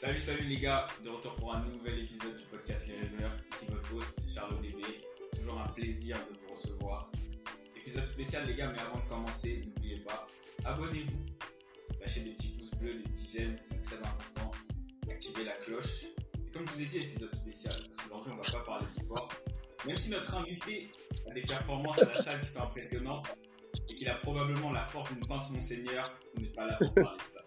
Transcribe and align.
Salut, 0.00 0.18
salut 0.18 0.46
les 0.46 0.56
gars, 0.56 0.86
de 1.04 1.10
retour 1.10 1.34
pour 1.34 1.54
un 1.54 1.60
nouvel 1.66 1.98
épisode 1.98 2.34
du 2.34 2.44
podcast 2.44 2.88
Les 2.88 2.94
Rêveurs. 3.00 3.36
Ici 3.52 3.66
votre 3.68 3.94
host, 3.94 4.22
Charles 4.34 4.54
ODB. 4.54 4.82
Toujours 5.36 5.60
un 5.60 5.68
plaisir 5.68 6.16
de 6.16 6.38
vous 6.38 6.54
recevoir. 6.54 7.12
Épisode 7.76 8.06
spécial 8.06 8.46
les 8.46 8.54
gars, 8.54 8.72
mais 8.72 8.78
avant 8.78 8.98
de 9.00 9.06
commencer, 9.06 9.62
n'oubliez 9.66 9.98
pas, 9.98 10.26
abonnez-vous. 10.64 11.98
Lâchez 12.00 12.20
des 12.22 12.30
petits 12.30 12.48
pouces 12.48 12.70
bleus, 12.70 12.94
des 12.94 13.10
petits 13.10 13.30
j'aime, 13.30 13.58
c'est 13.60 13.84
très 13.84 13.98
important. 13.98 14.52
Activez 15.10 15.44
la 15.44 15.52
cloche. 15.56 16.04
Et 16.46 16.50
comme 16.50 16.66
je 16.66 16.72
vous 16.72 16.80
ai 16.80 16.86
dit, 16.86 16.98
épisode 17.00 17.34
spécial, 17.34 17.76
parce 17.88 18.08
qu'aujourd'hui 18.08 18.32
on 18.32 18.42
va 18.42 18.50
pas 18.50 18.64
parler 18.64 18.86
de 18.86 18.90
sport. 18.90 19.28
Même 19.86 19.98
si 19.98 20.08
notre 20.08 20.34
invité 20.34 20.90
a 21.30 21.34
des 21.34 21.42
performances 21.42 21.98
à 21.98 22.06
la 22.06 22.14
salle 22.14 22.40
qui 22.40 22.48
sont 22.48 22.62
impressionnantes 22.62 23.28
et 23.90 23.96
qu'il 23.96 24.08
a 24.08 24.14
probablement 24.14 24.72
la 24.72 24.86
force 24.86 25.12
d'une 25.12 25.26
pince 25.26 25.50
Monseigneur, 25.50 26.18
on 26.38 26.40
n'est 26.40 26.48
pas 26.48 26.68
là 26.68 26.78
pour 26.78 26.94
parler 26.94 27.22
de 27.22 27.28
ça. 27.28 27.40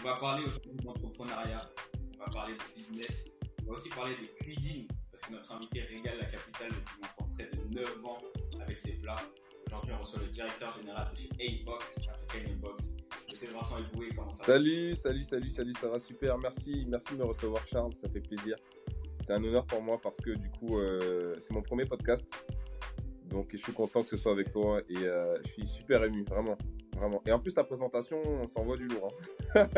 On 0.00 0.08
va 0.08 0.16
parler 0.16 0.44
aujourd'hui 0.44 0.72
d'entrepreneuriat, 0.84 1.66
on 2.14 2.24
va 2.24 2.30
parler 2.30 2.54
de 2.54 2.74
business, 2.74 3.30
on 3.62 3.70
va 3.70 3.72
aussi 3.72 3.88
parler 3.90 4.14
de 4.14 4.44
cuisine, 4.44 4.86
parce 5.10 5.22
que 5.22 5.32
notre 5.32 5.52
invité 5.52 5.82
régale 5.82 6.18
la 6.18 6.26
capitale 6.26 6.68
depuis 6.68 7.00
maintenant 7.00 7.28
près 7.34 7.50
de 7.50 7.74
9 7.74 8.04
ans 8.04 8.18
avec 8.60 8.78
ses 8.78 8.98
plats. 8.98 9.16
Aujourd'hui, 9.66 9.92
on 9.96 10.00
reçoit 10.00 10.20
le 10.20 10.28
directeur 10.28 10.72
général 10.78 11.10
de 11.12 11.16
chez 11.16 11.28
A-Box, 11.40 12.08
African. 12.08 12.50
Monsieur 13.30 13.48
Vincent 13.52 13.78
Eboué, 13.78 14.08
comment 14.14 14.32
ça 14.32 14.44
va? 14.44 14.52
Salut, 14.52 14.94
salut, 14.96 15.24
salut, 15.24 15.50
salut, 15.50 15.74
ça 15.80 15.88
va 15.88 15.98
super. 15.98 16.38
Merci, 16.38 16.86
merci 16.88 17.14
de 17.14 17.18
me 17.18 17.24
recevoir, 17.24 17.66
Charles, 17.66 17.92
ça 18.00 18.08
fait 18.08 18.20
plaisir. 18.20 18.56
C'est 19.26 19.32
un 19.32 19.42
honneur 19.42 19.66
pour 19.66 19.82
moi 19.82 19.98
parce 20.00 20.18
que 20.18 20.30
du 20.30 20.50
coup, 20.50 20.78
euh, 20.78 21.34
c'est 21.40 21.52
mon 21.52 21.62
premier 21.62 21.84
podcast. 21.84 22.24
Donc, 23.24 23.48
je 23.52 23.56
suis 23.56 23.72
content 23.72 24.02
que 24.02 24.08
ce 24.08 24.16
soit 24.16 24.32
avec 24.32 24.52
toi 24.52 24.80
et 24.88 24.98
euh, 24.98 25.36
je 25.44 25.50
suis 25.50 25.66
super 25.66 26.04
ému, 26.04 26.24
vraiment, 26.24 26.56
vraiment. 26.96 27.22
Et 27.26 27.32
en 27.32 27.38
plus, 27.38 27.52
ta 27.54 27.64
présentation, 27.64 28.20
on 28.26 28.46
s'envoie 28.48 28.76
du 28.76 28.88
lourd. 28.88 29.12
hein. 29.54 29.68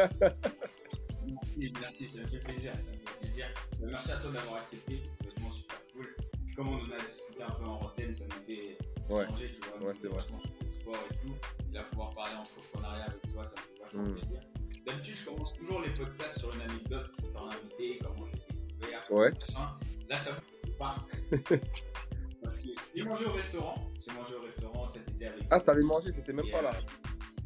Merci, 1.30 1.72
merci, 1.78 2.06
ça 2.08 2.22
me 2.22 2.26
fait 2.26 2.38
plaisir, 2.38 2.72
ça 2.78 2.90
me 2.90 2.96
fait 2.96 3.18
plaisir. 3.20 3.46
Euh, 3.82 3.86
Merci 3.90 4.12
à 4.12 4.16
toi 4.16 4.30
d'avoir 4.30 4.56
accepté, 4.60 5.02
c'est 5.20 5.30
vraiment 5.32 5.50
super 5.50 5.76
cool. 5.92 6.16
Puis 6.46 6.54
comme 6.54 6.68
on 6.68 6.76
en 6.76 6.90
a 6.90 7.04
discuté 7.06 7.42
un 7.42 7.50
peu 7.50 7.64
en 7.64 7.80
antenne, 7.80 8.12
ça 8.14 8.24
nous 8.26 8.42
fait 8.46 8.78
Ouais. 9.10 9.26
changer, 9.26 9.50
tu 9.52 9.60
vois. 9.68 9.88
Ouais, 9.88 9.94
c'est 10.00 10.08
vrai. 10.08 10.22
sport 10.22 10.94
et 11.10 11.14
tout. 11.16 11.34
Et 11.70 11.74
là, 11.74 11.82
pouvoir 11.82 12.10
parler 12.14 12.34
entrepreneuriat 12.36 13.04
avec 13.04 13.20
toi, 13.30 13.44
ça 13.44 13.56
me 13.60 13.62
fait 13.62 13.82
vachement 13.82 14.02
Mm. 14.04 14.14
plaisir. 14.14 14.40
D'habitude, 14.86 15.14
je 15.16 15.24
commence 15.26 15.54
toujours 15.54 15.82
les 15.82 15.90
podcasts 15.90 16.38
sur 16.38 16.54
une 16.54 16.62
anecdote, 16.62 17.10
sur 17.20 17.42
un 17.42 17.50
invité, 17.50 17.98
comment 18.02 18.24
j'ai 18.26 18.54
découvert, 18.56 19.12
Ouais. 19.12 19.30
machin. 19.32 19.78
Là, 20.08 20.16
je 20.16 20.24
t'avoue 20.24 20.76
pas. 20.78 20.96
Parce 22.48 22.62
que 22.62 22.68
j'ai 22.94 23.04
mangé 23.04 23.26
au 23.26 23.32
restaurant, 23.32 23.90
j'ai 24.00 24.10
mangé 24.14 24.34
au 24.34 24.40
restaurant 24.40 24.86
cet 24.86 25.06
été 25.06 25.26
avec. 25.26 25.44
Ah, 25.50 25.60
t'avais 25.60 25.82
mangé, 25.82 26.10
t'étais 26.14 26.32
même 26.32 26.50
pas 26.50 26.62
là. 26.62 26.70
euh, 26.74 26.80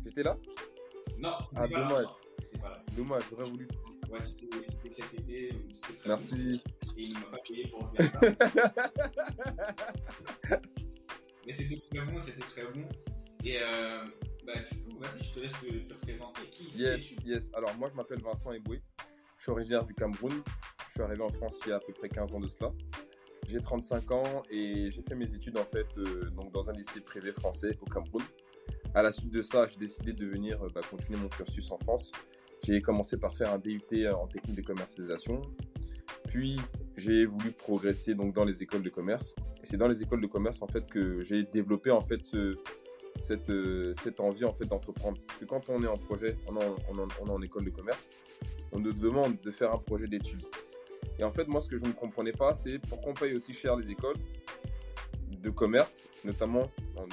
J'étais 0.06 0.22
là 0.22 0.38
Non, 1.18 1.32
Ah, 1.56 1.66
dommage. 1.66 2.06
Dommage, 2.96 3.24
j'aurais 3.28 3.50
voulu. 3.50 3.66
Ouais, 4.08 4.20
c'était 4.20 4.62
cet 4.62 5.12
été, 5.12 5.56
très 5.98 6.08
Merci. 6.08 6.62
Et 6.96 7.02
il 7.02 7.14
ne 7.14 7.18
m'a 7.18 7.26
pas 7.32 7.38
payé 7.48 7.66
pour 7.66 7.84
dire 7.88 8.06
ça. 8.06 8.20
Mais 11.46 11.52
c'était 11.52 11.80
très 11.80 12.00
bon, 12.06 12.16
c'était 12.20 12.40
très 12.42 12.64
bon. 12.66 12.88
Et 13.42 13.56
euh, 13.60 14.04
bah, 14.46 14.52
du 14.70 14.78
coup, 14.84 14.96
vas-y, 15.00 15.20
je 15.24 15.32
te 15.32 15.40
laisse 15.40 15.60
te, 15.60 15.66
te 15.66 15.94
présenter. 15.94 16.42
Qui, 16.48 16.66
qui 16.66 16.78
Yes, 16.78 17.10
yes. 17.24 17.50
Alors, 17.54 17.74
moi, 17.76 17.88
je 17.90 17.96
m'appelle 17.96 18.22
Vincent 18.22 18.52
Eboué. 18.52 18.80
Je 19.36 19.42
suis 19.42 19.50
originaire 19.50 19.84
du 19.84 19.94
Cameroun. 19.94 20.44
Je 20.86 20.92
suis 20.92 21.02
arrivé 21.02 21.22
en 21.24 21.28
France 21.30 21.58
il 21.66 21.70
y 21.70 21.72
a 21.72 21.76
à 21.78 21.80
peu 21.80 21.92
près 21.92 22.08
15 22.08 22.32
ans 22.34 22.38
de 22.38 22.46
cela. 22.46 22.70
J'ai 23.48 23.60
35 23.60 24.10
ans 24.12 24.42
et 24.50 24.90
j'ai 24.90 25.02
fait 25.02 25.14
mes 25.14 25.32
études 25.34 25.58
en 25.58 25.64
fait 25.64 25.86
euh, 25.98 26.30
donc 26.30 26.52
dans 26.52 26.70
un 26.70 26.72
lycée 26.72 27.00
privé 27.00 27.32
français 27.32 27.76
au 27.80 27.84
Cameroun. 27.86 28.22
À 28.94 29.02
la 29.02 29.12
suite 29.12 29.30
de 29.30 29.42
ça, 29.42 29.66
j'ai 29.68 29.78
décidé 29.78 30.12
de 30.12 30.26
venir 30.26 30.62
euh, 30.64 30.68
bah, 30.74 30.80
continuer 30.90 31.18
mon 31.18 31.28
cursus 31.28 31.70
en 31.70 31.78
France. 31.78 32.12
J'ai 32.62 32.80
commencé 32.80 33.16
par 33.16 33.34
faire 33.34 33.52
un 33.52 33.58
DUT 33.58 33.80
en 34.14 34.26
technique 34.28 34.56
de 34.56 34.62
commercialisation. 34.62 35.42
Puis 36.28 36.58
j'ai 36.96 37.26
voulu 37.26 37.50
progresser 37.50 38.14
donc 38.14 38.34
dans 38.34 38.44
les 38.44 38.62
écoles 38.62 38.82
de 38.82 38.90
commerce. 38.90 39.34
C'est 39.64 39.76
dans 39.76 39.88
les 39.88 40.02
écoles 40.02 40.20
de 40.20 40.26
commerce 40.26 40.62
en 40.62 40.66
fait 40.68 40.86
que 40.86 41.22
j'ai 41.22 41.42
développé 41.44 41.90
en 41.90 42.00
fait 42.00 42.24
ce, 42.24 42.56
cette, 43.20 43.50
euh, 43.50 43.92
envie 44.18 44.44
en 44.44 44.52
fait 44.52 44.66
d'entreprendre. 44.66 45.18
Parce 45.26 45.38
que 45.40 45.44
quand 45.44 45.68
on 45.68 45.82
est 45.82 45.86
en 45.88 45.96
projet, 45.96 46.36
on 46.46 46.56
est 46.60 46.64
en- 46.64 46.76
on 46.90 47.26
est 47.28 47.30
en 47.30 47.42
école 47.42 47.64
de 47.64 47.70
commerce, 47.70 48.10
on 48.72 48.78
nous 48.78 48.92
demande 48.92 49.36
de 49.42 49.50
faire 49.50 49.72
un 49.74 49.78
projet 49.78 50.06
d'études. 50.06 50.44
Et 51.22 51.24
en 51.24 51.30
fait, 51.30 51.46
moi, 51.46 51.60
ce 51.60 51.68
que 51.68 51.78
je 51.78 51.84
ne 51.84 51.92
comprenais 51.92 52.32
pas, 52.32 52.52
c'est 52.52 52.80
pourquoi 52.80 53.12
on 53.12 53.14
paye 53.14 53.32
aussi 53.36 53.54
cher 53.54 53.76
les 53.76 53.88
écoles 53.88 54.16
de 55.40 55.50
commerce, 55.50 56.02
notamment 56.24 56.68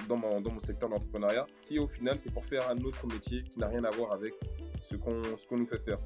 dans- 0.07 0.17
mon, 0.17 0.59
secteur 0.61 0.89
d'entrepreneuriat, 0.89 1.45
si 1.61 1.77
au 1.77 1.87
final, 1.87 2.17
c'est 2.17 2.33
pour 2.33 2.43
faire 2.43 2.67
un 2.71 2.77
autre 2.79 3.05
métier 3.05 3.43
qui 3.43 3.59
n'a 3.59 3.67
rien 3.67 3.83
à 3.83 3.91
voir 3.91 4.11
avec 4.11 4.33
ce 4.81 4.95
qu'on 4.95 5.57
nous 5.57 5.67
fait 5.67 5.77
faire. 5.77 5.99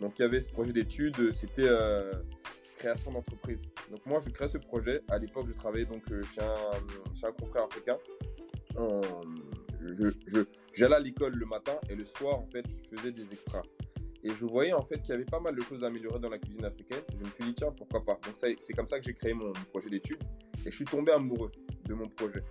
Donc, 0.00 0.18
il 0.18 0.22
y 0.22 0.24
avait 0.24 0.40
ce 0.40 0.48
projet 0.48 0.72
d'études, 0.72 1.34
c'était 1.34 1.68
euh, 1.68 2.10
création 2.78 3.12
d'entreprise. 3.12 3.60
Donc, 3.90 4.06
moi, 4.06 4.18
je 4.24 4.30
crée 4.30 4.48
ce 4.48 4.56
projet. 4.56 5.02
À 5.10 5.18
l'époque, 5.18 5.44
je 5.46 5.52
travaillais 5.52 5.84
donc 5.84 6.10
euh, 6.10 6.22
chez 6.34 6.40
un, 6.40 7.14
chez 7.14 7.26
confrère 7.38 7.64
africain. 7.64 7.98
Je, 9.82 10.42
j'allais 10.72 10.96
à 10.96 11.00
l'école 11.00 11.34
le 11.34 11.44
matin 11.44 11.74
et 11.90 11.96
le 11.96 12.06
soir, 12.06 12.38
en 12.38 12.46
fait, 12.46 12.64
je 12.90 12.96
faisais 12.96 13.12
des 13.12 13.30
extras. 13.30 13.62
Et 14.26 14.30
je 14.30 14.44
voyais 14.44 14.72
en 14.72 14.82
fait 14.82 14.98
qu'il 15.02 15.10
y 15.10 15.12
avait 15.12 15.24
pas 15.24 15.38
mal 15.38 15.54
de 15.54 15.60
choses 15.60 15.84
à 15.84 15.86
améliorer 15.86 16.18
dans 16.18 16.28
la 16.28 16.38
cuisine 16.38 16.64
africaine. 16.64 17.02
Je 17.12 17.18
me 17.18 17.30
suis 17.30 17.44
dit, 17.44 17.54
tiens, 17.54 17.70
pourquoi 17.70 18.04
pas. 18.04 18.18
Donc, 18.26 18.34
c'est 18.58 18.72
comme 18.72 18.88
ça 18.88 18.98
que 18.98 19.04
j'ai 19.04 19.14
créé 19.14 19.32
mon 19.32 19.52
projet 19.70 19.88
d'études. 19.88 20.20
Et 20.66 20.70
je 20.70 20.74
suis 20.74 20.84
tombé 20.84 21.12
amoureux 21.12 21.52
de 21.84 21.94
mon 21.94 22.08
projet. 22.08 22.42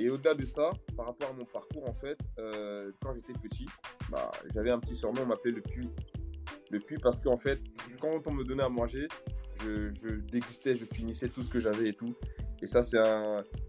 Et 0.00 0.10
au-delà 0.10 0.34
de 0.34 0.44
ça, 0.44 0.72
par 0.96 1.06
rapport 1.06 1.30
à 1.30 1.32
mon 1.34 1.44
parcours, 1.44 1.88
en 1.88 1.94
fait, 1.94 2.18
euh, 2.40 2.90
quand 3.00 3.14
j'étais 3.14 3.32
petit, 3.34 3.66
bah, 4.10 4.32
j'avais 4.52 4.70
un 4.70 4.80
petit 4.80 4.96
surnom, 4.96 5.22
on 5.22 5.26
m'appelait 5.26 5.52
le 5.52 5.62
puits. 5.62 5.88
Le 6.70 6.80
puits 6.80 6.98
parce 6.98 7.20
qu'en 7.20 7.38
fait, 7.38 7.60
quand 8.00 8.26
on 8.26 8.32
me 8.32 8.42
donnait 8.42 8.64
à 8.64 8.68
manger, 8.68 9.06
je, 9.62 10.16
dégustais, 10.32 10.76
je 10.76 10.84
finissais 10.84 11.28
tout 11.28 11.44
ce 11.44 11.48
que 11.48 11.60
j'avais 11.60 11.90
et 11.90 11.94
tout. 11.94 12.16
Et 12.60 12.66
ça, 12.66 12.82
c'est. 12.82 12.98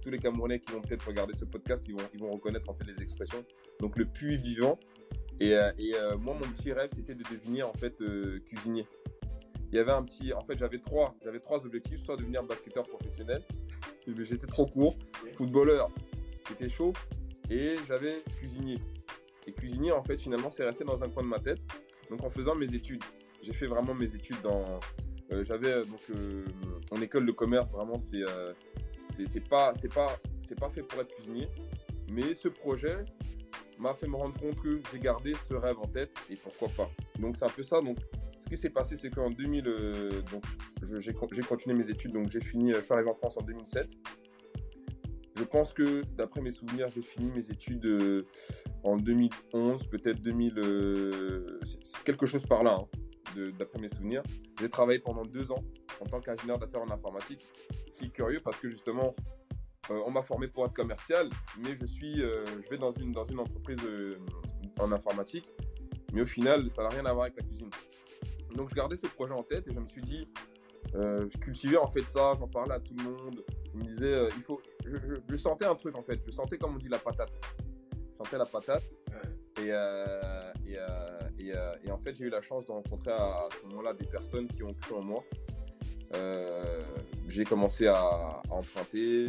Tous 0.01 0.09
les 0.09 0.17
Camerounais 0.17 0.59
qui 0.59 0.71
vont 0.71 0.81
peut-être 0.81 1.05
regarder 1.05 1.33
ce 1.35 1.45
podcast, 1.45 1.85
ils 1.87 1.93
vont, 1.93 2.09
ils 2.13 2.19
vont 2.19 2.31
reconnaître 2.31 2.67
en 2.69 2.73
fait 2.73 2.85
les 2.85 3.03
expressions. 3.03 3.45
Donc, 3.79 3.97
le 3.99 4.05
puits 4.05 4.37
vivant. 4.37 4.79
Et, 5.39 5.53
euh, 5.53 5.71
et, 5.77 5.95
euh, 5.95 6.17
moi, 6.17 6.33
mon 6.33 6.49
petit 6.51 6.73
rêve, 6.73 6.89
c'était 6.93 7.15
de 7.15 7.23
devenir 7.23 7.69
en 7.69 7.73
fait 7.73 7.99
euh, 8.01 8.39
cuisinier. 8.47 8.87
Il 9.71 9.75
y 9.75 9.79
avait 9.79 9.91
un 9.91 10.03
petit. 10.03 10.33
En 10.33 10.41
fait, 10.41 10.57
j'avais 10.57 10.79
trois, 10.79 11.15
j'avais 11.23 11.39
trois 11.39 11.65
objectifs 11.65 12.03
soit 12.05 12.17
devenir 12.17 12.43
basketteur 12.43 12.85
professionnel, 12.85 13.43
mais 14.07 14.25
j'étais 14.25 14.47
trop 14.47 14.65
court. 14.65 14.97
Footballeur, 15.35 15.89
c'était 16.47 16.69
chaud. 16.69 16.93
Et 17.49 17.75
j'avais 17.87 18.15
cuisinier. 18.39 18.79
Et 19.45 19.53
cuisinier, 19.53 19.91
en 19.91 20.03
fait, 20.03 20.19
finalement, 20.19 20.49
c'est 20.49 20.65
resté 20.65 20.83
dans 20.83 21.03
un 21.03 21.09
coin 21.09 21.23
de 21.23 21.27
ma 21.29 21.39
tête. 21.39 21.59
Donc, 22.09 22.23
en 22.23 22.29
faisant 22.29 22.55
mes 22.55 22.73
études, 22.73 23.03
j'ai 23.41 23.53
fait 23.53 23.67
vraiment 23.67 23.93
mes 23.93 24.07
études 24.07 24.41
dans. 24.41 24.79
euh, 25.31 25.43
j'avais 25.45 25.83
donc 25.85 26.01
euh, 26.09 26.45
en 26.91 27.01
école 27.01 27.25
de 27.25 27.31
commerce, 27.31 27.71
vraiment, 27.71 27.97
c'est 27.97 28.23
euh, 28.23 28.53
c'est 29.15 29.27
c'est 29.27 29.47
pas, 29.47 29.73
c'est 29.75 29.93
pas, 29.93 30.17
c'est 30.47 30.59
pas 30.59 30.69
fait 30.69 30.83
pour 30.83 31.01
être 31.01 31.13
cuisinier. 31.15 31.47
Mais 32.09 32.33
ce 32.33 32.47
projet 32.47 33.05
m'a 33.79 33.93
fait 33.93 34.07
me 34.07 34.15
rendre 34.15 34.39
compte 34.39 34.59
que 34.61 34.81
j'ai 34.91 34.99
gardé 34.99 35.33
ce 35.35 35.53
rêve 35.53 35.77
en 35.79 35.87
tête 35.87 36.11
et 36.29 36.35
pourquoi 36.35 36.69
pas. 36.69 36.89
Donc, 37.19 37.37
c'est 37.37 37.45
un 37.45 37.49
peu 37.49 37.63
ça. 37.63 37.81
Donc, 37.81 37.97
ce 38.39 38.47
qui 38.49 38.57
s'est 38.57 38.69
passé, 38.69 38.97
c'est 38.97 39.09
qu'en 39.09 39.29
2000, 39.29 39.67
euh, 39.67 40.21
donc, 40.31 40.43
j'ai 40.99 41.13
con- 41.13 41.27
j'ai 41.31 41.41
continué 41.41 41.75
mes 41.75 41.89
études. 41.89 42.13
Donc, 42.13 42.29
j'ai 42.31 42.41
fini, 42.41 42.71
euh, 42.73 42.77
je 42.77 42.81
suis 42.85 42.93
arrivé 42.93 43.09
en 43.09 43.15
France 43.15 43.37
en 43.37 43.41
2007. 43.43 43.89
Je 45.35 45.43
pense 45.43 45.73
que, 45.73 46.01
d'après 46.15 46.41
mes 46.41 46.51
souvenirs, 46.51 46.87
j'ai 46.95 47.03
fini 47.03 47.31
mes 47.31 47.51
études 47.51 47.85
euh, 47.85 48.25
en 48.83 48.97
2011, 48.97 49.85
peut-être 49.87 50.19
2000, 50.21 50.57
euh, 50.57 51.59
c'est- 51.63 51.77
c'est 51.83 52.03
quelque 52.03 52.25
chose 52.25 52.43
par 52.45 52.63
là, 52.63 52.79
hein, 52.81 52.87
d'après 53.59 53.79
mes 53.79 53.89
souvenirs. 53.89 54.23
J'ai 54.59 54.69
travaillé 54.69 54.97
pendant 54.99 55.23
deux 55.23 55.51
ans 55.51 55.63
en 56.01 56.05
tant 56.05 56.19
qu'ingénieur 56.21 56.57
d'affaires 56.57 56.81
en 56.81 56.89
informatique, 56.89 57.45
qui 57.99 58.05
est 58.05 58.09
curieux 58.09 58.41
parce 58.43 58.59
que 58.59 58.67
justement, 58.69 59.15
euh, 59.91 60.01
on 60.05 60.11
m'a 60.11 60.23
formé 60.23 60.47
pour 60.47 60.65
être 60.65 60.73
commercial, 60.73 61.29
mais 61.59 61.75
je 61.75 61.85
suis, 61.85 62.21
euh, 62.21 62.45
je 62.63 62.69
vais 62.69 62.77
dans 62.77 62.91
une, 62.91 63.11
dans 63.11 63.23
une 63.25 63.39
entreprise 63.39 63.79
euh, 63.85 64.17
en 64.79 64.91
informatique, 64.91 65.49
mais 66.13 66.21
au 66.21 66.25
final, 66.25 66.69
ça 66.71 66.83
n'a 66.83 66.89
rien 66.89 67.05
à 67.05 67.13
voir 67.13 67.25
avec 67.25 67.37
la 67.37 67.43
cuisine. 67.43 67.69
Donc, 68.55 68.69
je 68.69 68.75
gardais 68.75 68.95
ce 68.97 69.07
projet 69.07 69.33
en 69.33 69.43
tête 69.43 69.67
et 69.67 69.73
je 69.73 69.79
me 69.79 69.87
suis 69.89 70.01
dit, 70.01 70.27
je 70.93 71.37
cultivais 71.37 71.77
en 71.77 71.87
fait 71.87 72.07
ça, 72.07 72.33
j'en 72.39 72.47
parlais 72.47 72.73
à 72.73 72.79
tout 72.79 72.93
le 72.97 73.03
monde. 73.03 73.43
Je 73.73 73.77
me 73.77 73.83
disais, 73.83 74.27
il 74.35 74.41
faut. 74.43 74.61
Je, 74.85 74.95
je- 74.97 75.15
je 75.29 75.35
sentais 75.37 75.65
un 75.65 75.75
truc 75.75 75.95
en 75.95 76.01
fait. 76.01 76.19
Je 76.25 76.31
sentais, 76.31 76.57
comme 76.57 76.75
on 76.75 76.77
dit, 76.77 76.87
la 76.87 76.97
patate. 76.97 77.29
Je 78.11 78.17
sentais 78.17 78.37
la 78.37 78.45
patate. 78.45 78.83
Et, 79.59 79.67
et, 80.67 80.77
et, 81.39 81.53
et 81.83 81.91
en 81.91 81.97
fait, 81.99 82.15
j'ai 82.15 82.23
eu 82.25 82.29
la 82.29 82.41
chance 82.41 82.65
de 82.65 82.71
rencontrer 82.71 83.11
à, 83.11 83.47
ce 83.61 83.67
moment-là 83.67 83.93
des 83.93 84.05
personnes 84.07 84.47
qui 84.47 84.63
ont 84.63 84.73
cru 84.73 84.95
en 84.95 85.01
moi. 85.01 85.23
J'ai 87.27 87.43
commencé 87.43 87.85
à, 87.87 87.97
à 87.99 88.41
emprunter. 88.49 89.27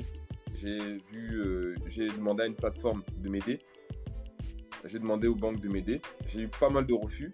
J'ai 0.60 0.98
vu, 1.12 1.40
euh, 1.40 1.74
j'ai 1.86 2.08
demandé 2.08 2.42
à 2.42 2.46
une 2.46 2.56
plateforme 2.56 3.04
de 3.16 3.28
m'aider. 3.28 3.60
J'ai 4.84 4.98
demandé 4.98 5.28
aux 5.28 5.34
banques 5.34 5.60
de 5.60 5.68
m'aider. 5.68 6.00
J'ai 6.26 6.42
eu 6.42 6.48
pas 6.48 6.68
mal 6.68 6.86
de 6.86 6.94
refus, 6.94 7.32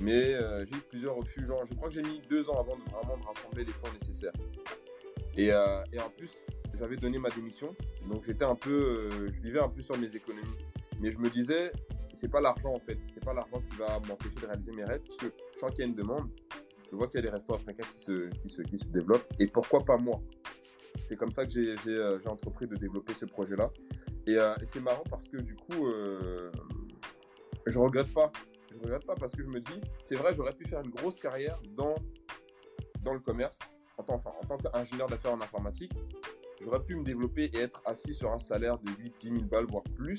mais 0.00 0.34
euh, 0.34 0.64
j'ai 0.64 0.76
eu 0.76 0.80
plusieurs 0.88 1.16
refus. 1.16 1.46
Je 1.68 1.74
crois 1.74 1.88
que 1.88 1.94
j'ai 1.94 2.02
mis 2.02 2.20
deux 2.28 2.48
ans 2.48 2.58
avant 2.60 2.76
de 2.76 2.82
vraiment 2.90 3.18
de 3.18 3.24
rassembler 3.24 3.64
les 3.64 3.72
fonds 3.72 3.92
nécessaires. 4.00 4.32
Et, 5.36 5.50
euh, 5.52 5.82
et 5.92 6.00
en 6.00 6.08
plus, 6.10 6.46
j'avais 6.78 6.96
donné 6.96 7.18
ma 7.18 7.28
démission, 7.28 7.74
donc 8.08 8.24
j'étais 8.24 8.44
un 8.44 8.54
peu, 8.54 9.10
je 9.10 9.40
vivais 9.40 9.60
un 9.60 9.68
peu 9.68 9.82
sur 9.82 9.98
mes 9.98 10.14
économies. 10.14 10.58
Mais 11.00 11.10
je 11.10 11.18
me 11.18 11.28
disais, 11.28 11.72
c'est 12.12 12.30
pas 12.30 12.40
l'argent 12.40 12.72
en 12.72 12.80
fait. 12.80 12.98
C'est 13.12 13.24
pas 13.24 13.34
l'argent 13.34 13.60
qui 13.68 13.76
va 13.76 14.00
m'empêcher 14.08 14.36
de 14.40 14.46
réaliser 14.46 14.72
mes 14.72 14.84
rêves, 14.84 15.02
parce 15.06 15.16
que 15.18 15.26
je 15.54 15.58
sens 15.58 15.70
qu'il 15.70 15.80
y 15.80 15.82
a 15.82 15.86
une 15.86 15.96
demande. 15.96 16.30
Je 16.90 16.96
vois 16.96 17.08
qu'il 17.08 17.16
y 17.16 17.24
a 17.24 17.26
des 17.26 17.32
restaurants 17.32 17.58
africains 17.58 17.88
qui 17.94 18.02
se, 18.04 18.28
qui 18.30 18.48
se, 18.48 18.62
qui 18.62 18.78
se 18.78 18.86
développent. 18.88 19.26
Et 19.40 19.48
pourquoi 19.48 19.84
pas 19.84 19.96
moi? 19.96 20.22
C'est 20.98 21.16
comme 21.16 21.32
ça 21.32 21.44
que 21.44 21.50
j'ai 21.50 21.76
euh, 21.86 22.18
entrepris 22.26 22.66
de 22.66 22.76
développer 22.76 23.14
ce 23.14 23.24
projet-là. 23.24 23.70
Et, 24.26 24.38
euh, 24.38 24.54
et 24.60 24.66
c'est 24.66 24.80
marrant 24.80 25.04
parce 25.10 25.28
que 25.28 25.36
du 25.36 25.54
coup, 25.54 25.86
euh, 25.86 26.50
je 27.66 27.78
regrette 27.78 28.12
pas. 28.12 28.32
Je 28.72 28.78
regrette 28.78 29.06
pas 29.06 29.14
parce 29.14 29.32
que 29.32 29.42
je 29.42 29.48
me 29.48 29.60
dis, 29.60 29.80
c'est 30.04 30.16
vrai, 30.16 30.34
j'aurais 30.34 30.54
pu 30.54 30.64
faire 30.64 30.80
une 30.80 30.90
grosse 30.90 31.18
carrière 31.18 31.58
dans, 31.76 31.94
dans 33.02 33.12
le 33.12 33.20
commerce 33.20 33.58
en 33.98 34.02
tant, 34.02 34.14
en 34.14 34.46
tant 34.46 34.56
qu'ingénieur 34.56 35.08
d'affaires 35.08 35.32
en 35.32 35.40
informatique. 35.40 35.92
J'aurais 36.60 36.82
pu 36.82 36.96
me 36.96 37.04
développer 37.04 37.44
et 37.52 37.58
être 37.58 37.82
assis 37.84 38.14
sur 38.14 38.32
un 38.32 38.38
salaire 38.38 38.78
de 38.78 38.90
8, 38.90 39.14
10 39.20 39.28
000 39.28 39.40
balles, 39.42 39.66
voire 39.66 39.84
plus. 39.94 40.18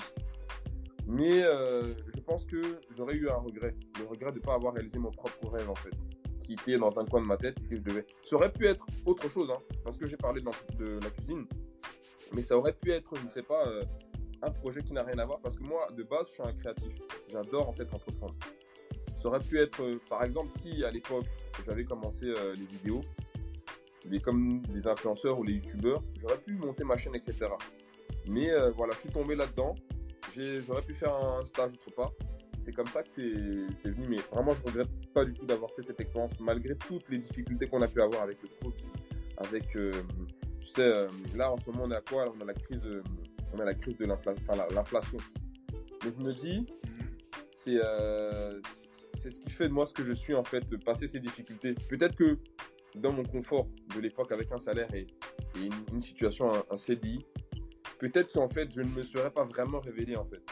Mais 1.06 1.42
euh, 1.42 1.94
je 2.14 2.20
pense 2.20 2.44
que 2.44 2.80
j'aurais 2.96 3.14
eu 3.14 3.28
un 3.28 3.36
regret. 3.36 3.74
Le 3.98 4.06
regret 4.06 4.32
de 4.32 4.38
ne 4.38 4.42
pas 4.42 4.54
avoir 4.54 4.74
réalisé 4.74 4.98
mon 4.98 5.10
propre 5.10 5.48
rêve, 5.48 5.70
en 5.70 5.74
fait. 5.74 5.90
Qui 6.46 6.52
était 6.52 6.78
dans 6.78 6.98
un 6.98 7.04
coin 7.04 7.20
de 7.20 7.26
ma 7.26 7.36
tête 7.36 7.56
que 7.68 7.76
je 7.76 7.82
devais. 7.82 8.06
Ça 8.22 8.36
aurait 8.36 8.52
pu 8.52 8.66
être 8.66 8.86
autre 9.04 9.28
chose, 9.28 9.50
hein, 9.50 9.58
parce 9.82 9.96
que 9.96 10.06
j'ai 10.06 10.16
parlé 10.16 10.42
de, 10.78 11.00
la 11.02 11.10
cuisine. 11.10 11.46
Mais 12.32 12.42
ça 12.42 12.56
aurait 12.56 12.72
pu 12.72 12.92
être, 12.92 13.16
je 13.16 13.24
ne 13.24 13.30
sais 13.30 13.42
pas, 13.42 13.66
euh, 13.66 13.82
un 14.42 14.50
projet 14.50 14.82
qui 14.82 14.92
n'a 14.92 15.02
rien 15.02 15.18
à 15.18 15.24
voir. 15.24 15.40
Parce 15.40 15.56
que 15.56 15.64
moi, 15.64 15.88
de 15.96 16.04
base, 16.04 16.28
je 16.28 16.32
suis 16.34 16.42
un 16.42 16.52
créatif. 16.52 16.92
J'adore, 17.32 17.68
en 17.68 17.72
fait, 17.72 17.92
entreprendre. 17.92 18.34
Ça 19.20 19.28
aurait 19.28 19.40
pu 19.40 19.60
être, 19.60 19.82
euh, 19.82 20.00
par 20.08 20.22
exemple, 20.22 20.52
si 20.52 20.84
à 20.84 20.90
l'époque, 20.92 21.26
j'avais 21.66 21.84
commencé 21.84 22.26
les 22.26 22.66
vidéos, 22.66 23.00
mais 24.08 24.20
comme 24.20 24.62
les 24.72 24.86
influenceurs 24.86 25.38
ou 25.38 25.42
les 25.42 25.54
youtubeurs, 25.54 26.02
j'aurais 26.20 26.38
pu 26.38 26.52
monter 26.54 26.84
ma 26.84 26.96
chaîne, 26.96 27.16
etc. 27.16 27.48
Mais 28.28 28.50
voilà, 28.76 28.92
je 28.94 29.00
suis 29.00 29.08
tombé 29.08 29.34
là-dedans 29.34 29.74
j'aurais 30.66 30.82
pu 30.82 30.94
faire 30.94 31.14
un 31.14 31.44
stage 31.44 31.72
autre 31.72 31.90
part. 31.94 32.12
C'est 32.66 32.72
comme 32.72 32.88
ça 32.88 33.04
que 33.04 33.08
c'est 33.10 33.90
venu, 33.90 34.08
mais 34.08 34.16
vraiment, 34.32 34.52
je 34.52 34.62
regrette 34.64 34.88
pas 35.14 35.24
du 35.24 35.32
tout 35.34 35.46
d'avoir 35.46 35.70
fait 35.70 35.82
cette 35.82 36.00
expérience, 36.00 36.32
malgré 36.40 36.74
toutes 36.74 37.08
les 37.08 37.18
difficultés 37.18 37.68
qu'on 37.68 37.80
a 37.80 37.86
pu 37.86 38.02
avoir 38.02 38.22
avec 38.22 38.42
le 38.42 38.48
pro, 38.48 38.72
avec, 39.36 39.76
euh, 39.76 39.92
tu 40.60 40.66
sais, 40.66 40.82
euh, 40.82 41.08
là 41.36 41.52
en 41.52 41.58
ce 41.58 41.70
moment 41.70 41.84
on 41.84 41.90
est 41.92 41.96
à 41.96 42.00
quoi 42.00 42.34
On 42.36 42.40
a 42.40 42.44
la 42.44 42.54
crise, 42.54 42.84
euh, 42.84 43.04
on 43.54 43.60
a 43.60 43.64
la 43.64 43.74
crise 43.74 43.96
de 43.98 44.04
l'inflation. 44.04 45.18
Donc 46.02 46.14
je 46.18 46.24
me 46.24 46.32
dis, 46.32 46.66
c'est 47.52 47.78
ce 49.30 49.38
qui 49.38 49.50
fait 49.50 49.68
de 49.68 49.72
moi 49.72 49.86
ce 49.86 49.94
que 49.94 50.02
je 50.02 50.12
suis 50.12 50.34
en 50.34 50.42
fait, 50.42 50.64
passer 50.84 51.06
ces 51.06 51.20
difficultés. 51.20 51.76
Peut-être 51.88 52.16
que 52.16 52.36
dans 52.96 53.12
mon 53.12 53.22
confort 53.22 53.68
de 53.94 54.00
l'époque 54.00 54.32
avec 54.32 54.50
un 54.50 54.58
salaire 54.58 54.92
et, 54.92 55.06
une, 55.92 56.02
situation, 56.02 56.52
un, 56.52 56.64
un 56.68 56.76
CDI, 56.76 57.24
peut-être 58.00 58.32
qu'en 58.32 58.48
fait, 58.48 58.72
je 58.74 58.80
ne 58.80 58.90
me 58.90 59.04
serais 59.04 59.30
pas 59.30 59.44
vraiment 59.44 59.78
révélé, 59.78 60.16
en 60.16 60.24
fait. 60.24 60.42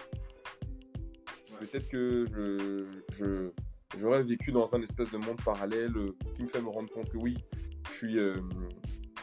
Peut-être 1.58 1.88
que 1.88 2.26
je, 3.12 3.50
j'aurais 3.98 4.22
vécu 4.22 4.52
dans 4.52 4.74
un 4.74 4.82
espèce 4.82 5.10
de 5.10 5.18
monde 5.18 5.40
parallèle 5.44 5.96
euh, 5.96 6.16
qui 6.34 6.42
me 6.42 6.48
fait 6.48 6.60
me 6.60 6.68
rendre 6.68 6.90
compte 6.90 7.10
que 7.10 7.16
oui, 7.16 7.36
je 7.90 7.96
suis, 7.96 8.18
euh, 8.18 8.36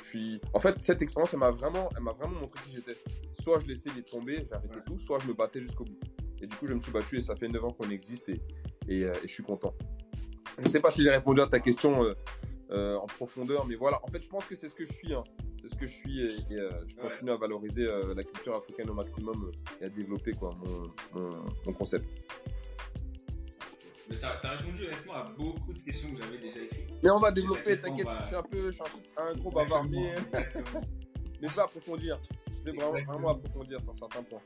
je 0.01 0.07
suis... 0.07 0.41
En 0.53 0.59
fait, 0.59 0.75
cette 0.81 1.01
expérience, 1.01 1.33
elle 1.33 1.39
m'a 1.39 1.51
vraiment, 1.51 1.89
elle 1.95 2.03
m'a 2.03 2.13
vraiment 2.13 2.39
montré 2.39 2.59
qui 2.65 2.75
j'étais. 2.75 2.97
Soit 3.41 3.59
je 3.59 3.67
laissais 3.67 3.89
les 3.95 4.03
tomber, 4.03 4.45
j'arrêtais 4.49 4.81
tout, 4.85 4.99
soit 4.99 5.19
je 5.19 5.27
me 5.27 5.33
battais 5.33 5.61
jusqu'au 5.61 5.85
bout. 5.85 5.99
Et 6.41 6.47
du 6.47 6.55
coup, 6.55 6.67
je 6.67 6.73
me 6.73 6.79
suis 6.79 6.91
battu 6.91 7.17
et 7.17 7.21
ça 7.21 7.35
fait 7.35 7.47
9 7.47 7.63
ans 7.63 7.71
qu'on 7.71 7.89
existe 7.89 8.29
et, 8.29 8.41
et, 8.87 9.05
euh, 9.05 9.13
je 9.23 9.27
suis 9.27 9.43
content. 9.43 9.73
Je 10.57 10.63
ne 10.63 10.69
sais 10.69 10.79
pas 10.79 10.91
si 10.91 11.03
j'ai 11.03 11.11
répondu 11.11 11.41
à 11.41 11.47
ta 11.47 11.59
question 11.59 12.13
en 12.71 13.05
profondeur, 13.05 13.65
mais 13.65 13.75
voilà. 13.75 13.99
En 14.03 14.07
fait, 14.07 14.21
je 14.21 14.29
pense 14.29 14.45
que 14.45 14.55
c'est 14.55 14.69
ce 14.69 14.75
que 14.75 14.85
je 14.85 14.93
suis. 14.93 15.13
Hein 15.13 15.23
c'est 15.61 15.69
ce 15.69 15.75
que 15.75 15.85
je 15.85 15.93
suis 15.93 16.21
et, 16.21 16.45
euh, 16.53 16.71
je 16.87 16.95
continue 16.95 17.31
à 17.31 17.37
valoriser 17.37 17.85
euh, 17.85 18.13
la 18.15 18.23
culture 18.23 18.55
africaine 18.55 18.89
au 18.89 18.93
maximum 18.93 19.45
euh, 19.45 19.81
et 19.81 19.85
à 19.85 19.89
développer 19.89 20.31
quoi, 20.31 20.55
mon, 21.15 21.73
concept. 21.73 22.05
Mais 24.09 24.17
tu 24.17 24.25
as, 24.25 24.49
répondu 24.49 24.85
honnêtement 24.85 25.13
à 25.13 25.23
beaucoup 25.37 25.73
de 25.73 25.79
questions 25.79 26.11
que 26.11 26.21
j'avais 26.21 26.37
déjà 26.37 26.61
écrites. 26.61 26.89
Mais 27.03 27.11
on 27.11 27.19
va 27.19 27.31
développer, 27.31 27.79
t'inquiète, 27.79 28.07
je 28.07 28.27
suis 28.27 28.35
un 28.35 28.43
peu, 28.43 28.71
je 28.71 28.75
suis 28.75 28.83
un, 29.17 29.35
gros 29.35 29.51
bavard, 29.51 29.85
mais, 29.85 30.15
mais 31.41 31.47
je 31.47 31.55
vais 31.55 31.61
approfondir. 31.61 32.19
Je 32.65 32.71
vais 32.71 32.77
vraiment, 32.77 33.29
approfondir 33.29 33.81
sur 33.81 33.95
certains 33.95 34.23
points. 34.23 34.41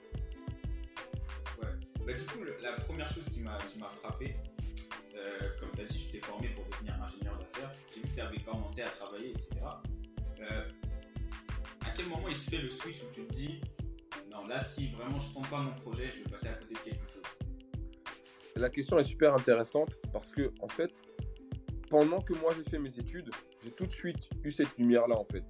Ouais. 1.62 1.70
Bah, 2.06 2.14
du 2.14 2.26
coup, 2.26 2.44
la 2.62 2.74
première 2.74 3.08
chose 3.08 3.28
qui 3.30 3.40
m'a 3.42 3.58
frappé, 3.90 4.36
comme 5.60 5.72
tu 5.74 5.82
as 5.82 5.86
dit, 5.86 6.00
je 6.00 6.12
t'ai 6.12 6.20
formé 6.20 6.50
pour 6.50 6.66
devenir 6.66 7.02
ingénieur 7.02 7.38
d'affaires. 7.40 7.72
J'ai 7.90 8.02
vu 8.02 8.08
que 8.10 8.14
tu 8.14 8.22
avais 8.22 8.40
commencé 8.40 8.82
à 8.84 8.90
travailler, 8.90 9.32
etc 9.32 9.62
quel 11.96 12.08
moment 12.10 12.28
il 12.28 12.36
se 12.36 12.50
fait 12.50 12.58
le 12.58 12.70
switch 12.70 13.04
où 13.04 13.14
tu 13.14 13.26
te 13.26 13.34
dis 13.34 13.62
non, 14.30 14.46
là, 14.48 14.60
si 14.60 14.90
vraiment 14.90 15.20
je 15.20 15.34
tombe 15.34 15.48
pas 15.48 15.62
mon 15.62 15.74
projet, 15.76 16.10
je 16.10 16.24
vais 16.24 16.30
passer 16.30 16.48
à 16.50 16.54
côté 16.54 16.74
de 16.74 16.80
quelque 16.80 17.10
chose? 17.10 17.24
La 18.56 18.70
question 18.70 19.00
est 19.00 19.04
super 19.04 19.34
intéressante 19.34 19.96
parce 20.12 20.30
que, 20.30 20.52
en 20.62 20.68
fait, 20.68 20.92
pendant 21.90 22.22
que 22.22 22.34
moi 22.34 22.54
j'ai 22.56 22.70
fait 22.70 22.80
mes 22.80 23.00
études, 23.00 23.30
j'ai 23.64 23.72
tout 23.72 23.86
de 23.86 23.92
suite 23.92 24.30
eu 24.44 24.52
cette 24.52 24.78
lumière-là, 24.78 25.18
en 25.18 25.26
fait. 25.26 25.44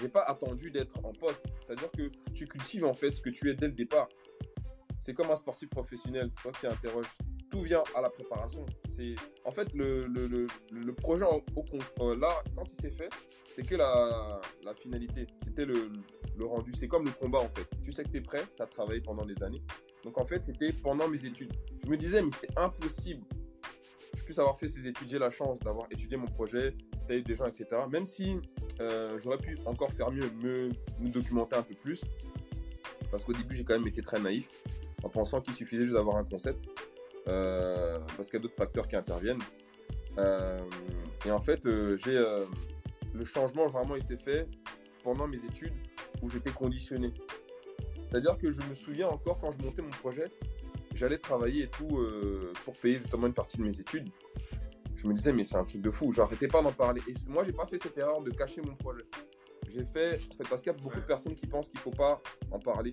J'ai 0.00 0.08
pas 0.08 0.22
attendu 0.24 0.70
d'être 0.70 1.02
en 1.02 1.12
poste. 1.12 1.42
C'est-à-dire 1.66 1.90
que 1.92 2.10
tu 2.34 2.46
cultives, 2.46 2.84
en 2.84 2.94
fait, 2.94 3.12
ce 3.12 3.20
que 3.22 3.30
tu 3.30 3.50
es 3.50 3.54
dès 3.54 3.68
le 3.68 3.72
départ. 3.72 4.08
C'est 5.00 5.14
comme 5.14 5.30
un 5.30 5.36
sportif 5.36 5.70
professionnel, 5.70 6.30
toi 6.42 6.52
qui 6.52 6.66
interroges 6.66 7.08
tout 7.50 7.62
vient 7.62 7.82
à 7.94 8.00
la 8.00 8.10
préparation. 8.10 8.64
C'est 8.94 9.14
en 9.44 9.52
fait 9.52 9.72
le, 9.74 10.06
le, 10.06 10.46
le, 10.70 10.92
projet 10.94 11.24
au, 11.24 11.42
euh, 12.00 12.16
là 12.16 12.30
quand 12.54 12.64
il 12.72 12.80
s'est 12.80 12.90
fait, 12.90 13.08
c'est 13.54 13.66
que 13.66 13.74
la, 13.76 14.40
la, 14.64 14.74
finalité, 14.74 15.26
c'était 15.44 15.64
le, 15.64 15.90
rendu. 16.40 16.72
C'est 16.74 16.88
comme 16.88 17.04
le 17.04 17.12
combat 17.12 17.40
en 17.40 17.48
fait. 17.48 17.66
Tu 17.84 17.92
sais 17.92 18.04
que 18.04 18.10
tu 18.10 18.18
es 18.18 18.20
prêt, 18.20 18.42
tu 18.56 18.62
as 18.62 18.66
travaillé 18.66 19.00
pendant 19.00 19.24
des 19.24 19.40
années. 19.42 19.62
Donc 20.04 20.18
en 20.18 20.26
fait, 20.26 20.42
c'était 20.44 20.72
pendant 20.72 21.08
mes 21.08 21.24
études. 21.24 21.52
Je 21.84 21.90
me 21.90 21.96
disais 21.96 22.22
mais 22.22 22.30
c'est 22.36 22.56
impossible. 22.58 23.22
Je 24.16 24.24
puisse 24.24 24.38
avoir 24.38 24.58
fait 24.58 24.68
ces 24.68 24.86
études, 24.86 25.08
j'ai 25.08 25.18
la 25.18 25.30
chance 25.30 25.60
d'avoir 25.60 25.86
étudié 25.90 26.16
mon 26.16 26.26
projet, 26.26 26.74
d'aller 27.06 27.22
des 27.22 27.36
gens, 27.36 27.46
etc. 27.46 27.66
Même 27.90 28.06
si 28.06 28.36
euh, 28.80 29.18
j'aurais 29.18 29.38
pu 29.38 29.56
encore 29.66 29.92
faire 29.92 30.10
mieux, 30.10 30.30
me 30.42 31.08
documenter 31.10 31.56
un 31.56 31.62
peu 31.62 31.74
plus. 31.74 32.02
Parce 33.10 33.24
qu'au 33.24 33.32
début, 33.32 33.56
j'ai 33.56 33.64
quand 33.64 33.78
même 33.78 33.86
été 33.86 34.02
très 34.02 34.18
naïf 34.18 34.48
en 35.02 35.08
pensant 35.08 35.40
qu'il 35.40 35.54
suffisait 35.54 35.82
juste 35.82 35.94
d'avoir 35.94 36.16
un 36.16 36.24
concept. 36.24 36.58
Euh, 37.28 37.98
parce 38.16 38.30
qu'il 38.30 38.38
y 38.38 38.40
a 38.40 38.42
d'autres 38.42 38.56
facteurs 38.56 38.86
qui 38.86 38.96
interviennent. 38.96 39.42
Euh, 40.18 40.58
et 41.24 41.30
en 41.30 41.40
fait, 41.40 41.66
euh, 41.66 41.96
j'ai 42.04 42.22
le 43.14 43.24
changement 43.24 43.66
vraiment 43.68 43.96
il 43.96 44.02
s'est 44.02 44.18
fait 44.18 44.46
pendant 45.02 45.26
mes 45.26 45.38
études 45.38 45.72
où 46.22 46.28
j'étais 46.28 46.50
conditionné. 46.50 47.12
C'est-à-dire 48.08 48.38
que 48.38 48.50
je 48.50 48.60
me 48.62 48.74
souviens 48.74 49.08
encore 49.08 49.38
quand 49.40 49.50
je 49.50 49.58
montais 49.58 49.82
mon 49.82 49.90
projet, 49.90 50.30
j'allais 50.94 51.18
travailler 51.18 51.64
et 51.64 51.68
tout 51.68 52.00
pour 52.64 52.74
payer 52.74 52.98
justement 52.98 53.26
une 53.26 53.34
partie 53.34 53.58
de 53.58 53.62
mes 53.62 53.80
études. 53.80 54.08
Je 54.94 55.06
me 55.06 55.14
disais 55.14 55.32
mais 55.32 55.44
c'est 55.44 55.56
un 55.56 55.64
truc 55.64 55.82
de 55.82 55.90
fou, 55.90 56.12
j'arrêtais 56.12 56.48
pas 56.48 56.62
d'en 56.62 56.72
parler. 56.72 57.02
Et 57.08 57.14
moi 57.26 57.42
j'ai 57.44 57.52
pas 57.52 57.66
fait 57.66 57.78
cette 57.78 57.98
erreur 57.98 58.22
de 58.22 58.30
cacher 58.30 58.62
mon 58.62 58.74
projet. 58.76 59.04
J'ai 59.68 59.84
fait, 59.84 60.20
en 60.32 60.36
fait 60.36 60.48
parce 60.48 60.62
qu'il 60.62 60.72
y 60.72 60.74
a 60.74 60.78
beaucoup 60.78 61.00
de 61.00 61.06
personnes 61.06 61.34
qui 61.34 61.46
pensent 61.46 61.68
qu'il 61.68 61.80
faut 61.80 61.90
pas 61.90 62.22
en 62.50 62.58
parler 62.58 62.92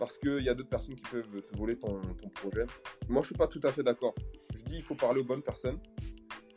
parce 0.00 0.16
qu'il 0.16 0.42
y 0.42 0.48
a 0.48 0.54
d'autres 0.54 0.70
personnes 0.70 0.94
qui 0.94 1.02
peuvent 1.02 1.42
te 1.42 1.58
voler 1.58 1.76
ton, 1.76 2.00
projet. 2.34 2.64
Moi, 3.06 3.20
je 3.20 3.26
suis 3.26 3.36
pas 3.36 3.46
tout 3.46 3.60
à 3.64 3.70
fait 3.70 3.82
d'accord. 3.82 4.14
Je 4.54 4.62
dis 4.62 4.76
il 4.76 4.82
faut 4.82 4.94
parler 4.94 5.20
aux 5.20 5.24
bonnes 5.24 5.42
personnes 5.42 5.78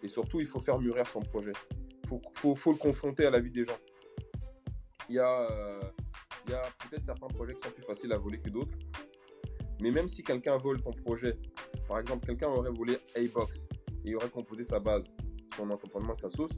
et 0.01 0.07
surtout, 0.07 0.39
il 0.39 0.47
faut 0.47 0.61
faire 0.61 0.79
mûrir 0.79 1.05
son 1.05 1.19
projet. 1.19 1.51
Il 2.05 2.19
faut, 2.35 2.71
le 2.71 2.77
confronter 2.77 3.25
à 3.25 3.31
la 3.31 3.41
vie 3.41 3.51
des 3.51 3.65
gens. 3.65 3.77
Il 5.09 5.15
y 5.15 5.19
a, 5.19 5.41
euh, 5.51 5.81
a 6.53 6.87
peut-être 6.87 7.05
certains 7.05 7.27
projets 7.27 7.53
qui 7.55 7.63
sont 7.63 7.71
plus 7.71 7.83
faciles 7.83 8.13
à 8.13 8.17
voler 8.17 8.39
que 8.39 8.49
d'autres. 8.49 8.77
Mais 9.81 9.91
même 9.91 10.07
si 10.07 10.23
quelqu'un 10.23 10.55
vole 10.57 10.81
ton 10.81 10.91
projet, 10.91 11.37
par 11.87 11.99
exemple, 11.99 12.25
quelqu'un 12.25 12.47
aurait 12.47 12.71
volé 12.71 12.97
A-Box 13.17 13.67
et 14.05 14.15
aurait 14.15 14.29
composé 14.29 14.63
sa 14.63 14.79
base, 14.79 15.13
son 15.57 15.69
accompagnement, 15.69 16.15
sa 16.15 16.29
sauce, 16.29 16.51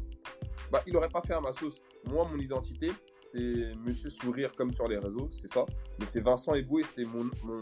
bah, 0.71 0.83
il 0.85 0.93
n'aurait 0.93 1.09
pas 1.09 1.21
fait 1.21 1.33
à 1.33 1.41
ma 1.41 1.51
sauce. 1.53 1.81
Moi, 2.05 2.27
mon 2.31 2.37
identité, 2.37 2.91
c'est 3.35 3.75
Monsieur 3.85 4.09
Sourire 4.09 4.55
comme 4.55 4.71
sur 4.71 4.87
les 4.87 4.97
réseaux, 4.97 5.29
c'est 5.31 5.47
ça. 5.47 5.65
Mais 5.99 6.05
c'est 6.05 6.21
Vincent 6.21 6.53
Eboué, 6.53 6.83
c'est 6.83 7.03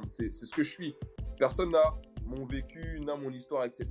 c'est 0.07 0.31
ce 0.31 0.51
que 0.53 0.63
je 0.63 0.69
suis. 0.69 0.95
Personne 1.37 1.71
n'a 1.71 1.95
mon 2.25 2.45
vécu, 2.45 2.99
n'a 3.01 3.15
mon 3.15 3.31
histoire, 3.31 3.65
etc. 3.65 3.87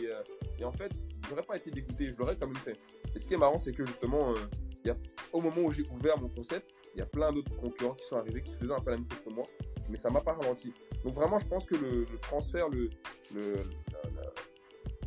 Et, 0.00 0.06
euh, 0.06 0.22
et 0.58 0.64
en 0.64 0.72
fait, 0.72 0.90
j'aurais 1.28 1.42
pas 1.42 1.56
été 1.56 1.70
dégoûté, 1.70 2.08
je 2.08 2.16
l'aurais 2.16 2.36
quand 2.36 2.46
même 2.46 2.56
fait. 2.56 2.78
Et 3.14 3.18
ce 3.18 3.26
qui 3.26 3.34
est 3.34 3.38
marrant, 3.38 3.58
c'est 3.58 3.72
que 3.72 3.84
justement, 3.84 4.32
euh, 4.32 4.94
au 5.32 5.40
moment 5.40 5.62
où 5.62 5.72
j'ai 5.72 5.82
ouvert 5.90 6.18
mon 6.18 6.28
concept, 6.28 6.70
il 6.94 6.98
y 6.98 7.02
a 7.02 7.06
plein 7.06 7.32
d'autres 7.32 7.54
concurrents 7.56 7.94
qui 7.94 8.06
sont 8.06 8.16
arrivés 8.16 8.42
qui 8.42 8.54
faisaient 8.54 8.72
un 8.72 8.80
peu 8.80 8.90
la 8.90 8.96
même 8.96 9.06
chose 9.10 9.20
que 9.24 9.30
moi, 9.30 9.44
mais 9.88 9.96
ça 9.96 10.10
m'a 10.10 10.20
pas 10.20 10.32
ralenti. 10.32 10.72
Donc 11.04 11.14
vraiment, 11.14 11.38
je 11.38 11.46
pense 11.46 11.66
que 11.66 11.76
le, 11.76 12.06
transfert, 12.22 12.68
le, 12.68 12.88
le, 13.34 13.56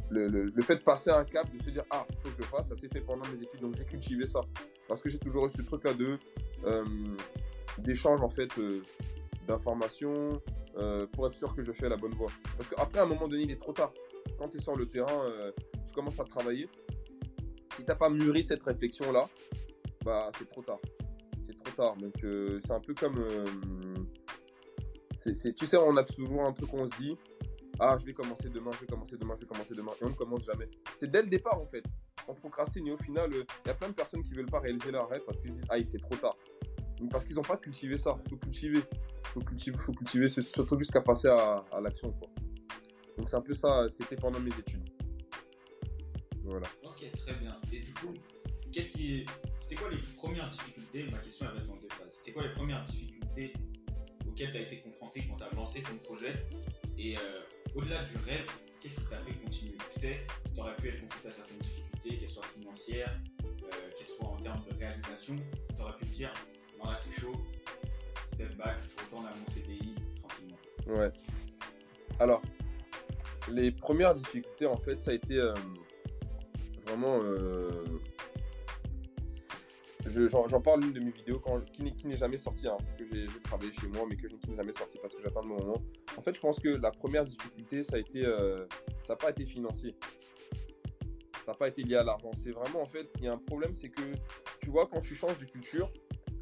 le, 0.10 0.27
le, 0.46 0.62
fait 0.62 0.75
de 0.75 0.84
passer 0.84 1.10
un 1.10 1.24
cap, 1.25 1.51
de 1.51 1.63
se 1.63 1.70
dire 1.70 1.84
ah, 1.89 2.06
faut 2.22 2.30
que 2.30 2.36
je 2.36 2.38
le 2.38 2.44
fasse, 2.44 2.70
ça 2.70 2.75
s'est 2.75 2.89
fait 2.89 3.01
pendant 3.01 3.27
mes 3.30 3.41
études, 3.41 3.62
donc 3.62 3.75
j'ai 3.75 3.86
cultivé 3.86 4.27
ça. 4.27 4.41
Parce 4.91 5.01
que 5.01 5.10
j'ai 5.10 5.19
toujours 5.19 5.45
eu 5.45 5.50
ce 5.50 5.62
truc-là 5.62 5.93
de 5.93 6.19
euh, 6.65 6.83
d'échange 7.77 8.21
en 8.21 8.29
fait 8.29 8.50
euh, 8.57 8.81
d'informations 9.48 10.41
euh, 10.77 11.07
pour 11.07 11.27
être 11.27 11.36
sûr 11.36 11.55
que 11.55 11.63
je 11.63 11.71
fais 11.71 11.88
la 11.88 11.95
bonne 11.95 12.13
voie. 12.13 12.29
Parce 12.57 12.69
qu'après, 12.69 13.00
à 13.00 13.03
un 13.03 13.05
moment 13.05 13.29
donné, 13.29 13.43
il 13.43 13.51
est 13.51 13.60
trop 13.60 13.71
tard. 13.71 13.93
Quand 14.38 14.50
tu 14.50 14.57
es 14.57 14.60
sur 14.60 14.75
le 14.75 14.86
terrain, 14.88 15.24
tu 15.88 15.93
commences 15.93 16.19
à 16.19 16.25
travailler. 16.25 16.67
Si 17.75 17.83
tu 17.83 17.88
n'as 17.88 17.95
pas 17.95 18.10
mûri 18.10 18.43
cette 18.43 18.63
réflexion-là, 18.63 19.29
bah 20.03 20.29
c'est 20.38 20.50
trop 20.50 20.62
tard. 20.62 20.79
C'est 21.45 21.57
trop 21.63 21.74
tard. 21.75 21.95
Donc 21.95 22.13
c'est 22.19 22.71
un 22.71 22.81
peu 22.81 22.93
comme 22.93 23.24
tu 25.24 25.67
sais, 25.67 25.77
on 25.77 25.95
a 25.95 26.03
toujours 26.03 26.43
un 26.43 26.51
truc, 26.51 26.74
on 26.74 26.86
se 26.86 26.98
dit, 26.98 27.17
ah, 27.79 27.98
je 28.00 28.05
vais 28.05 28.13
commencer 28.13 28.50
demain, 28.50 28.71
je 28.74 28.81
vais 28.81 28.88
commencer 28.88 29.15
demain, 29.17 29.36
je 29.36 29.41
vais 29.41 29.48
commencer 29.48 29.75
demain, 29.75 29.91
et 30.01 30.03
on 30.03 30.10
ne 30.10 30.15
commence 30.15 30.43
jamais. 30.43 30.69
C'est 30.98 31.10
dès 31.10 31.21
le 31.21 31.29
départ, 31.29 31.60
en 31.62 31.67
fait. 31.67 31.83
On 32.31 32.35
procrastine, 32.35 32.88
et 32.88 32.91
au 32.91 32.97
final, 32.97 33.29
il 33.33 33.67
y 33.67 33.69
a 33.69 33.73
plein 33.73 33.89
de 33.89 33.93
personnes 33.93 34.23
qui 34.23 34.33
veulent 34.33 34.50
pas 34.50 34.61
réaliser 34.61 34.89
leur 34.91 35.09
rêve 35.09 35.21
parce 35.25 35.41
qu'ils 35.41 35.51
disent, 35.51 35.65
ah, 35.69 35.75
c'est 35.83 36.00
trop 36.00 36.15
tard. 36.15 36.38
Parce 37.09 37.25
qu'ils 37.25 37.35
n'ont 37.35 37.41
pas 37.41 37.57
cultivé 37.57 37.97
ça. 37.97 38.17
Faut 38.29 38.38
cultiver. 38.38 38.83
Faut 39.25 39.41
cultiver, 39.41 39.77
faut 39.77 39.91
cultiver 39.91 40.29
surtout 40.29 40.77
jusqu'à 40.77 41.01
passer 41.01 41.27
à, 41.27 41.63
l'action. 41.81 42.13
Donc 43.17 43.29
c'est 43.29 43.35
un 43.35 43.41
peu 43.41 43.53
ça, 43.53 43.88
c'était 43.89 44.15
pendant 44.15 44.39
mes 44.39 44.51
études. 44.51 44.89
Voilà. 46.45 46.67
Ok, 46.83 47.11
très 47.17 47.33
bien. 47.33 47.59
Et 47.73 47.79
du 47.79 47.93
coup, 47.93 48.13
qu'est-ce 48.71 48.91
qui 48.91 49.25
C'était 49.57 49.75
quoi 49.75 49.89
les 49.89 49.97
premières 50.15 50.50
difficultés? 50.51 51.09
Ma 51.11 51.17
question 51.17 51.47
elle 51.50 51.55
va 51.55 51.61
être 51.61 51.79
deux 51.81 51.88
C'était 52.09 52.31
quoi 52.31 52.43
les 52.43 52.51
premières 52.51 52.83
difficultés 52.85 53.53
auxquelles 54.25 54.51
tu 54.51 54.57
as 54.57 54.61
été 54.61 54.79
confronté 54.79 55.27
quand 55.27 55.35
tu 55.35 55.43
as 55.43 55.55
lancé 55.55 55.83
ton 55.83 55.97
projet? 55.97 56.33
Et 56.97 57.17
euh, 57.17 57.19
au-delà 57.75 58.03
du 58.03 58.15
rêve, 58.25 58.50
qu'est-ce 58.79 59.00
qui 59.01 59.07
t'a 59.07 59.17
fait 59.17 59.33
continuer? 59.33 59.77
Tu 59.93 60.00
sais, 60.00 60.25
tu 60.53 60.59
aurais 60.59 60.75
pu 60.75 60.89
être 60.89 61.01
confronté 61.01 61.27
à 61.27 61.31
certaines 61.31 61.59
difficultés, 61.59 61.90
qu'elles 62.10 62.27
soient 62.27 62.43
financières, 62.58 63.20
euh, 63.46 64.03
soient 64.03 64.27
en 64.27 64.38
termes 64.38 64.63
de 64.70 64.77
réalisation. 64.77 65.36
Tu 65.75 65.81
aurais 65.81 65.98
pu 65.98 66.05
te 66.05 66.13
dire, 66.13 66.34
non 66.79 66.89
là 66.89 66.96
c'est 66.96 67.20
chaud, 67.20 67.36
step 68.25 68.55
back, 68.58 68.77
je 68.98 69.03
retourne 69.03 69.25
à 69.25 69.34
mon 69.36 69.48
CDI 69.48 69.96
tranquillement. 70.22 70.58
Ouais. 70.88 71.12
Alors, 72.20 72.41
les 73.51 73.72
premières 73.72 74.13
difficultés, 74.13 74.65
en 74.65 74.77
fait, 74.77 75.00
ça 75.00 75.12
a 75.12 75.13
été 75.13 75.38
euh, 75.38 75.53
vraiment. 76.86 77.20
Euh, 77.22 77.86
j'en 80.29 80.62
parle 80.62 80.84
une 80.84 80.93
de 80.93 81.00
mes 81.00 81.12
vidéos 81.12 81.41
qui 81.74 82.08
n'est 82.08 82.17
jamais 82.17 82.38
sortie, 82.38 82.67
hein, 82.67 82.77
que 82.98 83.05
j'ai 83.05 83.27
travaillé 83.43 83.72
chez 83.74 83.88
moi, 83.88 84.05
mais 84.10 84.17
que, 84.17 84.27
qui 84.27 84.50
n'est 84.50 84.58
jamais 84.58 84.74
sortie 84.74 84.98
parce 85.01 85.13
que 85.13 85.22
j'attends 85.24 85.41
le 85.41 85.50
moment. 85.50 85.81
En 86.17 86.22
fait, 86.22 86.36
je 86.36 86.39
pense 86.39 86.60
que 86.60 86.70
la 86.70 86.91
première 86.91 87.24
difficulté, 87.24 87.84
ça 87.84 87.96
a 87.96 88.17
euh, 88.17 88.65
ça 89.08 89.13
n'a 89.13 89.15
pas 89.15 89.29
été 89.29 89.46
financier. 89.46 89.96
Ça 91.51 91.55
n'a 91.55 91.58
pas 91.58 91.67
été 91.67 91.84
lié 91.84 91.98
à 91.98 92.03
l'argent. 92.03 92.31
C'est 92.38 92.51
vraiment, 92.51 92.81
en 92.81 92.86
fait, 92.86 93.12
il 93.17 93.25
y 93.25 93.27
a 93.27 93.34
un 93.34 93.38
problème, 93.38 93.74
c'est 93.74 93.89
que, 93.89 94.13
tu 94.62 94.70
vois, 94.70 94.88
quand 94.88 95.01
tu 95.01 95.13
changes 95.13 95.38
de 95.38 95.43
culture, 95.43 95.91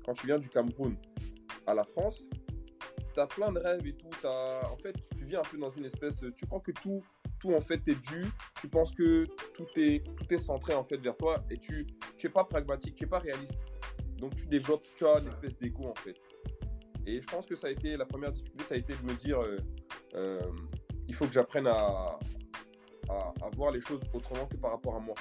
quand 0.06 0.14
tu 0.14 0.28
viens 0.28 0.38
du 0.38 0.50
Cameroun 0.50 0.96
à 1.66 1.74
la 1.74 1.84
France, 1.84 2.30
tu 3.16 3.20
as 3.20 3.26
plein 3.26 3.52
de 3.52 3.58
rêves 3.58 3.88
et 3.88 3.94
tout. 3.94 4.12
en 4.24 4.78
fait, 4.78 4.96
tu 5.18 5.26
vis 5.26 5.36
un 5.36 5.42
peu 5.42 5.58
dans 5.58 5.72
une 5.72 5.86
espèce. 5.86 6.24
Tu 6.36 6.46
crois 6.46 6.60
que 6.60 6.72
tout, 6.74 7.02
tout 7.40 7.56
en 7.56 7.62
fait 7.62 7.82
est 7.88 8.00
dû. 8.08 8.24
Tu 8.62 8.68
penses 8.68 8.94
que 8.94 9.26
tout 9.56 9.66
est, 9.78 10.04
tout 10.16 10.32
est 10.32 10.38
centré 10.38 10.76
en 10.76 10.84
fait 10.84 10.98
vers 10.98 11.18
toi 11.18 11.44
et 11.50 11.58
tu 11.58 11.88
n'es 12.24 12.30
pas 12.30 12.44
pragmatique, 12.44 12.94
tu 12.94 13.06
n'es 13.06 13.10
pas 13.10 13.18
réaliste. 13.18 13.58
Donc 14.20 14.36
tu 14.36 14.46
développes, 14.46 14.86
tu 14.96 15.08
as 15.08 15.22
une 15.22 15.30
espèce 15.30 15.58
d'égo 15.58 15.86
en 15.86 15.96
fait. 15.96 16.22
Et 17.08 17.20
je 17.20 17.26
pense 17.26 17.48
que 17.48 17.56
ça 17.56 17.66
a 17.66 17.72
été 17.72 17.98
la 17.98 18.06
première 18.06 18.32
difficulté, 18.32 18.64
ça 18.64 18.76
a 18.76 18.78
été 18.78 18.94
de 18.94 19.02
me 19.12 19.16
dire 19.16 19.42
euh, 19.42 19.58
euh, 20.14 20.52
il 21.08 21.16
faut 21.16 21.26
que 21.26 21.34
j'apprenne 21.34 21.66
à, 21.66 22.20
à, 23.10 23.50
voir 23.56 23.72
les 23.72 23.82
choses 23.82 24.02
autrement 24.14 24.46
que 24.46 24.56
par 24.58 24.72
rapport 24.72 24.96
à 24.96 25.00
moi. 25.00 25.16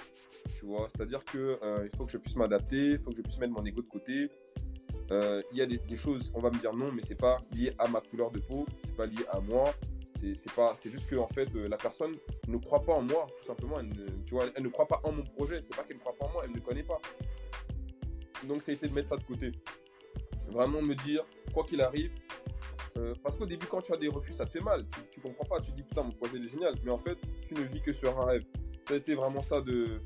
Tu 0.59 0.67
vois, 0.67 0.89
c'est-à-dire 0.89 1.25
que 1.25 1.59
euh, 1.63 1.89
il 1.91 1.97
faut 1.97 2.05
que 2.05 2.13
je 2.13 2.19
puisse 2.19 2.37
m'adapter, 2.37 2.93
il 2.93 2.99
faut 2.99 3.11
que 3.11 3.17
je 3.17 3.23
puisse 3.23 3.39
mettre 3.39 3.53
mon 3.53 3.65
ego 3.65 3.83
de 3.83 3.89
côté, 3.89 4.31
euh, 5.11 5.43
il 5.53 5.59
y 5.59 5.63
a 5.63 5.67
des, 5.67 5.97
choses, 5.97 6.31
on 6.35 6.41
va 6.41 6.51
me 6.51 6.59
dire 6.59 6.75
non, 6.75 6.93
mais 6.93 7.03
c'est 7.07 7.19
pas 7.19 7.39
lié 7.53 7.73
à 7.79 7.89
ma 7.89 8.01
couleur 8.01 8.31
de 8.31 8.41
peau, 8.41 8.67
c'est 8.85 8.97
pas 8.97 9.07
lié 9.07 9.25
à 9.31 9.41
moi. 9.41 9.73
C'est 10.35 10.53
pas, 10.53 10.75
c'est 10.77 10.91
juste 10.91 11.09
que 11.09 11.15
en 11.15 11.29
fait, 11.29 11.55
euh, 11.55 11.69
la 11.69 11.77
personne 11.77 12.17
ne 12.49 12.57
croit 12.57 12.83
pas 12.83 12.93
en 12.93 13.03
moi, 13.03 13.29
tout 13.39 13.47
simplement. 13.47 13.79
Elle 13.79 13.91
ne, 13.91 14.07
tu 14.27 14.35
vois, 14.35 14.47
elle 14.57 14.65
ne 14.65 14.69
croit 14.69 14.89
pas 14.89 15.01
en 15.05 15.13
mon 15.13 15.23
projet. 15.23 15.61
C'est 15.63 15.77
pas 15.77 15.85
qu'elle 15.85 15.99
ne 15.99 16.01
croit 16.01 16.17
pas 16.19 16.27
en 16.27 16.33
moi, 16.33 16.43
elle 16.45 16.53
ne 16.53 16.59
connaît 16.59 16.83
pas. 16.83 17.01
Donc, 18.43 18.69
a 18.69 18.73
été 18.73 18.89
de 18.89 18.95
mettre 18.95 19.11
ça 19.11 19.17
de 19.17 19.23
côté. 19.23 19.53
Vraiment 20.49 20.83
me 20.83 20.97
dire, 20.97 21.25
quoi 21.55 21.63
qu'il 21.63 21.81
arrive, 21.81 22.11
euh, 22.97 23.15
parce 23.23 23.37
qu'au 23.37 23.47
début, 23.47 23.67
quand 23.67 23.83
tu 23.83 23.93
as 23.93 23.97
des 23.97 24.09
refus, 24.09 24.33
ça 24.33 24.45
te 24.45 24.51
fait 24.51 24.61
mal. 24.61 24.87
Tu, 25.11 25.21
comprends 25.21 25.45
pas. 25.45 25.61
Tu 25.61 25.71
dis 25.73 25.83
putain, 25.83 26.03
mon 26.03 26.13
projet 26.13 26.39
est 26.39 26.49
génial. 26.49 26.75
Mais 26.85 26.91
en 26.91 26.99
fait, 26.99 27.19
tu 27.47 27.55
ne 27.55 27.63
vis 27.63 27.81
que 27.81 27.93
sur 27.93 28.19
un 28.19 28.25
rêve. 28.25 28.45
Ça 28.87 28.95
a 28.95 28.97
été 28.97 29.15
vraiment 29.15 29.43
ça 29.43 29.61
de, 29.61 30.01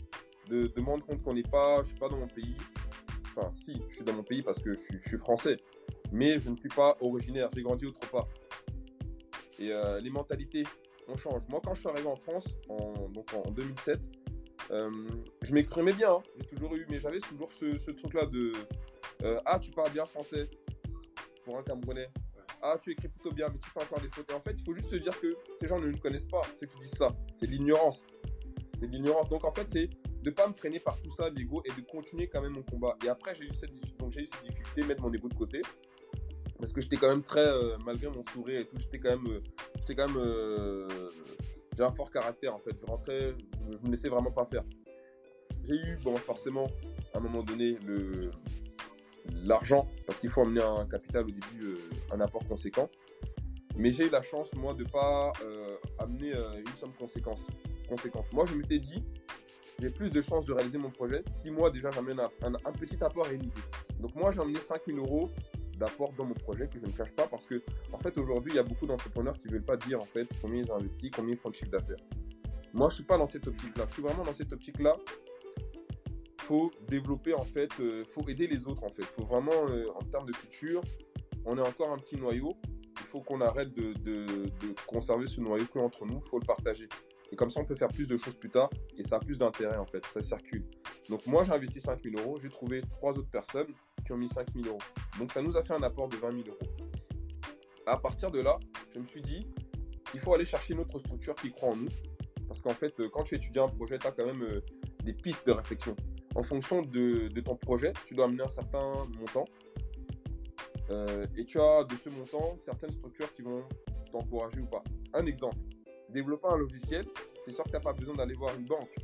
de, 0.49 0.67
de 0.67 0.81
me 0.81 0.87
rendre 0.87 1.07
compte 1.07 1.23
qu'on 1.23 1.35
n'est 1.35 1.43
pas, 1.43 1.83
je 1.83 1.89
suis 1.89 1.99
pas 1.99 2.09
dans 2.09 2.19
mon 2.19 2.27
pays, 2.27 2.57
Enfin, 3.35 3.51
si, 3.53 3.81
je 3.89 3.95
suis 3.97 4.05
dans 4.05 4.13
mon 4.13 4.23
pays 4.23 4.43
parce 4.43 4.61
que 4.61 4.75
je 4.75 5.09
suis, 5.09 5.19
français. 5.19 5.57
Mais 6.11 6.39
je 6.39 6.51
ne 6.51 6.57
suis 6.57 6.69
pas 6.69 6.97
originaire. 7.01 7.49
J'ai 7.55 7.63
grandi 7.63 7.87
autre 7.87 8.01
part. 8.11 8.29
Et 9.59 9.73
euh, 9.73 10.01
les 10.01 10.11
mentalités, 10.11 10.65
on 11.09 11.17
change. 11.17 11.43
Moi, 11.49 11.61
quand 11.65 11.75
je 11.75 11.81
suis 11.81 11.89
arrivé 11.89 12.09
en 12.09 12.17
France, 12.17 12.59
en, 12.69 13.09
donc 13.09 13.33
en 13.33 13.51
2007, 13.51 14.01
euh, 14.71 14.91
je 15.41 15.55
m'exprimais 15.55 15.93
bien. 15.93 16.13
Hein. 16.13 16.23
J'ai 16.41 16.47
toujours 16.47 16.75
eu, 16.75 16.87
mais 16.91 17.01
j'avais 17.01 17.21
toujours 17.21 17.51
ce, 17.53 17.91
truc-là 17.91 18.27
de 18.27 18.53
Ah, 19.47 19.59
tu 19.59 19.71
parles 19.71 19.93
bien 19.93 20.05
français 20.05 20.51
pour 21.45 21.57
un 21.57 21.63
Camerounais. 21.63 22.09
Ah, 22.63 22.79
tu 22.81 22.93
écris 22.93 23.09
plutôt 23.09 23.33
bien, 23.33 23.49
mais 23.49 23.59
tu 23.59 23.71
fais 23.71 23.83
encore 23.83 24.01
des 24.01 24.09
fautes. 24.09 24.33
En 24.33 24.41
fait, 24.41 24.55
il 24.57 24.65
faut 24.65 24.73
juste 24.75 24.89
te 24.89 24.97
dire 24.97 25.19
que 25.21 25.37
ces 25.59 25.67
gens 25.67 25.81
ne 25.81 25.89
nous 25.89 25.99
connaissent 25.99 26.29
pas, 26.29 26.43
ceux 26.55 26.67
qui 26.67 26.79
disent 26.79 26.95
ça. 26.95 27.09
C'est 27.37 27.47
l'ignorance. 27.47 28.05
C'est 28.79 28.87
l'ignorance. 28.87 29.29
Donc, 29.29 29.45
en 29.45 29.53
fait, 29.53 29.69
c'est 29.69 29.91
de 30.23 30.31
pas 30.31 30.47
me 30.47 30.53
freiner 30.53 30.79
par 30.79 31.01
tout 31.03 31.11
ça, 31.11 31.29
l'ego, 31.31 31.63
et 31.65 31.81
de 31.81 31.85
continuer 31.85 32.29
quand 32.29 32.41
même 32.41 32.53
mon 32.53 32.63
combat. 32.63 32.97
Et 33.05 33.09
après, 33.09 33.35
j'ai 33.35 33.45
eu 33.45 33.55
cette, 33.55 33.73
donc 33.99 34.13
j'ai 34.13 34.23
eu 34.23 34.27
cette 34.27 34.43
difficulté, 34.45 34.83
mettre 34.83 35.03
mon 35.03 35.13
ego 35.13 35.29
de 35.29 35.35
côté, 35.35 35.63
parce 36.59 36.73
que 36.73 36.81
j'étais 36.81 36.97
quand 36.97 37.09
même 37.09 37.25
très, 37.25 37.45
euh, 37.45 37.77
malgré 37.85 38.09
mon 38.09 38.25
sourire 38.33 38.61
et 38.61 38.65
tout, 38.67 38.77
j'étais 38.79 39.01
quand 39.01 39.11
même, 39.11 39.27
euh, 39.27 39.41
j'étais 39.81 39.97
quand 39.97 40.07
même, 40.07 40.17
euh, 40.17 40.89
j'ai 41.77 41.83
un 41.83 41.91
fort 41.91 42.11
caractère 42.11 42.55
en 42.55 42.61
fait. 42.61 42.77
Je 42.81 42.87
rentrais, 42.87 43.35
je, 43.77 43.85
me 43.85 43.91
laissais 43.91 44.09
vraiment 44.09 44.31
pas 44.31 44.47
faire. 44.47 44.63
J'ai 45.65 45.75
eu, 45.75 45.99
bon, 46.05 46.15
forcément, 46.15 46.69
à 47.15 47.19
un 47.19 47.21
moment 47.21 47.43
donné, 47.43 47.77
le 47.85 48.31
l'argent, 49.45 49.87
parce 50.07 50.19
qu'il 50.19 50.31
faut 50.31 50.43
amener 50.43 50.63
un 50.63 50.87
capital 50.87 51.25
au 51.25 51.31
début, 51.31 51.77
un 52.13 52.21
apport 52.21 52.47
conséquent. 52.49 52.89
Mais 53.77 53.91
j'ai 53.91 54.07
eu 54.07 54.11
la 54.11 54.23
chance, 54.23 54.49
moi, 54.55 54.75
de 54.75 54.85
pas 54.85 55.33
amener 55.99 56.33
une 56.33 56.75
somme 56.81 56.93
conséquente. 56.99 57.41
Moi, 58.33 58.45
je 58.47 58.55
m'étais 58.55 58.79
dit, 58.79 59.03
j'ai 59.83 59.91
plus 59.91 60.11
de 60.11 60.23
chances 60.23 60.47
de 60.47 60.53
réaliser 60.53 60.79
mon 60.79 60.91
projet 60.91 61.25
si 61.29 61.51
moi 61.51 61.71
déjà 61.71 61.91
j'amène 61.91 62.21
un, 62.21 62.73
petit 62.73 63.03
apport 63.03 63.27
et 63.29 63.35
une 63.35 63.45
idée. 63.45 63.63
Donc 63.99 64.15
moi 64.15 64.31
j'ai 64.31 64.39
emmené 64.39 64.61
5000 64.61 64.97
euros 64.99 65.29
d'apport 65.77 66.13
dans 66.13 66.25
mon 66.25 66.35
projet 66.35 66.69
que 66.69 66.79
je 66.79 66.87
ne 66.87 66.93
cache 66.93 67.11
pas 67.13 67.27
parce 67.27 67.47
que 67.47 67.61
en 67.93 67.99
fait 67.99 68.17
aujourd'hui 68.17 68.53
il 68.53 68.57
y 68.57 68.59
a 68.61 68.63
beaucoup 68.63 68.87
d'entrepreneurs 68.87 69.37
qui 69.39 69.49
ne 69.49 69.55
veulent 69.55 69.65
pas 69.65 69.77
dire 69.77 70.01
en 70.01 70.05
fait 70.05 70.29
combien 70.41 70.63
ils 70.63 70.71
investissent, 70.71 71.11
combien 71.17 71.35
ils 71.35 71.39
font 71.39 71.51
de 71.51 71.57
chiffre 71.57 71.73
d'affaires. 71.73 72.05
Moi 72.73 72.91
je 72.91 72.97
suis 72.97 73.05
pas 73.05 73.19
dans 73.19 73.27
cette 73.27 73.47
optique 73.49 73.77
là, 73.77 73.85
je 73.89 73.95
suis 73.95 74.03
vraiment 74.03 74.25
dans 74.25 74.35
cette 74.35 74.53
optique 74.53 74.79
là. 74.79 74.97
Faut 76.53 76.71
développer 76.87 77.33
en 77.33 77.41
fait, 77.41 77.71
euh, 77.81 78.05
faut 78.05 78.29
aider 78.29 78.47
les 78.47 78.67
autres 78.67 78.85
en 78.85 78.91
fait. 78.91 79.05
Faut 79.05 79.25
vraiment 79.25 79.71
euh, 79.71 79.87
en 79.95 80.05
termes 80.05 80.27
de 80.27 80.33
culture, 80.33 80.83
on 81.47 81.57
est 81.57 81.67
encore 81.67 81.91
un 81.91 81.97
petit 81.97 82.17
noyau. 82.17 82.59
Il 83.01 83.07
faut 83.07 83.23
qu'on 83.23 83.41
arrête 83.41 83.73
de, 83.73 83.95
de, 83.95 84.51
conserver 84.87 85.27
ce 85.29 85.41
noyau 85.41 85.65
que 85.65 85.79
entre 85.79 86.05
nous, 86.05 86.21
faut 86.29 86.39
le 86.39 86.45
partager. 86.45 86.91
Et 87.31 87.37
comme 87.37 87.51
ça, 87.51 87.61
on 87.61 87.65
peut 87.65 87.75
faire 87.75 87.89
plus 87.89 88.07
de 88.07 88.19
choses 88.19 88.35
plus 88.35 88.51
tard 88.51 88.69
et 88.99 89.03
ça 89.03 89.17
a 89.17 89.21
plus 89.21 89.39
d'intérêt 89.39 89.79
en 89.79 89.87
fait, 89.87 90.05
ça 90.05 90.21
circule. 90.21 90.63
Donc 91.09 91.27
moi, 91.27 91.43
j'ai 91.45 91.53
investi 91.53 91.81
5 91.81 92.03
000 92.03 92.17
euros, 92.19 92.39
j'ai 92.39 92.51
trouvé 92.51 92.83
trois 92.83 93.13
autres 93.13 93.31
personnes 93.31 93.73
qui 94.05 94.13
ont 94.13 94.19
mis 94.19 94.29
5 94.29 94.53
000 94.55 94.67
euros. 94.67 94.83
Donc 95.19 95.33
ça 95.33 95.41
nous 95.41 95.57
a 95.57 95.63
fait 95.63 95.73
un 95.73 95.83
apport 95.83 96.11
de 96.11 96.17
20 96.17 96.33
000 96.33 96.49
euros. 96.49 96.59
À 97.87 97.97
partir 97.97 98.31
de 98.31 98.41
là, 98.41 98.59
je 98.95 98.99
me 99.01 99.07
suis 99.07 99.23
dit, 99.23 99.47
il 100.13 100.21
faut 100.21 100.35
aller 100.35 100.45
chercher 100.45 100.75
une 100.75 100.81
autre 100.81 100.99
structure 100.99 101.35
qui 101.35 101.51
croit 101.51 101.71
en 101.71 101.77
nous. 101.77 101.89
Parce 102.47 102.61
qu'en 102.61 102.75
fait, 102.75 103.01
quand 103.11 103.23
tu 103.23 103.37
étudies 103.37 103.61
un 103.61 103.69
projet, 103.69 103.99
tu 103.99 104.07
as 104.07 104.11
quand 104.11 104.27
même 104.27 104.43
euh, 104.43 104.61
des 105.03 105.15
pistes 105.15 105.47
de 105.47 105.53
réflexion. 105.53 105.97
En 106.35 106.43
fonction 106.43 106.83
de, 106.83 107.29
ton 107.41 107.57
projet, 107.57 107.93
tu 108.07 108.15
dois 108.15 108.25
amener 108.25 108.43
un 108.43 108.49
certain 108.49 108.93
montant. 109.19 109.45
Euh, 110.91 111.27
et 111.37 111.45
tu 111.45 111.61
as 111.61 111.85
de 111.85 111.95
ce 111.95 112.09
montant 112.11 112.57
certaines 112.59 112.93
structures 112.93 113.33
qui 113.35 113.43
vont 113.43 113.63
t'encourager 114.11 114.61
ou 114.61 114.67
pas. 114.67 114.83
Un 115.15 115.27
exemple, 115.27 115.57
développer 116.09 116.49
un 116.49 116.57
logiciel, 116.57 117.07
c'est 117.45 117.53
sûr 117.53 117.65
que 117.65 117.71
tu 117.71 117.75
n'as 117.75 117.81
pas 117.81 117.93
besoin 117.93 118.15
d'aller 118.15 118.35
voir 118.35 118.55
une 118.57 118.65
banque. 118.65 118.95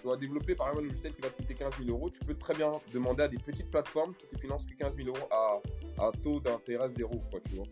Tu 0.00 0.08
vas 0.08 0.16
développer 0.16 0.54
par 0.54 0.68
exemple 0.68 0.84
un 0.84 0.88
logiciel 0.88 1.14
qui 1.14 1.22
va 1.22 1.30
te 1.30 1.36
coûter 1.36 1.54
15 1.54 1.78
000 1.78 1.90
euros. 1.90 2.10
Tu 2.10 2.20
peux 2.20 2.34
très 2.34 2.54
bien 2.54 2.72
demander 2.92 3.22
à 3.22 3.28
des 3.28 3.38
petites 3.38 3.70
plateformes 3.70 4.14
qui 4.14 4.26
te 4.26 4.38
financent 4.38 4.66
que 4.66 4.74
15 4.74 4.96
000 4.96 5.08
euros 5.08 5.28
à, 5.30 6.10
taux 6.22 6.40
d'intérêt 6.40 6.90
zéro, 6.90 7.22
quoi, 7.30 7.40
tu 7.40 7.56
vois. 7.56 7.66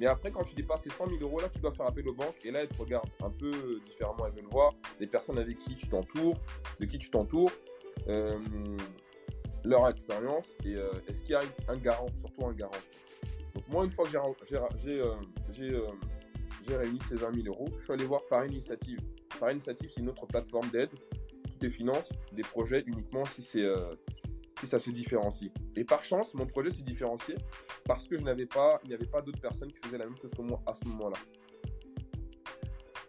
Mais 0.00 0.06
après, 0.06 0.30
quand 0.30 0.44
tu 0.44 0.54
dépasses 0.54 0.84
les 0.84 0.90
100 0.90 1.08
000 1.08 1.18
euros, 1.20 1.40
là, 1.40 1.48
tu 1.50 1.58
dois 1.58 1.72
faire 1.72 1.86
appel 1.86 2.08
aux 2.08 2.14
banques. 2.14 2.36
Et 2.44 2.50
là, 2.50 2.62
elles 2.62 2.68
te 2.68 2.80
regardent 2.80 3.10
un 3.22 3.30
peu 3.30 3.80
différemment. 3.84 4.26
Elles 4.26 4.32
veulent 4.32 4.50
voir 4.50 4.72
les 4.98 5.06
personnes 5.06 5.38
avec 5.38 5.58
qui 5.58 5.76
tu 5.76 5.86
t'entoures, 5.86 6.38
de 6.80 6.86
qui 6.86 6.98
tu 6.98 7.10
t'entoures, 7.10 7.52
euh, 8.08 8.38
leur 9.64 9.88
expérience 9.88 10.52
et 10.64 10.74
euh, 10.74 10.92
est-ce 11.08 11.22
qu'il 11.22 11.32
y 11.32 11.34
a 11.34 11.42
un 11.68 11.76
garant, 11.76 12.08
surtout 12.18 12.46
un 12.46 12.52
garant? 12.52 12.72
Donc, 13.54 13.68
moi, 13.68 13.84
une 13.84 13.92
fois 13.92 14.04
que 14.04 14.10
j'ai 14.10 15.00
euh, 15.00 15.14
j'ai 16.66 16.76
réuni 16.76 16.98
ces 17.08 17.16
20 17.16 17.34
000 17.42 17.46
euros. 17.46 17.68
Je 17.78 17.84
suis 17.84 17.92
allé 17.92 18.04
voir 18.04 18.22
par 18.28 18.44
initiative. 18.46 18.98
Par 19.38 19.50
initiative, 19.50 19.90
c'est 19.92 20.00
une 20.00 20.08
autre 20.08 20.26
plateforme 20.26 20.68
d'aide 20.70 20.90
qui 21.46 21.58
te 21.58 21.68
finance 21.68 22.12
des 22.32 22.42
projets 22.42 22.82
uniquement 22.86 23.24
si, 23.24 23.42
c'est, 23.42 23.64
euh, 23.64 23.94
si 24.60 24.66
ça 24.66 24.78
se 24.78 24.90
différencie. 24.90 25.50
Et 25.76 25.84
par 25.84 26.04
chance, 26.04 26.32
mon 26.34 26.46
projet 26.46 26.70
s'est 26.70 26.82
différencié 26.82 27.36
parce 27.84 28.08
que 28.08 28.18
je 28.18 28.24
n'avais 28.24 28.46
pas, 28.46 28.80
il 28.84 28.88
n'y 28.88 28.94
avait 28.94 29.06
pas 29.06 29.20
d'autres 29.20 29.40
personnes 29.40 29.72
qui 29.72 29.78
faisaient 29.84 29.98
la 29.98 30.06
même 30.06 30.16
chose 30.16 30.30
que 30.36 30.42
moi 30.42 30.62
à 30.66 30.74
ce 30.74 30.84
moment-là. 30.86 31.16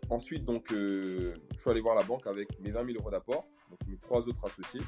Ensuite, 0.10 0.46
donc, 0.46 0.72
euh, 0.72 1.34
je 1.56 1.60
suis 1.60 1.70
allé 1.70 1.82
voir 1.82 1.96
la 1.96 2.04
banque 2.04 2.28
avec 2.28 2.60
mes 2.60 2.72
20 2.72 2.86
000 2.86 3.00
euros 3.00 3.10
d'apport, 3.10 3.48
donc 3.70 3.80
mes 3.88 3.98
trois 3.98 4.22
autres 4.28 4.46
associés, 4.46 4.82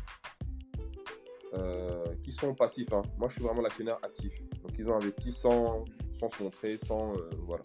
euh, 1.53 2.05
qui 2.24 2.31
sont 2.31 2.53
passifs. 2.53 2.91
Hein. 2.91 3.01
Moi, 3.17 3.29
je 3.29 3.36
suis 3.36 3.43
vraiment 3.43 3.62
l'actionnaire 3.62 3.98
actif. 4.03 4.34
Donc, 4.63 4.77
ils 4.77 4.88
ont 4.89 4.96
investi 4.96 5.31
100, 5.31 5.86
sans 6.19 6.29
se 6.29 6.43
montrer, 6.43 6.77
sans. 6.77 7.13
voilà. 7.46 7.63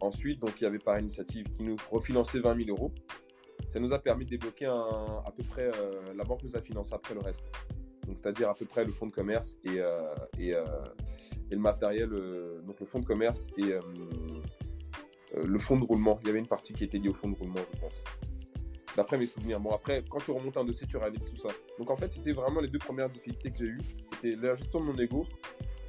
ensuite, 0.00 0.40
donc, 0.40 0.60
il 0.60 0.64
y 0.64 0.66
avait 0.66 0.78
par 0.78 0.98
initiative 0.98 1.46
qui 1.52 1.62
nous 1.62 1.76
refinançait 1.90 2.40
20 2.40 2.64
000 2.64 2.76
euros. 2.76 2.92
Ça 3.72 3.78
nous 3.78 3.92
a 3.92 3.98
permis 3.98 4.24
de 4.24 4.30
débloquer 4.30 4.66
à 4.66 5.30
peu 5.36 5.42
près. 5.44 5.70
la 6.16 6.24
banque 6.24 6.42
nous 6.42 6.56
a 6.56 6.60
financé 6.60 6.92
après 6.94 7.14
le 7.14 7.20
reste. 7.20 7.44
Donc, 8.06 8.18
c'est-à-dire 8.18 8.48
à 8.48 8.54
peu 8.54 8.64
près 8.64 8.84
le 8.84 8.90
fonds 8.90 9.06
de 9.06 9.12
commerce 9.12 9.58
et, 9.64 9.78
et, 10.38 10.50
et 10.50 11.54
le 11.54 11.58
matériel, 11.58 12.08
donc 12.64 12.80
le 12.80 12.86
fonds 12.86 13.00
de 13.00 13.06
commerce 13.06 13.46
et 13.58 13.74
le 15.36 15.58
fonds 15.58 15.78
de 15.78 15.84
roulement. 15.84 16.18
Il 16.22 16.26
y 16.26 16.30
avait 16.30 16.40
une 16.40 16.48
partie 16.48 16.72
qui 16.72 16.84
était 16.84 16.98
liée 16.98 17.10
au 17.10 17.14
fonds 17.14 17.30
de 17.30 17.36
roulement, 17.36 17.60
je 17.74 17.80
pense 17.80 18.04
d'après 18.98 19.16
mes 19.16 19.26
souvenirs. 19.26 19.60
Bon, 19.60 19.70
après, 19.70 20.02
quand 20.10 20.18
tu 20.18 20.32
remontes 20.32 20.56
un 20.56 20.64
dossier, 20.64 20.84
tu 20.88 20.96
réalises 20.96 21.30
tout 21.30 21.36
ça. 21.36 21.54
Donc, 21.78 21.88
en 21.88 21.96
fait, 21.96 22.12
c'était 22.12 22.32
vraiment 22.32 22.60
les 22.60 22.66
deux 22.66 22.80
premières 22.80 23.08
difficultés 23.08 23.52
que 23.52 23.58
j'ai 23.58 23.66
eues. 23.66 23.80
C'était 24.02 24.34
la 24.34 24.56
gestion 24.56 24.80
de 24.80 24.86
mon 24.86 24.98
ego, 24.98 25.24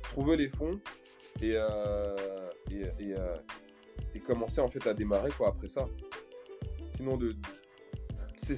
trouver 0.03 0.37
les 0.37 0.47
fonds 0.47 0.79
et, 1.41 1.53
euh, 1.55 2.15
euh, 2.71 3.35
et, 4.13 4.19
commencer 4.19 4.61
en 4.61 4.67
fait 4.67 4.85
à 4.85 4.93
démarrer 4.93 5.31
quoi, 5.31 5.47
après 5.47 5.67
ça. 5.67 5.85
Sinon, 6.95 7.17
de, 7.17 7.35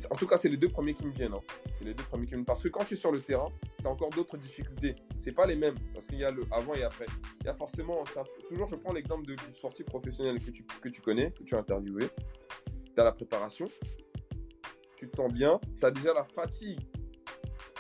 en 0.10 0.16
tout 0.16 0.28
cas, 0.28 0.38
c'est 0.38 0.50
les 0.50 0.58
deux 0.58 0.68
premiers 0.68 0.96
qui 0.96 1.06
me 1.06 1.14
viennent. 1.14 1.34
Hein. 1.34 1.40
C'est 1.72 1.86
les 1.86 1.94
deux 1.94 2.04
premiers 2.04 2.26
qui 2.26 2.32
me 2.32 2.40
viennent. 2.40 2.46
Parce 2.46 2.62
que 2.62 2.68
quand 2.68 2.84
tu 2.84 2.96
es 2.96 2.98
sur 2.98 3.14
le 3.14 3.22
terrain, 3.22 3.48
tu 3.80 3.88
as 3.88 3.90
encore 3.90 4.10
d'autres 4.10 4.36
difficultés. 4.36 4.98
C'est 5.18 5.32
pas 5.32 5.46
les 5.46 5.56
mêmes. 5.56 5.76
Parce 5.94 6.08
qu'il 6.08 6.18
y 6.18 6.26
a 6.26 6.32
le 6.32 6.44
avant 6.52 6.74
et 6.74 6.84
après. 6.84 7.06
Il 7.40 7.46
y 7.46 7.50
a 7.50 7.54
forcément. 7.54 8.04
toujours, 8.50 8.68
je 8.68 8.76
prends 8.76 8.92
l'exemple 8.92 9.26
du 9.26 9.38
sportif 9.54 9.86
professionnel 9.86 10.40
que 10.44 10.52
tu, 10.52 10.66
que 10.66 10.90
tu 10.90 11.02
connais, 11.02 11.32
que 11.32 11.44
tu 11.44 11.56
as 11.56 11.60
interviewé. 11.60 12.10
As 12.98 13.06
la 13.06 13.14
préparation 13.14 13.70
tu 15.02 15.10
te 15.10 15.16
sens 15.16 15.34
bien, 15.34 15.60
tu 15.80 15.86
as 15.86 15.90
déjà 15.90 16.14
la 16.14 16.24
fatigue. 16.24 16.80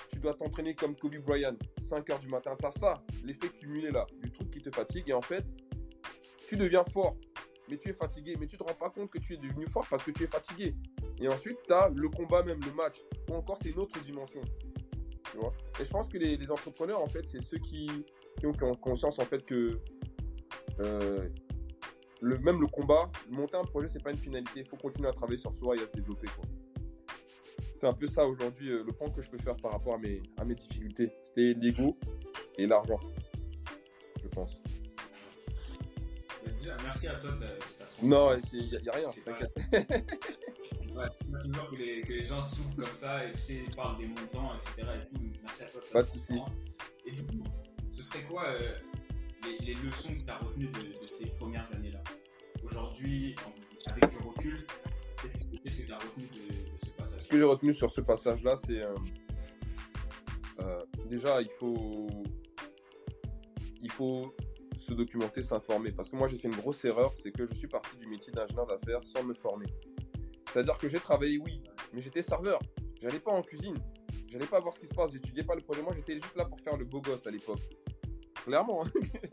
Tu 0.10 0.20
dois 0.20 0.34
t'entraîner 0.34 0.74
comme 0.74 0.96
Kobe 0.96 1.18
Bryant, 1.18 1.56
5 1.80 2.10
heures 2.10 2.20
du 2.20 2.28
matin. 2.28 2.56
Tu 2.60 2.66
as 2.66 2.72
ça, 2.72 3.04
l'effet 3.24 3.50
cumulé 3.50 3.92
là, 3.92 4.08
du 4.24 4.32
truc 4.32 4.50
qui 4.50 4.60
te 4.60 4.72
fatigue. 4.72 5.08
Et 5.08 5.14
en 5.14 5.22
fait, 5.22 5.46
tu 6.48 6.58
deviens 6.58 6.84
fort, 6.92 7.16
mais 7.70 7.78
tu 7.78 7.90
es 7.90 7.94
fatigué. 7.94 8.36
Mais 8.40 8.48
tu 8.48 8.58
te 8.58 8.64
rends 8.64 8.74
pas 8.74 8.90
compte 8.90 9.12
que 9.12 9.20
tu 9.20 9.36
es 9.36 9.38
devenu 9.38 9.68
fort 9.68 9.86
parce 9.88 10.04
que 10.04 10.10
tu 10.10 10.24
es 10.24 10.28
fatigué. 10.28 10.74
Et 11.20 11.28
ensuite, 11.28 11.60
tu 11.68 11.72
as 11.72 11.90
le 11.90 12.10
combat 12.10 12.42
même, 12.42 12.60
le 12.66 12.74
match. 12.74 12.98
Ou 13.30 13.36
encore, 13.36 13.60
c'est 13.62 13.70
une 13.70 13.78
autre 13.78 14.00
dimension. 14.02 14.42
Tu 15.32 15.38
vois? 15.38 15.54
Et 15.80 15.86
je 15.86 15.92
pense 15.92 16.08
que 16.08 16.18
les, 16.18 16.50
entrepreneurs, 16.50 17.04
en 17.04 17.08
fait, 17.08 17.30
c'est 17.30 17.42
ceux 17.42 17.60
qui, 17.60 17.88
ont, 18.44 18.76
conscience, 18.78 19.20
en 19.20 19.26
fait, 19.26 19.46
que 19.46 19.80
euh, 20.80 21.30
le, 22.20 22.40
même 22.40 22.60
le 22.60 22.68
combat, 22.68 23.12
monter 23.30 23.58
un 23.58 23.64
projet, 23.64 23.90
c'est 23.90 24.02
pas 24.02 24.10
une 24.10 24.18
finalité. 24.18 24.62
Il 24.62 24.68
faut 24.68 24.78
continuer 24.78 25.10
à 25.10 25.14
travailler 25.14 25.38
sur 25.38 25.56
soi 25.56 25.76
et 25.76 25.84
à 25.84 25.86
se 25.86 25.94
développer. 25.94 26.26
Quoi 26.36 26.46
c'est 27.82 27.88
un 27.88 27.94
peu 27.94 28.06
ça 28.06 28.28
aujourd'hui, 28.28 28.70
euh, 28.70 28.84
le 28.86 28.92
point 28.92 29.10
que 29.10 29.24
je 29.24 29.30
peux 29.32 29.40
faire 29.40 29.56
par 29.56 29.72
rapport 29.72 29.96
à 29.96 29.98
mes, 29.98 30.22
à 30.38 30.46
mes 30.46 30.54
difficultés. 30.54 31.12
C'était 31.24 31.56
l'ego 31.60 31.98
et 32.60 32.68
l'argent, 32.68 33.00
je 34.22 34.28
pense. 34.28 34.62
Déjà, 36.46 36.78
merci 36.84 37.08
à 37.08 37.16
toi. 37.16 37.32
non, 38.04 38.36
il 38.54 38.70
n'y 38.70 38.88
a, 38.88 38.92
rien, 38.92 39.10
t'inquiète. 39.26 39.58
ouais, 39.72 41.42
toujours 41.42 41.72
que 41.72 41.76
les, 41.76 42.02
que 42.04 42.14
les 42.14 42.24
gens 42.24 42.40
souffrent 42.40 42.76
comme 42.76 42.94
ça 42.94 43.26
et 43.26 43.32
tu 43.32 43.40
sais, 43.40 43.64
ils 43.68 43.76
parlent 43.76 43.98
des 43.98 44.06
montants, 44.06 44.54
etc. 44.54 44.88
Et 45.02 45.16
tout. 45.16 45.24
Merci 45.42 45.64
à 45.64 45.66
toi. 45.66 45.82
Pas 45.92 46.04
de 46.04 46.08
soucis. 46.08 46.40
Et 47.08 47.12
du 47.14 47.24
coup, 47.24 47.44
ce 47.90 48.04
serait 48.04 48.24
quoi 48.26 48.46
euh, 48.46 48.76
les, 49.44 49.58
les, 49.66 49.74
leçons 49.74 50.14
que 50.14 50.22
tu 50.22 50.30
as 50.30 50.38
retenues 50.38 50.68
de, 50.68 51.02
de 51.02 51.08
ces 51.08 51.32
premières 51.32 51.74
années-là? 51.74 52.04
Aujourd'hui, 52.64 53.36
avec 53.88 54.08
du 54.12 54.18
recul, 54.20 54.68
qu'est-ce 55.22 55.38
que 55.38 55.86
tu 55.86 55.92
as 55.92 55.98
retenu 55.98 56.26
de, 56.26 56.78
ce 56.78 56.90
passage 56.92 57.22
Ce 57.22 57.28
que 57.28 57.38
j'ai 57.38 57.44
retenu 57.44 57.74
sur 57.74 57.92
ce 57.92 58.02
passage-là, 58.02 58.56
c'est 58.58 58.82
euh, 58.82 58.96
euh, 60.60 60.82
déjà, 61.08 61.42
il 61.42 61.50
faut, 61.60 62.08
il 63.82 63.92
faut 63.92 64.34
se 64.78 64.94
documenter, 64.94 65.42
s'informer. 65.42 65.92
Parce 65.92 66.10
que 66.10 66.16
moi, 66.16 66.28
j'ai 66.28 66.38
fait 66.38 66.48
une 66.48 66.56
grosse 66.56 66.84
erreur, 66.86 67.14
c'est 67.18 67.32
que 67.32 67.46
je 67.46 67.54
suis 67.54 67.68
parti 67.68 67.98
du 67.98 68.08
métier 68.08 68.34
d'ingénieur 68.34 68.68
d'affaires 68.68 69.04
sans 69.04 69.24
me 69.24 69.34
former. 69.34 69.68
C'est-à-dire 70.52 70.78
que 70.78 70.88
j'ai 70.88 71.00
travaillé, 71.00 71.38
oui, 71.38 71.62
mais 71.94 72.02
j'étais 72.02 72.22
serveur. 72.22 72.60
J'allais 73.02 73.20
pas 73.20 73.32
en 73.32 73.42
cuisine. 73.42 73.78
J'allais 74.28 74.46
pas 74.46 74.60
voir 74.60 74.74
ce 74.74 74.80
qui 74.80 74.88
se 74.88 74.94
passe. 74.94 75.12
J'étudiais 75.12 75.44
pas 75.44 75.56
le 75.56 75.62
projet. 75.62 75.82
Moi, 75.82 75.94
j'étais 75.96 76.14
juste 76.14 76.36
là 76.36 76.46
pour 76.46 76.60
faire 76.62 76.78
le 76.78 76.86
beau 76.86 77.02
gosse 77.02 77.26
à 77.28 77.32
l'époque. 77.32 77.62
Clairement. 78.44 78.86
Hein. 78.86 78.92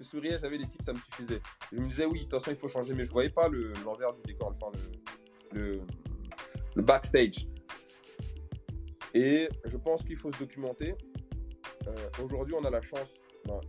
je 0.00 0.04
souriais, 0.04 0.38
j'avais 0.40 0.58
des 0.58 0.66
types, 0.66 0.82
ça 0.82 0.92
me 0.92 0.98
suffisait. 0.98 1.40
Je 1.72 1.78
me 1.78 1.88
disais, 1.88 2.06
oui, 2.06 2.20
de 2.20 2.24
toute 2.24 2.40
façon, 2.40 2.50
il 2.50 2.56
faut 2.56 2.68
changer, 2.68 2.94
mais 2.94 3.04
je 3.04 3.12
voyais 3.12 3.30
pas 3.30 3.48
l'envers 3.84 4.12
du 4.14 4.22
décor, 4.22 4.54
enfin, 4.60 4.76
le, 4.78 5.13
le 5.54 6.82
backstage. 6.82 7.46
Et 9.14 9.48
je 9.64 9.76
pense 9.76 10.02
qu'il 10.02 10.16
faut 10.16 10.32
se 10.32 10.38
documenter. 10.38 10.94
Euh, 11.86 11.92
aujourd'hui, 12.22 12.54
on 12.58 12.64
a 12.64 12.70
la 12.70 12.82
chance. 12.82 13.08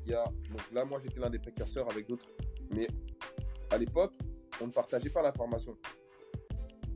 il 0.06 0.12
y 0.12 0.16
a, 0.16 0.26
donc 0.50 0.72
là, 0.74 0.84
moi, 0.86 1.00
j'étais 1.02 1.20
l'un 1.20 1.30
des 1.30 1.40
précurseurs 1.40 1.90
avec 1.92 2.08
d'autres. 2.08 2.26
Mais 2.72 2.88
à 3.70 3.78
l'époque, 3.78 4.14
on 4.62 4.68
ne 4.68 4.72
partageait 4.72 5.10
pas 5.10 5.22
l'information. 5.22 5.78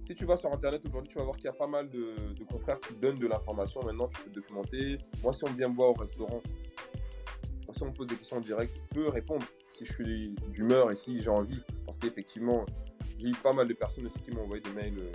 Si 0.02 0.16
tu 0.16 0.26
vas 0.26 0.38
sur 0.38 0.52
Internet 0.52 0.82
aujourd'hui, 0.88 1.10
tu 1.10 1.20
vas 1.20 1.24
voir 1.26 1.36
qu'il 1.36 1.46
y 1.46 1.50
a 1.50 1.54
pas 1.54 1.68
mal 1.68 1.88
de, 1.90 2.16
confrères 2.50 2.80
qui 2.80 3.00
donnent 3.00 3.20
de 3.20 3.28
l'information. 3.28 3.84
Maintenant, 3.84 4.08
tu 4.08 4.24
peux 4.24 4.30
te 4.32 4.36
documenter. 4.36 4.98
Moi, 5.22 5.34
si 5.34 5.44
on 5.44 5.52
vient 5.52 5.70
me 5.70 5.76
voir 5.76 5.92
au 5.92 5.94
restaurant, 5.94 6.42
si 7.72 7.84
on 7.84 7.88
me 7.88 7.92
pose 7.92 8.08
des 8.08 8.16
questions 8.16 8.38
en 8.38 8.42
direct, 8.42 8.76
je 8.76 8.96
peux 8.96 9.10
répondre 9.10 9.46
si 9.70 9.86
je 9.86 9.94
suis 9.94 10.36
d'humeur 10.48 10.90
et 10.90 10.96
si 10.96 11.22
j'ai 11.22 11.30
envie. 11.30 11.62
Parce 11.86 12.00
qu'effectivement, 12.00 12.66
j'ai 13.20 13.28
eu 13.28 13.36
pas 13.44 13.54
mal 13.54 13.68
de 13.68 13.74
personnes 13.74 14.06
aussi 14.06 14.20
qui 14.20 14.32
m'ont 14.32 14.44
envoyé 14.44 14.62
des 14.64 14.72
mails. 14.72 14.98
Euh, 14.98 15.12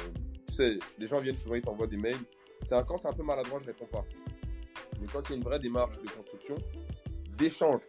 tu 0.48 0.54
sais, 0.54 0.78
les 0.98 1.08
gens 1.08 1.18
viennent 1.18 1.36
souvent, 1.36 1.54
ils 1.54 1.62
t'envoient 1.62 1.86
des 1.86 1.96
mails. 1.96 2.20
C'est 2.64 2.74
un, 2.74 2.82
quand 2.84 2.98
c'est 2.98 3.08
un 3.08 3.12
peu 3.12 3.22
maladroit, 3.22 3.58
je 3.60 3.66
réponds 3.66 3.86
pas. 3.86 4.04
Mais 5.00 5.06
quand 5.12 5.22
il 5.28 5.30
y 5.30 5.34
a 5.34 5.36
une 5.36 5.44
vraie 5.44 5.58
démarche 5.58 5.98
de 5.98 6.08
construction, 6.10 6.56
d'échange, 7.36 7.82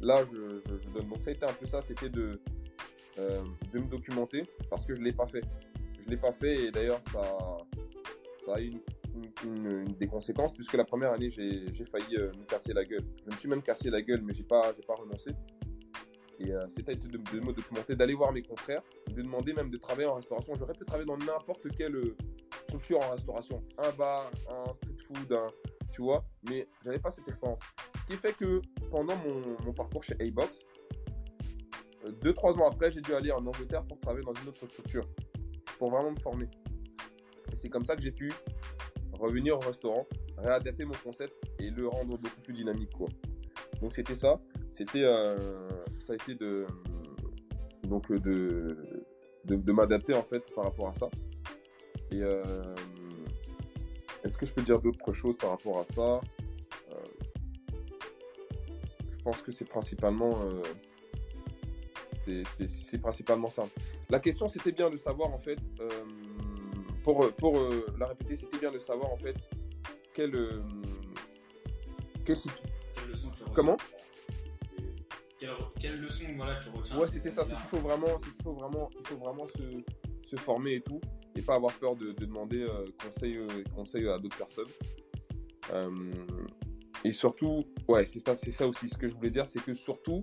là, 0.00 0.24
je, 0.30 0.90
donne. 0.92 1.08
Donc, 1.08 1.22
ça 1.22 1.30
a 1.30 1.32
été 1.32 1.44
un 1.44 1.52
peu 1.52 1.66
ça, 1.66 1.82
c'était 1.82 2.08
de, 2.08 2.40
euh, 3.18 3.42
de 3.72 3.78
me 3.78 3.86
documenter 3.86 4.44
parce 4.68 4.86
que 4.86 4.94
je 4.94 5.00
ne 5.00 5.04
l'ai 5.04 5.12
pas 5.12 5.26
fait. 5.26 5.42
Je 5.98 6.04
ne 6.06 6.10
l'ai 6.10 6.16
pas 6.16 6.32
fait 6.32 6.66
et 6.66 6.70
d'ailleurs, 6.70 7.00
ça, 7.12 7.38
ça 8.44 8.54
a 8.54 8.60
eu 8.60 8.72
une, 9.44 9.84
des 9.98 10.06
conséquences 10.06 10.52
puisque 10.52 10.74
la 10.74 10.84
première 10.84 11.12
année, 11.12 11.30
j'ai 11.30 11.84
failli 11.90 12.16
euh, 12.16 12.32
me 12.38 12.44
casser 12.44 12.72
la 12.72 12.84
gueule. 12.84 13.04
Je 13.24 13.30
me 13.30 13.36
suis 13.36 13.48
même 13.48 13.62
cassé 13.62 13.90
la 13.90 14.00
gueule, 14.00 14.22
mais 14.22 14.32
je 14.32 14.40
n'ai 14.40 14.46
pas, 14.46 14.72
pas 14.86 14.94
renoncé. 14.94 15.32
Et 16.40 16.52
euh, 16.52 16.66
de, 16.66 16.94
de, 16.94 17.40
me 17.40 17.52
documenter, 17.52 17.94
d'aller 17.94 18.14
voir 18.14 18.32
mes 18.32 18.42
confrères, 18.42 18.82
de 19.08 19.20
demander 19.20 19.52
même 19.52 19.70
de 19.70 19.76
travailler 19.76 20.08
en 20.08 20.14
restauration. 20.14 20.54
J'aurais 20.54 20.72
pu 20.72 20.86
travailler 20.86 21.06
dans 21.06 21.18
n'importe 21.18 21.68
quelle 21.76 21.94
euh, 21.94 22.16
structure 22.66 22.98
en 23.00 23.10
restauration. 23.10 23.62
Un 23.76 23.90
bar, 23.92 24.30
un 24.48 24.72
street 24.74 24.96
food, 25.06 25.38
tu 25.92 26.02
vois. 26.02 26.24
Mais 26.48 26.66
j'avais 26.82 26.98
pas 26.98 27.10
cette 27.10 27.28
expérience. 27.28 27.60
Ce 28.00 28.06
qui 28.06 28.16
fait 28.16 28.32
que 28.32 28.62
pendant 28.90 29.16
mon, 29.16 29.72
parcours 29.74 30.02
chez 30.02 30.14
A-Box, 30.18 30.64
euh, 32.06 32.12
deux, 32.22 32.32
trois 32.32 32.54
ans 32.54 32.66
après, 32.66 32.90
j'ai 32.90 33.02
dû 33.02 33.14
aller 33.14 33.30
en 33.32 33.44
Angleterre 33.44 33.84
pour 33.84 34.00
travailler 34.00 34.24
dans 34.24 34.34
une 34.34 34.48
autre 34.48 34.66
structure. 34.66 35.06
Pour 35.78 35.90
vraiment 35.90 36.12
me 36.12 36.20
former. 36.20 36.48
Et 37.52 37.56
c'est 37.56 37.68
comme 37.68 37.84
ça 37.84 37.96
que 37.96 38.02
j'ai 38.02 38.12
pu 38.12 38.32
revenir 39.12 39.56
au 39.56 39.60
restaurant, 39.60 40.06
réadapter 40.38 40.86
mon 40.86 40.94
concept 41.04 41.34
et 41.58 41.68
le 41.68 41.86
rendre 41.86 42.16
beaucoup 42.16 42.40
plus 42.40 42.54
dynamique. 42.54 42.92
Quoi. 42.96 43.08
Donc 43.82 43.92
c'était 43.92 44.14
ça. 44.14 44.40
C'était 44.70 45.04
ça 45.98 46.12
a 46.12 46.16
été 46.16 46.34
de, 46.34 46.66
donc 47.84 48.10
de, 48.12 48.76
de, 49.44 49.72
m'adapter 49.72 50.14
en 50.14 50.22
fait 50.22 50.42
par 50.54 50.64
rapport 50.64 50.88
à 50.88 50.94
ça. 50.94 51.08
Et 52.10 52.22
euh, 52.22 52.42
est-ce 54.24 54.36
que 54.38 54.46
je 54.46 54.52
peux 54.52 54.62
dire 54.62 54.80
d'autres 54.80 55.12
choses 55.12 55.36
par 55.36 55.50
rapport 55.50 55.80
à 55.80 55.86
ça? 55.86 56.20
Euh, 56.90 56.94
Je 59.18 59.22
pense 59.22 59.42
que 59.42 59.52
c'est 59.52 59.66
principalement, 59.66 60.32
euh, 62.26 62.44
c'est 62.66 62.98
principalement 63.00 63.50
ça. 63.50 63.64
La 64.08 64.20
question, 64.20 64.48
c'était 64.48 64.72
bien 64.72 64.90
de 64.90 64.96
savoir 64.96 65.32
en 65.32 65.38
fait, 65.38 65.58
pour, 67.04 67.32
pour 67.34 67.58
la 67.98 68.06
répéter, 68.06 68.36
c'était 68.36 68.58
bien 68.58 68.72
de 68.72 68.78
savoir 68.78 69.12
en 69.12 69.16
fait 69.16 69.36
quelle, 70.14 70.62
quelle, 72.24 72.36
comment? 73.54 73.76
Quelle, 75.90 76.00
leçon 76.00 76.24
voilà, 76.36 76.56
tu 76.56 76.68
retiens 76.68 76.98
Ouais, 76.98 77.06
c'est 77.06 77.30
ça. 77.30 77.44
C'est 77.44 77.54
qu'il 77.54 77.68
faut 77.68 77.78
vraiment, 77.78 78.16
qu'il 78.18 78.32
faut 78.42 78.52
vraiment, 78.52 78.88
il 78.98 79.06
faut 79.06 79.16
vraiment 79.16 79.46
se, 79.46 80.28
se, 80.28 80.36
former 80.36 80.74
et 80.74 80.80
tout, 80.80 81.00
et 81.34 81.42
pas 81.42 81.54
avoir 81.54 81.72
peur 81.74 81.96
de, 81.96 82.12
demander 82.12 82.62
euh, 82.62 82.84
conseil, 83.02 83.36
euh, 83.36 83.46
conseil 83.74 84.08
à 84.08 84.18
d'autres 84.18 84.36
personnes. 84.36 84.68
Euh, 85.72 86.12
et 87.04 87.12
surtout, 87.12 87.64
ouais, 87.88 88.04
c'est 88.06 88.20
ça, 88.20 88.36
c'est 88.36 88.52
ça 88.52 88.66
aussi. 88.66 88.88
Ce 88.88 88.96
que 88.96 89.08
je 89.08 89.14
voulais 89.14 89.30
dire, 89.30 89.46
c'est 89.46 89.62
que 89.62 89.74
surtout, 89.74 90.22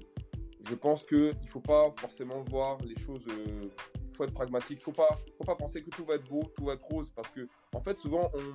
je 0.62 0.76
pense 0.76 1.04
que 1.04 1.32
il 1.42 1.50
faut 1.50 1.62
pas 1.62 1.94
forcément 1.98 2.44
voir 2.50 2.78
les 2.84 2.98
choses. 3.02 3.26
il 3.28 4.16
faut 4.16 4.24
être 4.24 4.34
pragmatique. 4.34 4.82
Faut 4.82 4.92
pas, 4.92 5.10
faut 5.38 5.44
pas 5.44 5.56
penser 5.56 5.82
que 5.82 5.90
tout 5.90 6.06
va 6.06 6.16
être 6.16 6.28
beau, 6.28 6.44
tout 6.56 6.66
va 6.66 6.74
être 6.74 6.86
rose, 6.86 7.12
parce 7.16 7.32
que 7.32 7.48
en 7.74 7.82
fait, 7.82 7.98
souvent, 8.00 8.32
on, 8.34 8.54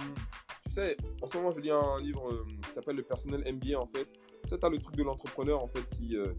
tu 0.69 0.75
sais, 0.75 0.97
en 1.21 1.27
ce 1.27 1.37
moment, 1.37 1.53
je 1.53 1.61
lis 1.61 1.71
un 1.71 2.01
livre 2.01 2.45
qui 2.63 2.73
s'appelle 2.73 2.97
le 2.97 3.03
personnel 3.03 3.43
MBA 3.53 3.79
en 3.79 3.87
fait 3.87 4.09
c'est 4.61 4.69
le 4.69 4.79
truc 4.79 4.97
de 4.97 5.03
l'entrepreneur 5.03 5.63
en 5.63 5.69
fait 5.69 5.85
qui, 5.97 6.17
euh, 6.17 6.33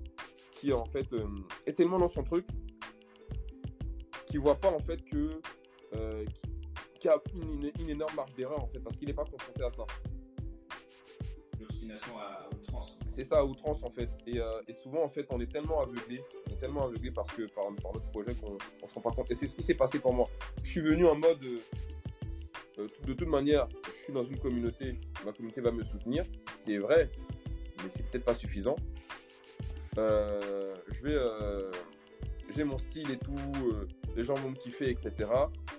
qui 0.63 0.71
en 0.71 0.85
fait 0.85 1.11
euh, 1.11 1.27
est 1.65 1.73
tellement 1.73 1.99
dans 1.99 2.07
son 2.07 2.23
truc 2.23 2.47
qu'il 4.27 4.39
voit 4.39 4.55
pas 4.55 4.71
en 4.71 4.79
fait 4.79 5.03
que 5.03 5.41
euh, 5.95 6.25
qui, 6.99 7.09
a 7.09 7.21
une, 7.35 7.89
énorme 7.89 8.15
marge 8.15 8.33
d'erreur 8.35 8.63
en 8.63 8.67
fait 8.67 8.79
parce 8.79 8.95
qu'il 8.97 9.07
n'est 9.07 9.13
pas 9.13 9.25
confronté 9.25 9.61
à 9.61 9.69
ça. 9.69 9.83
L'obstination 11.59 12.17
à 12.17 12.47
outrance. 12.55 12.97
C'est 13.11 13.25
ça, 13.25 13.39
à 13.39 13.43
outrance 13.43 13.83
en 13.83 13.91
fait. 13.91 14.09
Et, 14.25 14.39
euh, 14.39 14.61
et, 14.67 14.73
souvent 14.73 15.03
en 15.03 15.09
fait, 15.09 15.27
on 15.29 15.41
est 15.41 15.51
tellement 15.51 15.81
aveuglé, 15.81 16.23
on 16.47 16.53
est 16.53 16.59
tellement 16.59 16.85
aveuglé 16.85 17.11
parce 17.11 17.29
que 17.31 17.43
par, 17.53 17.65
par 17.81 17.93
notre 17.93 18.09
projet 18.11 18.33
qu'on 18.35 18.53
ne 18.53 18.87
se 18.87 18.93
rend 18.95 19.01
pas 19.01 19.11
compte. 19.11 19.29
Et 19.31 19.35
c'est 19.35 19.47
ce 19.47 19.55
qui 19.55 19.63
s'est 19.63 19.75
passé 19.75 19.99
pour 19.99 20.13
moi. 20.13 20.29
Je 20.63 20.71
suis 20.71 20.81
venu 20.81 21.05
en 21.05 21.15
mode, 21.15 21.43
euh, 22.79 22.87
de 23.05 23.13
toute 23.13 23.27
manière, 23.27 23.67
je 23.85 24.03
suis 24.05 24.13
dans 24.13 24.23
une 24.23 24.39
communauté, 24.39 24.97
ma 25.25 25.33
communauté 25.33 25.59
va 25.59 25.71
me 25.71 25.83
soutenir, 25.83 26.23
ce 26.53 26.65
qui 26.65 26.73
est 26.73 26.79
vrai, 26.79 27.11
mais 27.83 27.89
c'est 27.93 28.03
peut-être 28.09 28.25
pas 28.25 28.33
suffisant. 28.33 28.77
Je 29.95 31.03
vais, 31.03 31.17
j'ai 32.49 32.63
mon 32.63 32.77
style 32.77 33.11
et 33.11 33.17
tout, 33.17 33.35
les 34.15 34.23
gens 34.23 34.35
vont 34.35 34.51
me 34.51 34.55
kiffer, 34.55 34.89
etc. 34.89 35.11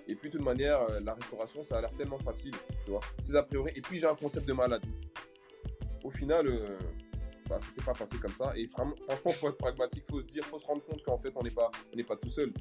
Et 0.07 0.15
puis 0.15 0.29
de 0.29 0.37
toute 0.37 0.45
manière, 0.45 0.79
la 1.01 1.13
restauration, 1.13 1.63
ça 1.63 1.77
a 1.77 1.81
l'air 1.81 1.91
tellement 1.97 2.19
facile, 2.19 2.55
tu 2.85 2.91
vois. 2.91 3.01
C'est 3.23 3.35
a 3.35 3.43
priori. 3.43 3.71
Et 3.75 3.81
puis 3.81 3.99
j'ai 3.99 4.07
un 4.07 4.15
concept 4.15 4.47
de 4.47 4.53
malade 4.53 4.83
au 6.05 6.11
final, 6.11 6.47
euh, 6.47 6.77
bah, 7.49 7.57
ça 7.59 7.65
s'est 7.73 7.85
pas 7.85 7.93
passé 7.93 8.17
comme 8.17 8.31
ça. 8.33 8.53
Et 8.55 8.67
franchement, 8.67 9.31
faut 9.31 9.49
être 9.49 9.57
pragmatique, 9.57 10.03
faut 10.09 10.21
se 10.21 10.27
dire, 10.27 10.45
faut 10.45 10.59
se 10.59 10.65
rendre 10.65 10.83
compte 10.83 11.03
qu'en 11.03 11.17
fait, 11.17 11.33
on 11.35 11.41
n'est 11.41 11.49
pas, 11.49 11.71
on 11.93 12.03
pas 12.03 12.15
tout 12.15 12.29
seul. 12.29 12.53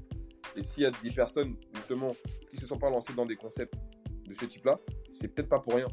Et 0.56 0.62
s'il 0.62 0.84
y 0.84 0.86
a 0.86 0.90
des 0.90 1.10
personnes, 1.10 1.56
justement, 1.74 2.12
qui 2.50 2.56
se 2.56 2.66
sont 2.66 2.78
pas 2.78 2.88
lancées 2.88 3.12
dans 3.12 3.26
des 3.26 3.36
concepts 3.36 3.74
de 4.26 4.34
ce 4.34 4.46
type-là, 4.46 4.80
c'est 5.12 5.28
peut-être 5.28 5.50
pas 5.50 5.58
pour 5.58 5.74
rien. 5.74 5.88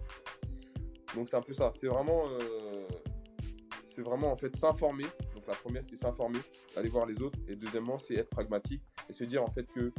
Donc 1.13 1.28
c'est 1.28 1.36
un 1.36 1.41
peu 1.41 1.54
ça. 1.54 1.71
C'est 1.74 1.88
vraiment, 1.88 2.30
euh, 2.30 2.88
c'est 3.86 4.02
vraiment 4.02 4.32
en 4.32 4.38
fait 4.38 4.56
s'informer. 4.56 5.06
La 5.52 5.58
première, 5.58 5.84
c'est 5.84 5.98
s'informer, 5.98 6.40
aller 6.78 6.88
voir 6.88 7.06
les 7.06 7.22
autres. 7.22 7.38
Et 7.50 7.58
deuxièmement, 7.58 8.00
c'est 8.00 8.16
être 8.16 8.30
pragmatique 8.30 8.82
et 9.10 9.12
se 9.12 9.26
dire 9.26 9.44
en 9.44 9.52
fait 9.52 9.66
que 9.66 9.92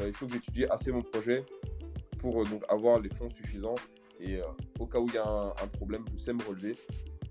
euh, 0.00 0.08
il 0.08 0.14
faut 0.14 0.26
que 0.26 0.32
j'étudie 0.32 0.64
assez 0.64 0.90
mon 0.90 1.02
projet 1.02 1.44
pour 2.20 2.42
donc 2.46 2.64
avoir 2.70 2.98
les 3.00 3.10
fonds 3.10 3.28
suffisants 3.28 3.74
et 4.18 4.36
euh, 4.36 4.46
au 4.78 4.86
cas 4.86 4.98
où 4.98 5.06
il 5.08 5.14
y 5.14 5.18
a 5.18 5.26
un, 5.26 5.68
problème, 5.68 6.06
je 6.14 6.22
sais 6.22 6.32
me 6.32 6.42
relever. 6.42 6.74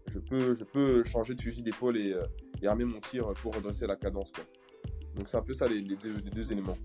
Je 0.05 0.19
peux, 0.19 0.53
je 0.53 0.63
peux 0.63 1.03
changer 1.03 1.33
de 1.33 1.41
fusil 1.41 1.63
d'épaule 1.63 1.97
et, 1.97 2.13
euh, 2.13 2.23
et, 2.61 2.67
armer 2.67 2.85
mon 2.85 2.99
tir 2.99 3.33
pour 3.41 3.55
redresser 3.55 3.87
la 3.87 3.95
cadence. 3.95 4.31
Quoi. 4.31 4.43
Donc 5.15 5.27
c'est 5.27 5.37
un 5.37 5.41
peu 5.41 5.55
ça 5.55 5.65
les, 5.65 5.81
deux, 5.81 6.13
les 6.13 6.29
deux, 6.29 6.51
éléments. 6.51 6.77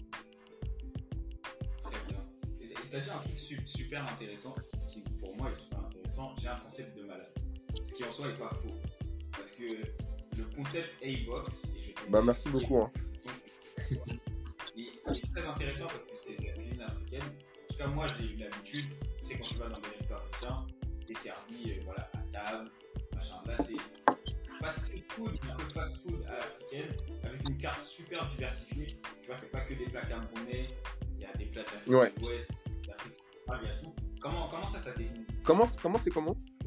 Très 1.83 1.99
bien. 2.09 2.25
Tu 2.91 2.97
as 2.97 3.01
dit 3.01 3.11
un 3.11 3.19
truc 3.19 3.39
super 3.39 4.11
intéressant, 4.11 4.55
qui 4.89 5.03
pour 5.21 5.37
moi 5.37 5.51
est 5.51 5.55
super 5.55 5.81
intéressant. 5.81 6.35
J'ai 6.41 6.49
un 6.49 6.57
concept 6.57 6.97
de 6.97 7.03
malade. 7.03 7.35
Ce 7.85 7.93
qui 7.93 8.05
en 8.05 8.11
soi 8.11 8.29
n'est 8.29 8.39
pas 8.39 8.55
faux. 8.55 8.73
Parce 9.33 9.51
que 9.51 9.65
le 10.39 10.45
concept 10.57 11.03
A-Box. 11.03 11.67
Bah 12.11 12.23
merci 12.23 12.49
beaucoup. 12.49 12.83
Hein. 12.83 12.91
il 14.77 14.87
est 14.87 15.35
très 15.35 15.47
intéressant 15.47 15.87
parce 15.87 16.07
que 16.07 16.15
c'est 16.15 16.41
la 16.41 16.53
cuisine 16.53 16.83
africaine. 16.83 17.23
En 17.23 17.73
tout 17.73 17.79
cas, 17.79 17.87
moi 17.89 18.07
j'ai 18.09 18.33
eu 18.33 18.37
l'habitude 18.37 18.87
quand 19.37 19.45
tu 19.45 19.55
vas 19.55 19.69
dans 19.69 19.81
des 19.81 19.89
restaurants 19.89 20.21
africains, 20.21 20.67
t'es 21.07 21.15
servi 21.15 21.71
euh, 21.71 21.83
voilà, 21.85 22.09
à 22.15 22.19
table, 22.33 22.71
machin. 23.15 23.37
Là, 23.47 23.57
c'est 23.57 23.77
pas 24.61 24.71
street 24.71 25.05
food, 25.11 25.39
un 25.51 25.57
peu 25.57 25.69
fast 25.73 26.03
food 26.03 26.25
à 26.27 26.37
l'africaine, 26.37 26.97
avec 27.23 27.49
une 27.49 27.59
carte 27.59 27.85
super 27.85 28.27
diversifiée. 28.27 28.87
Tu 29.21 29.27
vois, 29.27 29.35
c'est 29.35 29.51
pas 29.51 29.61
que 29.61 29.75
des 29.75 29.87
plats 29.87 30.05
camerounais, 30.07 30.71
il 31.17 31.23
y 31.23 31.27
a 31.27 31.33
des 31.37 31.47
plats 31.47 31.63
d'Afrique 31.63 31.95
ouais. 31.95 32.13
de 32.17 32.21
l'Ouest, 32.21 32.53
d'Afrique 32.87 33.15
centrale, 33.15 33.61
il 33.63 33.69
y 33.69 33.71
a 33.71 33.77
tout. 33.77 33.95
Comment, 34.21 34.49
comment 34.49 34.67
ça, 34.67 34.79
ça 34.79 34.93
venu? 34.93 35.27
Comment 35.45 35.67
comment 35.81 35.99
c'est 36.03 36.11
comment 36.11 36.35
Comment? 36.35 36.58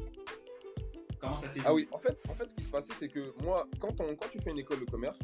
Ah 1.64 1.74
oui, 1.74 1.88
en 1.92 1.98
fait, 1.98 2.18
en 2.28 2.34
fait, 2.34 2.50
ce 2.50 2.54
qui 2.54 2.64
se 2.64 2.70
passait, 2.70 2.92
c'est 2.98 3.08
que 3.08 3.32
moi, 3.42 3.68
quand, 3.80 4.00
on, 4.00 4.14
quand 4.16 4.28
tu 4.30 4.40
fais 4.40 4.50
une 4.50 4.58
école 4.58 4.80
de 4.80 4.90
commerce, 4.90 5.20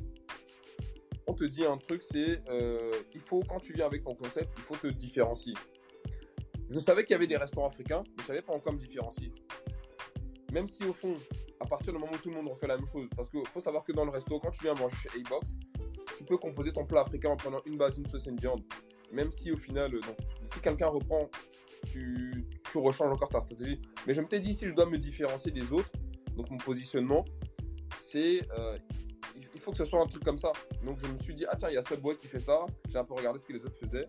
on 1.27 1.35
te 1.35 1.45
dit 1.45 1.65
un 1.65 1.77
truc, 1.77 2.03
c'est 2.03 2.43
euh, 2.49 2.93
il 3.15 3.21
faut, 3.21 3.41
quand 3.49 3.61
tu 3.61 3.73
viens 3.73 3.87
avec 3.87 4.03
ton 4.03 4.15
concept, 4.15 4.49
il 4.57 4.63
faut 4.63 4.77
te 4.77 4.87
différencier. 4.89 5.55
Je 6.71 6.81
savais 6.81 7.05
qu'il 7.05 7.13
y 7.13 7.15
avait 7.15 7.27
des 7.27 7.37
restaurants 7.37 7.69
africains, 7.69 8.03
mais 8.07 8.23
je 8.23 8.27
savais 8.27 8.43
pas 8.43 8.53
encore 8.53 8.73
me 8.73 8.79
différencier. 8.79 9.33
Même 10.53 10.67
si 10.67 10.85
au 10.85 10.93
fond, 10.93 11.15
à 11.61 11.67
partir 11.67 11.93
du 11.93 11.99
moment 11.99 12.13
où 12.13 12.19
tout 12.19 12.31
le 12.31 12.37
monde 12.37 12.49
refait 12.49 12.67
la 12.67 12.77
même 12.77 12.89
chose, 12.89 13.09
parce 13.15 13.29
qu'il 13.29 13.47
faut 13.49 13.61
savoir 13.61 13.85
que 13.85 13.93
dans 13.93 14.05
le 14.05 14.11
resto, 14.11 14.39
quand 14.41 14.51
tu 14.51 14.63
viens 14.63 14.75
manger 14.75 14.97
chez 14.97 15.21
A-Box, 15.21 15.57
tu 16.17 16.25
peux 16.25 16.39
composer 16.39 16.73
ton 16.73 16.87
plat 16.87 17.03
africain 17.03 17.31
en 17.31 17.37
prenant 17.37 17.61
une 17.67 17.77
base, 17.77 17.99
une 17.99 18.07
sauce 18.07 18.27
et 18.27 18.31
une 18.31 18.41
viande. 18.41 18.63
Même 19.13 19.31
si 19.31 19.51
au 19.51 19.57
final, 19.57 19.93
donc, 19.93 20.17
si 20.43 20.61
quelqu'un 20.61 20.89
reprend, 20.89 21.31
tu, 21.87 22.47
tu 22.71 22.79
rechanges 22.79 23.13
encore 23.13 23.29
ta 23.29 23.41
stratégie. 23.41 23.81
Mais 24.07 24.15
je 24.15 24.21
me 24.21 24.27
t'ai 24.27 24.41
dit, 24.41 24.55
si 24.55 24.67
je 24.67 24.73
dois 24.73 24.87
me 24.87 24.99
différencier 24.99 25.51
des 25.51 25.73
autres, 25.73 25.91
donc 26.37 26.51
mon 26.51 26.59
positionnement, 26.59 27.25
c'est 27.99 28.41
euh, 28.59 28.79
il 29.55 29.61
faut 29.61 29.73
que 29.73 29.77
ce 29.77 29.85
soit 29.85 30.01
un 30.01 30.07
truc 30.07 30.25
comme 30.25 30.39
ça. 30.39 30.53
Donc 30.85 30.99
je 30.99 31.07
me 31.07 31.19
suis 31.19 31.35
dit, 31.35 31.45
ah 31.49 31.57
tiens, 31.57 31.69
il 31.69 31.75
y 31.75 31.79
a 31.79 31.83
Subway 31.83 32.17
qui 32.17 32.27
fait 32.27 32.41
ça. 32.41 32.67
J'ai 32.89 32.99
un 32.99 33.05
peu 33.05 33.15
regardé 33.15 33.39
ce 33.39 33.47
que 33.47 33.53
les 33.53 33.65
autres 33.65 33.79
faisaient. 33.79 34.09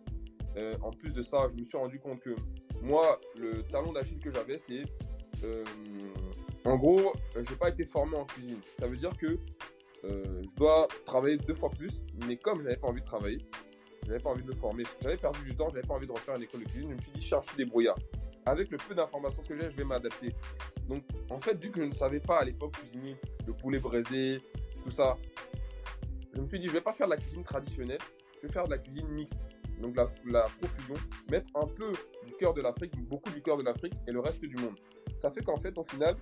Euh, 0.57 0.75
en 0.81 0.91
plus 0.91 1.11
de 1.11 1.21
ça, 1.21 1.49
je 1.51 1.61
me 1.61 1.65
suis 1.65 1.77
rendu 1.77 1.99
compte 1.99 2.19
que 2.19 2.35
moi, 2.81 3.19
le 3.37 3.63
talon 3.63 3.91
d'Achille 3.91 4.19
que 4.19 4.31
j'avais, 4.31 4.57
c'est. 4.57 4.83
Euh, 5.43 5.63
en 6.65 6.77
gros, 6.77 7.13
j'ai 7.35 7.55
pas 7.55 7.69
été 7.69 7.85
formé 7.85 8.17
en 8.17 8.25
cuisine. 8.25 8.59
Ça 8.79 8.87
veut 8.87 8.97
dire 8.97 9.15
que 9.17 9.37
je 10.03 10.55
dois 10.55 10.87
travailler 11.05 11.37
deux 11.37 11.55
fois 11.55 11.69
plus, 11.69 12.01
mais 12.25 12.37
comme 12.37 12.61
j'avais 12.63 12.75
pas 12.75 12.87
envie 12.87 13.01
de 13.01 13.05
travailler, 13.05 13.39
j'avais 14.05 14.19
pas 14.19 14.29
envie 14.31 14.43
de 14.43 14.47
me 14.47 14.55
former, 14.55 14.83
j'avais 15.01 15.17
perdu 15.17 15.39
du 15.43 15.55
temps, 15.55 15.69
j'avais 15.69 15.87
pas 15.87 15.93
envie 15.93 16.07
de 16.07 16.11
refaire 16.11 16.35
une 16.35 16.43
école 16.43 16.61
de 16.61 16.65
cuisine, 16.65 16.89
je 16.89 16.95
me 16.95 17.01
suis 17.01 17.11
dit, 17.11 17.21
cherche 17.21 17.55
des 17.55 17.65
brouillards. 17.65 17.99
Avec 18.45 18.71
le 18.71 18.77
peu 18.77 18.95
d'informations 18.95 19.43
que 19.43 19.55
j'ai, 19.55 19.69
je 19.69 19.75
vais 19.75 19.83
m'adapter. 19.83 20.33
Donc, 20.87 21.03
en 21.29 21.39
fait, 21.39 21.57
vu 21.61 21.71
que 21.71 21.81
je 21.81 21.85
ne 21.85 21.91
savais 21.91 22.19
pas 22.19 22.39
à 22.39 22.45
l'époque 22.45 22.73
cuisiner 22.73 23.15
le 23.45 23.53
poulet 23.53 23.79
braisé, 23.79 24.41
tout 24.83 24.91
ça, 24.91 25.17
je 26.33 26.41
me 26.41 26.47
suis 26.47 26.59
dit, 26.59 26.67
je 26.67 26.73
vais 26.73 26.81
pas 26.81 26.93
faire 26.93 27.07
de 27.07 27.11
la 27.11 27.17
cuisine 27.17 27.43
traditionnelle, 27.43 27.99
je 28.41 28.47
vais 28.47 28.53
faire 28.53 28.65
de 28.65 28.71
la 28.71 28.77
cuisine 28.77 29.07
mixte 29.09 29.39
donc 29.79 29.95
la, 29.95 30.43
profusion, 30.61 30.95
mettre 31.29 31.47
un 31.55 31.67
peu 31.67 31.93
du 32.25 32.33
cœur 32.33 32.53
de 32.53 32.61
l'Afrique, 32.61 32.91
beaucoup 33.07 33.31
du 33.31 33.41
cœur 33.41 33.57
de 33.57 33.63
l'Afrique 33.63 33.93
et 34.07 34.11
le 34.11 34.19
reste 34.19 34.41
du 34.41 34.55
monde. 34.57 34.75
Ça 35.17 35.31
fait 35.31 35.41
qu'en 35.41 35.57
fait, 35.57 35.77
au 35.77 35.83
final, 35.83 36.15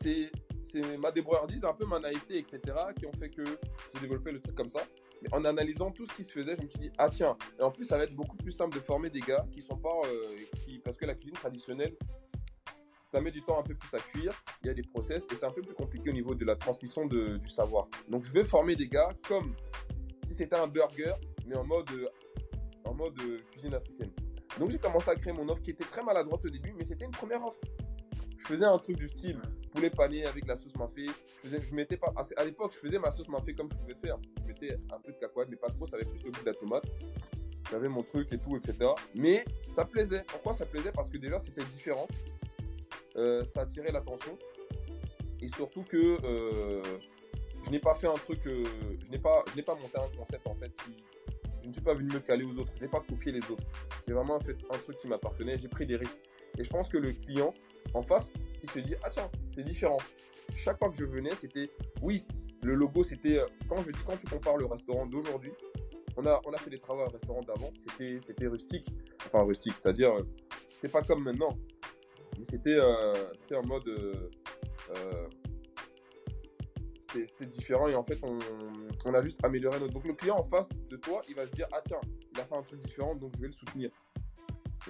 c'est 0.00 0.30
ma 0.98 1.10
débrouillardise, 1.10 1.64
un 1.64 1.72
peu 1.72 1.86
ma 1.86 1.98
naïveté, 1.98 2.38
etc., 2.38 2.60
qui 2.98 3.06
ont 3.06 3.12
fait 3.12 3.30
que 3.30 3.44
j'ai 3.44 4.00
développé 4.00 4.32
le 4.32 4.40
truc 4.40 4.54
comme 4.54 4.68
ça. 4.68 4.80
Mais 5.22 5.34
en 5.34 5.44
analysant 5.44 5.90
tout 5.90 6.06
ce 6.06 6.14
qui 6.14 6.24
se 6.24 6.32
faisait, 6.32 6.56
je 6.56 6.62
me 6.62 6.68
suis 6.68 6.78
dit, 6.78 6.90
ah 6.98 7.08
tiens, 7.10 7.36
et 7.58 7.62
en 7.62 7.70
plus, 7.70 7.84
ça 7.84 7.96
va 7.98 8.04
être 8.04 8.14
beaucoup 8.14 8.36
plus 8.36 8.52
simple 8.52 8.76
de 8.76 8.82
former 8.82 9.10
des 9.10 9.20
gars 9.20 9.46
qui 9.52 9.60
sont 9.60 9.76
pas. 9.76 10.00
Euh, 10.06 10.78
parce 10.84 10.96
que 10.96 11.06
la 11.06 11.14
cuisine 11.14 11.34
traditionnelle, 11.34 11.96
ça 13.12 13.20
met 13.20 13.30
du 13.30 13.42
temps 13.42 13.58
un 13.58 13.62
peu 13.62 13.74
plus 13.74 13.92
à 13.94 14.00
cuire, 14.00 14.32
il 14.62 14.68
y 14.68 14.70
a 14.70 14.74
des 14.74 14.82
process, 14.82 15.26
et 15.32 15.36
c'est 15.36 15.46
un 15.46 15.50
peu 15.50 15.62
plus 15.62 15.74
compliqué 15.74 16.10
au 16.10 16.12
niveau 16.12 16.34
de 16.34 16.44
la 16.44 16.56
transmission 16.56 17.06
du 17.06 17.48
savoir. 17.48 17.88
Donc, 18.08 18.24
je 18.24 18.32
vais 18.32 18.44
former 18.44 18.76
des 18.76 18.88
gars 18.88 19.10
comme 19.26 19.54
si 20.24 20.34
c'était 20.34 20.56
un 20.56 20.68
burger, 20.68 21.14
mais 21.46 21.56
en 21.56 21.64
mode, 21.64 21.90
euh, 21.90 22.06
en 22.84 22.94
mode 22.94 23.18
euh, 23.20 23.40
cuisine 23.50 23.74
africaine. 23.74 24.12
Donc 24.58 24.70
j'ai 24.70 24.78
commencé 24.78 25.10
à 25.10 25.14
créer 25.14 25.32
mon 25.32 25.48
offre 25.48 25.62
qui 25.62 25.70
était 25.70 25.84
très 25.84 26.02
maladroite 26.02 26.44
au 26.44 26.50
début, 26.50 26.72
mais 26.76 26.84
c'était 26.84 27.04
une 27.04 27.10
première 27.10 27.44
offre. 27.44 27.60
Je 28.38 28.46
faisais 28.46 28.64
un 28.64 28.78
truc 28.78 28.96
du 28.96 29.08
style 29.08 29.40
poulet 29.72 29.90
pané 29.90 30.24
avec 30.24 30.46
la 30.46 30.56
sauce 30.56 30.74
mafé. 30.76 31.06
Je, 31.44 31.48
faisais, 31.48 31.60
mettais 31.72 31.96
pas, 31.96 32.12
à 32.36 32.44
l'époque, 32.44 32.72
je 32.74 32.78
faisais 32.78 32.98
ma 32.98 33.10
sauce 33.10 33.28
mafé 33.28 33.54
comme 33.54 33.68
je 33.72 33.76
pouvais 33.76 33.94
faire. 33.94 34.18
Je 34.40 34.46
mettais 34.46 34.78
un 34.92 34.98
peu 35.00 35.12
de 35.12 35.18
cacahuète, 35.18 35.48
mais 35.50 35.56
pas 35.56 35.68
trop, 35.68 35.86
ça 35.86 35.96
avait 35.96 36.04
plus 36.04 36.22
le 36.22 36.30
goût 36.30 36.40
de 36.40 36.46
la 36.46 36.54
tomate. 36.54 36.84
J'avais 37.70 37.88
mon 37.88 38.02
truc 38.02 38.32
et 38.32 38.38
tout, 38.38 38.56
etc. 38.56 38.90
Mais 39.14 39.44
ça 39.74 39.84
plaisait. 39.84 40.24
Pourquoi 40.26 40.54
ça 40.54 40.66
plaisait? 40.66 40.92
Parce 40.92 41.08
que 41.08 41.18
déjà, 41.18 41.38
c'était 41.38 41.64
différent. 41.64 42.08
Euh, 43.16 43.44
ça 43.46 43.62
attirait 43.62 43.92
l'attention. 43.92 44.36
Et 45.40 45.48
surtout 45.48 45.84
que 45.84 46.18
je 47.64 47.70
n'ai 47.70 47.78
pas 47.78 47.94
fait 47.94 48.08
un 48.08 48.14
truc, 48.14 48.40
je 48.44 49.10
n'ai 49.10 49.18
pas, 49.18 49.44
pas 49.44 49.74
monté 49.74 49.96
un 49.96 50.16
concept 50.16 50.46
en 50.46 50.54
fait 50.54 50.72
je 51.62 51.68
ne 51.68 51.72
suis 51.72 51.82
pas 51.82 51.94
venu 51.94 52.08
me 52.08 52.20
caler 52.20 52.44
aux 52.44 52.58
autres. 52.58 52.72
Je 52.76 52.82
n'ai 52.82 52.88
pas 52.88 53.00
copié 53.00 53.32
les 53.32 53.50
autres. 53.50 53.64
J'ai 54.06 54.14
vraiment 54.14 54.40
fait 54.40 54.56
un 54.70 54.78
truc 54.78 54.98
qui 54.98 55.06
m'appartenait. 55.06 55.58
J'ai 55.58 55.68
pris 55.68 55.86
des 55.86 55.96
risques. 55.96 56.18
Et 56.58 56.64
je 56.64 56.70
pense 56.70 56.88
que 56.88 56.98
le 56.98 57.12
client 57.12 57.54
en 57.94 58.02
face, 58.02 58.32
il 58.62 58.70
se 58.70 58.78
dit 58.78 58.94
Ah 59.02 59.10
tiens, 59.10 59.30
c'est 59.46 59.64
différent. 59.64 59.98
Chaque 60.56 60.78
fois 60.78 60.90
que 60.90 60.96
je 60.96 61.04
venais, 61.04 61.34
c'était 61.36 61.70
oui, 62.02 62.22
le 62.62 62.74
logo, 62.74 63.04
c'était 63.04 63.38
euh, 63.38 63.46
quand 63.68 63.82
je 63.82 63.90
dis 63.90 64.00
quand 64.06 64.16
tu 64.16 64.26
compares 64.26 64.56
le 64.56 64.66
restaurant 64.66 65.06
d'aujourd'hui, 65.06 65.52
on 66.16 66.26
a, 66.26 66.40
on 66.44 66.52
a 66.52 66.58
fait 66.58 66.70
des 66.70 66.78
travaux 66.78 67.02
à 67.02 67.08
restaurant 67.08 67.42
d'avant, 67.42 67.70
c'était, 67.88 68.18
c'était 68.26 68.46
rustique, 68.46 68.86
enfin 69.26 69.42
rustique, 69.44 69.74
c'est-à-dire 69.76 70.12
euh, 70.12 70.26
c'est 70.80 70.90
pas 70.90 71.02
comme 71.02 71.22
maintenant, 71.22 71.56
mais 72.38 72.44
c'était, 72.44 72.76
euh, 72.76 73.14
c'était 73.36 73.56
en 73.56 73.64
mode 73.64 73.88
c'était 77.26 77.46
différent 77.46 77.88
et 77.88 77.94
en 77.94 78.04
fait, 78.04 78.18
on, 79.04 79.14
a 79.14 79.22
juste 79.22 79.44
amélioré 79.44 79.80
notre. 79.80 79.92
Donc, 79.92 80.06
le 80.06 80.14
client 80.14 80.36
en 80.36 80.44
face 80.44 80.68
de 80.88 80.96
toi, 80.96 81.22
il 81.28 81.34
va 81.34 81.46
se 81.46 81.50
dire 81.52 81.66
Ah, 81.72 81.80
tiens, 81.84 82.00
il 82.32 82.40
a 82.40 82.44
fait 82.44 82.54
un 82.54 82.62
truc 82.62 82.80
différent, 82.80 83.14
donc 83.14 83.32
je 83.36 83.40
vais 83.40 83.48
le 83.48 83.52
soutenir. 83.52 83.90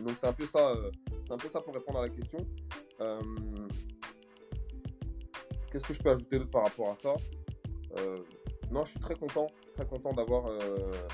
donc, 0.01 0.19
c'est 0.19 0.27
un, 0.27 0.33
peu 0.33 0.47
ça, 0.47 0.71
euh, 0.71 0.91
c'est 1.27 1.33
un 1.33 1.39
peu 1.39 1.49
ça 1.49 1.61
pour 1.61 1.75
répondre 1.75 1.99
à 1.99 2.03
la 2.03 2.09
question. 2.09 2.39
Euh, 3.01 3.21
qu'est-ce 5.71 5.85
que 5.85 5.95
je 5.95 6.03
peux 6.03 6.11
ajouter 6.11 6.39
d'autre 6.39 6.51
par 6.51 6.65
rapport 6.65 6.91
à 6.91 6.95
ça 6.95 7.15
euh, 7.99 8.19
Non, 8.71 8.85
je 8.85 8.91
suis 8.91 9.01
très 9.01 9.15
content, 9.15 9.47
très 9.75 9.87
content 9.87 10.13
d'avoir 10.13 10.51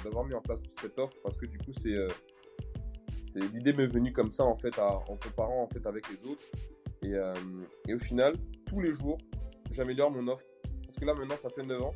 d'avoir 0.04 0.24
mis 0.24 0.34
en 0.34 0.40
place 0.40 0.62
cette 0.80 0.98
offre 0.98 1.16
parce 1.22 1.36
que 1.36 1.46
du 1.46 1.58
coup, 1.58 1.72
c'est 1.74 1.94
l'idée 3.52 3.72
m'est 3.72 3.86
venue 3.86 4.12
comme 4.12 4.32
ça 4.32 4.44
en 4.44 4.56
fait, 4.56 4.78
en 4.78 5.16
comparant 5.16 5.62
en 5.62 5.68
fait 5.68 5.86
avec 5.86 6.06
les 6.10 6.30
autres. 6.30 6.44
Et, 7.02 7.92
au 7.92 7.98
final, 7.98 8.34
tous 8.66 8.80
les 8.80 8.94
jours, 8.94 9.18
j'améliore 9.70 10.10
mon 10.10 10.26
offre 10.28 10.44
parce 10.84 10.96
que 10.96 11.04
là 11.04 11.14
maintenant 11.14 11.36
ça 11.36 11.50
fait 11.50 11.62
9 11.62 11.82
ans. 11.82 11.94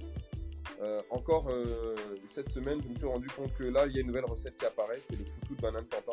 Euh, 0.83 1.03
encore 1.11 1.48
euh, 1.50 1.94
cette 2.29 2.50
semaine, 2.50 2.81
je 2.83 2.88
me 2.88 2.96
suis 2.96 3.07
rendu 3.07 3.29
compte 3.29 3.53
que 3.55 3.64
là, 3.64 3.87
il 3.87 3.94
y 3.94 3.98
a 3.98 4.00
une 4.00 4.07
nouvelle 4.07 4.24
recette 4.24 4.57
qui 4.57 4.64
apparaît, 4.64 4.98
c'est 5.09 5.18
le 5.18 5.24
foutou 5.24 5.55
de 5.55 5.61
banane 5.61 5.85
plantain. 5.85 6.12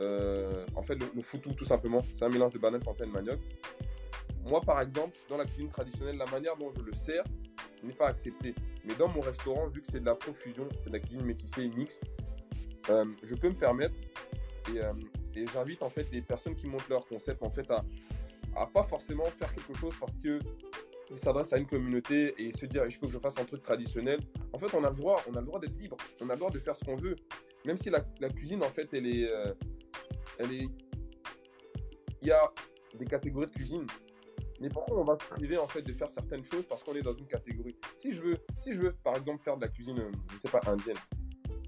Euh, 0.00 0.64
en 0.76 0.82
fait, 0.82 0.94
le, 0.94 1.22
foutou, 1.22 1.52
tout 1.52 1.64
simplement, 1.64 2.00
c'est 2.02 2.24
un 2.24 2.28
mélange 2.28 2.52
de 2.52 2.58
banane 2.58 2.80
plantain 2.80 3.04
et 3.04 3.08
manioc. 3.08 3.40
moi, 4.44 4.60
par 4.60 4.80
exemple, 4.80 5.16
dans 5.28 5.36
la 5.36 5.44
cuisine 5.44 5.70
traditionnelle, 5.70 6.16
la 6.16 6.26
manière 6.26 6.56
dont 6.56 6.70
je 6.76 6.82
le 6.82 6.94
sers 6.94 7.24
n'est 7.82 7.94
pas 7.94 8.08
acceptée. 8.08 8.54
Mais 8.84 8.94
dans 8.94 9.08
mon 9.08 9.20
restaurant, 9.20 9.66
vu 9.68 9.82
que 9.82 9.88
c'est 9.90 10.00
de 10.00 10.06
la 10.06 10.16
fusion 10.16 10.68
c'est 10.78 10.88
de 10.88 10.94
la 10.94 11.00
cuisine 11.00 11.24
métissée 11.24 11.68
mixte, 11.68 12.02
euh, 12.90 13.04
je 13.22 13.34
peux 13.34 13.48
me 13.48 13.54
permettre 13.54 13.94
et, 14.74 14.80
euh, 14.80 14.92
j'invite 15.52 15.82
en 15.82 15.90
fait 15.90 16.06
les 16.10 16.22
personnes 16.22 16.54
qui 16.54 16.66
montent 16.66 16.88
leur 16.88 17.06
concept 17.06 17.42
en 17.42 17.50
fait 17.50 17.70
à, 17.70 17.84
pas 18.66 18.82
forcément 18.84 19.24
faire 19.26 19.54
quelque 19.54 19.74
chose 19.74 19.94
parce 20.00 20.16
que 20.16 20.40
il 21.10 21.16
s'adresse 21.16 21.52
à 21.52 21.58
une 21.58 21.66
communauté 21.66 22.34
et 22.38 22.52
se 22.52 22.66
dire 22.66 22.84
il 22.86 22.92
faut 22.92 23.06
que 23.06 23.12
je 23.12 23.18
fasse 23.18 23.38
un 23.38 23.44
truc 23.44 23.62
traditionnel. 23.62 24.20
En 24.52 24.58
fait, 24.58 24.74
on 24.74 24.84
a 24.84 24.90
le 24.90 24.96
droit, 24.96 25.22
on 25.30 25.34
a 25.34 25.40
le 25.40 25.46
droit 25.46 25.60
d'être 25.60 25.78
libre, 25.78 25.96
on 26.20 26.28
a 26.28 26.32
le 26.34 26.38
droit 26.38 26.50
de 26.50 26.58
faire 26.58 26.76
ce 26.76 26.84
qu'on 26.84 26.96
veut, 26.96 27.16
même 27.64 27.78
si 27.78 27.88
la, 27.88 28.00
cuisine 28.28 28.62
en 28.62 28.68
fait 28.68 28.88
elle 28.92 29.06
est, 29.06 29.30
il 30.44 30.68
y 32.22 32.30
a 32.30 32.52
des 32.94 33.06
catégories 33.06 33.46
de 33.46 33.52
cuisine. 33.52 33.86
Mais 34.60 34.68
pourquoi 34.68 34.98
on 34.98 35.04
va 35.04 35.16
se 35.18 35.24
priver 35.28 35.56
en 35.56 35.68
fait 35.68 35.82
de 35.82 35.92
faire 35.92 36.10
certaines 36.10 36.44
choses 36.44 36.64
parce 36.68 36.82
qu'on 36.82 36.94
est 36.94 37.02
dans 37.02 37.14
une 37.14 37.26
catégorie? 37.26 37.76
Si 37.94 38.12
je 38.12 38.20
veux, 38.20 38.36
si 38.58 38.74
je 38.74 38.80
veux 38.80 38.92
par 38.92 39.16
exemple 39.16 39.42
faire 39.44 39.56
de 39.56 39.62
la 39.62 39.68
cuisine, 39.68 39.96
je 39.96 40.34
ne 40.34 40.40
sais 40.40 40.48
pas 40.48 40.60
indienne. 40.66 40.96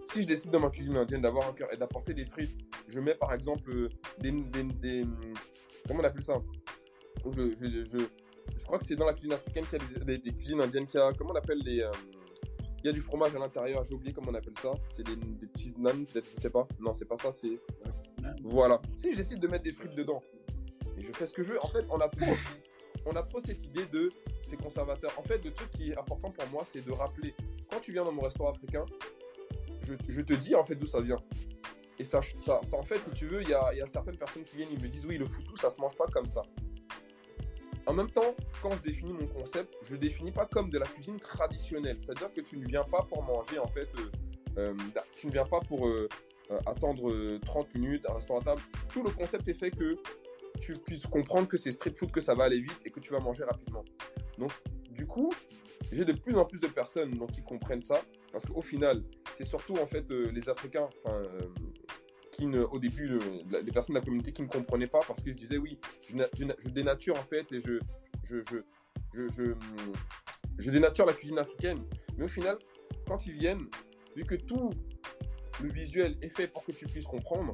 Si 0.04 0.22
je 0.22 0.26
décide 0.26 0.50
dans 0.50 0.60
ma 0.60 0.70
cuisine 0.70 0.96
indienne 0.96 1.22
d'avoir 1.22 1.48
un 1.48 1.52
cœur 1.52 1.72
et 1.72 1.76
d'apporter 1.76 2.14
des 2.14 2.26
frites, 2.26 2.56
je 2.88 2.98
mets 2.98 3.14
par 3.14 3.32
exemple 3.32 3.88
des, 4.18 4.32
des, 4.32 5.04
comment 5.86 6.00
on 6.00 6.04
appelle 6.04 6.22
ça? 6.22 6.40
Je, 7.24 7.30
je, 7.30 7.66
je, 7.68 7.98
je, 8.56 8.64
crois 8.64 8.78
que 8.78 8.84
c'est 8.84 8.96
dans 8.96 9.04
la 9.04 9.12
cuisine 9.12 9.34
africaine 9.34 9.64
qu'il 9.66 9.78
y 9.78 10.14
a 10.14 10.18
des, 10.18 10.32
cuisines 10.32 10.60
indiennes 10.60 10.86
qui 10.86 10.98
a, 10.98 11.12
comment 11.12 11.30
on 11.32 11.36
appelle 11.36 11.58
les, 11.58 11.82
euh, 11.82 11.90
il 12.82 12.86
y 12.86 12.88
a 12.88 12.92
du 12.92 13.02
fromage 13.02 13.34
à 13.36 13.38
l'intérieur, 13.38 13.84
j'ai 13.84 13.94
oublié 13.94 14.12
comment 14.12 14.30
on 14.30 14.34
appelle 14.34 14.54
ça, 14.60 14.72
c'est 14.88 15.04
des, 15.04 15.16
des 15.16 15.48
cheese 15.54 15.74
naan, 15.78 16.06
peut-être, 16.06 16.30
je 16.34 16.40
sais 16.40 16.50
pas, 16.50 16.66
non 16.80 16.94
c'est 16.94 17.04
pas 17.04 17.16
ça, 17.16 17.30
c'est, 17.32 17.60
voilà. 18.42 18.80
Si 18.96 19.14
j'essaie 19.14 19.36
de 19.36 19.48
mettre 19.48 19.64
des 19.64 19.72
frites 19.72 19.94
dedans, 19.94 20.22
je 20.98 21.10
fais 21.12 21.26
ce 21.26 21.32
que 21.32 21.42
je 21.42 21.52
veux, 21.52 21.64
en 21.64 21.68
fait 21.68 21.84
on 21.90 21.98
a 22.00 22.08
trop, 22.08 22.32
on 23.06 23.40
cette 23.44 23.64
idée 23.64 23.86
de 23.86 24.10
ces 24.48 24.56
conservateurs. 24.56 25.12
En 25.18 25.22
fait, 25.22 25.44
le 25.44 25.52
truc 25.52 25.70
qui 25.70 25.90
est 25.90 25.98
important 25.98 26.30
pour 26.30 26.46
moi, 26.48 26.64
c'est 26.70 26.84
de 26.84 26.92
rappeler, 26.92 27.34
quand 27.70 27.80
tu 27.80 27.92
viens 27.92 28.04
dans 28.04 28.12
mon 28.12 28.22
restaurant 28.22 28.50
africain, 28.50 28.84
je, 30.08 30.20
te 30.20 30.34
dis 30.34 30.54
en 30.54 30.64
fait 30.64 30.74
d'où 30.74 30.86
ça 30.86 31.00
vient. 31.00 31.18
Et 31.98 32.04
ça, 32.04 32.20
en 32.72 32.82
fait, 32.82 32.98
si 33.04 33.10
tu 33.10 33.26
veux, 33.26 33.42
il 33.42 33.48
y 33.48 33.54
a, 33.54 33.74
y 33.74 33.82
a, 33.82 33.86
certaines 33.86 34.16
personnes 34.16 34.44
qui 34.44 34.56
viennent, 34.56 34.70
ils 34.72 34.82
me 34.82 34.88
disent 34.88 35.04
oui, 35.04 35.18
le 35.18 35.26
foutou, 35.26 35.56
ça 35.56 35.70
se 35.70 35.80
mange 35.80 35.96
pas 35.96 36.06
comme 36.06 36.26
ça. 36.26 36.42
En 37.86 37.92
même 37.92 38.10
temps, 38.10 38.34
quand 38.62 38.70
je 38.70 38.82
définis 38.82 39.12
mon 39.12 39.26
concept, 39.26 39.74
je 39.82 39.94
ne 39.94 40.00
définis 40.00 40.32
pas 40.32 40.46
comme 40.46 40.70
de 40.70 40.78
la 40.78 40.86
cuisine 40.86 41.18
traditionnelle. 41.18 41.98
C'est-à-dire 42.00 42.32
que 42.32 42.40
tu 42.40 42.56
ne 42.56 42.66
viens 42.66 42.84
pas 42.84 43.02
pour 43.02 43.22
manger, 43.22 43.58
en 43.58 43.66
fait, 43.68 43.88
euh, 43.98 44.10
euh, 44.58 44.74
tu 45.14 45.26
ne 45.26 45.32
viens 45.32 45.44
pas 45.44 45.60
pour 45.60 45.86
euh, 45.88 46.08
attendre 46.66 47.38
30 47.38 47.74
minutes, 47.74 48.06
un 48.08 48.14
restaurant 48.14 48.40
à 48.40 48.44
table. 48.44 48.62
Tout 48.88 49.02
le 49.02 49.10
concept 49.10 49.48
est 49.48 49.54
fait 49.54 49.70
que 49.70 49.96
tu 50.60 50.74
puisses 50.74 51.06
comprendre 51.06 51.48
que 51.48 51.56
c'est 51.56 51.72
street 51.72 51.94
food, 51.96 52.10
que 52.10 52.20
ça 52.20 52.34
va 52.34 52.44
aller 52.44 52.60
vite 52.60 52.80
et 52.84 52.90
que 52.90 53.00
tu 53.00 53.12
vas 53.12 53.20
manger 53.20 53.44
rapidement. 53.44 53.84
Donc, 54.38 54.52
du 54.90 55.06
coup, 55.06 55.32
j'ai 55.92 56.04
de 56.04 56.12
plus 56.12 56.36
en 56.36 56.44
plus 56.44 56.58
de 56.58 56.66
personnes 56.66 57.12
donc, 57.12 57.32
qui 57.32 57.42
comprennent 57.42 57.82
ça. 57.82 58.02
Parce 58.32 58.44
qu'au 58.44 58.62
final, 58.62 59.02
c'est 59.36 59.44
surtout 59.44 59.74
en 59.74 59.86
fait 59.86 60.08
les 60.10 60.48
Africains, 60.48 60.88
qui 62.32 62.46
ne, 62.46 62.62
au 62.62 62.78
début, 62.78 63.06
le, 63.06 63.18
les 63.62 63.72
personnes 63.72 63.94
de 63.94 64.00
la 64.00 64.04
communauté 64.04 64.32
qui 64.32 64.42
ne 64.42 64.48
comprenaient 64.48 64.86
pas 64.86 65.00
parce 65.06 65.22
qu'ils 65.22 65.32
se 65.32 65.36
disaient 65.36 65.58
oui, 65.58 65.78
je, 66.02 66.16
je, 66.34 66.68
dénature 66.68 67.18
en 67.18 67.22
fait 67.24 67.50
et 67.52 67.60
je, 67.60 67.80
je, 68.24 68.36
je, 69.12 69.54
je, 70.58 70.70
dénature 70.70 71.06
la 71.06 71.12
cuisine 71.12 71.38
africaine. 71.38 71.84
Mais 72.16 72.24
au 72.24 72.28
final, 72.28 72.58
quand 73.06 73.26
ils 73.26 73.34
viennent, 73.34 73.66
vu 74.16 74.24
que 74.24 74.36
tout 74.36 74.70
le 75.62 75.72
visuel 75.72 76.16
est 76.22 76.28
fait 76.28 76.46
pour 76.46 76.64
que 76.64 76.72
tu 76.72 76.86
puisses 76.86 77.06
comprendre, 77.06 77.52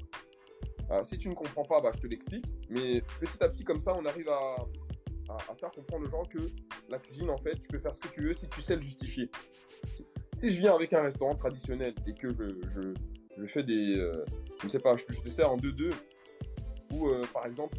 euh, 0.90 1.02
si 1.04 1.18
tu 1.18 1.28
ne 1.28 1.34
comprends 1.34 1.64
pas, 1.64 1.80
bah, 1.80 1.90
je 1.94 2.00
te 2.00 2.06
l'explique. 2.06 2.44
Mais 2.70 3.02
petit 3.20 3.42
à 3.42 3.48
petit, 3.48 3.64
comme 3.64 3.80
ça, 3.80 3.94
on 3.96 4.04
arrive 4.04 4.28
à, 4.28 4.56
faire 5.58 5.70
comprendre 5.72 6.06
aux 6.06 6.08
gens 6.08 6.24
que 6.24 6.38
la 6.88 6.98
cuisine, 6.98 7.30
en 7.30 7.38
fait, 7.38 7.56
tu 7.58 7.66
peux 7.68 7.78
faire 7.78 7.94
ce 7.94 8.00
que 8.00 8.08
tu 8.08 8.22
veux 8.22 8.34
si 8.34 8.46
tu 8.48 8.62
sais 8.62 8.76
le 8.76 8.82
justifier. 8.82 9.30
Si, 10.34 10.52
je 10.52 10.60
viens 10.60 10.74
avec 10.74 10.92
un 10.92 11.02
restaurant 11.02 11.34
traditionnel 11.34 11.94
et 12.06 12.14
que 12.14 12.32
je, 12.32 13.46
fais 13.46 13.62
des. 13.62 13.96
Euh, 13.96 14.24
je 14.60 14.66
ne 14.66 14.70
sais 14.70 14.78
pas, 14.78 14.96
je, 14.96 15.04
je, 15.08 15.20
te 15.20 15.28
sers 15.30 15.50
en 15.50 15.56
2-2, 15.56 15.92
ou 16.92 17.08
euh, 17.08 17.22
par 17.32 17.46
exemple, 17.46 17.78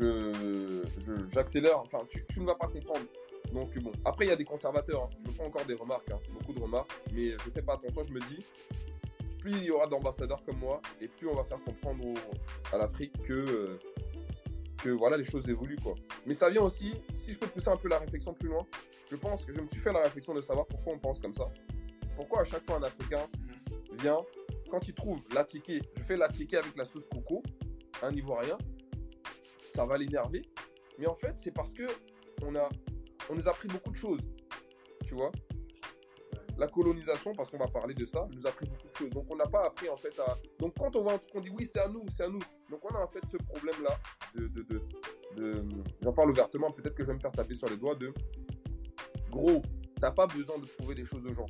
euh, 0.00 0.82
j'accélère, 1.32 1.78
enfin, 1.78 1.98
tu, 2.08 2.24
tu, 2.28 2.40
ne 2.40 2.46
vas 2.46 2.54
pas 2.54 2.68
comprendre. 2.68 3.06
Donc 3.54 3.78
bon, 3.78 3.92
après, 4.04 4.26
il 4.26 4.28
y 4.28 4.32
a 4.32 4.36
des 4.36 4.44
conservateurs, 4.44 5.04
hein. 5.04 5.10
je 5.12 5.30
me 5.30 5.32
fais 5.32 5.44
encore 5.44 5.64
des 5.64 5.74
remarques, 5.74 6.10
hein, 6.10 6.18
beaucoup 6.32 6.52
de 6.52 6.60
remarques, 6.60 6.90
mais 7.12 7.30
je 7.30 7.50
fais 7.50 7.62
pas 7.62 7.74
attention, 7.74 8.02
je 8.02 8.12
me 8.12 8.18
dis, 8.18 8.44
plus 9.38 9.52
il 9.52 9.64
y 9.64 9.70
aura 9.70 9.86
d'ambassadeurs 9.86 10.44
comme 10.44 10.58
moi, 10.58 10.82
et 11.00 11.06
plus 11.06 11.28
on 11.28 11.36
va 11.36 11.44
faire 11.44 11.62
comprendre 11.62 12.02
à 12.72 12.78
l'Afrique 12.78 13.12
que, 13.22 13.78
que 14.82 14.88
voilà, 14.88 15.16
les 15.16 15.24
choses 15.24 15.48
évoluent. 15.48 15.78
Quoi. 15.80 15.94
Mais 16.26 16.34
ça 16.34 16.50
vient 16.50 16.62
aussi, 16.62 16.94
si 17.14 17.32
je 17.32 17.38
peux 17.38 17.46
pousser 17.46 17.68
un 17.68 17.76
peu 17.76 17.88
la 17.88 18.00
réflexion 18.00 18.34
plus 18.34 18.48
loin, 18.48 18.66
je 19.08 19.14
pense 19.14 19.44
que 19.44 19.52
je 19.52 19.60
me 19.60 19.68
suis 19.68 19.78
fait 19.78 19.92
la 19.92 20.02
réflexion 20.02 20.34
de 20.34 20.40
savoir 20.40 20.66
pourquoi 20.66 20.94
on 20.94 20.98
pense 20.98 21.20
comme 21.20 21.34
ça. 21.34 21.48
Pourquoi 22.16 22.40
à 22.40 22.44
chaque 22.44 22.66
fois 22.66 22.78
un 22.78 22.82
Africain 22.82 23.24
vient, 24.00 24.18
quand 24.68 24.88
il 24.88 24.94
trouve 24.94 25.20
la 25.32 25.44
ticket, 25.44 25.80
je 25.96 26.02
fais 26.02 26.16
la 26.16 26.28
ticket 26.28 26.56
avec 26.56 26.76
la 26.76 26.84
sauce 26.84 27.06
coco, 27.06 27.40
un 28.02 28.10
ivoirien, 28.12 28.58
ça 29.60 29.86
va 29.86 29.96
l'énerver. 29.96 30.42
Mais 30.98 31.06
en 31.06 31.14
fait, 31.14 31.34
c'est 31.36 31.52
parce 31.52 31.72
que 31.72 31.86
on, 32.42 32.56
a, 32.56 32.68
on 33.30 33.34
nous 33.34 33.48
a 33.48 33.50
appris 33.50 33.68
beaucoup 33.68 33.90
de 33.90 33.96
choses. 33.96 34.20
Tu 35.06 35.14
vois 35.14 35.30
La 36.58 36.68
colonisation, 36.68 37.34
parce 37.34 37.50
qu'on 37.50 37.58
va 37.58 37.68
parler 37.68 37.94
de 37.94 38.06
ça, 38.06 38.26
nous 38.34 38.46
a 38.46 38.50
appris 38.50 38.66
beaucoup 38.66 38.88
de 38.88 38.94
choses. 38.94 39.10
Donc 39.10 39.26
on 39.30 39.36
n'a 39.36 39.46
pas 39.46 39.66
appris 39.66 39.88
en 39.88 39.96
fait 39.96 40.18
à. 40.20 40.36
Donc 40.58 40.74
quand 40.78 40.94
on 40.96 41.02
voit 41.02 41.14
un 41.14 41.18
truc, 41.18 41.30
on 41.34 41.40
dit 41.40 41.50
oui, 41.50 41.68
c'est 41.72 41.80
à 41.80 41.88
nous, 41.88 42.04
c'est 42.16 42.24
à 42.24 42.28
nous. 42.28 42.40
Donc 42.70 42.80
on 42.84 42.94
a 42.94 43.00
en 43.00 43.08
fait 43.08 43.22
ce 43.30 43.36
problème-là 43.36 43.98
de. 44.34 44.82
J'en 46.02 46.12
parle 46.12 46.30
ouvertement, 46.30 46.70
peut-être 46.70 46.94
que 46.94 47.02
je 47.02 47.08
vais 47.08 47.14
me 47.14 47.20
faire 47.20 47.32
taper 47.32 47.54
sur 47.54 47.68
les 47.68 47.76
doigts 47.76 47.96
de. 47.96 48.12
Gros, 49.30 49.62
t'as 50.00 50.12
pas 50.12 50.26
besoin 50.26 50.58
de 50.58 50.66
prouver 50.66 50.94
des 50.94 51.04
choses 51.04 51.24
aux 51.26 51.34
gens. 51.34 51.46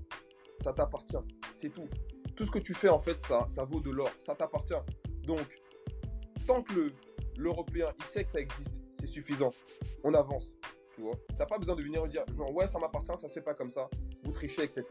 Ça 0.63 0.73
t'appartient. 0.73 1.19
C'est 1.55 1.69
tout 1.69 1.89
tout 2.35 2.45
ce 2.45 2.51
que 2.51 2.59
tu 2.59 2.75
fais, 2.75 2.89
en 2.89 3.01
fait, 3.01 3.21
ça, 3.23 3.47
ça 3.49 3.65
vaut 3.65 3.81
de 3.81 3.91
l'or. 3.91 4.11
Ça 4.21 4.35
t'appartient. 4.35 4.75
Donc, 5.23 5.61
tant 6.47 6.63
que 6.63 6.93
l'Européen, 7.37 7.89
il 7.99 8.05
sait 8.07 8.25
que 8.25 8.31
ça 8.31 8.41
existe, 8.41 8.71
c'est 8.93 9.07
suffisant. 9.07 9.51
On 10.03 10.15
avance. 10.15 10.53
Tu 10.95 11.03
vois 11.03 11.15
T'as 11.39 11.47
pas 11.47 11.59
besoin 11.59 11.75
de 11.75 11.83
venir 11.83 12.07
dire, 12.07 12.25
genre, 12.37 12.55
ouais, 12.55 12.67
ça 12.67 12.79
m'appartient, 12.79 13.13
ça 13.17 13.29
se 13.29 13.33
fait 13.33 13.41
pas 13.41 13.55
comme 13.55 13.71
ça. 13.71 13.89
Vous 14.23 14.33
trichez, 14.33 14.63
etc. 14.63 14.85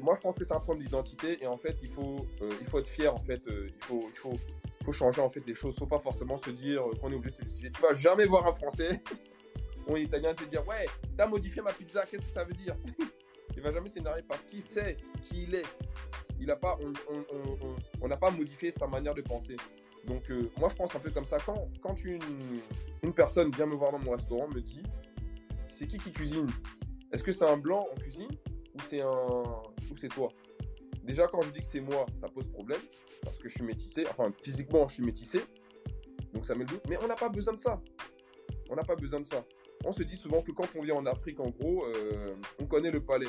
Moi, 0.00 0.14
je 0.16 0.20
pense 0.20 0.36
que 0.36 0.44
c'est 0.44 0.54
un 0.54 0.60
point 0.60 0.76
d'identité. 0.76 1.42
Et 1.42 1.46
en 1.46 1.56
fait, 1.56 1.76
il 1.82 1.88
faut, 1.88 2.26
euh, 2.40 2.50
il 2.60 2.66
faut 2.66 2.78
être 2.78 2.88
fier. 2.88 3.12
En 3.12 3.18
fait, 3.18 3.46
euh, 3.48 3.68
il, 3.68 3.84
faut, 3.84 4.04
il 4.08 4.18
faut, 4.18 4.34
faut 4.84 4.92
changer 4.92 5.20
en 5.20 5.30
fait 5.30 5.46
les 5.46 5.54
choses. 5.54 5.76
Faut 5.78 5.86
pas 5.86 5.98
forcément 5.98 6.38
se 6.38 6.50
dire 6.50 6.82
qu'on 7.00 7.10
est 7.12 7.14
obligé 7.14 7.32
de 7.32 7.36
se 7.36 7.44
justifier. 7.44 7.70
Tu 7.70 7.82
vas 7.82 7.94
jamais 7.94 8.26
voir 8.26 8.46
un 8.46 8.54
Français 8.54 9.02
ou 9.86 9.94
un 9.94 9.98
Italien 9.98 10.34
te 10.34 10.44
dire, 10.44 10.66
ouais, 10.66 10.86
t'as 11.16 11.26
modifié 11.26 11.62
ma 11.62 11.72
pizza, 11.72 12.04
qu'est-ce 12.06 12.24
que 12.24 12.32
ça 12.32 12.44
veut 12.44 12.54
dire? 12.54 12.76
Il 13.56 13.62
va 13.62 13.70
jamais 13.70 13.90
s'énerver 13.90 14.22
parce 14.22 14.42
qu'il 14.44 14.62
sait 14.62 14.96
qui 15.24 15.42
il 15.42 15.54
est 15.54 15.66
il 16.40 16.50
a 16.50 16.56
pas, 16.56 16.76
on 18.00 18.08
n'a 18.08 18.16
pas 18.16 18.30
modifié 18.30 18.72
sa 18.72 18.86
manière 18.86 19.14
de 19.14 19.22
penser. 19.22 19.56
Donc 20.06 20.30
euh, 20.30 20.50
moi 20.58 20.68
je 20.68 20.74
pense 20.74 20.94
un 20.94 20.98
peu 20.98 21.10
comme 21.10 21.26
ça. 21.26 21.38
Quand, 21.38 21.68
quand 21.80 22.02
une, 22.04 22.20
une, 23.02 23.12
personne 23.12 23.50
vient 23.50 23.66
me 23.66 23.74
voir 23.74 23.92
dans 23.92 23.98
mon 23.98 24.12
restaurant, 24.12 24.48
me 24.48 24.60
dit 24.60 24.82
c'est 25.68 25.86
qui 25.86 25.98
qui 25.98 26.12
cuisine? 26.12 26.46
Est-ce 27.12 27.22
que 27.22 27.32
c'est 27.32 27.48
un 27.48 27.56
blanc 27.56 27.86
en 27.92 27.94
cuisine 27.94 28.30
ou 28.74 28.80
c'est 28.88 29.00
un 29.00 29.42
ou 29.90 29.96
c'est 29.96 30.08
toi? 30.08 30.28
Déjà 31.04 31.26
quand 31.26 31.42
je 31.42 31.50
dis 31.50 31.60
que 31.60 31.66
c'est 31.66 31.80
moi, 31.80 32.06
ça 32.20 32.28
pose 32.28 32.46
problème 32.48 32.80
parce 33.22 33.36
que 33.38 33.48
je 33.48 33.54
suis 33.54 33.64
métissé. 33.64 34.04
Enfin 34.10 34.32
physiquement 34.42 34.88
je 34.88 34.94
suis 34.94 35.04
métissé, 35.04 35.40
donc 36.32 36.46
ça 36.46 36.54
met 36.54 36.64
le 36.64 36.70
doute. 36.70 36.82
Mais 36.88 36.96
on 37.02 37.06
n'a 37.06 37.16
pas 37.16 37.28
besoin 37.28 37.54
de 37.54 37.60
ça. 37.60 37.80
On 38.70 38.74
n'a 38.74 38.84
pas 38.84 38.96
besoin 38.96 39.20
de 39.20 39.26
ça. 39.26 39.44
On 39.84 39.92
se 39.92 40.02
dit 40.02 40.16
souvent 40.16 40.42
que 40.42 40.52
quand 40.52 40.68
on 40.76 40.82
vient 40.82 40.94
en 40.94 41.06
Afrique, 41.06 41.40
en 41.40 41.50
gros, 41.50 41.84
euh, 41.86 42.34
on 42.60 42.66
connaît 42.66 42.90
le 42.90 43.02
palais. 43.02 43.26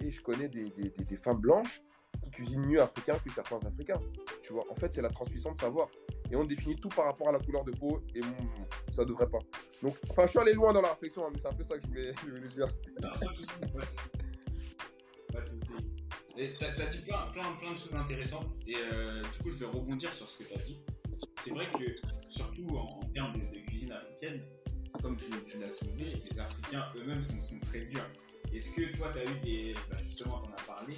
Et 0.00 0.10
je 0.10 0.22
connais 0.22 0.48
des, 0.48 0.70
des, 0.70 1.16
femmes 1.16 1.40
blanches 1.40 1.82
qui 2.28 2.42
cuisinent 2.42 2.66
mieux 2.66 2.80
africain 2.80 3.18
que 3.24 3.30
certains 3.32 3.58
africains. 3.66 4.00
Tu 4.42 4.52
vois, 4.52 4.64
en 4.70 4.74
fait, 4.74 4.92
c'est 4.92 5.02
la 5.02 5.10
transmission 5.10 5.52
de 5.52 5.58
savoir. 5.58 5.88
Et 6.30 6.36
on 6.36 6.44
définit 6.44 6.76
tout 6.76 6.88
par 6.90 7.06
rapport 7.06 7.28
à 7.28 7.32
la 7.32 7.38
couleur 7.38 7.64
de 7.64 7.72
peau 7.72 8.02
et 8.14 8.20
ça 8.92 9.04
devrait 9.04 9.28
pas. 9.28 9.38
Donc, 9.82 9.96
enfin, 10.10 10.26
je 10.26 10.30
suis 10.30 10.38
allé 10.38 10.52
loin 10.52 10.72
dans 10.72 10.82
la 10.82 10.90
réflexion, 10.90 11.26
hein, 11.26 11.30
mais 11.32 11.38
c'est 11.40 11.48
un 11.48 11.52
peu 11.52 11.62
ça 11.62 11.76
que 11.76 11.82
je 11.82 11.88
voulais, 11.88 12.12
dire. 12.54 12.66
Pas 13.00 13.16
de 13.16 13.36
soucis. 13.36 13.60
Pas 15.32 15.40
de 15.40 15.46
soucis. 15.46 15.76
Tu 16.36 16.64
as, 16.64 16.86
dit 16.86 16.98
plein, 16.98 17.26
plein, 17.32 17.52
plein, 17.58 17.72
de 17.72 17.78
choses 17.78 17.94
intéressantes 17.96 18.56
et 18.66 18.76
euh, 18.76 19.22
du 19.22 19.38
coup, 19.42 19.50
je 19.50 19.56
vais 19.56 19.66
rebondir 19.66 20.12
sur 20.12 20.28
ce 20.28 20.38
que 20.38 20.48
tu 20.48 20.54
as 20.54 20.62
dit. 20.62 20.80
C'est 21.36 21.50
vrai 21.50 21.66
que, 21.72 21.84
surtout 22.28 22.68
en, 22.76 23.00
termes 23.12 23.32
de, 23.32 23.58
cuisine 23.66 23.92
africaine, 23.92 24.42
comme 25.02 25.16
tu, 25.16 25.58
l'as 25.58 25.68
soulevé, 25.68 26.22
les 26.30 26.38
Africains 26.38 26.84
eux-mêmes 26.96 27.22
sont, 27.22 27.40
sont, 27.40 27.58
très 27.60 27.80
durs. 27.86 28.08
Est-ce 28.52 28.70
que 28.70 28.96
toi, 28.96 29.10
tu 29.12 29.18
as 29.18 29.24
eu 29.24 29.38
des. 29.42 29.74
Bah, 29.90 29.98
justement, 30.02 30.40
tu 30.42 30.50
en 30.50 30.54
as 30.54 30.62
parlé, 30.62 30.94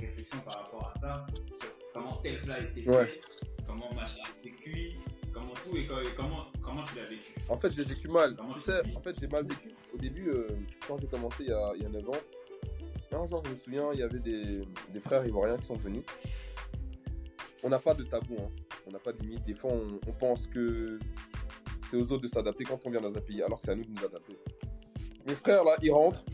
réflexion 0.00 0.38
par 0.40 0.64
rapport 0.64 0.92
à 0.94 0.98
ça, 0.98 1.26
sur 1.58 1.68
comment 1.92 2.16
tel 2.22 2.40
plat 2.42 2.60
était 2.60 2.82
fait, 2.82 2.90
ouais. 2.90 3.20
comment 3.66 3.92
machin 3.94 4.22
était 4.42 4.54
cuit, 4.54 4.96
comment 5.32 5.52
tout 5.64 5.76
et 5.76 5.86
comment, 6.16 6.46
comment 6.60 6.82
tu 6.82 6.96
l'as 6.96 7.04
vécu 7.04 7.34
En 7.48 7.56
fait, 7.58 7.70
j'ai 7.72 7.84
vécu 7.84 8.08
mal. 8.08 8.34
Comment 8.36 8.54
tu 8.54 8.60
sais, 8.60 8.80
en 8.80 9.00
fait, 9.02 9.18
j'ai 9.18 9.28
mal 9.28 9.46
vécu. 9.46 9.70
Au 9.94 9.98
début, 9.98 10.30
euh, 10.30 10.48
quand 10.86 10.98
j'ai 11.00 11.06
commencé 11.06 11.44
il 11.44 11.48
y, 11.48 11.52
a, 11.52 11.72
il 11.76 11.82
y, 11.82 11.86
a, 11.86 11.88
9 11.88 12.08
ans, 12.08 12.12
un 13.12 13.26
jour, 13.26 13.42
je 13.44 13.50
me 13.50 13.56
souviens, 13.56 13.92
il 13.92 14.00
y 14.00 14.02
avait 14.02 14.20
des, 14.20 14.62
des 14.92 15.00
frères 15.00 15.26
ivoiriens 15.26 15.58
qui 15.58 15.66
sont 15.66 15.76
venus. 15.76 16.04
On 17.62 17.68
n'a 17.68 17.78
pas 17.78 17.94
de 17.94 18.04
tabou, 18.04 18.36
hein. 18.40 18.48
on 18.86 18.90
n'a 18.92 18.98
pas 18.98 19.12
de 19.12 19.20
limite. 19.20 19.44
Des 19.44 19.54
fois, 19.54 19.72
on, 19.72 19.98
on, 20.06 20.12
pense 20.12 20.46
que 20.46 20.98
c'est 21.90 21.96
aux 21.96 22.02
autres 22.02 22.20
de 22.20 22.28
s'adapter 22.28 22.64
quand 22.64 22.80
on 22.86 22.90
vient 22.90 23.00
dans 23.00 23.14
un 23.14 23.20
pays, 23.20 23.42
alors 23.42 23.58
que 23.58 23.66
c'est 23.66 23.72
à 23.72 23.74
nous 23.74 23.84
de 23.84 23.90
nous 23.90 24.04
adapter. 24.04 24.38
Mes 25.26 25.34
frères, 25.34 25.64
là, 25.64 25.76
ils 25.82 25.92
rentrent 25.92 26.24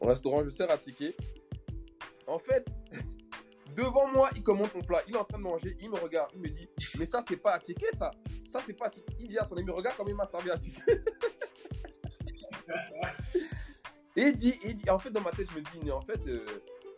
au 0.00 0.06
restaurant, 0.06 0.44
je 0.44 0.50
sers 0.50 0.70
à 0.70 0.78
ticket. 0.78 1.16
En 2.28 2.38
fait, 2.38 2.66
devant 3.74 4.06
moi, 4.06 4.30
il 4.36 4.42
commande 4.42 4.68
mon 4.74 4.82
plat. 4.82 5.02
Il 5.08 5.14
est 5.14 5.18
en 5.18 5.24
train 5.24 5.38
de 5.38 5.42
manger, 5.42 5.76
il 5.80 5.90
me 5.90 5.96
regarde, 5.96 6.30
il 6.34 6.40
me 6.40 6.48
dit 6.48 6.68
Mais 6.98 7.06
ça, 7.06 7.24
c'est 7.26 7.38
pas 7.38 7.54
à 7.54 7.58
ticket, 7.58 7.90
ça? 7.98 8.10
Ça, 8.52 8.60
c'est 8.66 8.74
pas 8.74 8.86
à 8.86 8.90
ticket. 8.90 9.16
Il 9.18 9.28
dit 9.28 9.38
à 9.38 9.46
son 9.46 9.56
ami 9.56 9.70
Regarde 9.70 9.96
comme 9.96 10.08
il 10.08 10.14
m'a 10.14 10.26
servi 10.26 10.50
à 10.50 10.58
ticket. 10.58 10.82
et 14.16 14.22
il 14.22 14.36
dit, 14.36 14.58
il 14.62 14.74
dit, 14.74 14.90
en 14.90 14.98
fait, 14.98 15.10
dans 15.10 15.22
ma 15.22 15.30
tête, 15.30 15.48
je 15.50 15.56
me 15.56 15.62
dis 15.62 15.80
Mais 15.82 15.90
en 15.90 16.02
fait, 16.02 16.20
euh, 16.26 16.44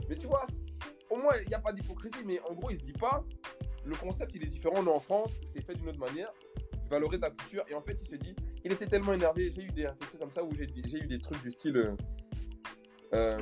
mais 0.08 0.16
tu 0.16 0.26
vois, 0.26 0.46
au 1.10 1.16
moins, 1.16 1.34
il 1.40 1.46
n'y 1.46 1.54
a 1.54 1.60
pas 1.60 1.72
d'hypocrisie, 1.72 2.24
mais 2.26 2.40
en 2.40 2.54
gros, 2.54 2.70
il 2.70 2.78
se 2.78 2.82
dit 2.82 2.92
pas 2.92 3.22
Le 3.84 3.94
concept, 3.94 4.34
il 4.34 4.42
est 4.42 4.48
différent. 4.48 4.82
Nous, 4.82 4.90
en 4.90 5.00
France, 5.00 5.30
c'est 5.54 5.64
fait 5.64 5.74
d'une 5.74 5.88
autre 5.88 6.00
manière. 6.00 6.32
Je 6.84 6.90
valorise 6.90 7.20
ta 7.20 7.30
culture. 7.30 7.64
Et 7.68 7.74
en 7.74 7.82
fait, 7.82 7.96
il 8.02 8.08
se 8.08 8.16
dit 8.16 8.34
Il 8.64 8.72
était 8.72 8.86
tellement 8.86 9.12
énervé. 9.12 9.52
J'ai 9.52 9.62
eu 9.62 9.70
des 9.70 9.86
réflexions 9.86 10.18
comme 10.18 10.32
ça 10.32 10.42
où 10.42 10.50
j'ai 10.56 10.64
eu 10.64 11.06
des 11.06 11.20
trucs 11.20 11.40
du 11.40 11.52
style. 11.52 11.76
Euh, 11.76 11.94
euh, 13.12 13.38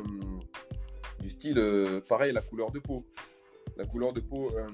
du 1.28 1.34
style, 1.34 1.58
euh, 1.58 2.00
pareil, 2.00 2.32
la 2.32 2.40
couleur 2.40 2.70
de 2.70 2.78
peau. 2.78 3.04
La 3.76 3.84
couleur 3.84 4.12
de 4.12 4.20
peau, 4.20 4.50
euh, 4.56 4.66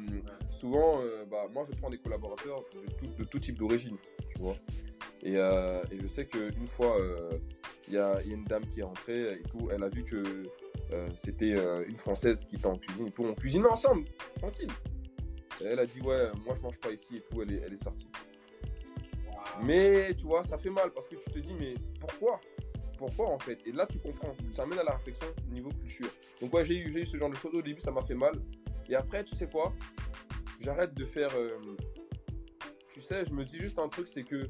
souvent, 0.50 1.00
bah, 1.30 1.46
moi 1.52 1.64
je 1.68 1.76
prends 1.78 1.90
des 1.90 1.98
collaborateurs 1.98 2.64
de 2.72 2.90
tout, 2.92 3.06
de 3.18 3.24
tout 3.24 3.38
type 3.38 3.58
d'origine, 3.58 3.96
tu 4.34 4.40
vois. 4.40 4.54
Et, 5.22 5.34
et, 5.34 6.00
je 6.00 6.06
sais 6.06 6.26
qu'une 6.26 6.68
fois, 6.68 6.96
il 7.88 7.94
y, 7.94 7.98
a, 7.98 8.22
y, 8.22 8.30
a 8.30 8.34
une 8.34 8.44
dame 8.44 8.64
qui 8.72 8.80
est 8.80 8.84
rentrée 8.84 9.34
et 9.34 9.42
tout, 9.42 9.68
elle 9.70 9.82
a 9.82 9.88
vu 9.88 10.04
que 10.04 10.22
c'était 11.16 11.54
une 11.86 11.96
Française 11.96 12.46
qui 12.46 12.56
était 12.56 12.66
en 12.66 12.78
cuisine 12.78 13.08
et 13.08 13.10
tout. 13.10 13.24
On 13.24 13.34
cuisinait 13.34 13.68
ensemble, 13.68 14.04
tranquille. 14.36 14.70
Et 15.60 15.66
elle 15.66 15.80
a 15.80 15.86
dit, 15.86 16.00
ouais, 16.00 16.30
moi 16.46 16.54
je 16.54 16.60
mange 16.62 16.78
pas 16.78 16.90
ici 16.90 17.18
et 17.18 17.20
tout, 17.20 17.42
elle 17.42 17.52
est, 17.52 17.62
elle 17.66 17.74
est 17.74 17.82
sortie. 17.82 18.08
Mais 19.62 20.14
tu 20.14 20.24
vois, 20.24 20.44
ça 20.44 20.56
fait 20.56 20.70
mal 20.70 20.92
parce 20.92 21.08
que 21.08 21.16
tu 21.16 21.30
te 21.30 21.38
dis, 21.40 21.54
mais 21.58 21.74
pourquoi? 22.00 22.40
En 23.06 23.38
fait 23.38 23.58
Et 23.66 23.72
là, 23.72 23.86
tu 23.86 23.98
comprends. 23.98 24.34
Ça 24.54 24.62
amène 24.62 24.78
à 24.78 24.84
la 24.84 24.92
réflexion 24.96 25.26
au 25.48 25.52
niveau 25.52 25.70
culture. 25.70 26.10
Donc, 26.40 26.52
ouais, 26.54 26.64
j'ai 26.64 26.76
eu, 26.76 26.88
eu 26.88 27.06
ce 27.06 27.16
genre 27.16 27.30
de 27.30 27.36
choses. 27.36 27.54
Au 27.54 27.62
début, 27.62 27.80
ça 27.80 27.90
m'a 27.90 28.02
fait 28.02 28.14
mal. 28.14 28.34
Et 28.88 28.94
après, 28.94 29.24
tu 29.24 29.34
sais 29.34 29.48
quoi? 29.48 29.72
J'arrête 30.60 30.94
de 30.94 31.04
faire. 31.04 31.30
Euh, 31.36 31.58
tu 32.92 33.02
sais, 33.02 33.24
je 33.26 33.32
me 33.32 33.44
dis 33.44 33.58
juste 33.58 33.78
un 33.78 33.88
truc 33.88 34.06
c'est 34.08 34.24
que 34.24 34.48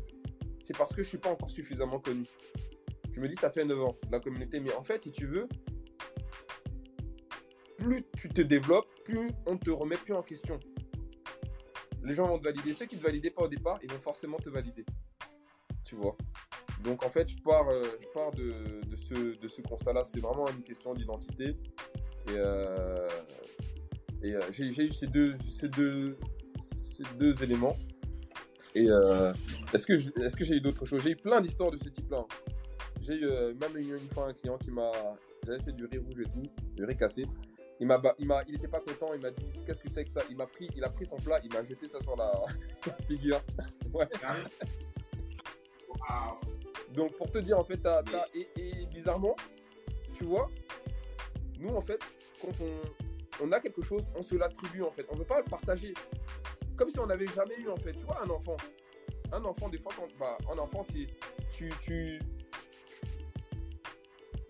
c'est 0.64 0.76
parce 0.76 0.94
que 0.94 1.02
je 1.02 1.08
suis 1.08 1.18
pas 1.18 1.30
encore 1.30 1.50
suffisamment 1.50 2.00
connu. 2.00 2.24
Je 3.12 3.20
me 3.20 3.28
dis, 3.28 3.36
ça 3.36 3.50
fait 3.50 3.64
9 3.64 3.80
ans, 3.80 3.96
la 4.10 4.18
communauté. 4.18 4.60
Mais 4.60 4.74
en 4.74 4.82
fait, 4.82 5.02
si 5.04 5.12
tu 5.12 5.26
veux, 5.26 5.48
plus 7.78 8.04
tu 8.16 8.28
te 8.28 8.40
développes, 8.40 8.88
plus 9.04 9.30
on 9.46 9.56
te 9.56 9.70
remet 9.70 9.96
plus 9.96 10.14
en 10.14 10.22
question. 10.22 10.58
Les 12.02 12.14
gens 12.14 12.26
vont 12.26 12.38
te 12.38 12.44
valider. 12.44 12.74
Ceux 12.74 12.86
qui 12.86 12.96
te 12.96 13.02
validaient 13.02 13.30
pas 13.30 13.42
au 13.42 13.48
départ, 13.48 13.78
ils 13.82 13.90
vont 13.90 14.00
forcément 14.00 14.36
te 14.38 14.48
valider. 14.48 14.84
Tu 15.84 15.94
vois? 15.94 16.16
Donc 16.84 17.02
en 17.02 17.08
fait, 17.08 17.28
je 17.28 17.36
pars, 17.42 17.66
euh, 17.68 17.82
je 18.00 18.06
pars 18.12 18.30
de, 18.32 18.52
ce, 19.08 19.40
de 19.40 19.48
ce 19.48 19.62
constat-là. 19.62 20.04
C'est 20.04 20.20
vraiment 20.20 20.46
une 20.48 20.62
question 20.62 20.92
d'identité. 20.92 21.56
Et, 22.28 22.36
euh, 22.36 23.08
et 24.22 24.34
euh, 24.34 24.40
j'ai, 24.52 24.66
eu 24.66 24.92
ces 24.92 25.06
deux, 25.06 25.36
ces 25.50 25.68
deux, 25.68 26.18
ces 26.60 27.02
deux 27.18 27.42
éléments. 27.42 27.76
Et 28.74 28.88
est-ce 29.72 29.86
que, 29.86 29.92
est-ce 30.20 30.36
que 30.36 30.44
j'ai 30.44 30.56
eu 30.56 30.60
d'autres 30.60 30.84
choses? 30.84 31.02
J'ai 31.02 31.12
eu 31.12 31.16
plein 31.16 31.40
d'histoires 31.40 31.70
de 31.70 31.78
ce 31.78 31.88
type-là. 31.88 32.24
J'ai 33.02 33.14
eu 33.14 33.26
même 33.26 33.76
une, 33.76 33.98
fois 34.12 34.28
un 34.28 34.32
client 34.32 34.58
qui 34.58 34.70
m'a. 34.70 34.90
J'avais 35.46 35.62
fait 35.62 35.72
du 35.72 35.84
riz 35.86 35.98
rouge 35.98 36.20
et 36.20 36.24
tout, 36.24 36.50
du 36.74 36.84
riz 36.84 36.96
cassé. 36.96 37.24
Il 37.78 37.86
m'a, 37.86 38.02
il 38.18 38.26
m'a, 38.26 38.42
il 38.48 38.56
était 38.56 38.68
pas 38.68 38.80
content. 38.80 39.14
Il 39.14 39.20
m'a 39.20 39.30
dit 39.30 39.44
qu'est-ce 39.64 39.80
que 39.80 39.88
c'est 39.88 40.04
que 40.04 40.10
ça? 40.10 40.22
Il 40.28 40.36
m'a 40.36 40.46
pris, 40.46 40.68
il 40.74 40.82
a 40.82 40.88
pris 40.88 41.06
son 41.06 41.16
plat, 41.16 41.40
il 41.44 41.52
m'a 41.52 41.64
jeté 41.64 41.86
ça 41.88 42.00
sur 42.00 42.16
la, 42.16 42.32
figure. 43.06 43.40
Ouais. 43.92 44.08
Donc 46.94 47.16
pour 47.16 47.30
te 47.30 47.38
dire 47.38 47.58
en 47.58 47.64
fait, 47.64 47.80
Et, 48.34 48.86
bizarrement, 48.86 49.36
tu 50.14 50.24
vois, 50.24 50.48
nous 51.58 51.74
en 51.74 51.82
fait, 51.82 52.00
quand 52.40 52.52
on, 53.42 53.52
a 53.52 53.60
quelque 53.60 53.82
chose, 53.82 54.02
on 54.14 54.22
se 54.22 54.36
l'attribue 54.36 54.82
en 54.82 54.90
fait. 54.90 55.06
On 55.10 55.14
ne 55.14 55.20
veut 55.20 55.26
pas 55.26 55.38
le 55.38 55.44
partager. 55.44 55.92
Comme 56.76 56.90
si 56.90 56.98
on 56.98 57.06
n'avait 57.06 57.26
jamais 57.28 57.56
eu 57.58 57.68
en 57.68 57.76
fait. 57.76 57.92
Tu 57.92 58.04
vois, 58.04 58.22
un 58.22 58.30
enfant. 58.30 58.56
Un 59.32 59.44
enfant, 59.44 59.68
des 59.68 59.78
fois, 59.78 59.92
quand, 59.96 60.06
bah, 60.18 60.38
un 60.52 60.58
enfant, 60.58 60.84
si 60.84 61.08
tu, 61.50 61.72
tu, 61.82 62.20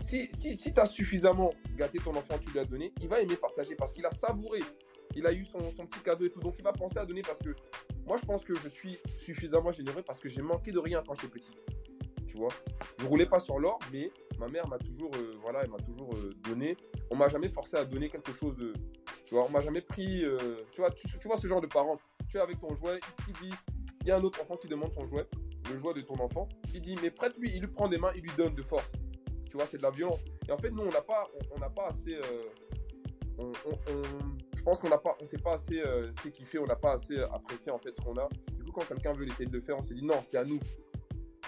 si, 0.00 0.26
si, 0.34 0.54
si 0.54 0.74
tu 0.74 0.80
as 0.80 0.86
suffisamment 0.86 1.54
gâté 1.76 1.98
ton 1.98 2.14
enfant, 2.14 2.38
tu 2.38 2.50
lui 2.50 2.58
as 2.58 2.64
donné, 2.66 2.92
il 3.00 3.08
va 3.08 3.20
aimer 3.20 3.36
partager 3.36 3.74
parce 3.74 3.92
qu'il 3.92 4.04
a 4.04 4.10
savouré. 4.10 4.60
Il 5.16 5.26
a 5.26 5.32
eu 5.32 5.44
son, 5.46 5.60
son, 5.76 5.86
petit 5.86 6.00
cadeau 6.00 6.26
et 6.26 6.30
tout. 6.30 6.40
Donc 6.40 6.56
il 6.58 6.64
va 6.64 6.72
penser 6.72 6.98
à 6.98 7.06
donner 7.06 7.22
parce 7.22 7.38
que 7.38 7.54
moi 8.04 8.16
je 8.18 8.26
pense 8.26 8.44
que 8.44 8.54
je 8.56 8.68
suis 8.68 8.98
suffisamment 9.20 9.70
généreux 9.70 10.02
parce 10.02 10.18
que 10.18 10.28
j'ai 10.28 10.42
manqué 10.42 10.72
de 10.72 10.78
rien 10.78 11.02
quand 11.06 11.14
j'étais 11.14 11.28
petit 11.28 11.52
tu 12.34 12.40
vois. 12.40 12.50
Je 12.98 13.06
roulais 13.06 13.26
pas 13.26 13.38
sur 13.38 13.60
l'or, 13.60 13.78
mais 13.92 14.10
ma 14.38 14.48
mère 14.48 14.66
m'a 14.66 14.78
toujours, 14.78 15.10
euh, 15.14 15.36
voilà, 15.40 15.62
elle 15.62 15.70
m'a 15.70 15.78
toujours 15.78 16.12
euh, 16.14 16.30
donné. 16.42 16.76
On 17.10 17.16
m'a 17.16 17.28
jamais 17.28 17.48
forcé 17.48 17.76
à 17.76 17.84
donner 17.84 18.08
quelque 18.08 18.32
chose. 18.32 18.56
De, 18.56 18.72
tu 19.24 19.34
vois, 19.34 19.46
on 19.46 19.50
m'a 19.50 19.60
jamais 19.60 19.80
pris. 19.80 20.24
Euh, 20.24 20.56
tu 20.72 20.80
vois, 20.80 20.90
tu, 20.90 21.06
vois 21.28 21.36
ce 21.36 21.46
genre 21.46 21.60
de 21.60 21.68
parents. 21.68 21.96
Tu 22.28 22.36
es 22.36 22.40
avec 22.40 22.58
ton 22.58 22.74
jouet, 22.74 22.98
il 23.28 23.34
dit, 23.34 23.54
il 24.00 24.08
y 24.08 24.10
a 24.10 24.16
un 24.16 24.24
autre 24.24 24.42
enfant 24.42 24.56
qui 24.56 24.66
demande 24.66 24.92
son 24.92 25.06
jouet, 25.06 25.26
le 25.70 25.78
jouet 25.78 25.94
de 25.94 26.00
ton 26.00 26.18
enfant. 26.18 26.48
Il 26.74 26.80
dit, 26.80 26.96
mais 27.02 27.10
prête-lui. 27.10 27.52
Il 27.54 27.60
lui 27.60 27.68
prend 27.68 27.88
des 27.88 27.98
mains, 27.98 28.10
il 28.16 28.22
lui 28.22 28.32
donne 28.36 28.54
de 28.54 28.62
force. 28.62 28.90
Tu 29.48 29.56
vois, 29.56 29.66
c'est 29.66 29.78
de 29.78 29.82
la 29.82 29.90
violence. 29.90 30.24
Et 30.48 30.52
en 30.52 30.58
fait, 30.58 30.70
nous, 30.70 30.82
on 30.82 30.90
n'a 30.90 31.02
pas, 31.02 31.28
on 31.54 31.60
n'a 31.60 31.70
pas 31.70 31.86
assez. 31.86 32.18
je 33.38 34.62
pense 34.64 34.80
qu'on 34.80 34.88
n'a 34.88 34.98
pas, 34.98 35.16
on 35.20 35.24
sait 35.24 35.38
pas 35.38 35.52
assez 35.54 35.80
fait, 36.44 36.58
on 36.58 36.66
n'a 36.66 36.74
pas 36.74 36.94
assez 36.94 37.20
apprécié 37.20 37.70
en 37.70 37.78
fait 37.78 37.94
ce 37.94 38.00
qu'on 38.00 38.16
a. 38.16 38.28
Du 38.56 38.64
coup, 38.64 38.80
quand 38.80 38.86
quelqu'un 38.86 39.12
veut 39.12 39.28
essayer 39.28 39.46
de 39.46 39.56
le 39.56 39.60
faire, 39.60 39.78
on 39.78 39.84
s'est 39.84 39.94
dit 39.94 40.04
non, 40.04 40.20
c'est 40.24 40.38
à 40.38 40.44
nous. 40.44 40.58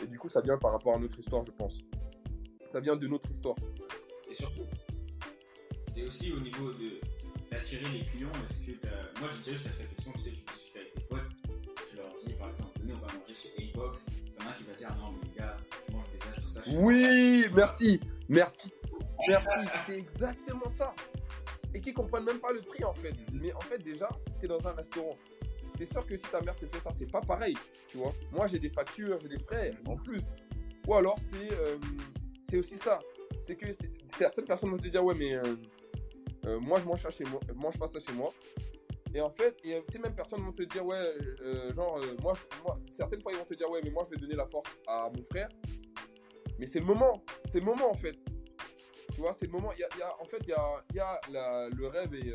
Et 0.03 0.07
du 0.07 0.19
coup, 0.19 0.29
ça 0.29 0.41
vient 0.41 0.59
par 0.59 0.73
rapport 0.73 0.95
à 0.95 0.99
notre 0.99 1.19
histoire, 1.19 1.43
je 1.43 1.51
pense. 1.51 1.79
Ça 2.71 2.81
vient 2.81 2.97
de 2.97 3.07
notre 3.07 3.31
histoire. 3.31 3.57
Et 4.29 4.35
surtout, 4.35 4.67
c'est 5.95 6.05
aussi 6.05 6.33
au 6.33 6.41
niveau 6.41 6.73
de 6.73 7.01
d'attirer 7.51 7.89
les 7.91 8.05
clients. 8.05 8.31
Est-ce 8.45 8.59
que 8.63 8.73
moi 9.21 9.29
j'ai 9.33 9.39
déjà 9.39 9.53
eu 9.53 9.61
cette 9.61 9.79
réflexion, 9.79 10.13
tu 10.13 10.19
sais, 10.19 10.31
tu 10.31 10.53
discutes 10.53 10.77
avec 10.77 10.95
tes 10.95 11.01
potes, 11.03 11.21
tu 11.89 11.97
leur 11.97 12.09
dis 12.17 12.33
par 12.33 12.51
exemple, 12.51 12.79
venez, 12.81 12.93
on 12.93 13.07
va 13.07 13.13
manger 13.13 13.35
chez 13.35 13.51
A-Box. 13.57 14.07
T'en 14.37 14.49
as 14.49 14.53
qui 14.55 14.65
va 14.65 14.75
dire 14.75 14.95
non, 14.97 15.13
mais 15.13 15.29
les 15.29 15.39
gars, 15.39 15.57
je 15.89 15.93
mange 15.95 16.05
déjà 16.13 16.41
tout 16.43 16.49
ça 16.49 16.61
Oui, 16.75 17.47
merci, 17.55 18.01
merci, 18.29 18.73
merci. 19.29 19.49
c'est 19.87 19.99
exactement 19.99 20.69
ça. 20.77 20.95
Et 21.73 21.81
qui 21.81 21.93
comprennent 21.93 22.25
même 22.25 22.41
pas 22.41 22.53
le 22.53 22.61
prix 22.63 22.85
en 22.85 22.95
fait. 22.95 23.15
Mais 23.33 23.53
en 23.53 23.61
fait, 23.61 23.79
déjà, 23.79 24.09
tu 24.39 24.47
es 24.47 24.49
dans 24.49 24.67
un 24.67 24.73
restaurant 24.73 25.17
c'est 25.77 25.87
sûr 25.87 26.07
que 26.07 26.17
si 26.17 26.25
ta 26.25 26.41
mère 26.41 26.57
te 26.57 26.67
fait 26.67 26.79
ça, 26.79 26.91
c'est 26.99 27.11
pas 27.11 27.21
pareil, 27.21 27.57
tu 27.89 27.99
vois? 27.99 28.13
Moi, 28.33 28.47
j'ai 28.47 28.59
des 28.59 28.71
factures, 28.71 29.19
j'ai 29.21 29.29
des 29.29 29.39
frais 29.39 29.73
en 29.87 29.97
plus. 29.97 30.31
Ou 30.87 30.95
alors, 30.95 31.19
c'est 31.33 31.53
euh, 31.53 31.77
c'est 32.49 32.59
aussi 32.59 32.77
ça. 32.77 33.01
C'est 33.45 33.57
que 33.57 33.67
certaines 34.17 34.45
personnes 34.45 34.71
vont 34.71 34.79
te 34.79 34.89
dire, 34.89 35.05
ouais, 35.05 35.15
mais 35.19 35.35
euh, 35.35 35.43
euh, 36.47 36.61
moi, 36.61 36.79
je 36.81 36.85
mange, 36.85 37.03
ça 37.03 37.11
chez 37.11 37.25
moi, 37.25 37.41
pas 37.79 37.89
ça 37.89 37.99
chez 38.01 38.13
moi. 38.13 38.33
Et 39.15 39.21
en 39.21 39.31
fait, 39.31 39.57
ces 39.91 39.99
mêmes 39.99 40.15
personnes 40.15 40.43
vont 40.43 40.53
te 40.53 40.63
dire, 40.63 40.85
ouais, 40.85 41.13
genre, 41.75 42.01
moi, 42.23 42.35
certaines 42.97 43.23
fois, 43.23 43.33
ils 43.33 43.39
vont 43.39 43.45
te 43.45 43.55
dire, 43.55 43.71
ouais, 43.71 43.81
mais 43.83 43.91
moi, 43.91 44.07
je 44.07 44.15
vais 44.15 44.21
donner 44.21 44.35
la 44.35 44.47
force 44.47 44.71
à 44.87 45.11
mon 45.15 45.25
frère. 45.31 45.49
Mais 46.59 46.67
c'est 46.67 46.81
le 46.81 46.87
moment, 46.87 47.23
c'est 47.51 47.61
le 47.61 47.65
moment, 47.67 47.91
en 47.91 47.97
fait. 47.97 48.17
Tu 49.15 49.21
vois, 49.21 49.33
c'est 49.33 49.47
le 49.47 49.53
moment. 49.53 49.73
Y 49.73 49.85
a, 49.85 50.21
en 50.21 50.25
fait, 50.27 50.39
il 50.43 50.49
y 50.49 50.53
a, 50.53 50.85
y 50.93 50.99
a 50.99 51.21
la, 51.31 51.69
le 51.71 51.87
rêve 51.87 52.15
et 52.15 52.35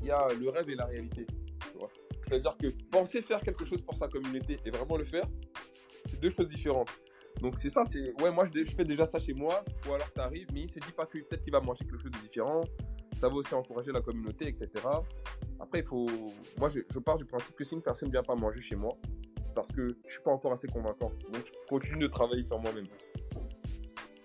il 0.00 0.06
y 0.06 0.10
a 0.10 0.28
le 0.28 0.48
rêve 0.48 0.70
et 0.70 0.74
la 0.74 0.86
réalité. 0.86 1.26
Tu 1.26 1.78
vois. 1.78 1.90
C'est-à-dire 2.30 2.56
que 2.56 2.68
penser 2.90 3.22
faire 3.22 3.40
quelque 3.40 3.64
chose 3.64 3.82
pour 3.82 3.96
sa 3.96 4.06
communauté 4.06 4.60
et 4.64 4.70
vraiment 4.70 4.96
le 4.96 5.04
faire, 5.04 5.26
c'est 6.06 6.20
deux 6.20 6.30
choses 6.30 6.46
différentes. 6.46 6.90
Donc 7.40 7.58
c'est 7.58 7.70
ça, 7.70 7.82
c'est 7.84 8.12
ouais, 8.22 8.30
moi 8.30 8.44
je, 8.54 8.64
fais 8.64 8.84
déjà 8.84 9.04
ça 9.04 9.18
chez 9.18 9.34
moi, 9.34 9.64
ou 9.88 9.92
alors 9.92 10.12
tu 10.12 10.20
arrives, 10.20 10.46
mais 10.52 10.62
il 10.62 10.70
se 10.70 10.78
dit 10.78 10.92
pas 10.92 11.06
que 11.06 11.18
peut-être 11.18 11.42
qu'il 11.42 11.52
va 11.52 11.60
manger 11.60 11.84
quelque 11.84 11.98
chose 11.98 12.12
de 12.12 12.18
différent. 12.18 12.62
Ça 13.16 13.28
va 13.28 13.34
aussi 13.34 13.52
encourager 13.52 13.90
la 13.90 14.00
communauté, 14.00 14.46
etc. 14.46 14.68
Après, 15.58 15.80
il 15.80 15.84
faut. 15.84 16.06
Moi, 16.58 16.68
je, 16.68 16.98
pars 17.00 17.18
du 17.18 17.24
principe 17.24 17.56
que 17.56 17.64
si 17.64 17.74
une 17.74 17.82
personne 17.82 18.08
ne 18.08 18.12
vient 18.12 18.22
pas 18.22 18.36
manger 18.36 18.60
chez 18.60 18.76
moi, 18.76 18.96
parce 19.54 19.72
que 19.72 19.96
je 20.06 20.12
suis 20.12 20.22
pas 20.22 20.30
encore 20.30 20.52
assez 20.52 20.68
convaincant. 20.68 21.10
Donc, 21.32 21.44
je 21.44 21.68
continue 21.68 21.98
de 21.98 22.06
travailler 22.06 22.44
sur 22.44 22.58
moi-même. 22.60 22.86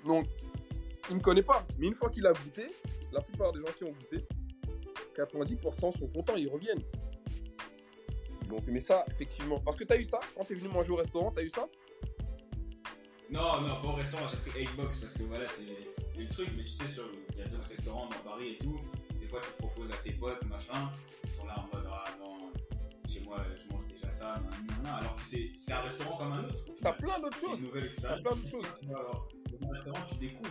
Donc, 0.05 0.27
il 1.09 1.13
ne 1.13 1.19
me 1.19 1.23
connaît 1.23 1.43
pas, 1.43 1.65
mais 1.79 1.87
une 1.87 1.95
fois 1.95 2.09
qu'il 2.09 2.25
a 2.27 2.31
goûté, 2.31 2.67
la 3.11 3.21
plupart 3.21 3.51
des 3.51 3.59
gens 3.59 3.73
qui 3.75 3.83
ont 3.83 3.91
goûté, 3.91 4.25
90% 5.17 5.97
sont 5.97 6.07
contents, 6.07 6.35
ils 6.35 6.47
reviennent. 6.47 6.83
Donc, 8.47 8.63
mais 8.67 8.79
ça, 8.79 9.05
effectivement. 9.11 9.59
Parce 9.59 9.77
que 9.77 9.83
tu 9.83 9.93
as 9.93 9.97
eu 9.97 10.05
ça 10.05 10.19
quand 10.35 10.45
tu 10.45 10.53
es 10.53 10.55
venu 10.55 10.69
manger 10.69 10.91
au 10.91 10.95
restaurant, 10.95 11.31
tu 11.31 11.41
as 11.41 11.45
eu 11.45 11.49
ça? 11.49 11.67
Non, 13.29 13.61
non, 13.61 13.81
pas 13.81 13.87
au 13.87 13.93
restaurant, 13.93 14.25
j'ai 14.27 14.37
pris 14.37 14.65
8box 14.65 15.01
parce 15.01 15.13
que 15.17 15.23
voilà, 15.23 15.47
c'est 15.47 15.63
le 16.21 16.29
truc. 16.29 16.49
Mais 16.55 16.63
tu 16.63 16.69
sais, 16.69 16.85
il 17.33 17.39
y 17.39 17.41
a 17.41 17.47
d'autres 17.47 17.67
restaurants 17.67 18.07
dans 18.07 18.29
Paris 18.29 18.57
et 18.59 18.63
tout. 18.63 18.79
Des 19.19 19.27
fois, 19.27 19.41
tu 19.41 19.49
proposes 19.57 19.91
à 19.91 19.97
tes 19.97 20.11
potes, 20.11 20.43
machin. 20.45 20.91
Ils 21.23 21.31
sont 21.31 21.47
là 21.47 21.55
en 21.57 21.75
mode, 21.75 21.87
ah 21.89 22.05
non, 22.19 22.51
chez 23.07 23.21
moi, 23.21 23.43
je 23.57 23.73
mange 23.73 23.87
déjà 23.87 24.09
ça. 24.09 24.35
alors 24.85 25.15
que 25.15 25.23
c'est 25.23 25.73
un 25.73 25.81
restaurant 25.81 26.17
comme 26.17 26.31
un 26.33 26.43
autre. 26.43 26.65
T'as 26.81 26.93
plein 26.93 27.19
d'autres 27.19 27.39
choses. 27.39 27.49
C'est 27.51 27.57
une 27.57 27.65
nouvelle 27.65 27.85
expérience. 27.85 28.21
plein 28.21 28.31
d'autres 28.35 28.49
choses. 28.49 28.67
dans 28.87 29.67
un 29.67 29.71
restaurant, 29.71 29.99
tu 30.07 30.15
découvres. 30.15 30.49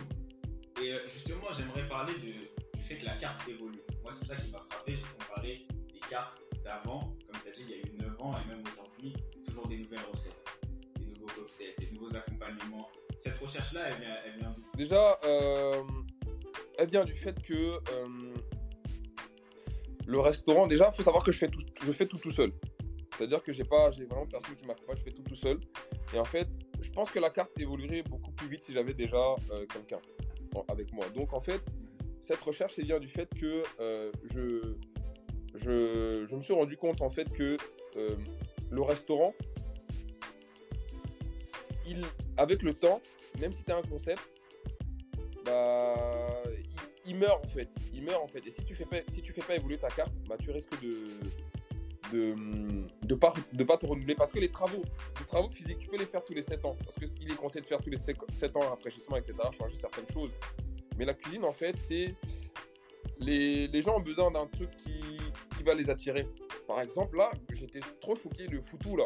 Et 0.83 0.91
euh, 0.91 0.99
justement, 1.05 1.47
j'aimerais 1.57 1.85
parler 1.87 2.13
du 2.15 2.49
fait 2.81 2.97
que 2.97 3.05
la 3.05 3.15
carte 3.15 3.47
évolue. 3.47 3.79
Moi, 4.03 4.11
c'est 4.11 4.25
ça 4.25 4.35
qui 4.35 4.51
m'a 4.51 4.59
frappé. 4.59 4.95
J'ai 4.95 5.01
comparé 5.17 5.67
les 5.93 5.99
cartes 6.09 6.41
d'avant, 6.63 7.14
il 7.61 7.69
y 7.69 7.73
a 7.73 7.77
eu 7.77 7.97
9 7.97 8.21
ans 8.21 8.35
et 8.35 8.49
même 8.49 8.63
aujourd'hui, 8.71 9.13
toujours 9.45 9.67
des 9.67 9.77
nouvelles 9.77 9.99
recettes. 10.11 10.43
nouveaux 10.99 11.27
cocktails, 11.27 11.73
des 11.79 11.91
nouveaux 11.91 12.15
accompagnements. 12.15 12.87
Cette 13.17 13.37
recherche-là, 13.37 13.89
elle 13.89 14.39
vient, 14.39 14.55
Déjà, 14.75 15.17
euh, 15.23 15.83
elle 16.77 16.89
vient 16.89 17.05
du 17.05 17.15
fait 17.15 17.41
que 17.41 17.53
euh, 17.53 18.35
le 20.05 20.19
restaurant, 20.19 20.67
déjà, 20.67 20.91
il 20.93 20.97
faut 20.97 21.03
savoir 21.03 21.23
que 21.23 21.31
je 21.31 21.37
fais 21.37 21.47
tout, 21.47 21.61
je 21.81 21.91
fais 21.91 22.05
tout 22.05 22.17
tout 22.17 22.31
seul. 22.31 22.51
C'est-à-dire 23.15 23.41
que 23.41 23.53
j'ai 23.53 23.63
pas, 23.63 23.91
j'ai 23.91 24.05
vraiment 24.05 24.27
personne 24.27 24.55
qui 24.55 24.65
m'accompagne, 24.65 24.97
je 24.97 25.03
fais 25.03 25.11
tout 25.11 25.23
tout 25.23 25.35
seul. 25.35 25.59
Et 26.13 26.19
en 26.19 26.25
fait, 26.25 26.49
je 26.81 26.91
pense 26.91 27.09
que 27.09 27.19
la 27.19 27.29
carte 27.29 27.57
évoluerait 27.57 28.03
beaucoup 28.03 28.31
plus 28.31 28.49
vite 28.49 28.63
si 28.65 28.73
j'avais 28.73 28.93
déjà 28.93 29.35
euh, 29.51 29.65
quelqu'un 29.67 29.99
avec 30.67 30.91
moi. 30.93 31.05
Donc 31.09 31.33
en 31.33 31.41
fait, 31.41 31.61
cette 32.19 32.41
recherche, 32.41 32.77
elle 32.77 32.85
vient 32.85 32.99
du 32.99 33.07
fait 33.07 33.29
que 33.33 33.63
je, 34.33 34.75
je, 35.57 36.35
me 36.35 36.41
suis 36.41 36.53
rendu 36.53 36.77
compte 36.77 37.01
en 37.01 37.09
fait 37.09 37.31
que 37.31 37.57
euh, 37.97 38.15
le 38.71 38.81
restaurant, 38.81 39.33
il, 41.87 42.03
avec 42.37 42.61
le 42.61 42.73
temps, 42.73 43.01
même 43.39 43.53
si 43.53 43.63
tu 43.63 43.71
as 43.71 43.77
un 43.77 43.81
concept, 43.83 44.21
bah, 45.45 45.95
il, 47.05 47.15
meurt 47.15 47.43
en 47.45 47.49
fait. 47.49 47.69
Il 47.93 48.03
meurt 48.03 48.23
en 48.23 48.27
fait. 48.27 48.45
Et 48.47 48.51
si 48.51 48.63
tu 48.63 48.75
fais 48.75 48.85
pas, 48.85 48.97
si 49.07 49.21
tu 49.21 49.31
fais 49.33 49.41
pas 49.41 49.55
évoluer 49.55 49.77
ta 49.77 49.89
carte, 49.89 50.13
bah, 50.27 50.35
tu 50.39 50.51
risques 50.51 50.81
de 50.81 51.07
de 52.11 52.35
de 53.03 53.15
pas 53.15 53.33
de 53.53 53.63
pas 53.63 53.77
te 53.77 53.85
renouveler 53.85 54.13
parce 54.13 54.31
que 54.31 54.39
les 54.39 54.49
travaux 54.49 54.83
les 55.19 55.25
travaux 55.25 55.49
physiques 55.49 55.79
tu 55.79 55.87
peux 55.87 55.97
les 55.97 56.05
faire 56.05 56.23
tous 56.23 56.35
les 56.35 56.43
7 56.43 56.63
ans 56.63 56.77
parce 56.83 56.95
que 56.95 57.05
il 57.19 57.31
est 57.31 57.35
conseillé 57.35 57.61
de 57.61 57.67
faire 57.67 57.81
tous 57.81 57.89
les 57.89 57.97
7 57.97 58.55
ans 58.55 58.59
rafraîchissement 58.59 59.17
etc 59.17 59.33
changer 59.57 59.75
certaines 59.75 60.07
choses 60.13 60.29
mais 60.99 61.05
la 61.05 61.15
cuisine 61.15 61.45
en 61.45 61.51
fait 61.51 61.75
c'est 61.77 62.13
les, 63.19 63.67
les 63.67 63.81
gens 63.81 63.97
ont 63.97 64.01
besoin 64.01 64.29
d'un 64.29 64.45
truc 64.45 64.69
qui 64.77 65.17
va 65.65 65.73
les 65.73 65.89
attirer 65.89 66.27
par 66.67 66.81
exemple 66.81 67.17
là 67.17 67.31
j'étais 67.51 67.81
trop 68.01 68.15
choqué 68.15 68.47
de 68.47 68.59
foutou 68.61 68.95
là 68.95 69.05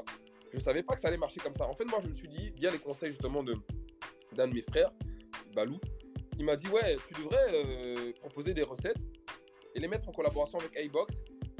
je 0.53 0.59
savais 0.59 0.83
pas 0.83 0.95
que 0.95 1.01
ça 1.01 1.07
allait 1.07 1.17
marcher 1.17 1.39
comme 1.39 1.55
ça 1.55 1.67
en 1.67 1.73
fait 1.73 1.85
moi 1.85 1.99
je 2.03 2.07
me 2.07 2.15
suis 2.15 2.27
dit 2.27 2.51
via 2.55 2.71
les 2.71 2.79
conseils 2.79 3.09
justement 3.09 3.43
de 3.43 3.55
d'un 4.35 4.47
de 4.47 4.53
mes 4.53 4.61
frères 4.61 4.91
Balou 5.55 5.79
il 6.37 6.45
m'a 6.45 6.55
dit 6.55 6.67
ouais 6.67 6.97
tu 7.07 7.21
devrais 7.21 7.47
euh, 7.53 8.13
proposer 8.19 8.53
des 8.53 8.63
recettes 8.63 8.97
et 9.75 9.79
les 9.79 9.87
mettre 9.87 10.07
en 10.09 10.11
collaboration 10.11 10.59
avec 10.59 10.71
iBox 10.77 11.15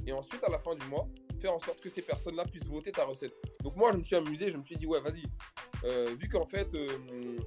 et 0.06 0.12
ensuite 0.12 0.44
à 0.44 0.50
la 0.50 0.60
fin 0.60 0.76
du 0.76 0.86
mois 0.88 1.08
faire 1.40 1.54
en 1.54 1.60
sorte 1.60 1.80
que 1.80 1.90
ces 1.90 2.02
personnes-là 2.02 2.46
puissent 2.46 2.68
voter 2.68 2.92
ta 2.92 3.06
recette. 3.06 3.34
Donc 3.64 3.76
moi, 3.76 3.92
je 3.92 3.98
me 3.98 4.04
suis 4.04 4.16
amusé, 4.16 4.52
je 4.52 4.58
me 4.58 4.64
suis 4.64 4.76
dit, 4.76 4.86
ouais, 4.86 5.00
vas-y. 5.02 5.24
Euh, 5.86 6.16
vu 6.20 6.28
qu'en 6.28 6.46
fait, 6.46 6.74
euh, 6.74 7.38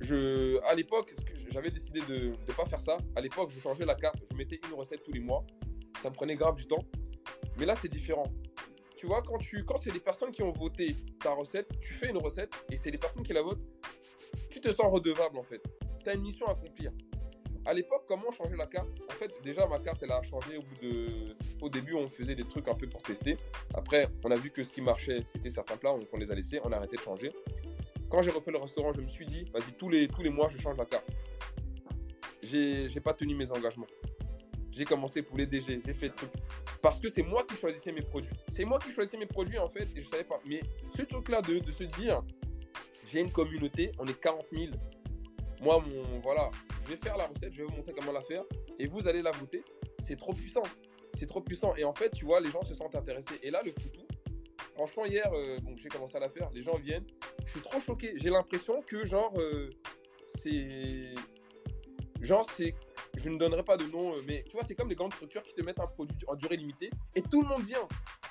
je, 0.00 0.58
à 0.64 0.74
l'époque, 0.74 1.14
j'avais 1.50 1.70
décidé 1.70 2.00
de 2.08 2.28
ne 2.30 2.52
pas 2.54 2.66
faire 2.66 2.80
ça. 2.80 2.98
À 3.14 3.20
l'époque, 3.20 3.50
je 3.50 3.60
changeais 3.60 3.84
la 3.84 3.94
carte, 3.94 4.16
je 4.28 4.34
mettais 4.36 4.60
une 4.68 4.74
recette 4.74 5.02
tous 5.04 5.12
les 5.12 5.20
mois. 5.20 5.44
Ça 6.02 6.10
me 6.10 6.14
prenait 6.14 6.36
grave 6.36 6.56
du 6.56 6.66
temps. 6.66 6.84
Mais 7.58 7.66
là, 7.66 7.74
c'est 7.80 7.88
différent. 7.88 8.26
Tu 8.96 9.06
vois, 9.06 9.22
quand, 9.22 9.38
tu, 9.38 9.64
quand 9.64 9.76
c'est 9.78 9.92
les 9.92 10.00
personnes 10.00 10.30
qui 10.30 10.42
ont 10.42 10.52
voté 10.52 10.96
ta 11.20 11.32
recette, 11.32 11.68
tu 11.80 11.92
fais 11.92 12.08
une 12.08 12.18
recette 12.18 12.52
et 12.70 12.76
c'est 12.76 12.90
les 12.90 12.98
personnes 12.98 13.22
qui 13.22 13.32
la 13.32 13.42
votent, 13.42 13.66
tu 14.50 14.60
te 14.60 14.68
sens 14.68 14.86
redevable 14.86 15.38
en 15.38 15.42
fait. 15.42 15.62
Tu 16.02 16.08
as 16.08 16.14
une 16.14 16.22
mission 16.22 16.46
à 16.46 16.52
accomplir. 16.52 16.92
À 17.66 17.74
l'époque, 17.74 18.04
comment 18.06 18.30
changer 18.30 18.56
la 18.56 18.66
carte? 18.66 18.88
En 19.10 19.14
fait, 19.14 19.30
déjà, 19.42 19.66
ma 19.66 19.80
carte, 19.80 20.00
elle 20.02 20.12
a 20.12 20.22
changé 20.22 20.56
au 20.56 20.62
bout 20.62 20.76
de. 20.82 21.36
Au 21.60 21.68
début, 21.68 21.94
on 21.94 22.08
faisait 22.08 22.36
des 22.36 22.44
trucs 22.44 22.68
un 22.68 22.74
peu 22.74 22.88
pour 22.88 23.02
tester. 23.02 23.36
Après, 23.74 24.08
on 24.24 24.30
a 24.30 24.36
vu 24.36 24.50
que 24.50 24.62
ce 24.62 24.70
qui 24.70 24.80
marchait, 24.80 25.22
c'était 25.26 25.50
certains 25.50 25.76
plats, 25.76 25.92
donc 25.92 26.06
on 26.12 26.16
les 26.16 26.30
a 26.30 26.34
laissés, 26.34 26.60
on 26.62 26.70
a 26.72 26.76
arrêté 26.76 26.96
de 26.96 27.02
changer. 27.02 27.32
Quand 28.08 28.22
j'ai 28.22 28.30
refait 28.30 28.52
le 28.52 28.58
restaurant, 28.58 28.92
je 28.92 29.00
me 29.00 29.08
suis 29.08 29.26
dit, 29.26 29.50
vas-y, 29.52 29.72
tous 29.72 29.88
les, 29.88 30.06
tous 30.06 30.22
les 30.22 30.30
mois, 30.30 30.48
je 30.48 30.58
change 30.58 30.76
la 30.76 30.84
carte. 30.84 31.10
J'ai 32.42 33.00
pas 33.00 33.14
tenu 33.14 33.34
mes 33.34 33.50
engagements. 33.50 33.88
J'ai 34.76 34.84
commencé 34.84 35.22
pour 35.22 35.38
les 35.38 35.46
DG, 35.46 35.80
j'ai 35.86 35.94
fait 35.94 36.10
tout. 36.10 36.28
Parce 36.82 37.00
que 37.00 37.08
c'est 37.08 37.22
moi 37.22 37.44
qui 37.48 37.56
choisissais 37.56 37.92
mes 37.92 38.02
produits. 38.02 38.36
C'est 38.48 38.66
moi 38.66 38.78
qui 38.78 38.90
choisissais 38.90 39.16
mes 39.16 39.24
produits, 39.24 39.58
en 39.58 39.70
fait, 39.70 39.88
et 39.96 40.02
je 40.02 40.08
savais 40.08 40.24
pas. 40.24 40.38
Mais 40.44 40.60
ce 40.94 41.00
truc-là 41.02 41.40
de, 41.40 41.60
de 41.60 41.72
se 41.72 41.84
dire, 41.84 42.22
j'ai 43.10 43.20
une 43.20 43.32
communauté, 43.32 43.92
on 43.98 44.06
est 44.06 44.20
40 44.20 44.44
000. 44.52 44.72
Moi, 45.62 45.80
mon, 45.80 46.20
voilà, 46.20 46.50
je 46.84 46.88
vais 46.88 46.96
faire 46.96 47.16
la 47.16 47.26
recette, 47.26 47.54
je 47.54 47.62
vais 47.62 47.64
vous 47.64 47.74
montrer 47.74 47.94
comment 47.94 48.12
la 48.12 48.20
faire, 48.20 48.44
et 48.78 48.86
vous 48.86 49.08
allez 49.08 49.22
la 49.22 49.30
voter. 49.30 49.64
C'est 50.06 50.16
trop 50.16 50.34
puissant. 50.34 50.64
C'est 51.14 51.26
trop 51.26 51.40
puissant. 51.40 51.74
Et 51.76 51.84
en 51.84 51.94
fait, 51.94 52.10
tu 52.10 52.26
vois, 52.26 52.40
les 52.40 52.50
gens 52.50 52.62
se 52.62 52.74
sentent 52.74 52.96
intéressés. 52.96 53.40
Et 53.42 53.50
là, 53.50 53.62
le 53.64 53.72
foutou, 53.72 54.06
franchement, 54.74 55.06
hier, 55.06 55.32
euh, 55.32 55.58
donc 55.60 55.78
j'ai 55.78 55.88
commencé 55.88 56.18
à 56.18 56.20
la 56.20 56.28
faire, 56.28 56.50
les 56.52 56.62
gens 56.62 56.76
viennent. 56.76 57.06
Je 57.46 57.52
suis 57.52 57.62
trop 57.62 57.80
choqué. 57.80 58.12
J'ai 58.16 58.28
l'impression 58.28 58.82
que, 58.82 59.06
genre, 59.06 59.32
euh, 59.38 59.70
c'est. 60.42 61.14
Genre, 62.20 62.46
c'est. 62.58 62.74
Je 63.16 63.30
ne 63.30 63.38
donnerai 63.38 63.62
pas 63.62 63.76
de 63.76 63.84
nom, 63.84 64.14
euh, 64.14 64.20
mais 64.26 64.44
tu 64.44 64.52
vois, 64.52 64.62
c'est 64.64 64.74
comme 64.74 64.88
les 64.88 64.94
grandes 64.94 65.14
structures 65.14 65.42
qui 65.42 65.54
te 65.54 65.62
mettent 65.62 65.80
un 65.80 65.86
produit 65.86 66.16
en 66.28 66.34
durée 66.34 66.56
limitée 66.56 66.90
et 67.14 67.22
tout 67.22 67.42
le 67.42 67.48
monde 67.48 67.64
vient. 67.64 67.86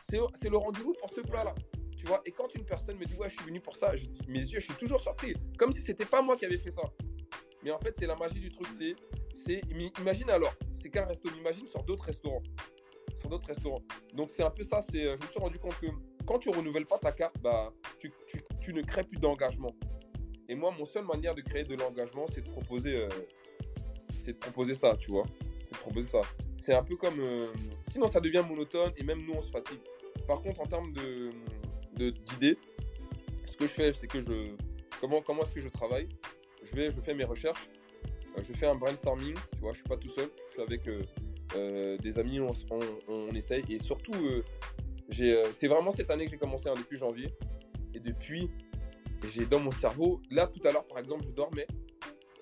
C'est 0.09 0.49
le 0.49 0.57
rendez-vous 0.57 0.93
pour 0.99 1.09
ce 1.09 1.21
plat-là. 1.21 1.55
Tu 1.97 2.05
vois, 2.05 2.21
et 2.25 2.31
quand 2.31 2.53
une 2.53 2.65
personne 2.65 2.97
me 2.97 3.05
dit, 3.05 3.15
ouais, 3.15 3.29
je 3.29 3.35
suis 3.35 3.45
venu 3.45 3.59
pour 3.59 3.75
ça, 3.75 3.95
je 3.95 4.05
dis, 4.05 4.21
mes 4.27 4.39
yeux, 4.39 4.59
je 4.59 4.65
suis 4.65 4.75
toujours 4.75 4.99
surpris. 4.99 5.33
Comme 5.57 5.73
si 5.73 5.81
c'était 5.81 6.05
pas 6.05 6.21
moi 6.21 6.35
qui 6.35 6.45
avais 6.45 6.57
fait 6.57 6.69
ça. 6.69 6.83
Mais 7.63 7.71
en 7.71 7.79
fait, 7.79 7.95
c'est 7.97 8.05
la 8.05 8.15
magie 8.15 8.39
du 8.39 8.51
truc. 8.51 8.67
C'est, 8.77 9.61
imagine 9.99 10.29
alors, 10.29 10.53
c'est 10.73 10.89
qu'un 10.89 11.05
resto. 11.05 11.29
Imagine 11.35 11.65
sur 11.67 11.83
d'autres 11.83 12.03
restaurants, 12.03 12.43
sur 13.15 13.29
d'autres 13.29 13.47
restaurants. 13.47 13.81
Donc 14.13 14.29
c'est 14.29 14.43
un 14.43 14.51
peu 14.51 14.63
ça. 14.63 14.81
C'est, 14.83 15.17
je 15.17 15.21
me 15.23 15.27
suis 15.27 15.39
rendu 15.39 15.57
compte 15.57 15.77
que 15.79 15.87
quand 16.27 16.37
tu 16.37 16.49
renouvelles 16.49 16.85
pas 16.85 16.99
ta 16.99 17.11
carte, 17.11 17.37
bah, 17.41 17.73
tu 18.61 18.73
ne 18.73 18.81
crées 18.81 19.03
plus 19.03 19.19
d'engagement. 19.19 19.75
Et 20.47 20.55
moi, 20.55 20.71
mon 20.77 20.85
seule 20.85 21.05
manière 21.05 21.33
de 21.33 21.41
créer 21.41 21.63
de 21.63 21.75
l'engagement, 21.75 22.27
c'est 22.27 22.41
de 22.41 22.49
proposer, 22.49 22.97
euh, 22.97 23.09
c'est 24.25 24.33
de 24.33 24.39
proposer 24.39 24.73
ça, 24.73 24.95
tu 24.97 25.11
vois. 25.11 25.25
C'est 25.65 25.73
de 25.73 25.79
proposer 25.79 26.07
ça. 26.07 26.21
C'est 26.57 26.73
un 26.73 26.83
peu 26.83 26.95
comme, 26.95 27.19
euh, 27.19 27.47
sinon 27.87 28.07
ça 28.07 28.19
devient 28.19 28.43
monotone 28.47 28.91
et 28.97 29.03
même 29.03 29.23
nous 29.23 29.33
on 29.33 29.41
se 29.41 29.51
fatigue. 29.51 29.79
Par 30.27 30.41
contre, 30.41 30.61
en 30.61 30.65
termes 30.65 30.91
de, 30.93 31.29
de 31.95 32.09
d'idées, 32.09 32.57
ce 33.45 33.55
que 33.55 33.67
je 33.67 33.73
fais, 33.73 33.93
c'est 33.93 34.07
que 34.07 34.21
je, 34.21 34.55
comment, 34.99 35.21
comment 35.21 35.43
est-ce 35.43 35.53
que 35.53 35.61
je 35.61 35.69
travaille? 35.69 36.09
Je, 36.63 36.75
vais, 36.75 36.91
je 36.91 36.99
fais 37.01 37.13
mes 37.13 37.23
recherches, 37.23 37.69
euh, 38.35 38.41
je 38.41 38.51
fais 38.53 38.65
un 38.65 38.73
brainstorming, 38.73 39.35
tu 39.35 39.59
vois, 39.59 39.73
je 39.73 39.77
suis 39.77 39.87
pas 39.87 39.97
tout 39.97 40.09
seul, 40.09 40.29
je 40.35 40.53
suis 40.53 40.61
avec 40.61 40.81
euh, 40.87 41.97
des 41.99 42.17
amis, 42.17 42.39
on, 42.39 42.51
on, 43.07 43.35
essaye. 43.35 43.63
Et 43.69 43.77
surtout, 43.77 44.15
c'est 45.11 45.67
vraiment 45.67 45.91
cette 45.91 46.09
année 46.09 46.25
que 46.25 46.31
j'ai 46.31 46.37
commencé, 46.37 46.67
hein, 46.67 46.73
depuis 46.75 46.97
janvier. 46.97 47.31
Et 47.93 47.99
depuis, 47.99 48.49
j'ai 49.31 49.45
dans 49.45 49.59
mon 49.59 49.71
cerveau, 49.71 50.19
là 50.31 50.47
tout 50.47 50.67
à 50.67 50.71
l'heure 50.71 50.87
par 50.87 50.97
exemple, 50.97 51.25
je 51.25 51.31
dormais, 51.31 51.67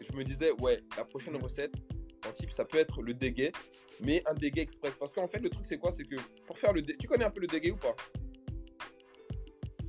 je 0.10 0.16
me 0.16 0.24
disais, 0.24 0.52
ouais, 0.62 0.80
la 0.98 1.06
prochaine 1.06 1.36
recette, 1.38 1.74
en 2.28 2.32
type, 2.32 2.52
ça 2.52 2.66
peut 2.66 2.78
être 2.78 3.02
le 3.02 3.14
déguet, 3.14 3.52
mais 4.02 4.24
un 4.26 4.34
déguet 4.34 4.62
express. 4.62 4.94
Parce 5.00 5.12
qu'en 5.12 5.28
fait, 5.28 5.40
le 5.40 5.50
truc, 5.50 5.66
c'est 5.66 5.78
quoi? 5.78 5.92
C'est 5.92 6.06
que 6.06 6.16
pour 6.46 6.58
faire 6.58 6.74
le 6.74 6.82
déguet, 6.82 6.98
tu 7.00 7.08
connais 7.08 7.26
un 7.26 7.32
peu 7.32 7.42
le 7.42 7.48
déguet 7.48 7.72
ou 7.72 7.78
pas? 7.78 7.96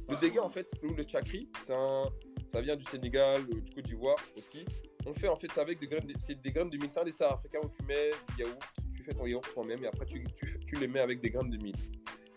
Le 0.08 0.16
déguet, 0.16 0.40
en 0.40 0.50
fait, 0.50 0.70
ou 0.82 0.92
le 0.94 1.04
chakri, 1.06 1.48
un, 1.70 2.08
ça 2.54 2.60
vient 2.60 2.76
du 2.76 2.84
Sénégal, 2.84 3.42
euh, 3.42 3.60
du 3.60 3.72
Côte 3.72 3.84
d'Ivoire 3.84 4.16
aussi. 4.36 4.64
On 5.06 5.14
fait 5.14 5.28
en 5.28 5.36
fait 5.36 5.50
ça 5.50 5.62
avec 5.62 5.80
des 5.80 5.88
graines, 5.88 6.10
c'est 6.18 6.40
des 6.40 6.52
graines 6.52 6.70
de 6.70 6.76
mil. 6.76 6.90
C'est 6.90 7.00
un 7.00 7.04
dessert 7.04 7.32
africain 7.32 7.58
où 7.62 7.68
tu 7.68 7.84
mets 7.84 8.10
du 8.36 8.44
yaourt, 8.44 8.62
tu 8.94 9.02
fais 9.02 9.12
ton 9.12 9.26
yaourt 9.26 9.52
toi-même 9.52 9.82
et 9.82 9.86
après 9.86 10.06
tu, 10.06 10.24
tu, 10.36 10.58
tu, 10.60 10.76
les 10.76 10.86
mets 10.86 11.00
avec 11.00 11.20
des 11.20 11.30
graines 11.30 11.50
de 11.50 11.56
mil. 11.56 11.74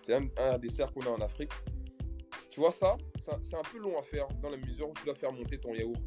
C'est 0.02 0.16
un, 0.16 0.28
un, 0.38 0.58
dessert 0.58 0.92
qu'on 0.92 1.02
a 1.02 1.10
en 1.10 1.22
Afrique. 1.22 1.52
Tu 2.50 2.60
vois 2.60 2.72
ça, 2.72 2.98
ça 3.20 3.40
c'est 3.44 3.56
un 3.56 3.62
peu 3.72 3.78
long 3.78 3.98
à 4.00 4.02
faire 4.02 4.28
dans 4.42 4.50
la 4.50 4.58
mesure 4.58 4.90
où 4.90 4.94
tu 4.94 5.06
dois 5.06 5.16
faire 5.16 5.32
monter 5.32 5.60
ton 5.60 5.74
yaourt. 5.76 6.02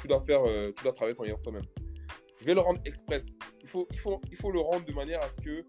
Tu, 0.00 0.08
dois 0.08 0.20
faire, 0.20 0.46
euh, 0.46 0.72
tu 0.76 0.82
dois 0.82 0.92
travailler 0.92 1.16
ton 1.16 1.24
yaourt 1.24 1.42
toi-même. 1.42 1.64
Je 2.38 2.44
vais 2.44 2.54
le 2.54 2.60
rendre 2.60 2.80
express. 2.84 3.32
Il 3.62 3.68
faut, 3.68 3.88
il 3.90 3.98
faut, 3.98 4.20
il 4.30 4.36
faut 4.36 4.50
le 4.50 4.60
rendre 4.60 4.84
de 4.84 4.92
manière 4.92 5.22
à 5.22 5.30
ce 5.30 5.40
que 5.40 5.64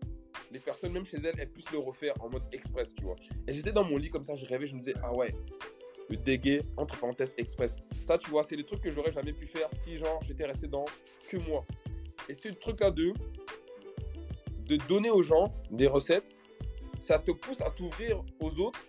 les 0.51 0.59
personnes, 0.59 0.93
même 0.93 1.05
chez 1.05 1.17
elles, 1.17 1.35
elles 1.37 1.49
puissent 1.49 1.71
le 1.71 1.79
refaire 1.79 2.13
en 2.19 2.29
mode 2.29 2.43
express, 2.51 2.93
tu 2.93 3.03
vois. 3.03 3.15
Et 3.47 3.53
j'étais 3.53 3.71
dans 3.71 3.83
mon 3.83 3.97
lit 3.97 4.09
comme 4.09 4.23
ça, 4.23 4.35
je 4.35 4.45
rêvais, 4.45 4.67
je 4.67 4.75
me 4.75 4.79
disais, 4.79 4.93
ah 5.03 5.13
ouais, 5.13 5.33
le 6.09 6.17
dégué, 6.17 6.61
entre 6.77 6.99
parenthèses, 6.99 7.33
express. 7.37 7.77
Ça, 8.01 8.17
tu 8.17 8.29
vois, 8.29 8.43
c'est 8.43 8.55
des 8.55 8.63
trucs 8.63 8.81
que 8.81 8.91
j'aurais 8.91 9.11
jamais 9.11 9.33
pu 9.33 9.47
faire 9.47 9.67
si, 9.83 9.97
genre, 9.97 10.21
j'étais 10.23 10.45
resté 10.45 10.67
dans 10.67 10.85
que 11.29 11.37
moi. 11.37 11.65
Et 12.29 12.33
c'est 12.33 12.49
le 12.49 12.55
truc 12.55 12.81
à 12.81 12.91
deux, 12.91 13.13
de 14.65 14.77
donner 14.87 15.09
aux 15.09 15.23
gens 15.23 15.53
des 15.71 15.87
recettes, 15.87 16.25
ça 16.99 17.19
te 17.19 17.31
pousse 17.31 17.61
à 17.61 17.69
t'ouvrir 17.71 18.23
aux 18.39 18.59
autres, 18.59 18.79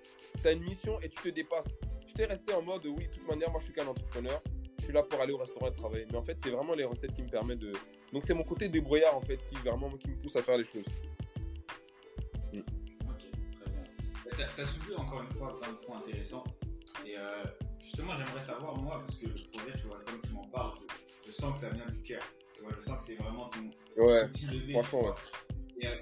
tu 0.41 0.47
as 0.47 0.53
une 0.53 0.62
mission 0.62 1.01
et 1.01 1.09
tu 1.09 1.16
te 1.22 1.29
dépasses. 1.29 1.74
J'étais 2.07 2.26
resté 2.26 2.53
en 2.55 2.62
mode, 2.62 2.87
oui, 2.87 3.07
de 3.07 3.12
toute 3.12 3.29
manière, 3.29 3.51
moi, 3.51 3.61
je 3.61 3.66
suis 3.66 3.74
qu'un 3.74 3.87
entrepreneur, 3.87 4.43
suis 4.89 4.95
là 4.95 5.03
pour 5.03 5.20
aller 5.20 5.32
au 5.32 5.36
restaurant 5.36 5.68
et 5.68 5.72
travailler. 5.72 6.07
Mais 6.11 6.16
en 6.16 6.22
fait, 6.22 6.39
c'est 6.43 6.51
vraiment 6.51 6.74
les 6.74 6.84
recettes 6.84 7.14
qui 7.14 7.22
me 7.22 7.28
permettent 7.28 7.59
de... 7.59 7.72
Donc, 8.12 8.24
c'est 8.24 8.32
mon 8.32 8.45
côté 8.45 8.68
débrouillard, 8.68 9.14
en 9.14 9.20
fait, 9.20 9.36
qui, 9.36 9.55
vraiment, 9.57 9.91
qui 9.91 10.09
me 10.09 10.16
pousse 10.16 10.36
à 10.36 10.43
faire 10.43 10.57
les 10.57 10.64
choses. 10.64 10.84
Mm. 12.53 12.61
Ok, 12.61 13.18
très 13.61 13.70
bien. 13.70 14.47
Tu 14.55 14.61
as 14.61 14.64
soulevé 14.64 14.97
encore 14.97 15.22
une 15.22 15.36
fois 15.36 15.61
plein 15.61 15.72
de 15.72 15.76
points 15.76 15.99
intéressants. 15.99 16.45
Et 17.05 17.18
euh, 17.18 17.45
justement, 17.78 18.14
j'aimerais 18.14 18.41
savoir, 18.41 18.76
moi, 18.76 18.99
parce 19.01 19.16
que 19.16 19.26
le 19.26 19.34
projet, 19.53 19.72
tu 19.78 19.86
vois, 19.89 20.01
comme 20.07 20.20
tu 20.22 20.30
m'en 20.30 20.45
parles, 20.49 20.72
je, 20.80 21.26
je, 21.26 21.32
sens 21.32 21.53
que 21.53 21.59
ça 21.59 21.74
vient 21.74 21.86
du 21.91 22.01
cœur. 22.01 22.22
Tu 22.55 22.62
vois, 22.62 22.72
je 22.74 22.80
sens 22.80 22.97
que 22.97 23.03
c'est 23.03 23.16
vraiment 23.16 23.51
ton 23.51 24.03
ouais, 24.03 24.26
petit 24.28 24.47
bébé. 24.47 24.72
Franchement, 24.72 25.03
ouais. 25.03 25.14
Et 25.80 25.86
euh, 25.86 25.97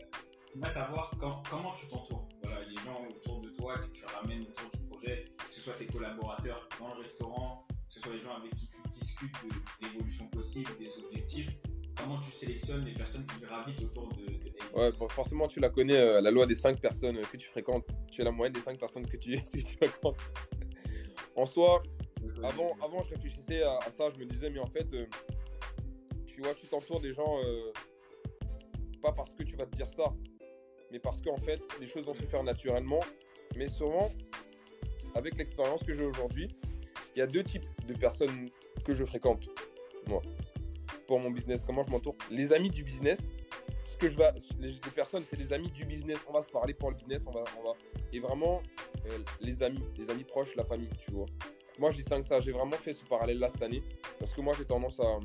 j'aimerais 0.52 0.70
savoir 0.70 1.12
quand, 1.18 1.42
comment 1.50 1.72
tu 1.72 1.88
t'entoures. 1.88 2.28
Voilà, 2.44 2.62
les 2.68 2.76
gens 2.76 3.04
autour 3.10 3.40
de 3.40 3.48
toi 3.50 3.78
que 3.78 3.88
tu 3.88 4.04
ramènes 4.06 4.42
autour 4.42 4.70
du 4.70 4.78
projet, 4.86 5.24
que 5.36 5.52
ce 5.52 5.60
soit 5.60 5.72
tes 5.72 5.86
collaborateurs 5.86 6.68
dans 6.78 6.94
le 6.94 7.00
restaurant, 7.00 7.65
que 7.88 7.94
ce 7.94 8.00
soit 8.00 8.12
les 8.12 8.18
gens 8.18 8.34
avec 8.34 8.54
qui 8.54 8.68
tu 8.68 8.76
discutes 8.90 9.32
de 9.44 9.86
l'évolution 9.86 10.26
possible, 10.28 10.70
des 10.78 10.98
objectifs. 10.98 11.50
Comment 11.96 12.18
tu 12.20 12.30
sélectionnes 12.30 12.84
les 12.84 12.92
personnes 12.92 13.24
qui 13.24 13.40
gravitent 13.40 13.80
autour 13.82 14.08
de, 14.08 14.24
de 14.24 14.46
Ouais, 14.74 14.88
bon, 14.98 15.08
forcément, 15.08 15.48
tu 15.48 15.60
la 15.60 15.70
connais, 15.70 15.96
euh, 15.96 16.20
la 16.20 16.30
loi 16.30 16.46
des 16.46 16.54
5 16.54 16.80
personnes 16.80 17.20
que 17.22 17.36
tu 17.36 17.48
fréquentes. 17.48 17.86
Tu 18.10 18.20
es 18.20 18.24
la 18.24 18.32
moyenne 18.32 18.52
des 18.52 18.60
5 18.60 18.78
personnes 18.78 19.06
que 19.06 19.16
tu, 19.16 19.34
que 19.42 19.58
tu 19.58 19.76
fréquentes. 19.76 20.18
En 21.34 21.46
soi, 21.46 21.82
avant, 22.42 22.76
avant, 22.82 23.02
je 23.02 23.14
réfléchissais 23.14 23.62
à, 23.62 23.80
ça, 23.90 24.10
je 24.10 24.18
me 24.18 24.26
disais, 24.26 24.50
mais 24.50 24.60
en 24.60 24.66
fait, 24.66 24.92
euh, 24.92 25.06
tu 26.26 26.42
vois, 26.42 26.54
tu 26.54 26.66
t'entoures 26.66 27.00
des 27.00 27.12
gens, 27.12 27.38
euh, 27.42 27.72
pas 29.02 29.12
parce 29.12 29.32
que 29.32 29.42
tu 29.42 29.56
vas 29.56 29.64
te 29.64 29.74
dire 29.74 29.88
ça, 29.88 30.12
mais 30.90 30.98
parce 30.98 31.22
qu'en 31.22 31.38
fait, 31.38 31.60
les 31.80 31.86
choses 31.86 32.04
vont 32.04 32.14
se 32.14 32.24
faire 32.24 32.42
naturellement. 32.42 33.00
Mais 33.56 33.66
souvent, 33.66 34.10
avec 35.14 35.36
l'expérience 35.36 35.82
que 35.82 35.94
j'ai 35.94 36.04
aujourd'hui, 36.04 36.54
il 37.16 37.20
y 37.20 37.22
a 37.22 37.26
deux 37.26 37.42
types 37.42 37.66
de 37.88 37.94
personnes 37.94 38.50
que 38.84 38.92
je 38.92 39.04
fréquente, 39.04 39.48
moi, 40.06 40.20
pour 41.06 41.18
mon 41.18 41.30
business. 41.30 41.64
Comment 41.64 41.82
je 41.82 41.90
m'entoure? 41.90 42.14
Les 42.30 42.52
amis 42.52 42.68
du 42.68 42.84
business. 42.84 43.30
Ce 43.86 43.96
que 43.96 44.08
je 44.08 44.18
vais, 44.18 44.30
les, 44.60 44.74
personnes, 44.94 45.22
c'est 45.22 45.38
les 45.38 45.52
amis 45.54 45.70
du 45.70 45.86
business. 45.86 46.18
On 46.28 46.32
va 46.32 46.42
se 46.42 46.50
parler 46.50 46.74
pour 46.74 46.90
le 46.90 46.96
business, 46.96 47.24
on 47.26 47.30
va. 47.30 47.44
Et 48.12 48.20
vraiment, 48.20 48.60
euh, 49.06 49.18
les 49.40 49.62
amis, 49.62 49.82
les 49.96 50.10
amis 50.10 50.24
proches, 50.24 50.54
la 50.56 50.64
famille, 50.64 50.90
tu 51.00 51.10
vois. 51.12 51.24
Moi, 51.78 51.90
je 51.90 51.96
distingue 51.96 52.24
ça. 52.24 52.40
J'ai 52.40 52.52
vraiment 52.52 52.76
fait 52.76 52.92
ce 52.92 53.04
parallèle-là 53.04 53.48
cette 53.48 53.62
année. 53.62 53.82
Parce 54.18 54.34
que 54.34 54.42
moi, 54.42 54.54
j'ai 54.58 54.66
tendance 54.66 55.00
à, 55.00 55.18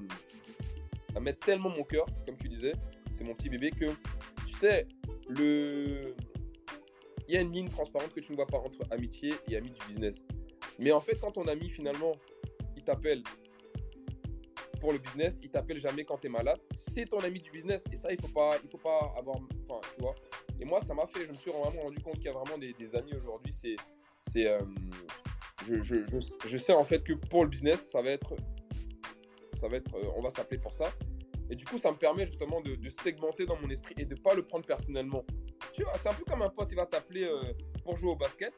à 1.15 1.19
mettre 1.19 1.39
tellement 1.39 1.69
mon 1.69 1.83
cœur, 1.83 2.05
comme 2.25 2.37
tu 2.37 2.47
disais, 2.47 2.73
c'est 3.11 3.25
mon 3.25 3.35
petit 3.35 3.49
bébé, 3.49 3.71
que 3.71 3.87
tu 4.47 4.53
sais, 4.55 4.87
le... 5.27 6.15
il 7.27 7.35
y 7.35 7.37
a 7.37 7.41
une 7.41 7.51
ligne 7.51 7.69
transparente 7.69 8.13
que 8.13 8.21
tu 8.21 8.31
ne 8.31 8.37
vois 8.37 8.47
pas 8.47 8.59
entre 8.59 8.79
amitié 8.91 9.33
et 9.49 9.57
ami 9.57 9.71
du 9.71 9.85
business. 9.87 10.23
Mais 10.81 10.91
en 10.91 10.99
fait, 10.99 11.15
quand 11.21 11.31
ton 11.31 11.47
ami, 11.47 11.69
finalement, 11.69 12.13
il 12.75 12.83
t'appelle 12.83 13.21
pour 14.79 14.91
le 14.91 14.97
business, 14.97 15.39
il 15.43 15.51
t'appelle 15.51 15.79
jamais 15.79 16.03
quand 16.03 16.17
tu 16.17 16.25
es 16.25 16.29
malade, 16.29 16.59
c'est 16.91 17.05
ton 17.05 17.19
ami 17.19 17.39
du 17.39 17.51
business. 17.51 17.83
Et 17.93 17.95
ça, 17.95 18.11
il 18.11 18.19
faut, 18.19 18.33
pas, 18.33 18.57
il 18.63 18.69
faut 18.69 18.79
pas 18.79 19.13
avoir. 19.15 19.37
Enfin, 19.69 19.79
tu 19.95 20.01
vois. 20.01 20.15
Et 20.59 20.65
moi, 20.65 20.81
ça 20.81 20.95
m'a 20.95 21.05
fait, 21.05 21.25
je 21.27 21.31
me 21.31 21.35
suis 21.35 21.51
vraiment 21.51 21.83
rendu 21.83 21.99
compte 21.99 22.15
qu'il 22.15 22.25
y 22.25 22.29
a 22.29 22.33
vraiment 22.33 22.57
des, 22.57 22.95
amis 22.95 23.13
aujourd'hui. 23.13 23.53
C'est. 23.53 23.75
c'est 24.21 24.47
euh, 24.47 24.59
je, 25.63 25.83
je, 25.83 25.97
je, 26.47 26.57
sais 26.57 26.73
en 26.73 26.83
fait 26.83 27.03
que 27.03 27.13
pour 27.13 27.43
le 27.43 27.49
business, 27.49 27.91
ça 27.91 28.01
va 28.01 28.09
être. 28.09 28.35
Ça 29.53 29.67
va 29.67 29.77
être. 29.77 29.93
Euh, 29.93 30.17
on 30.17 30.21
va 30.23 30.31
s'appeler 30.31 30.59
pour 30.59 30.73
ça. 30.73 30.91
Et 31.51 31.55
du 31.55 31.65
coup, 31.65 31.77
ça 31.77 31.91
me 31.91 31.97
permet 31.97 32.25
justement 32.25 32.59
de, 32.61 32.75
segmenter 32.89 33.45
dans 33.45 33.57
mon 33.57 33.69
esprit 33.69 33.93
et 33.99 34.05
de 34.05 34.15
ne 34.15 34.19
pas 34.19 34.33
le 34.33 34.41
prendre 34.41 34.65
personnellement. 34.65 35.23
Tu 35.73 35.83
vois, 35.83 35.93
c'est 36.01 36.09
un 36.09 36.13
peu 36.13 36.23
comme 36.23 36.41
un 36.41 36.49
pote, 36.49 36.69
il 36.71 36.75
va 36.75 36.87
t'appeler 36.87 37.25
euh, 37.25 37.53
pour 37.83 37.97
jouer 37.97 38.09
au 38.09 38.15
basket. 38.15 38.53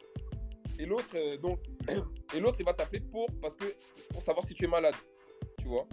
Et 0.80 0.86
l'autre, 0.86 1.38
donc, 1.38 1.60
et 2.36 2.40
l'autre, 2.40 2.58
il 2.60 2.66
va 2.66 2.74
t'appeler 2.74 3.00
pour, 3.00 3.28
parce 3.42 3.56
que, 3.56 3.66
pour 4.12 4.22
savoir 4.22 4.46
si 4.46 4.54
tu 4.54 4.66
es 4.66 4.68
malade. 4.68 4.96
Tu 5.60 5.68
vois. 5.68 5.88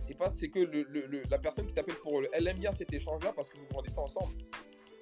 C'est 0.00 0.16
pas 0.16 0.28
c'est 0.28 0.48
que 0.48 0.60
le, 0.60 1.22
la 1.30 1.38
personne 1.38 1.66
qui 1.66 1.74
t'appelle 1.74 1.96
pour 1.96 2.22
elle 2.32 2.46
aime 2.46 2.58
bien 2.58 2.70
cet 2.72 2.92
échange 2.92 3.24
là 3.24 3.32
parce 3.34 3.48
que 3.48 3.56
vous 3.58 3.66
grandissez 3.70 3.98
ensemble. 3.98 4.32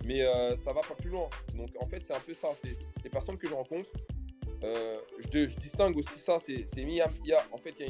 Mais 0.05 0.23
euh, 0.23 0.57
ça 0.57 0.73
va 0.73 0.81
pas 0.81 0.95
plus 0.95 1.11
loin. 1.11 1.29
Donc 1.55 1.71
en 1.79 1.87
fait 1.87 2.03
c'est 2.03 2.15
un 2.15 2.21
peu 2.21 2.33
ça. 2.33 2.49
C'est 2.63 2.77
les 3.03 3.11
personnes 3.11 3.37
que 3.37 3.47
je 3.47 3.55
rencontre 3.55 3.91
euh, 4.63 4.99
je, 5.19 5.47
je, 5.47 5.57
distingue 5.57 5.97
aussi 5.99 6.19
ça. 6.19 6.39
C'est 6.41 6.65
il 6.77 6.91
y 6.91 7.01
a, 7.01 7.09
en 7.53 7.59
fait 7.59 7.75
il 7.81 7.87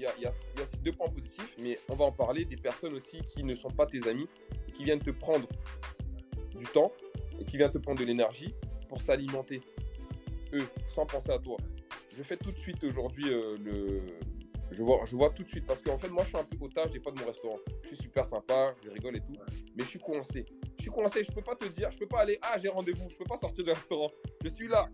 y 0.00 0.06
a 0.06 0.12
il 0.16 0.22
y 0.22 0.26
a, 0.26 0.32
ces 0.32 0.76
deux 0.78 0.92
points 0.92 1.08
positifs. 1.08 1.54
Mais 1.60 1.78
on 1.88 1.94
va 1.94 2.06
en 2.06 2.12
parler 2.12 2.44
des 2.44 2.56
personnes 2.56 2.94
aussi 2.94 3.20
qui 3.22 3.44
ne 3.44 3.54
sont 3.54 3.70
pas 3.70 3.86
tes 3.86 4.06
amis 4.08 4.28
qui 4.74 4.84
viennent 4.84 5.02
te 5.02 5.10
prendre 5.10 5.48
du 6.56 6.64
temps 6.66 6.92
et 7.38 7.44
qui 7.44 7.56
viennent 7.56 7.70
te 7.70 7.78
prendre 7.78 8.00
de 8.00 8.04
l'énergie 8.04 8.54
pour 8.88 9.00
s'alimenter 9.00 9.60
eux 10.52 10.66
sans 10.88 11.06
penser 11.06 11.30
à 11.30 11.38
toi 11.38 11.56
je 12.12 12.22
fais 12.22 12.36
tout 12.36 12.52
de 12.52 12.58
suite 12.58 12.82
aujourd'hui 12.84 13.32
euh, 13.32 13.56
le 13.58 14.02
je 14.72 14.82
vois, 14.82 15.04
je 15.04 15.14
vois 15.14 15.28
tout 15.30 15.42
de 15.42 15.48
suite. 15.48 15.66
Parce 15.66 15.82
qu'en 15.82 15.98
fait, 15.98 16.08
moi, 16.08 16.24
je 16.24 16.30
suis 16.30 16.38
un 16.38 16.44
peu 16.44 16.56
otage 16.60 16.90
des 16.90 17.00
fois 17.00 17.12
de 17.12 17.20
mon 17.20 17.26
restaurant. 17.26 17.58
Je 17.82 17.88
suis 17.88 17.96
super 17.98 18.24
sympa, 18.24 18.74
je 18.82 18.88
rigole 18.88 19.16
et 19.16 19.20
tout. 19.20 19.36
Mais 19.76 19.84
je 19.84 19.88
suis 19.90 19.98
coincé. 19.98 20.46
Je 20.78 20.84
suis 20.84 20.90
coincé. 20.90 21.22
Je 21.24 21.30
peux 21.30 21.42
pas 21.42 21.54
te 21.54 21.66
dire, 21.66 21.90
je 21.90 21.98
peux 21.98 22.06
pas 22.06 22.20
aller, 22.20 22.38
ah, 22.40 22.58
j'ai 22.58 22.68
rendez-vous. 22.68 23.08
Je 23.10 23.16
peux 23.16 23.26
pas 23.26 23.36
sortir 23.36 23.64
du 23.64 23.70
restaurant. 23.70 24.10
Je 24.42 24.48
suis 24.48 24.68
là. 24.68 24.88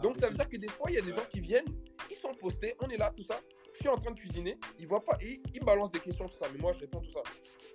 Donc, 0.00 0.18
ça 0.18 0.28
veut 0.28 0.34
dire 0.34 0.48
que 0.48 0.56
des 0.56 0.68
fois, 0.68 0.88
il 0.88 0.94
y 0.94 0.98
a 0.98 1.02
des 1.02 1.10
gens 1.10 1.24
qui 1.28 1.40
viennent, 1.40 1.66
ils 2.10 2.16
sont 2.16 2.32
postés, 2.34 2.76
on 2.80 2.88
est 2.90 2.96
là, 2.96 3.12
tout 3.14 3.24
ça. 3.24 3.40
Je 3.74 3.80
suis 3.80 3.88
en 3.88 3.96
train 3.96 4.12
de 4.12 4.18
cuisiner, 4.18 4.56
ils 4.78 4.86
voient 4.86 5.04
pas, 5.04 5.16
et 5.20 5.42
ils 5.52 5.60
me 5.60 5.66
balancent 5.66 5.90
des 5.90 6.00
questions, 6.00 6.28
tout 6.28 6.36
ça. 6.36 6.46
Mais 6.52 6.58
moi, 6.60 6.72
je 6.72 6.80
réponds 6.80 7.00
tout 7.00 7.12
ça. 7.12 7.22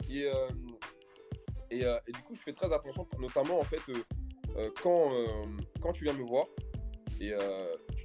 Et, 0.09 0.25
euh, 0.25 0.47
et, 1.71 1.83
euh, 1.83 1.99
et, 2.07 2.11
du 2.13 2.21
coup, 2.21 2.35
je 2.35 2.41
fais 2.41 2.53
très 2.53 2.71
attention, 2.71 3.05
notamment 3.19 3.59
en 3.59 3.63
fait, 3.63 3.81
euh, 3.89 4.69
quand, 4.81 5.11
quand 5.81 5.91
tu 5.91 6.05
viens 6.05 6.13
me 6.13 6.23
voir 6.23 6.45
et 7.19 7.33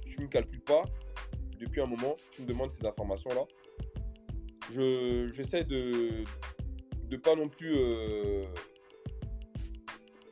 tu 0.07 0.21
me 0.21 0.27
calcules 0.27 0.61
pas, 0.61 0.85
depuis 1.59 1.81
un 1.81 1.87
moment, 1.87 2.15
tu 2.31 2.41
me 2.41 2.47
demandes 2.47 2.71
ces 2.71 2.85
informations-là. 2.85 3.45
Je, 4.71 5.29
j'essaie 5.31 5.63
de 5.63 6.23
de 7.13 7.17
pas 7.17 7.35
non 7.35 7.47
plus. 7.47 7.73
Euh, 7.75 8.45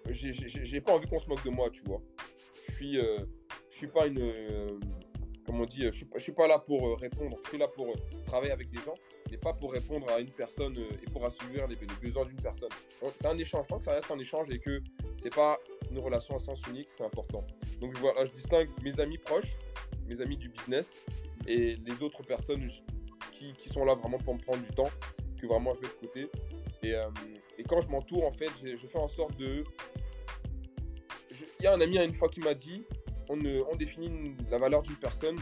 j'ai, 0.10 0.82
pas 0.82 0.94
envie 0.94 1.08
qu'on 1.08 1.20
se 1.20 1.30
moque 1.30 1.44
de 1.46 1.50
moi, 1.50 1.70
tu 1.70 1.84
vois. 1.84 2.02
Je 2.68 2.72
suis, 2.74 2.98
euh, 2.98 3.20
je 3.70 3.78
suis 3.78 3.88
pas 3.88 4.08
une. 4.08 4.20
Euh, 4.20 4.80
comment 5.46 5.64
on 5.64 5.68
je 5.70 5.92
suis, 6.18 6.32
pas 6.32 6.48
là 6.48 6.60
pour 6.60 7.00
répondre. 7.00 7.38
Je 7.44 7.50
suis 7.50 7.58
là 7.58 7.68
pour 7.68 7.94
travailler 8.26 8.52
avec 8.52 8.70
des 8.72 8.80
gens, 8.80 8.96
mais 9.30 9.38
pas 9.38 9.54
pour 9.54 9.72
répondre 9.72 10.10
à 10.12 10.20
une 10.20 10.32
personne 10.32 10.76
et 10.78 11.10
pour 11.12 11.26
assouvir 11.26 11.68
les, 11.68 11.76
besoins 12.02 12.26
d'une 12.26 12.42
personne. 12.42 12.70
c'est 13.16 13.28
un 13.28 13.38
échange. 13.38 13.68
Tant 13.68 13.78
que 13.78 13.84
ça 13.84 13.94
reste 13.94 14.10
un 14.12 14.20
échange 14.20 14.50
et 14.50 14.60
que 14.60 14.82
c'est 15.22 15.34
pas 15.34 15.60
une 15.92 16.00
relation 16.00 16.36
à 16.36 16.40
sens 16.40 16.60
unique, 16.70 16.90
c'est 16.90 17.04
important. 17.04 17.46
Donc 17.80 17.98
voilà, 18.00 18.26
je 18.26 18.32
distingue 18.32 18.70
mes 18.82 19.00
amis 19.00 19.18
proches, 19.18 19.58
mes 20.08 20.22
amis 20.22 20.38
du 20.38 20.50
business 20.50 20.96
et 21.48 21.76
les 21.76 22.02
autres 22.02 22.24
personnes 22.24 22.70
qui, 23.32 23.54
qui, 23.54 23.70
sont 23.70 23.84
là 23.86 23.96
vraiment 23.96 24.18
pour 24.20 24.36
me 24.36 24.40
prendre 24.40 24.62
du 24.64 24.74
temps, 24.74 24.90
que 25.40 25.48
vraiment 25.48 25.74
je 25.74 25.82
mets 25.82 25.88
de 25.88 26.08
côté. 26.08 26.32
Et, 26.84 26.96
euh, 26.96 27.10
et 27.58 27.64
quand 27.64 27.82
je 27.82 27.90
m'entoure, 27.90 28.26
en 28.26 28.32
fait, 28.32 28.50
je, 28.64 28.88
fais 28.88 29.00
en 29.00 29.08
sorte 29.08 29.36
de. 29.38 29.64
Il 31.60 31.64
y 31.64 31.68
a 31.68 31.74
un 31.74 31.82
ami 31.82 31.98
une 31.98 32.16
fois 32.16 32.30
qui 32.30 32.40
m'a 32.40 32.54
dit 32.54 32.84
on, 33.30 33.38
on 33.72 33.76
définit 33.76 34.36
la 34.50 34.58
valeur 34.58 34.82
d'une 34.82 34.96
personne 34.96 35.38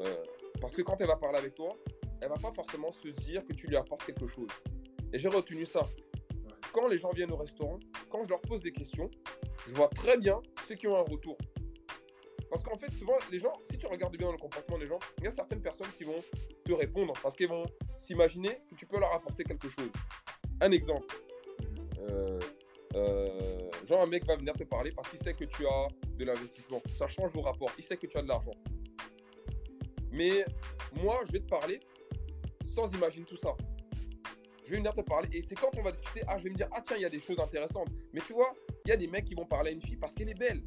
euh, 0.00 0.24
parce 0.60 0.74
que 0.74 0.82
quand 0.82 1.00
elle 1.00 1.06
va 1.06 1.16
parler 1.16 1.38
avec 1.38 1.54
toi, 1.54 1.76
elle 2.20 2.28
va 2.28 2.36
pas 2.36 2.52
forcément 2.52 2.92
se 2.92 3.08
dire 3.08 3.44
que 3.46 3.52
tu 3.52 3.66
lui 3.66 3.76
apportes 3.76 4.04
quelque 4.04 4.26
chose. 4.26 4.48
Et 5.12 5.18
j'ai 5.18 5.28
retenu 5.28 5.66
ça. 5.66 5.82
Quand 6.72 6.86
les 6.88 6.98
gens 6.98 7.10
viennent 7.12 7.32
au 7.32 7.36
restaurant, 7.36 7.78
quand 8.10 8.24
je 8.24 8.28
leur 8.28 8.40
pose 8.40 8.60
des 8.60 8.72
questions, 8.72 9.10
je 9.66 9.74
vois 9.74 9.88
très 9.88 10.16
bien 10.18 10.40
ceux 10.68 10.74
qui 10.74 10.86
ont 10.86 10.96
un 10.96 11.02
retour. 11.02 11.36
Parce 12.50 12.62
qu'en 12.62 12.76
fait, 12.76 12.90
souvent, 12.90 13.16
les 13.30 13.38
gens, 13.38 13.52
si 13.70 13.78
tu 13.78 13.86
regardes 13.86 14.16
bien 14.16 14.30
le 14.30 14.36
comportement 14.38 14.78
des 14.78 14.86
gens, 14.86 14.98
il 15.18 15.24
y 15.24 15.28
a 15.28 15.30
certaines 15.30 15.62
personnes 15.62 15.90
qui 15.96 16.02
vont 16.02 16.18
te 16.64 16.72
répondre 16.72 17.12
parce 17.22 17.36
qu'elles 17.36 17.48
vont 17.48 17.66
s'imaginer 17.96 18.60
que 18.68 18.74
tu 18.74 18.86
peux 18.86 18.98
leur 18.98 19.14
apporter 19.14 19.44
quelque 19.44 19.68
chose. 19.68 19.90
Un 20.60 20.72
exemple. 20.72 21.06
Euh, 22.00 22.40
euh, 22.96 23.70
genre, 23.86 24.02
un 24.02 24.06
mec 24.06 24.26
va 24.26 24.34
venir 24.34 24.54
te 24.54 24.64
parler 24.64 24.90
parce 24.90 25.08
qu'il 25.08 25.20
sait 25.20 25.34
que 25.34 25.44
tu 25.44 25.64
as 25.64 25.88
de 26.16 26.24
l'investissement. 26.24 26.82
Ça 26.98 27.06
change 27.06 27.30
vos 27.32 27.42
rapports. 27.42 27.70
Il 27.78 27.84
sait 27.84 27.96
que 27.96 28.08
tu 28.08 28.18
as 28.18 28.22
de 28.22 28.28
l'argent. 28.28 28.54
Mais 30.10 30.44
moi, 31.00 31.20
je 31.26 31.32
vais 31.32 31.40
te 31.40 31.48
parler 31.48 31.78
sans 32.74 32.92
imaginer 32.92 33.26
tout 33.26 33.36
ça. 33.36 33.54
Je 34.64 34.70
vais 34.70 34.78
venir 34.78 34.94
te 34.94 35.02
parler 35.02 35.28
et 35.32 35.40
c'est 35.40 35.54
quand 35.54 35.70
on 35.76 35.82
va 35.82 35.92
discuter, 35.92 36.22
ah, 36.26 36.36
je 36.38 36.44
vais 36.44 36.50
me 36.50 36.56
dire, 36.56 36.68
ah 36.72 36.80
tiens, 36.84 36.96
il 36.96 37.02
y 37.02 37.04
a 37.04 37.10
des 37.10 37.20
choses 37.20 37.38
intéressantes. 37.38 37.88
Mais 38.12 38.20
tu 38.20 38.32
vois, 38.32 38.54
il 38.84 38.90
y 38.90 38.92
a 38.92 38.96
des 38.96 39.06
mecs 39.06 39.24
qui 39.24 39.34
vont 39.34 39.46
parler 39.46 39.70
à 39.70 39.72
une 39.72 39.80
fille 39.80 39.96
parce 39.96 40.14
qu'elle 40.14 40.28
est 40.28 40.38
belle. 40.38 40.62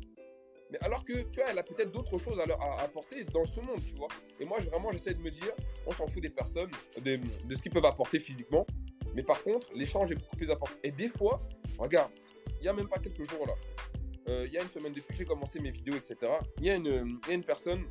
Mais 0.71 0.79
alors 0.81 1.05
que, 1.05 1.13
tu 1.13 1.39
vois, 1.39 1.51
elle 1.51 1.59
a 1.59 1.63
peut-être 1.63 1.91
d'autres 1.91 2.17
choses 2.17 2.39
à, 2.39 2.43
à, 2.43 2.81
apporter 2.83 3.23
dans 3.25 3.43
ce 3.43 3.59
monde, 3.59 3.79
tu 3.85 3.95
vois. 3.95 4.07
Et 4.39 4.45
moi, 4.45 4.59
vraiment, 4.59 4.91
j'essaie 4.91 5.13
de 5.13 5.21
me 5.21 5.29
dire, 5.29 5.51
on 5.85 5.91
s'en 5.91 6.07
fout 6.07 6.21
des 6.21 6.29
personnes, 6.29 6.71
de, 6.99 7.19
ce 7.53 7.61
qu'ils 7.61 7.71
peuvent 7.71 7.85
apporter 7.85 8.19
physiquement. 8.19 8.65
Mais 9.13 9.21
par 9.21 9.43
contre, 9.43 9.67
l'échange 9.75 10.11
est 10.11 10.15
beaucoup 10.15 10.35
plus 10.35 10.49
important. 10.49 10.75
Et 10.83 10.91
des 10.91 11.09
fois, 11.09 11.41
regarde, 11.77 12.11
il 12.59 12.63
n'y 12.63 12.67
a 12.69 12.73
même 12.73 12.87
pas 12.87 12.97
quelques 12.97 13.29
jours 13.29 13.45
là. 13.45 13.53
Euh, 14.29 14.45
il 14.47 14.53
y 14.53 14.57
a 14.57 14.63
une 14.63 14.69
semaine 14.69 14.93
depuis 14.93 15.09
que 15.09 15.15
j'ai 15.15 15.25
commencé 15.25 15.59
mes 15.59 15.71
vidéos, 15.71 15.95
etc. 15.95 16.31
Il 16.57 16.65
y, 16.65 16.69
a 16.69 16.75
une, 16.75 17.19
une 17.29 17.43
personne 17.43 17.85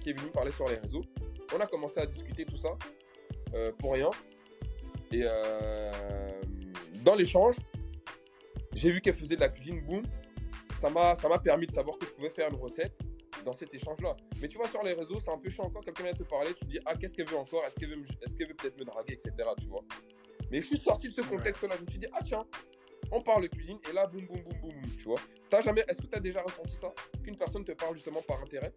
qui 0.00 0.10
est 0.10 0.12
venue 0.12 0.30
parler 0.30 0.50
sur 0.50 0.68
les 0.68 0.74
réseaux. 0.74 1.02
On 1.54 1.60
a 1.60 1.66
commencé 1.66 2.00
à 2.00 2.06
discuter 2.06 2.44
tout 2.44 2.56
ça 2.56 2.76
euh, 3.54 3.72
pour 3.78 3.92
rien. 3.92 4.10
Et 5.12 5.22
euh, 5.22 5.90
dans 7.04 7.14
l'échange, 7.14 7.56
j'ai 8.76 8.92
vu 8.92 9.00
qu'elle 9.00 9.14
faisait 9.14 9.36
de 9.36 9.40
la 9.40 9.48
cuisine, 9.48 9.80
boum 9.80 10.02
ça 10.80 10.90
m'a 11.28 11.38
permis 11.38 11.66
de 11.66 11.72
savoir 11.72 11.98
que 11.98 12.06
je 12.06 12.12
pouvais 12.12 12.30
faire 12.30 12.48
une 12.50 12.56
recette 12.56 12.96
dans 13.44 13.52
cet 13.52 13.74
échange-là. 13.74 14.16
Mais 14.40 14.48
tu 14.48 14.58
vois, 14.58 14.68
sur 14.68 14.82
les 14.82 14.92
réseaux, 14.92 15.18
c'est 15.18 15.30
un 15.30 15.38
peu 15.38 15.48
chiant 15.48 15.70
quand 15.70 15.80
quelqu'un 15.80 16.04
vient 16.04 16.12
te 16.12 16.22
parler, 16.22 16.52
tu 16.54 16.64
te 16.64 16.70
dis, 16.70 16.78
ah, 16.86 16.94
qu'est-ce 16.96 17.14
qu'elle 17.14 17.28
veut 17.28 17.36
encore? 17.36 17.64
Est-ce 17.64 17.74
qu'elle 17.74 17.90
veut, 17.90 18.04
est 18.04 18.44
veut 18.44 18.54
peut-être 18.54 18.78
me 18.78 18.84
draguer, 18.84 19.14
etc. 19.14 19.32
Tu 19.58 19.66
vois. 19.68 19.82
Mais 20.50 20.60
je 20.60 20.66
suis 20.66 20.78
sorti 20.78 21.08
de 21.08 21.14
ce 21.14 21.22
contexte-là, 21.22 21.76
je 21.78 21.84
me 21.84 21.90
suis 21.90 21.98
dit, 21.98 22.06
ah, 22.12 22.20
tiens, 22.24 22.44
on 23.10 23.22
parle 23.22 23.42
de 23.42 23.48
cuisine, 23.48 23.78
et 23.88 23.92
là, 23.92 24.06
boum, 24.06 24.26
boum, 24.26 24.42
boum, 24.42 24.60
boum, 24.60 24.74
tu 24.98 25.04
vois. 25.04 25.20
As 25.52 25.62
jamais, 25.62 25.84
est-ce 25.88 26.02
que 26.02 26.06
tu 26.06 26.16
as 26.16 26.20
déjà 26.20 26.42
ressenti 26.42 26.74
ça? 26.74 26.92
Qu'une 27.22 27.36
personne 27.36 27.64
te 27.64 27.72
parle 27.72 27.94
justement 27.94 28.22
par 28.22 28.42
intérêt? 28.42 28.74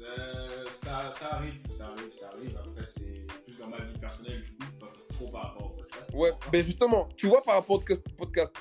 Euh, 0.00 0.64
ça, 0.70 1.10
ça, 1.12 1.34
arrive, 1.34 1.60
ça 1.68 1.88
arrive, 1.88 2.12
ça 2.12 2.28
arrive. 2.28 2.56
Après, 2.56 2.84
c'est 2.84 3.26
plus 3.44 3.58
dans 3.58 3.66
ma 3.66 3.80
vie 3.80 3.98
personnelle, 3.98 4.42
du 4.42 4.52
coup, 4.52 4.72
pas 4.78 4.92
trop 5.08 5.28
par 5.28 5.42
rapport. 5.42 5.77
Ouais, 6.14 6.32
mais 6.52 6.62
justement, 6.62 7.08
tu 7.16 7.26
vois, 7.26 7.42
par 7.42 7.54
rapport 7.54 7.76
au 7.76 7.82
podcast, 8.16 8.52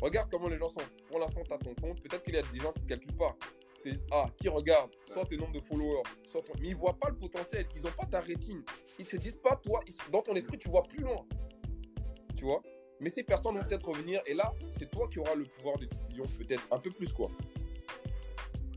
Regarde 0.00 0.30
comment 0.30 0.48
les 0.48 0.58
gens 0.58 0.68
sont. 0.70 0.80
Pour 1.08 1.18
l'instant, 1.18 1.42
tu 1.46 1.52
as 1.52 1.58
ton 1.58 1.74
compte. 1.74 2.00
Peut-être 2.02 2.22
qu'il 2.22 2.34
y 2.34 2.38
a 2.38 2.42
des 2.42 2.60
gens 2.60 2.72
qui 2.72 2.82
ne 2.82 2.88
calculent 2.88 3.16
pas. 3.16 3.36
Ils 3.76 3.82
te 3.82 3.88
disent, 3.90 4.06
ah, 4.10 4.26
qui 4.38 4.48
regarde 4.48 4.90
soit 5.12 5.26
tes 5.26 5.36
nombres 5.36 5.52
de 5.52 5.60
followers, 5.60 6.02
soit 6.30 6.42
ton... 6.42 6.52
Mais 6.60 6.68
ils 6.68 6.74
ne 6.74 6.78
voient 6.78 6.96
pas 6.98 7.10
le 7.10 7.16
potentiel. 7.16 7.66
Ils 7.76 7.82
n'ont 7.82 7.92
pas 7.92 8.06
ta 8.06 8.20
rétine. 8.20 8.62
Ils 8.98 9.04
se 9.04 9.16
disent 9.16 9.36
pas, 9.36 9.56
toi, 9.56 9.80
dans 10.10 10.22
ton 10.22 10.34
esprit, 10.34 10.58
tu 10.58 10.70
vois 10.70 10.84
plus 10.84 11.02
loin. 11.02 11.26
Tu 12.36 12.44
vois? 12.44 12.62
Mais 13.00 13.10
ces 13.10 13.22
personnes 13.22 13.56
vont 13.58 13.64
peut-être 13.64 13.88
revenir. 13.88 14.22
Et 14.26 14.34
là, 14.34 14.52
c'est 14.78 14.90
toi 14.90 15.06
qui 15.08 15.18
auras 15.18 15.34
le 15.34 15.44
pouvoir 15.44 15.78
de 15.78 15.84
décision, 15.84 16.24
peut-être 16.38 16.66
un 16.70 16.78
peu 16.78 16.90
plus, 16.90 17.12
quoi. 17.12 17.28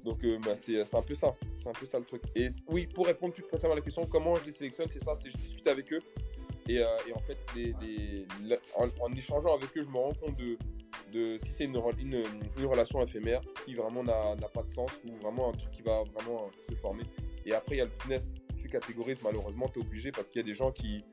Donc, 0.04 0.24
euh, 0.26 0.38
bah, 0.40 0.58
c'est 0.58 0.94
un 0.94 1.02
peu 1.02 1.16
ça. 1.16 1.34
C'est 1.56 1.70
un 1.70 1.74
peu 1.74 1.86
ça 1.86 2.00
le 2.00 2.06
truc. 2.06 2.24
Et 2.36 2.50
oui, 2.68 2.88
pour 2.88 3.06
répondre 3.06 3.34
plus 3.34 3.44
précisément 3.44 3.74
à 3.74 3.78
la 3.78 3.82
question, 3.82 4.06
comment 4.06 4.36
je 4.36 4.46
les 4.46 4.52
sélectionne, 4.52 4.90
c'est 4.90 5.04
ça, 5.04 5.16
c'est 5.16 5.30
je 5.30 5.38
discute 5.38 5.68
avec 5.68 5.94
eux. 5.94 6.02
Et, 6.70 6.80
euh, 6.80 6.88
et 7.08 7.14
en 7.14 7.20
fait, 7.20 7.38
en, 9.00 9.14
échangeant 9.14 9.56
avec 9.56 9.78
eux, 9.78 9.84
je 9.84 9.90
me 9.90 9.98
rends 9.98 10.14
compte 10.14 10.38
de, 10.38 11.38
si 11.44 11.52
c'est 11.52 11.66
une, 11.66 11.82
une, 12.00 12.66
relation 12.66 13.02
éphémère 13.02 13.42
qui 13.66 13.76
vraiment 13.76 14.04
n'a 14.04 14.36
pas 14.54 14.64
de 14.64 14.70
sens 14.70 14.92
ou 15.06 15.16
vraiment 15.18 15.50
un 15.50 15.54
truc 15.54 15.72
qui 15.72 15.82
va 15.82 16.04
vraiment 16.14 16.50
se 16.70 16.76
former. 16.76 17.04
Et 17.46 17.54
après, 17.54 17.76
il 17.76 17.78
y 17.80 17.82
a 17.82 17.86
le 17.86 17.92
business. 17.92 18.32
Tu 18.58 18.70
catégorises, 18.70 19.22
malheureusement, 19.24 19.68
tu 19.68 19.80
es 19.80 19.82
obligé 19.82 20.12
parce 20.12 20.30
qu'il 20.30 20.40
y 20.40 20.44
a 20.44 20.48
des 20.48 20.56
gens 20.56 20.72
qui, 20.72 21.04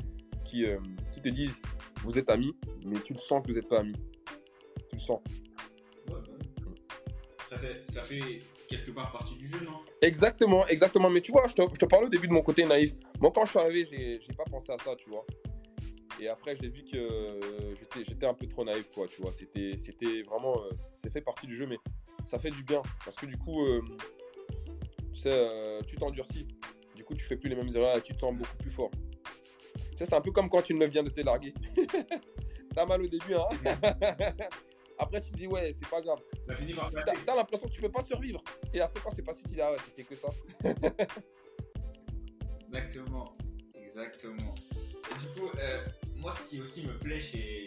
euh, 0.55 0.79
qui 1.13 1.21
te 1.21 1.29
disent 1.29 1.57
vous 2.03 2.19
êtes 2.19 2.31
amis, 2.31 2.57
mais 2.85 2.99
tu 3.01 3.13
le 3.13 3.19
sens 3.19 3.43
que 3.43 3.49
vous 3.49 3.59
n'êtes 3.59 3.69
pas 3.69 3.81
amis. 3.81 3.97
Tu 4.89 4.97
le 4.97 5.01
sens. 5.01 5.21
Ouais, 6.09 6.15
bah. 6.15 6.71
Après, 7.39 7.57
ça 7.85 8.03
fait 8.03 8.41
quelque 8.71 8.91
part 8.93 9.11
partie 9.13 9.37
du 9.37 9.49
jeu, 9.49 9.61
non? 9.65 9.79
Exactement, 10.03 10.67
exactement. 10.69 11.11
Mais 11.11 11.21
tu 11.21 11.33
vois, 11.33 11.47
je 11.49 11.55
te, 11.55 11.63
je 11.63 11.79
te 11.79 11.85
parlais 11.87 12.07
au 12.07 12.11
début 12.11 12.29
de 12.29 12.33
mon 12.33 12.43
côté 12.43 12.65
naïf. 12.65 12.93
Moi, 13.21 13.31
quand 13.35 13.45
je 13.45 13.51
suis 13.51 13.59
arrivé, 13.59 13.87
j'ai 13.91 14.21
j'ai 14.21 14.33
pas 14.35 14.45
pensé 14.51 14.73
à 14.73 14.79
ça, 14.79 14.95
tu 14.97 15.11
vois. 15.11 15.25
Et 16.21 16.29
après, 16.29 16.57
j'ai 16.61 16.69
vu 16.69 16.83
que 16.85 16.97
euh, 16.97 17.75
j'étais- 17.79 18.05
j'étais 18.05 18.27
un 18.27 18.35
peu 18.35 18.47
trop 18.47 18.65
naïf, 18.65 18.91
quoi, 18.95 19.07
tu 19.09 19.21
vois. 19.23 19.33
C'était 19.33 19.77
c'était 19.79 20.23
vraiment. 20.23 20.63
euh, 20.65 20.71
c'est 20.93 21.13
fait 21.13 21.21
partie 21.23 21.47
du 21.47 21.57
jeu, 21.57 21.67
mais 21.67 21.79
ça 22.25 22.39
fait 22.39 22.51
du 22.51 22.63
bien. 22.63 22.83
Parce 23.05 23.17
que 23.17 23.27
du 23.27 23.37
coup, 23.39 23.65
euh, 23.65 23.81
tu 25.13 25.21
sais, 25.21 25.31
euh, 25.33 25.81
tu 25.87 25.97
t'endurcis. 25.97 26.47
Du 26.95 27.05
coup, 27.05 27.15
tu 27.15 27.25
fais 27.25 27.37
plus 27.37 27.49
les 27.49 27.57
mêmes 27.57 27.71
erreurs 27.75 27.97
et 27.97 28.03
tu 28.03 28.15
te 28.15 28.21
sens 28.21 28.35
beaucoup 28.35 28.57
plus 28.59 28.71
fort. 28.71 28.91
Tu 29.93 29.97
sais, 29.97 30.07
c'est 30.07 30.15
un 30.15 30.21
peu 30.21 30.31
comme 30.33 30.49
quand 30.51 30.69
une 30.71 30.79
meuf 30.79 30.91
vient 30.91 31.03
de 31.03 31.11
te 31.11 31.21
larguer. 31.23 31.55
T'as 32.75 32.87
mal 32.87 33.03
au 33.03 33.07
début, 33.09 33.35
hein? 33.35 33.49
Après, 35.01 35.21
tu 35.21 35.31
te 35.31 35.37
dis, 35.37 35.47
ouais, 35.47 35.75
c'est 35.77 35.89
pas 35.89 36.01
grave. 36.03 36.21
Ça 36.49 36.55
finit 36.55 36.75
par 36.75 36.91
T'as 36.91 36.97
passer. 37.01 37.17
t'as 37.27 37.35
l'impression 37.37 37.69
que 37.69 37.73
tu 37.73 37.81
peux 37.81 37.91
pas 37.91 38.03
survivre. 38.03 38.43
Et 38.75 38.81
après, 38.81 39.01
quand 39.03 39.11
c'est 39.11 39.23
passé, 39.23 39.41
tu 39.45 39.55
dis, 39.55 39.61
ah 39.61 39.73
ouais, 39.73 39.79
c'était 39.85 40.05
que 40.05 40.15
ça. 40.15 40.29
Exactement. 42.69 43.37
Exactement. 43.75 44.55
Et 45.11 45.19
du 45.21 45.27
coup, 45.41 45.49
euh, 45.59 45.85
moi, 46.17 46.31
ce 46.33 46.49
qui 46.49 46.61
aussi 46.61 46.87
me 46.87 46.97
plaît 46.99 47.21
chez 47.21 47.65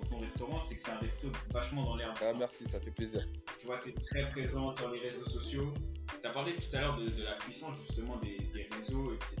dans 0.00 0.06
ton 0.10 0.18
restaurant, 0.18 0.60
c'est 0.60 0.74
que 0.76 0.80
c'est 0.80 0.90
un 0.90 0.98
resto 0.98 1.28
vachement 1.50 1.82
dans 1.84 1.96
l'air. 1.96 2.14
Ah, 2.22 2.32
merci, 2.38 2.64
ça 2.68 2.78
fait 2.80 2.90
plaisir. 2.90 3.26
Tu 3.58 3.66
vois, 3.66 3.78
tu 3.78 3.88
es 3.90 3.92
très 3.92 4.30
présent 4.30 4.70
sur 4.70 4.90
les 4.90 5.00
réseaux 5.00 5.26
sociaux. 5.26 5.72
Tu 6.20 6.26
as 6.26 6.30
parlé 6.30 6.54
tout 6.54 6.74
à 6.76 6.80
l'heure 6.80 6.96
de, 6.98 7.08
de 7.08 7.22
la 7.22 7.34
puissance 7.36 7.74
justement 7.86 8.16
des, 8.18 8.38
des 8.54 8.68
réseaux, 8.74 9.12
etc. 9.14 9.36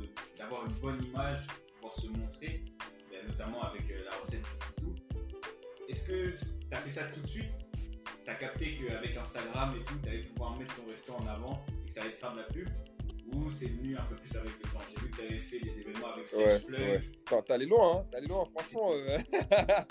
de- 0.00 0.08
D'avoir 0.38 0.66
une 0.66 0.72
bonne 0.74 1.02
image, 1.04 1.46
pouvoir 1.76 1.94
se 1.94 2.08
montrer, 2.08 2.64
et 3.12 3.26
notamment 3.26 3.62
avec 3.62 3.82
euh, 3.90 4.04
la 4.04 4.16
recette 4.16 4.42
du. 4.78 4.79
Est-ce 5.90 6.06
que 6.06 6.30
tu 6.68 6.74
as 6.76 6.76
fait 6.78 6.90
ça 6.90 7.02
tout 7.12 7.20
de 7.20 7.26
suite? 7.26 7.50
Tu 8.24 8.30
as 8.30 8.34
capté 8.34 8.76
qu'avec 8.76 9.16
Instagram 9.16 9.74
et 9.80 9.84
tout, 9.84 9.94
tu 10.02 10.08
allais 10.08 10.22
pouvoir 10.22 10.56
mettre 10.56 10.76
ton 10.76 10.86
resto 10.88 11.12
en 11.14 11.26
avant 11.26 11.60
et 11.82 11.86
que 11.86 11.92
ça 11.92 12.02
allait 12.02 12.12
te 12.12 12.16
faire 12.18 12.32
de 12.32 12.38
la 12.38 12.44
pub? 12.44 12.68
Ou 13.34 13.50
c'est 13.50 13.66
venu 13.70 13.96
un 13.96 14.02
peu 14.04 14.14
plus 14.14 14.36
avec 14.36 14.52
le 14.56 14.62
temps? 14.70 14.78
J'ai 14.88 15.00
vu 15.00 15.10
que 15.10 15.16
tu 15.16 15.22
avais 15.22 15.38
fait 15.40 15.58
des 15.58 15.80
événements 15.80 16.12
avec 16.14 16.26
French 16.26 16.62
Ouais, 16.68 17.00
ouais. 17.32 17.42
T'es 17.44 17.52
allé 17.52 17.66
loin, 17.66 17.96
hein. 17.98 18.06
T'es 18.10 18.16
allé 18.18 18.26
loin, 18.28 18.44
franchement. 18.56 18.92
euh, 18.92 19.18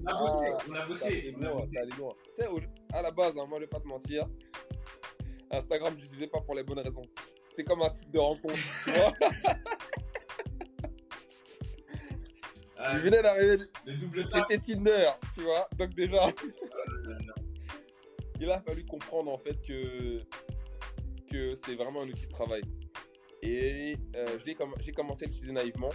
On 0.00 0.06
a 0.06 0.18
bossé, 0.18 0.38
Ah, 0.46 0.58
on 0.68 0.74
a 0.74 0.86
bossé, 0.86 1.06
allé 1.06 1.34
on 1.36 1.42
a 1.42 1.48
loin, 1.48 1.56
bossé. 1.60 1.72
t'es 1.72 1.78
allé 1.78 1.90
loin. 1.98 2.14
Tu 2.34 2.42
sais, 2.42 2.48
à 2.94 3.02
la 3.02 3.10
base, 3.10 3.32
hein, 3.38 3.44
moi, 3.46 3.58
je 3.58 3.64
vais 3.64 3.68
pas 3.68 3.80
te 3.80 3.86
mentir. 3.86 4.26
Instagram, 5.50 5.94
je 5.98 6.02
l'utilisais 6.04 6.26
pas 6.28 6.40
pour 6.40 6.54
les 6.54 6.62
bonnes 6.62 6.78
raisons. 6.78 7.02
C'était 7.50 7.64
comme 7.64 7.82
un 7.82 7.90
site 7.90 8.10
de 8.10 8.18
rencontre. 8.18 8.54
Ah, 12.78 12.92
Il 12.94 13.00
venait 13.00 13.22
d'arriver, 13.22 13.58
c'était 13.86 14.58
Tinder, 14.58 15.10
tu 15.34 15.40
vois. 15.40 15.68
Donc 15.76 15.94
déjà, 15.94 16.28
il 18.40 18.50
a 18.50 18.60
fallu 18.60 18.84
comprendre 18.84 19.32
en 19.32 19.38
fait 19.38 19.60
que, 19.66 20.20
que 21.30 21.54
c'est 21.66 21.74
vraiment 21.74 22.02
un 22.02 22.08
outil 22.08 22.26
de 22.26 22.32
travail. 22.32 22.62
Et 23.42 23.96
euh, 24.16 24.38
j'ai 24.44 24.92
commencé 24.92 25.24
à 25.24 25.26
l'utiliser 25.26 25.52
naïvement, 25.52 25.90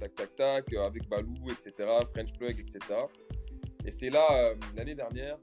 tac 0.00 0.14
tac 0.14 0.36
tac, 0.36 0.72
euh, 0.72 0.86
avec 0.86 1.08
Baloo, 1.08 1.50
etc., 1.50 1.88
French 2.12 2.32
Plug, 2.38 2.60
etc. 2.60 2.78
Et 3.84 3.90
c'est 3.90 4.10
là, 4.10 4.26
euh, 4.32 4.54
l'année 4.76 4.94
dernière, 4.94 5.38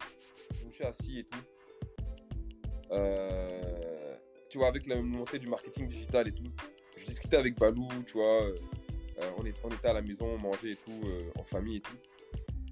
je 0.53 0.66
me 0.66 0.72
suis 0.72 0.84
assis 0.84 1.20
et 1.20 1.24
tout. 1.26 1.39
Euh, 2.91 4.16
tu 4.49 4.57
vois, 4.57 4.68
avec 4.68 4.86
la 4.86 5.01
montée 5.01 5.39
du 5.39 5.47
marketing 5.47 5.88
digital 5.88 6.28
et 6.28 6.32
tout, 6.32 6.43
je 6.97 7.05
discutais 7.05 7.38
avec 7.38 7.57
Balou, 7.57 7.88
tu 8.05 8.14
vois, 8.14 8.49
on, 9.38 9.46
est- 9.46 9.56
on 9.64 9.70
était 9.70 9.88
à 9.88 9.94
la 9.94 10.02
maison, 10.02 10.26
on 10.28 10.38
mangeait 10.38 10.72
et 10.72 10.76
tout, 10.76 11.00
euh, 11.06 11.20
en 11.40 11.44
famille 11.44 11.78
et 11.78 11.82
tout. 11.82 11.98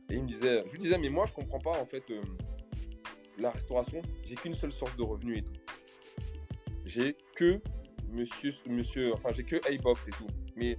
Et 0.10 0.16
il 0.16 0.24
me 0.24 0.28
disait, 0.28 0.64
je 0.66 0.72
lui 0.72 0.80
disais, 0.80 0.97
mais 0.97 1.10
moi 1.10 1.26
je 1.26 1.34
comprends 1.34 1.60
pas 1.60 1.80
en 1.80 1.86
fait 1.86 2.04
euh, 2.12 2.22
la 3.38 3.52
restauration, 3.52 4.02
j'ai 4.26 4.36
qu'une 4.36 4.54
seule 4.54 4.74
source 4.74 4.95
de 4.97 5.04
revenus 5.04 5.39
et 5.39 5.41
tout. 5.43 5.54
J'ai 6.86 7.16
que 7.36 7.60
monsieur, 8.10 8.52
monsieur, 8.68 9.14
enfin 9.14 9.32
j'ai 9.32 9.43
que 9.43 9.56
A-Box 9.72 10.08
et 10.08 10.12
tout. 10.12 10.28
Mais 10.56 10.78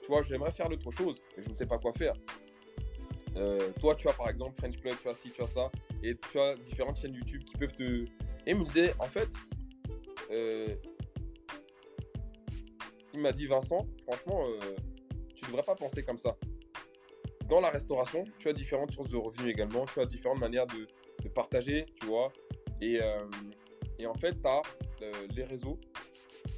tu 0.00 0.06
vois, 0.08 0.22
j'aimerais 0.22 0.52
faire 0.52 0.68
d'autres 0.68 0.90
choses, 0.90 1.16
mais 1.36 1.44
je 1.44 1.48
ne 1.48 1.54
sais 1.54 1.66
pas 1.66 1.78
quoi 1.78 1.92
faire. 1.92 2.14
Euh, 3.36 3.70
toi, 3.80 3.94
tu 3.94 4.08
as 4.08 4.12
par 4.12 4.28
exemple 4.28 4.54
French 4.58 4.76
Plug, 4.78 4.94
tu 5.00 5.08
as 5.08 5.14
ci, 5.14 5.30
tu 5.30 5.40
as 5.42 5.46
ça, 5.46 5.70
et 6.02 6.16
tu 6.30 6.38
as 6.38 6.56
différentes 6.56 6.96
chaînes 6.98 7.14
YouTube 7.14 7.44
qui 7.44 7.56
peuvent 7.56 7.72
te. 7.72 7.82
Et 7.82 8.08
il 8.50 8.56
me 8.56 8.64
disait, 8.64 8.92
en 8.98 9.06
fait, 9.06 9.28
euh, 10.30 10.74
il 13.14 13.20
m'a 13.20 13.32
dit, 13.32 13.46
Vincent, 13.46 13.86
franchement, 14.02 14.44
euh, 15.42 15.46
tu 15.46 15.50
devrais 15.50 15.62
pas 15.62 15.74
penser 15.74 16.02
comme 16.02 16.18
ça. 16.18 16.36
Dans 17.48 17.60
la 17.60 17.70
restauration, 17.70 18.24
tu 18.38 18.48
as 18.48 18.52
différentes 18.52 18.92
sources 18.92 19.10
de 19.10 19.16
revenus 19.16 19.52
également, 19.52 19.84
tu 19.86 20.00
as 20.00 20.06
différentes 20.06 20.40
manières 20.40 20.66
de, 20.66 20.86
partager, 21.34 21.86
tu 22.00 22.06
vois. 22.06 22.32
Et, 22.80 23.00
euh, 23.00 23.26
en 24.06 24.14
fait, 24.14 24.40
tu 24.42 24.48
as 24.48 24.62
les 25.34 25.44
réseaux, 25.44 25.78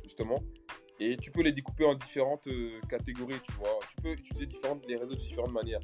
justement, 0.03 0.43
et 1.01 1.16
tu 1.16 1.30
peux 1.30 1.43
les 1.43 1.53
découper 1.53 1.85
en 1.85 1.95
différentes 1.95 2.47
euh, 2.47 2.80
catégories, 2.89 3.41
tu 3.43 3.53
vois. 3.53 3.78
Tu 3.89 3.97
peux 4.03 4.12
utiliser 4.12 4.47
différentes, 4.47 4.87
les 4.87 4.97
réseaux 4.97 5.14
de 5.14 5.20
différentes 5.20 5.53
manières. 5.53 5.80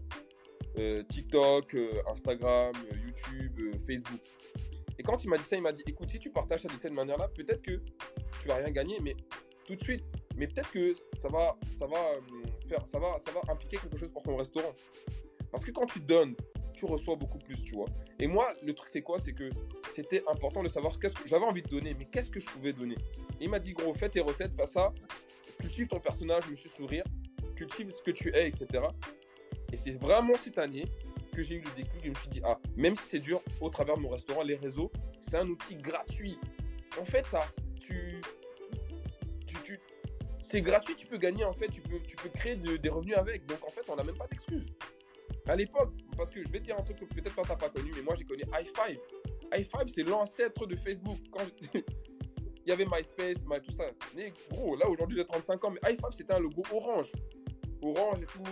Euh, 0.78 1.02
TikTok, 1.02 1.74
euh, 1.74 2.00
Instagram, 2.06 2.72
euh, 2.76 2.96
YouTube, 2.96 3.58
euh, 3.58 3.72
Facebook. 3.86 4.20
Et 4.98 5.02
quand 5.02 5.24
il 5.24 5.28
m'a 5.28 5.36
dit 5.36 5.42
ça, 5.42 5.56
il 5.56 5.62
m'a 5.62 5.72
dit 5.72 5.82
écoute, 5.86 6.10
si 6.10 6.18
tu 6.20 6.30
partages 6.30 6.62
ça 6.62 6.68
de 6.68 6.76
cette 6.76 6.92
manière-là, 6.92 7.28
peut-être 7.34 7.62
que 7.62 7.82
tu 8.40 8.48
vas 8.48 8.56
rien 8.56 8.70
gagner, 8.70 9.00
mais 9.00 9.16
tout 9.66 9.74
de 9.74 9.82
suite. 9.82 10.04
Mais 10.36 10.46
peut-être 10.46 10.70
que 10.70 10.92
ça 11.14 11.28
va, 11.28 11.56
ça 11.78 11.86
va 11.86 11.98
euh, 11.98 12.20
faire, 12.68 12.86
ça 12.86 12.98
va, 12.98 13.18
ça 13.18 13.30
va 13.32 13.40
impliquer 13.52 13.76
quelque 13.78 13.96
chose 13.96 14.10
pour 14.10 14.22
ton 14.22 14.36
restaurant. 14.36 14.72
Parce 15.50 15.64
que 15.64 15.70
quand 15.72 15.86
tu 15.86 16.00
donnes, 16.00 16.34
tu 16.74 16.84
reçois 16.86 17.16
beaucoup 17.16 17.38
plus, 17.38 17.62
tu 17.62 17.74
vois. 17.74 17.88
Et 18.18 18.26
moi, 18.26 18.52
le 18.62 18.72
truc 18.72 18.88
c'est 18.88 19.02
quoi? 19.02 19.18
C'est 19.18 19.32
que 19.32 19.50
c'était 19.92 20.22
important 20.28 20.62
de 20.62 20.68
savoir 20.68 20.98
qu'est-ce 20.98 21.14
que 21.14 21.28
j'avais 21.28 21.44
envie 21.44 21.62
de 21.62 21.68
donner, 21.68 21.94
mais 21.98 22.06
qu'est-ce 22.06 22.30
que 22.30 22.40
je 22.40 22.46
pouvais 22.46 22.72
donner? 22.72 22.96
Il 23.40 23.50
m'a 23.50 23.58
dit 23.58 23.72
gros, 23.72 23.92
fais 23.92 24.08
tes 24.08 24.20
recettes, 24.20 24.52
fais 24.56 24.66
ça, 24.66 24.92
cultive 25.58 25.88
ton 25.88 26.00
personnage, 26.00 26.48
Monsieur 26.48 26.70
Sourire, 26.70 27.04
cultive 27.56 27.90
ce 27.90 28.02
que 28.02 28.12
tu 28.12 28.34
es, 28.34 28.48
etc. 28.48 28.84
Et 29.72 29.76
c'est 29.76 29.92
vraiment 29.92 30.34
cette 30.42 30.58
année 30.58 30.86
que 31.34 31.42
j'ai 31.42 31.56
eu 31.56 31.60
le 31.60 31.70
déclic. 31.76 32.04
Je 32.04 32.10
me 32.10 32.14
suis 32.14 32.28
dit, 32.30 32.40
ah, 32.44 32.58
même 32.76 32.96
si 32.96 33.02
c'est 33.06 33.18
dur 33.18 33.42
au 33.60 33.68
travers 33.68 33.96
de 33.96 34.02
mon 34.02 34.08
restaurant, 34.08 34.42
les 34.42 34.56
réseaux, 34.56 34.90
c'est 35.20 35.36
un 35.36 35.48
outil 35.48 35.74
gratuit. 35.76 36.38
En 37.00 37.04
fait, 37.04 37.26
tu, 37.78 38.20
tu- 39.46 39.80
c'est 40.40 40.62
gratuit, 40.62 40.94
tu 40.96 41.06
peux 41.06 41.18
gagner, 41.18 41.44
en 41.44 41.52
fait, 41.52 41.68
tu 41.68 41.80
peux, 41.82 42.00
tu 42.00 42.16
peux 42.16 42.28
créer 42.30 42.56
de- 42.56 42.76
des 42.76 42.88
revenus 42.88 43.16
avec. 43.16 43.46
Donc, 43.46 43.64
en 43.64 43.70
fait, 43.70 43.82
on 43.88 43.96
n'a 43.96 44.04
même 44.04 44.16
pas 44.16 44.26
d'excuses. 44.26 44.66
À 45.46 45.56
l'époque, 45.56 45.92
parce 46.16 46.30
que 46.30 46.42
je 46.44 46.50
vais 46.50 46.58
te 46.60 46.64
dire 46.64 46.78
un 46.78 46.82
truc 46.82 46.98
que 46.98 47.04
peut-être 47.06 47.34
toi, 47.34 47.44
t'as 47.46 47.56
pas 47.56 47.68
connu, 47.70 47.92
mais 47.94 48.02
moi, 48.02 48.14
j'ai 48.16 48.24
connu 48.24 48.42
i5. 48.42 48.98
i5, 49.52 49.88
c'est 49.94 50.02
l'ancêtre 50.04 50.66
de 50.66 50.76
Facebook. 50.76 51.18
Quand 51.32 51.44
Il 52.66 52.68
y 52.68 52.72
avait 52.72 52.84
MySpace, 52.84 53.38
My, 53.48 53.60
tout 53.60 53.72
ça. 53.72 53.84
Mais 54.14 54.32
gros, 54.50 54.76
là, 54.76 54.86
aujourd'hui, 54.88 55.16
j'ai 55.18 55.24
35 55.24 55.64
ans, 55.64 55.70
mais 55.70 55.80
i5, 55.92 56.12
c'était 56.14 56.34
un 56.34 56.38
logo 56.40 56.62
orange. 56.72 57.10
Orange 57.82 58.22
et 58.22 58.26
tout. 58.26 58.42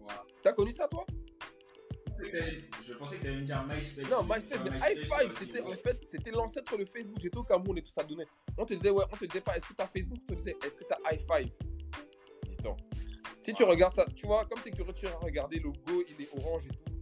Voilà. 0.00 0.24
T'as 0.42 0.52
connu 0.52 0.70
ça, 0.72 0.86
toi? 0.88 1.04
Je 2.82 2.92
pensais 2.94 3.16
que 3.16 3.22
tu 3.22 3.28
allais 3.28 3.36
me 3.38 3.42
dire 3.42 3.64
MySpace. 3.68 4.10
Non, 4.10 4.22
MySpace, 4.22 4.60
mais 4.64 4.70
Enfin, 4.70 4.86
i5, 4.86 5.04
j'aurais 5.04 5.28
dit, 5.28 5.34
c'était 5.38 5.60
en 5.60 5.72
fait, 5.72 6.00
c'était 6.10 6.30
l'ancêtre 6.30 6.76
de 6.76 6.84
Facebook. 6.84 7.18
J'étais 7.20 7.36
au 7.36 7.44
Cameroun 7.44 7.78
et 7.78 7.82
tout 7.82 7.92
ça 7.92 8.04
donnait. 8.04 8.26
On 8.58 8.64
te 8.64 8.74
disait, 8.74 8.90
ouais, 8.90 9.04
on 9.12 9.16
te 9.16 9.24
disait 9.24 9.40
pas, 9.40 9.56
est-ce 9.56 9.66
que 9.66 9.74
t'as 9.74 9.86
Facebook? 9.86 10.18
On 10.28 10.32
te 10.32 10.38
disait, 10.38 10.56
est-ce 10.64 10.76
que 10.76 10.84
t'as 10.84 10.98
i5 11.10 11.50
Dis-donc. 12.48 12.78
Si 13.40 13.52
tu 13.54 13.64
regardes 13.64 13.94
ça, 13.94 14.06
tu 14.14 14.26
vois, 14.26 14.44
comme 14.46 14.60
t'es 14.62 14.70
curieux, 14.70 14.92
tu 14.94 15.06
vas 15.06 15.16
regarder 15.16 15.56
le 15.58 15.64
logo, 15.64 16.04
il 16.08 16.24
est 16.24 16.28
orange 16.38 16.62
et 16.66 16.70
tout. 16.70 16.92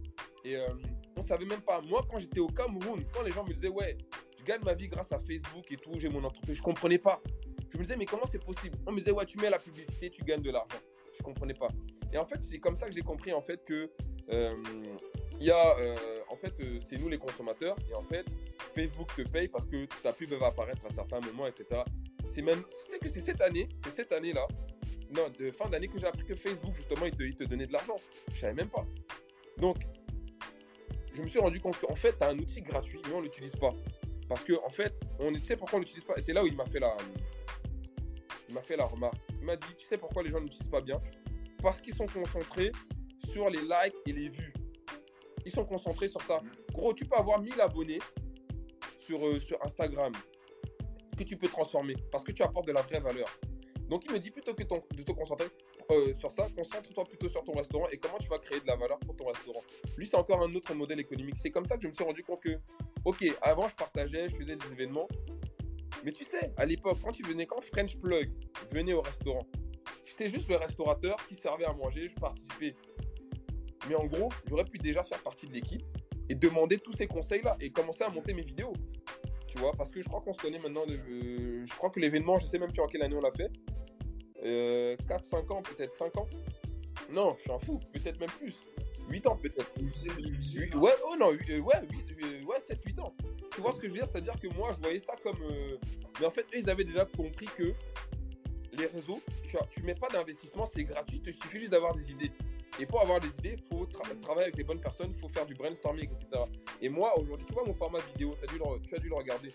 Et 0.43 0.55
euh, 0.55 0.67
on 1.15 1.21
savait 1.21 1.45
même 1.45 1.61
pas. 1.61 1.81
Moi, 1.81 2.05
quand 2.09 2.17
j'étais 2.17 2.39
au 2.39 2.47
Cameroun, 2.47 3.05
quand 3.13 3.21
les 3.21 3.31
gens 3.31 3.43
me 3.43 3.53
disaient, 3.53 3.69
ouais, 3.69 3.97
je 4.39 4.43
gagne 4.43 4.61
ma 4.63 4.73
vie 4.73 4.87
grâce 4.87 5.11
à 5.11 5.19
Facebook 5.19 5.71
et 5.71 5.77
tout, 5.77 5.99
j'ai 5.99 6.09
mon 6.09 6.23
entreprise, 6.23 6.57
je 6.57 6.63
comprenais 6.63 6.97
pas. 6.97 7.21
Je 7.69 7.77
me 7.77 7.83
disais, 7.83 7.95
mais 7.95 8.05
comment 8.05 8.25
c'est 8.29 8.43
possible? 8.43 8.77
On 8.87 8.91
me 8.91 8.97
disait, 8.97 9.11
ouais, 9.11 9.25
tu 9.25 9.37
mets 9.37 9.49
la 9.49 9.59
publicité, 9.59 10.09
tu 10.09 10.23
gagnes 10.23 10.41
de 10.41 10.51
l'argent. 10.51 10.79
Je 11.13 11.21
comprenais 11.21 11.53
pas. 11.53 11.67
Et 12.11 12.17
en 12.17 12.25
fait, 12.25 12.43
c'est 12.43 12.59
comme 12.59 12.75
ça 12.75 12.87
que 12.87 12.93
j'ai 12.93 13.01
compris 13.01 13.31
en 13.33 13.41
fait 13.41 13.63
que 13.63 13.89
euh, 14.29 14.55
il 15.41 15.47
y 15.47 15.51
a, 15.51 15.75
euh, 15.79 15.95
en 16.29 16.35
fait, 16.35 16.53
euh, 16.59 16.79
c'est 16.87 16.97
nous 16.97 17.09
les 17.09 17.17
consommateurs 17.17 17.75
et 17.89 17.95
en 17.95 18.03
fait, 18.03 18.25
Facebook 18.75 19.09
te 19.15 19.23
paye 19.23 19.47
parce 19.47 19.65
que 19.65 19.87
ta 20.03 20.13
pub 20.13 20.29
va 20.33 20.47
apparaître 20.47 20.85
à 20.85 20.91
certains 20.91 21.19
moments, 21.19 21.47
etc. 21.47 21.81
C'est 22.27 22.43
même, 22.43 22.63
c'est 22.87 22.99
que 22.99 23.09
c'est 23.09 23.21
cette 23.21 23.41
année, 23.41 23.67
c'est 23.83 23.89
cette 23.89 24.13
année-là, 24.13 24.47
non, 25.15 25.29
de 25.39 25.49
fin 25.49 25.67
d'année 25.67 25.87
que 25.87 25.97
j'ai 25.97 26.05
appris 26.05 26.25
que 26.25 26.35
Facebook 26.35 26.75
justement 26.75 27.07
il 27.07 27.15
te, 27.15 27.23
il 27.23 27.35
te 27.35 27.43
donnait 27.43 27.65
de 27.65 27.73
l'argent. 27.73 27.95
Je 28.31 28.39
savais 28.39 28.53
même 28.53 28.69
pas. 28.69 28.85
Donc, 29.57 29.77
je 31.11 31.23
me 31.23 31.27
suis 31.27 31.39
rendu 31.39 31.59
compte 31.59 31.79
qu'en 31.79 31.95
fait, 31.95 32.15
tu 32.17 32.23
as 32.23 32.29
un 32.29 32.37
outil 32.37 32.61
gratuit, 32.61 33.01
mais 33.07 33.13
on 33.15 33.21
l'utilise 33.21 33.55
pas. 33.55 33.73
Parce 34.29 34.43
que, 34.43 34.53
en 34.63 34.69
fait, 34.69 34.93
on, 35.19 35.33
tu 35.33 35.39
sais 35.39 35.57
pourquoi 35.57 35.77
on 35.77 35.79
n'utilise 35.79 36.03
pas? 36.03 36.13
Et 36.17 36.21
c'est 36.21 36.33
là 36.33 36.43
où 36.43 36.47
il 36.47 36.55
m'a 36.55 36.67
fait 36.67 36.79
la. 36.79 36.95
Il 38.47 38.53
m'a 38.53 38.61
fait 38.61 38.77
la 38.77 38.85
remarque. 38.85 39.17
Il 39.39 39.45
m'a 39.45 39.55
dit, 39.55 39.65
tu 39.75 39.87
sais 39.87 39.97
pourquoi 39.97 40.21
les 40.21 40.29
gens 40.29 40.39
n'utilisent 40.39 40.69
pas 40.69 40.81
bien? 40.81 41.01
Parce 41.63 41.81
qu'ils 41.81 41.95
sont 41.95 42.05
concentrés 42.05 42.71
sur 43.31 43.49
les 43.49 43.61
likes 43.61 43.95
et 44.05 44.13
les 44.13 44.29
vues. 44.29 44.53
Ils 45.45 45.51
sont 45.51 45.65
concentrés 45.65 46.07
sur 46.07 46.21
ça. 46.21 46.41
Gros, 46.73 46.93
tu 46.93 47.05
peux 47.05 47.15
avoir 47.15 47.41
1000 47.41 47.59
abonnés 47.59 47.99
sur, 48.99 49.25
euh, 49.25 49.39
sur 49.39 49.63
Instagram 49.63 50.13
que 51.17 51.23
tu 51.23 51.37
peux 51.37 51.47
transformer 51.47 51.95
parce 52.11 52.23
que 52.23 52.31
tu 52.31 52.43
apportes 52.43 52.67
de 52.67 52.71
la 52.71 52.81
vraie 52.81 52.99
valeur. 52.99 53.27
Donc 53.89 54.05
il 54.05 54.11
me 54.11 54.19
dit 54.19 54.31
plutôt 54.31 54.53
que 54.53 54.63
de 54.63 55.03
te 55.03 55.11
concentrer 55.11 55.47
euh, 55.91 56.13
sur 56.15 56.31
ça, 56.31 56.47
concentre-toi 56.55 57.03
plutôt 57.03 57.27
sur 57.27 57.43
ton 57.43 57.51
restaurant 57.51 57.87
et 57.91 57.97
comment 57.97 58.17
tu 58.17 58.29
vas 58.29 58.39
créer 58.39 58.61
de 58.61 58.67
la 58.67 58.77
valeur 58.77 58.97
pour 58.99 59.15
ton 59.17 59.25
restaurant. 59.25 59.61
Lui, 59.97 60.07
c'est 60.07 60.15
encore 60.15 60.41
un 60.41 60.55
autre 60.55 60.73
modèle 60.73 61.01
économique. 61.01 61.35
C'est 61.41 61.51
comme 61.51 61.65
ça 61.65 61.75
que 61.75 61.83
je 61.83 61.89
me 61.89 61.93
suis 61.93 62.03
rendu 62.03 62.23
compte 62.23 62.41
que, 62.41 62.57
ok, 63.03 63.25
avant 63.41 63.67
je 63.67 63.75
partageais, 63.75 64.29
je 64.29 64.35
faisais 64.37 64.55
des 64.55 64.71
événements. 64.71 65.09
Mais 66.05 66.13
tu 66.13 66.23
sais, 66.23 66.53
à 66.55 66.65
l'époque, 66.65 66.97
quand 67.03 67.11
tu 67.11 67.23
venais, 67.23 67.45
quand 67.45 67.61
French 67.61 67.97
Plug 67.97 68.31
venait 68.71 68.93
au 68.93 69.01
restaurant, 69.01 69.45
j'étais 70.05 70.29
juste 70.29 70.49
le 70.49 70.55
restaurateur 70.55 71.17
qui 71.27 71.35
servait 71.35 71.65
à 71.65 71.73
manger, 71.73 72.07
je 72.07 72.15
participais. 72.15 72.75
Mais 73.89 73.95
en 73.95 74.05
gros, 74.05 74.29
j'aurais 74.47 74.65
pu 74.65 74.77
déjà 74.77 75.03
faire 75.03 75.21
partie 75.21 75.47
de 75.47 75.53
l'équipe 75.53 75.83
et 76.29 76.35
demander 76.35 76.77
tous 76.77 76.93
ces 76.93 77.07
conseils-là 77.07 77.57
et 77.59 77.71
commencer 77.71 78.03
à 78.03 78.09
monter 78.09 78.33
mes 78.33 78.43
vidéos. 78.43 78.73
Tu 79.47 79.57
vois, 79.57 79.73
parce 79.73 79.91
que 79.91 80.01
je 80.01 80.07
crois 80.07 80.21
qu'on 80.21 80.33
se 80.33 80.39
connaît 80.39 80.59
maintenant. 80.59 80.83
Euh, 80.87 81.65
je 81.65 81.73
crois 81.75 81.89
que 81.89 81.99
l'événement, 81.99 82.39
je 82.39 82.45
sais 82.45 82.57
même 82.57 82.71
plus 82.71 82.81
en 82.81 82.87
quelle 82.87 83.03
année 83.03 83.15
on 83.15 83.21
l'a 83.21 83.31
fait. 83.31 83.51
4-5 84.41 84.45
euh, 84.45 84.95
ans, 85.49 85.61
peut-être 85.61 85.93
5 85.93 86.17
ans. 86.17 86.27
Non, 87.11 87.35
je 87.37 87.41
suis 87.41 87.51
un 87.51 87.59
fou, 87.59 87.79
peut-être 87.91 88.19
même 88.19 88.29
plus. 88.29 88.63
8 89.09 89.27
ans 89.27 89.35
peut-être. 89.35 89.69
Ouais, 90.77 90.91
oh 91.09 91.15
non, 91.19 91.31
euh, 91.33 91.59
ouais, 91.59 92.43
ouais 92.45 92.59
7-8 92.69 93.01
ans. 93.01 93.13
Tu 93.53 93.59
vois 93.59 93.73
ce 93.73 93.77
que 93.79 93.87
je 93.87 93.91
veux 93.91 93.97
dire? 93.97 94.07
C'est-à-dire 94.07 94.39
que 94.39 94.47
moi, 94.55 94.71
je 94.73 94.79
voyais 94.79 94.99
ça 94.99 95.13
comme. 95.21 95.39
Mais 96.19 96.25
en 96.25 96.31
fait, 96.31 96.45
eux, 96.53 96.59
ils 96.59 96.69
avaient 96.69 96.85
déjà 96.85 97.03
compris 97.03 97.47
que 97.57 97.73
les 98.73 98.85
réseaux, 98.85 99.21
tu, 99.47 99.57
tu 99.69 99.83
mets 99.83 99.95
pas 99.95 100.07
d'investissement, 100.07 100.65
c'est 100.65 100.83
gratuit, 100.85 101.21
il 101.25 101.33
suffit 101.33 101.59
juste 101.59 101.71
d'avoir 101.71 101.93
des 101.93 102.11
idées. 102.11 102.30
Et 102.79 102.85
pour 102.85 103.01
avoir 103.01 103.19
des 103.19 103.29
idées, 103.39 103.57
il 103.57 103.77
faut 103.77 103.85
travailler 103.85 104.43
avec 104.43 104.57
les 104.57 104.63
bonnes 104.63 104.79
personnes, 104.79 105.11
il 105.13 105.19
faut 105.19 105.29
faire 105.29 105.45
du 105.45 105.53
brainstorming, 105.53 106.09
etc. 106.09 106.45
Et 106.81 106.89
moi, 106.89 107.17
aujourd'hui, 107.19 107.45
tu 107.45 107.53
vois 107.53 107.65
mon 107.65 107.73
format 107.73 107.99
vidéo, 108.13 108.35
as 108.43 108.47
dû 108.47 108.59
tu 108.87 108.95
as 108.95 108.99
dû 108.99 109.09
le 109.09 109.15
regarder. 109.15 109.51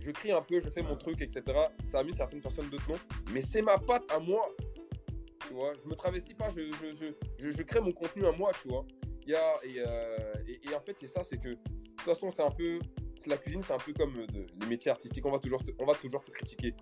Je 0.00 0.10
crie 0.10 0.32
un 0.32 0.42
peu, 0.42 0.60
je 0.60 0.68
fais 0.68 0.82
mon 0.82 0.96
truc, 0.96 1.20
etc. 1.20 1.42
Ça 1.90 2.00
a 2.00 2.04
mis 2.04 2.12
certaines 2.12 2.40
personnes 2.40 2.68
d'autres 2.68 2.88
non. 2.88 2.96
Mais 3.32 3.40
c'est 3.40 3.62
ma 3.62 3.78
patte 3.78 4.10
à 4.12 4.18
moi. 4.18 4.54
Tu 5.46 5.54
vois, 5.54 5.72
je 5.82 5.88
me 5.88 5.94
travestis 5.94 6.34
pas, 6.34 6.50
je, 6.56 6.72
je, 7.38 7.50
je, 7.50 7.62
crée 7.62 7.80
mon 7.80 7.92
contenu 7.92 8.26
à 8.26 8.32
moi, 8.32 8.52
tu 8.60 8.68
vois. 8.68 8.84
Il 9.22 9.30
y 9.30 9.34
a, 9.34 9.54
et, 9.62 9.74
euh, 9.78 10.34
et, 10.70 10.74
en 10.74 10.80
fait, 10.80 10.96
c'est 10.98 11.06
ça, 11.06 11.22
c'est 11.24 11.38
que, 11.38 11.48
de 11.48 11.54
toute 11.54 12.00
façon, 12.00 12.30
c'est 12.30 12.42
un 12.42 12.50
peu, 12.50 12.80
la 13.26 13.38
cuisine, 13.38 13.62
c'est 13.62 13.72
un 13.72 13.78
peu 13.78 13.92
comme 13.92 14.18
euh, 14.18 14.46
les 14.60 14.66
métiers 14.66 14.90
artistiques, 14.90 15.24
on 15.24 15.30
va, 15.30 15.38
toujours 15.38 15.62
te, 15.64 15.70
on 15.78 15.86
va 15.86 15.94
toujours 15.94 16.22
te 16.22 16.30
critiquer. 16.30 16.74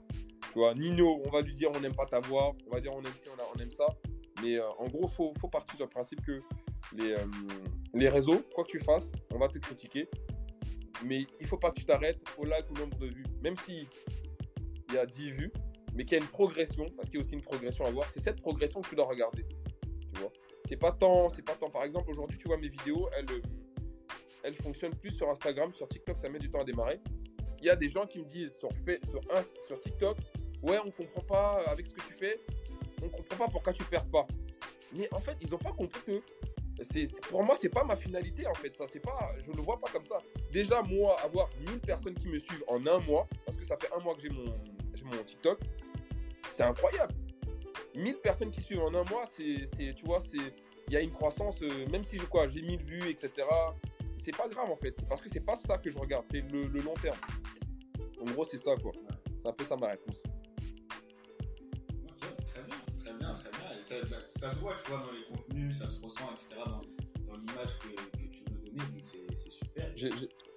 Tu 0.52 0.58
vois, 0.58 0.74
Nino, 0.74 1.22
on 1.24 1.30
va 1.30 1.42
lui 1.42 1.54
dire 1.54 1.70
on 1.74 1.80
n'aime 1.80 1.94
pas 1.94 2.06
ta 2.06 2.20
voix, 2.20 2.54
on 2.66 2.70
va 2.70 2.80
dire 2.80 2.92
on 2.92 3.00
aime 3.00 3.12
ci, 3.14 3.28
on, 3.28 3.56
on 3.56 3.60
aime 3.60 3.70
ça. 3.70 3.86
Mais 4.42 4.58
euh, 4.58 4.68
en 4.78 4.86
gros, 4.88 5.08
faut, 5.08 5.32
partir 5.50 5.78
du 5.78 5.86
principe 5.86 6.24
que 6.24 6.42
les, 6.94 7.12
euh, 7.12 7.26
les 7.94 8.08
réseaux, 8.08 8.42
quoi 8.54 8.64
que 8.64 8.70
tu 8.70 8.80
fasses, 8.80 9.12
on 9.32 9.38
va 9.38 9.48
te 9.48 9.58
critiquer. 9.58 10.08
Mais 11.04 11.26
il 11.40 11.46
faut 11.46 11.58
pas 11.58 11.70
que 11.70 11.80
tu 11.80 11.84
t'arrêtes 11.84 12.20
au 12.38 12.44
like 12.44 12.70
au 12.70 12.74
nombre 12.74 12.96
de 12.98 13.06
vues. 13.06 13.26
Même 13.42 13.56
si 13.56 13.88
il 14.88 14.94
y 14.94 14.98
a 14.98 15.06
10 15.06 15.30
vues, 15.32 15.52
mais 15.94 16.04
qu'il 16.04 16.16
y 16.16 16.20
a 16.20 16.22
une 16.22 16.30
progression, 16.30 16.86
parce 16.96 17.08
qu'il 17.08 17.18
y 17.18 17.22
a 17.22 17.24
aussi 17.24 17.34
une 17.34 17.42
progression 17.42 17.84
à 17.84 17.90
voir, 17.90 18.08
c'est 18.10 18.20
cette 18.20 18.40
progression 18.40 18.80
que 18.80 18.88
tu 18.88 18.94
dois 18.94 19.06
regarder. 19.06 19.44
Tu 20.14 20.20
vois? 20.20 20.32
C'est 20.66 20.76
pas 20.76 20.92
tant, 20.92 21.28
c'est 21.30 21.42
pas 21.42 21.54
tant. 21.54 21.70
Par 21.70 21.84
exemple, 21.84 22.10
aujourd'hui, 22.10 22.38
tu 22.38 22.48
vois 22.48 22.56
mes 22.56 22.68
vidéos, 22.68 23.08
elles, 23.16 23.30
euh, 23.30 23.42
elles 24.44 24.54
fonctionnent 24.54 24.94
plus 24.94 25.10
sur 25.10 25.28
Instagram, 25.28 25.72
sur 25.74 25.88
TikTok, 25.88 26.18
ça 26.18 26.28
met 26.28 26.38
du 26.38 26.50
temps 26.50 26.60
à 26.60 26.64
démarrer. 26.64 27.00
Il 27.60 27.66
y 27.66 27.70
a 27.70 27.76
des 27.76 27.88
gens 27.88 28.06
qui 28.06 28.18
me 28.18 28.24
disent 28.24 28.56
sur, 28.56 28.70
sur, 29.04 29.20
sur 29.66 29.80
TikTok, 29.80 30.18
ouais, 30.62 30.78
on 30.84 30.90
comprend 30.90 31.22
pas 31.22 31.64
avec 31.68 31.86
ce 31.86 31.94
que 31.94 32.00
tu 32.00 32.14
fais, 32.14 32.40
on 33.02 33.08
comprend 33.08 33.46
pas 33.46 33.48
pourquoi 33.48 33.72
tu 33.72 33.84
perces 33.84 34.08
pas. 34.08 34.26
Mais 34.92 35.08
en 35.12 35.20
fait, 35.20 35.36
ils 35.40 35.54
ont 35.54 35.58
pas 35.58 35.72
compris 35.72 36.00
que 36.06 36.22
c'est, 36.82 37.06
pour 37.28 37.42
moi, 37.42 37.56
c'est 37.60 37.68
pas 37.68 37.84
ma 37.84 37.96
finalité 37.96 38.46
en 38.46 38.54
fait. 38.54 38.72
Ça, 38.72 38.84
c'est 38.90 39.00
pas, 39.00 39.32
je 39.44 39.52
le 39.52 39.60
vois 39.62 39.78
pas 39.78 39.90
comme 39.90 40.04
ça. 40.04 40.18
Déjà, 40.52 40.82
moi, 40.82 41.16
avoir 41.22 41.48
1000 41.66 41.80
personnes 41.80 42.14
qui 42.14 42.28
me 42.28 42.38
suivent 42.38 42.64
en 42.68 42.86
un 42.86 42.98
mois, 43.00 43.26
parce 43.44 43.56
que 43.56 43.64
ça 43.64 43.76
fait 43.76 43.90
un 43.94 44.00
mois 44.00 44.14
que 44.14 44.22
j'ai 44.22 44.30
mon, 44.30 44.44
mon 45.04 45.24
TikTok, 45.24 45.60
c'est 46.50 46.62
incroyable. 46.62 47.14
1000 47.94 48.16
personnes 48.18 48.50
qui 48.50 48.62
suivent 48.62 48.82
en 48.82 48.94
un 48.94 49.04
mois, 49.04 49.24
c'est, 49.36 49.94
tu 49.94 50.04
vois, 50.04 50.20
c'est, 50.20 50.54
il 50.88 50.92
y 50.92 50.96
a 50.96 51.00
une 51.00 51.12
croissance, 51.12 51.60
euh, 51.62 51.86
même 51.90 52.04
si 52.04 52.18
je 52.18 52.24
quoi, 52.24 52.48
j'ai 52.48 52.62
1000 52.62 52.82
vues, 52.84 53.10
etc. 53.10 53.30
C'est 54.18 54.36
pas 54.36 54.48
grave 54.48 54.70
en 54.70 54.76
fait. 54.76 54.94
C'est 54.96 55.08
parce 55.08 55.20
que 55.20 55.28
c'est 55.28 55.40
pas 55.40 55.56
ça 55.56 55.78
que 55.78 55.90
je 55.90 55.98
regarde, 55.98 56.24
c'est 56.30 56.40
le, 56.40 56.66
le 56.66 56.80
long 56.80 56.94
terme. 56.94 57.18
En 58.20 58.30
gros, 58.30 58.44
c'est 58.44 58.58
ça 58.58 58.76
quoi. 58.76 58.92
C'est 59.40 59.48
un 59.48 59.52
peu 59.52 59.64
ça 59.64 59.76
ma 59.76 59.88
réponse. 59.88 60.22
Ça, 63.02 63.96
ça, 64.28 64.50
se 64.50 64.58
voit, 64.58 64.74
tu 64.76 64.90
vois, 64.90 65.00
dans 65.00 65.12
les 65.12 65.24
contenus, 65.24 65.78
ça 65.78 65.86
se 65.86 66.02
ressent, 66.02 66.30
etc., 66.32 66.54
dans, 66.66 66.80
dans 67.26 67.36
l'image 67.36 67.78
que, 67.78 67.88
que, 67.88 68.28
tu 68.30 68.44
veux 68.44 68.58
donner, 68.58 68.78
donc 68.78 69.06
c'est 69.34 69.50
super. 69.50 69.86
Je, 69.96 70.08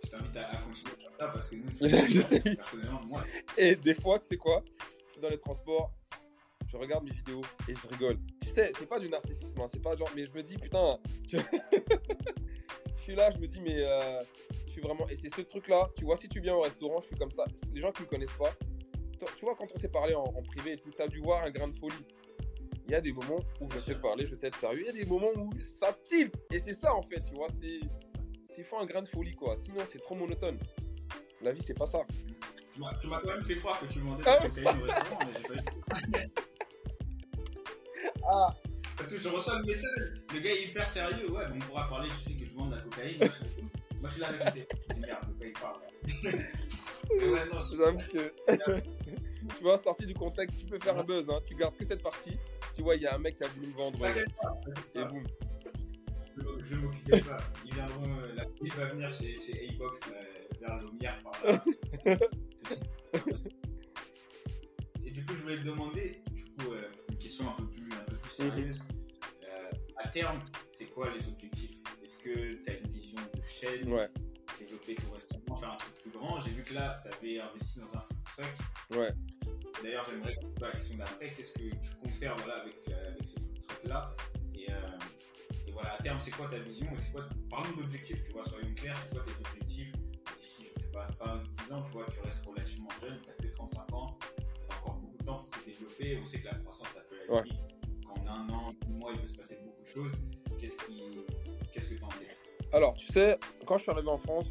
t'invite 0.10 0.38
à, 0.38 0.56
continuer 0.58 0.94
comme 1.04 1.14
ça 1.14 1.28
parce 1.30 1.50
que 1.50 1.56
nous, 1.56 1.70
je 1.82 2.56
personnellement, 2.56 3.04
moi. 3.06 3.24
Et 3.58 3.76
des 3.76 3.96
fois, 3.96 4.20
tu 4.20 4.28
sais 4.28 4.38
quoi? 4.38 4.64
Je 5.08 5.12
suis 5.14 5.22
dans 5.22 5.30
les 5.30 5.40
transports, 5.40 5.92
je 6.68 6.78
regarde 6.78 7.04
mes 7.06 7.12
vidéos 7.12 7.42
et 7.68 7.76
je 7.76 7.88
rigole. 7.88 8.20
Tu 8.42 8.50
sais, 8.50 8.72
c'est 8.78 8.88
pas 8.88 9.00
du 9.00 9.10
narcissisme, 9.10 9.60
hein, 9.62 9.68
c'est 9.72 9.82
pas 9.82 9.96
genre, 9.96 10.10
mais 10.16 10.26
je 10.26 10.32
me 10.32 10.44
dis, 10.44 10.58
putain, 10.58 11.00
tu... 11.28 11.38
je 12.98 13.02
suis 13.02 13.16
là, 13.16 13.32
je 13.32 13.40
me 13.40 13.48
dis, 13.48 13.60
mais 13.62 13.84
euh, 13.84 14.22
je 14.68 14.72
suis 14.72 14.82
vraiment. 14.82 15.08
Et 15.10 15.16
c'est 15.16 15.34
ce 15.34 15.42
truc-là, 15.42 15.90
tu 15.98 16.06
vois, 16.06 16.18
si 16.18 16.30
tu 16.30 16.40
viens 16.40 16.56
au 16.56 16.62
restaurant, 16.62 17.02
je 17.02 17.08
suis 17.08 17.16
comme 17.16 17.32
ça. 17.32 17.46
Les 17.74 17.82
gens 17.82 17.92
qui 17.92 18.04
me 18.04 18.08
connaissent 18.08 18.38
pas, 18.38 18.54
tu 19.36 19.46
vois, 19.46 19.56
quand 19.56 19.68
on 19.74 19.78
s'est 19.78 19.90
parlé 19.90 20.14
en, 20.14 20.24
en 20.24 20.44
privé 20.44 20.78
tu 20.78 21.02
as 21.02 21.08
dû 21.08 21.20
voir 21.20 21.44
un 21.44 21.50
grain 21.50 21.68
de 21.68 21.78
folie 21.80 22.06
il 22.88 22.92
y 22.92 22.96
a 22.96 23.02
des 23.02 23.14
moments 23.14 23.40
où 23.60 23.70
je 23.72 23.80
sais 23.80 23.96
parler, 23.96 24.26
je 24.28 24.36
sais 24.36 24.48
être 24.48 24.60
sérieux, 24.60 24.82
il 24.82 24.86
y 24.86 25.02
a 25.02 25.04
des 25.04 25.10
moments 25.10 25.32
où 25.36 25.52
ça 25.62 25.98
tilt. 26.04 26.34
Et 26.52 26.60
c'est 26.60 26.74
ça 26.74 26.94
en 26.94 27.02
fait, 27.04 27.22
tu 27.22 27.34
vois, 27.34 27.48
c'est. 27.60 27.80
Il 28.58 28.64
faut 28.64 28.78
un 28.78 28.86
grain 28.86 29.02
de 29.02 29.08
folie 29.08 29.36
quoi, 29.36 29.56
sinon 29.58 29.84
c'est 29.92 30.00
trop 30.00 30.16
monotone. 30.16 30.58
La 31.42 31.52
vie 31.52 31.62
c'est 31.62 31.78
pas 31.78 31.88
ça. 31.88 32.00
Tu 32.74 32.80
m'as 32.80 32.94
quand 33.20 33.28
même 33.28 33.44
fait 33.44 33.56
croire 33.56 33.80
que 33.80 33.86
tu 33.86 34.00
demandais 34.00 34.24
de 34.24 34.26
la 34.26 34.38
cocaïne 34.38 34.82
au 34.82 34.86
restaurant, 34.86 35.20
mais 35.20 35.34
j'ai 35.36 35.44
pas 35.44 35.54
eu. 35.56 36.28
ah 38.30 38.54
Parce 38.98 39.14
que 39.14 39.20
je 39.20 39.30
reçois 39.30 39.60
le 39.60 39.66
message, 39.66 40.14
le 40.34 40.40
gars 40.40 40.52
est 40.52 40.64
hyper 40.64 40.88
sérieux, 40.88 41.32
ouais, 41.32 41.44
on 41.54 41.60
pourra 41.60 41.90
parler 41.90 42.10
du 42.10 42.16
fait 42.16 42.34
que 42.34 42.46
je 42.46 42.52
demande 42.52 42.72
de 42.72 42.76
la 42.76 42.82
cocaïne, 42.82 43.20
moi 43.20 43.30
je 44.04 44.10
suis 44.10 44.22
là 44.22 44.28
avec 44.30 44.46
côté. 44.46 44.68
Je 44.90 44.94
dis 44.94 45.00
merde, 45.02 45.26
le 45.28 45.34
gars 45.34 45.48
il 45.48 45.54
parle. 45.54 45.82
ouais, 47.34 47.46
non, 47.52 47.60
je 47.60 48.08
que. 48.08 49.25
Tu 49.58 49.64
vois, 49.64 49.78
sorti 49.78 50.06
du 50.06 50.14
contexte, 50.14 50.60
tu 50.60 50.66
peux 50.66 50.80
faire 50.80 50.98
un 50.98 51.04
buzz, 51.04 51.30
hein. 51.30 51.40
tu 51.46 51.56
gardes 51.56 51.76
que 51.76 51.86
cette 51.86 52.04
partie 52.04 52.38
tu 52.76 52.82
vois, 52.82 52.96
il 52.96 53.04
y 53.04 53.08
a 53.08 53.16
un 53.16 53.20
mec 53.20 53.38
qui 53.38 53.44
a 53.44 53.48
voulu 53.48 53.68
me 53.68 53.74
vendre. 53.74 54.06
et 54.06 54.26
boum. 55.06 55.24
Je 56.38 56.76
vais 56.76 56.82
m'occuper 56.82 57.12
de 57.14 57.22
ça. 57.22 57.40
Viendront, 57.64 58.20
euh, 58.20 58.36
la 58.36 58.46
police 58.46 58.76
va 58.76 58.90
venir 58.90 59.10
chez, 59.10 59.38
chez 59.38 59.70
A-Box 59.70 60.02
euh, 60.10 60.12
vers 60.60 60.82
Lomière 60.82 61.18
par 61.24 61.42
là. 61.46 61.64
et 65.06 65.12
du 65.12 65.26
coup, 65.26 65.34
je 65.36 65.42
voulais 65.42 65.58
te 65.58 65.64
demander, 65.64 66.22
du 66.32 66.44
coup, 66.44 66.74
euh, 66.74 66.92
une 67.10 67.18
question 67.18 67.48
un 67.50 67.54
peu 67.54 67.70
plus, 67.70 67.90
un 67.94 68.04
peu 68.04 68.18
plus 68.18 68.32
sérieuse. 68.32 68.84
à 69.96 70.10
terme, 70.10 70.44
c'est 70.70 70.88
quoi 70.88 71.14
les 71.14 71.26
objectifs? 71.30 71.82
Est-ce 72.04 72.18
que 72.18 72.62
tu 72.62 72.70
as 72.70 72.78
une 72.78 72.90
vision 72.90 73.22
de 73.34 73.42
chaîne? 73.42 73.94
Ouais. 73.94 74.10
Développer 74.60 74.96
ton 74.96 75.12
restaurant, 75.14 75.56
faire 75.56 75.72
un 75.72 75.78
truc 75.78 75.96
plus 76.02 76.12
grand? 76.12 76.40
J'ai 76.40 76.52
vu 76.52 76.64
que 76.64 76.74
là, 76.74 77.02
tu 77.04 77.10
avais 77.14 77.40
investi 77.40 77.80
dans 77.80 77.96
un 77.96 78.02
food 78.02 78.18
truck. 78.26 79.00
Ouais. 79.00 79.14
D'ailleurs, 79.84 80.06
j'aimerais 80.10 80.36
qu'on 80.36 80.50
parle 80.52 80.72
l'action 80.72 80.98
d'après. 80.98 81.32
Qu'est-ce 81.32 81.54
que 81.54 81.60
tu 81.60 81.92
comptes 82.02 82.12
faire 82.12 82.36
voilà, 82.38 82.62
avec, 82.62 82.76
euh, 82.90 83.12
avec 83.12 83.26
ce 83.26 83.36
truc-là 83.68 84.16
et, 84.54 84.72
euh, 84.72 84.76
et, 85.68 85.72
voilà, 85.72 85.94
à 85.94 86.02
terme, 86.02 86.20
c'est 86.20 86.32
quoi 86.32 86.48
ta 86.50 86.60
vision 86.60 86.88
c'est 86.96 87.12
quoi... 87.12 87.28
Parlons 87.50 87.76
d'objectifs, 87.76 88.24
tu 88.26 88.32
vois, 88.32 88.44
soyons 88.44 88.74
clairs. 88.76 88.98
C'est 89.04 89.16
quoi 89.16 89.24
tes 89.24 89.50
objectifs 89.50 89.92
D'ici, 90.38 90.68
je 90.74 90.80
sais 90.80 90.92
pas, 90.92 91.06
5, 91.06 91.44
10 91.50 91.74
ans, 91.74 91.84
tu 91.84 91.92
vois, 91.92 92.06
tu 92.08 92.20
restes 92.22 92.46
relativement 92.46 92.90
jeune, 93.02 93.20
tu 93.22 93.30
as 93.30 93.34
que 93.34 93.54
35 93.54 93.94
ans, 93.94 94.18
tu 94.20 94.74
as 94.74 94.80
encore 94.80 94.96
beaucoup 94.96 95.18
de 95.18 95.26
temps 95.26 95.48
pour 95.52 95.62
te 95.62 95.70
développer. 95.70 96.20
On 96.22 96.26
sait 96.26 96.40
que 96.40 96.46
la 96.46 96.56
croissance, 96.56 96.90
ça 96.90 97.02
peut 97.02 97.16
aller 97.16 97.50
vite. 97.50 97.60
Quand 98.06 98.22
en 98.22 98.28
un 98.28 98.50
an, 98.50 98.74
un 98.88 98.90
mois, 98.90 99.12
il 99.14 99.20
peut 99.20 99.26
se 99.26 99.38
passer 99.38 99.60
beaucoup 99.64 99.82
de 99.82 99.88
choses. 99.88 100.16
Qu'est-ce 100.60 100.78
qui... 100.86 101.04
Qu'est-ce 101.72 101.90
que 101.90 101.96
tu 101.96 102.04
en 102.04 102.10
tête 102.10 102.46
alors, 102.74 102.96
tu 102.96 103.08
sais, 103.08 103.38
quand 103.66 103.78
je 103.78 103.84
suis 103.84 103.92
arrivé 103.92 104.10
en 104.10 104.18
France, 104.18 104.48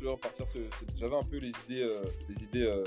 j'avais 0.96 1.14
un 1.14 1.24
peu 1.24 1.36
les 1.36 1.52
idées, 1.68 1.82
euh, 1.82 2.02
les 2.30 2.42
idées 2.42 2.82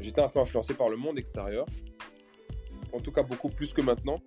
j'étais 0.00 0.20
un 0.20 0.28
peu 0.28 0.40
influencé 0.40 0.74
par 0.74 0.88
le 0.88 0.96
monde 0.96 1.18
extérieur, 1.18 1.66
en 2.92 3.00
tout 3.00 3.12
cas 3.12 3.22
beaucoup 3.22 3.48
plus 3.48 3.72
que 3.72 3.80
maintenant. 3.80 4.20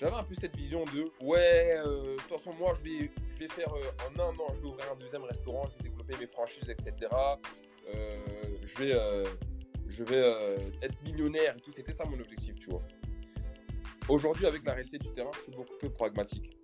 J'avais 0.00 0.14
un 0.14 0.22
peu 0.22 0.34
cette 0.36 0.54
vision 0.54 0.84
de 0.84 1.10
ouais, 1.20 1.76
euh, 1.84 2.14
de 2.14 2.16
toute 2.16 2.38
façon, 2.38 2.52
moi 2.52 2.72
je 2.78 2.88
vais, 2.88 3.10
je 3.32 3.38
vais 3.38 3.48
faire 3.48 3.72
euh, 3.74 3.90
en 4.06 4.20
un 4.20 4.38
an, 4.38 4.54
je 4.54 4.60
vais 4.60 4.68
ouvrir 4.68 4.92
un 4.92 4.96
deuxième 4.96 5.24
restaurant, 5.24 5.66
je 5.68 5.76
vais 5.76 5.90
développer 5.90 6.16
mes 6.18 6.28
franchises, 6.28 6.68
etc. 6.68 6.94
Euh, 7.92 8.18
je 8.62 8.78
vais, 8.78 9.24
je 9.88 10.04
vais 10.04 10.56
être 10.82 11.02
millionnaire 11.02 11.56
et 11.56 11.60
tout. 11.60 11.72
C'était 11.72 11.92
ça 11.92 12.04
mon 12.04 12.20
objectif, 12.20 12.54
tu 12.60 12.70
vois. 12.70 12.82
Aujourd'hui, 14.08 14.46
avec 14.46 14.64
la 14.64 14.74
réalité 14.74 14.98
du 14.98 15.10
terrain, 15.10 15.30
je 15.34 15.40
suis 15.40 15.52
beaucoup 15.52 15.76
plus 15.78 15.90
pragmatique, 15.90 16.56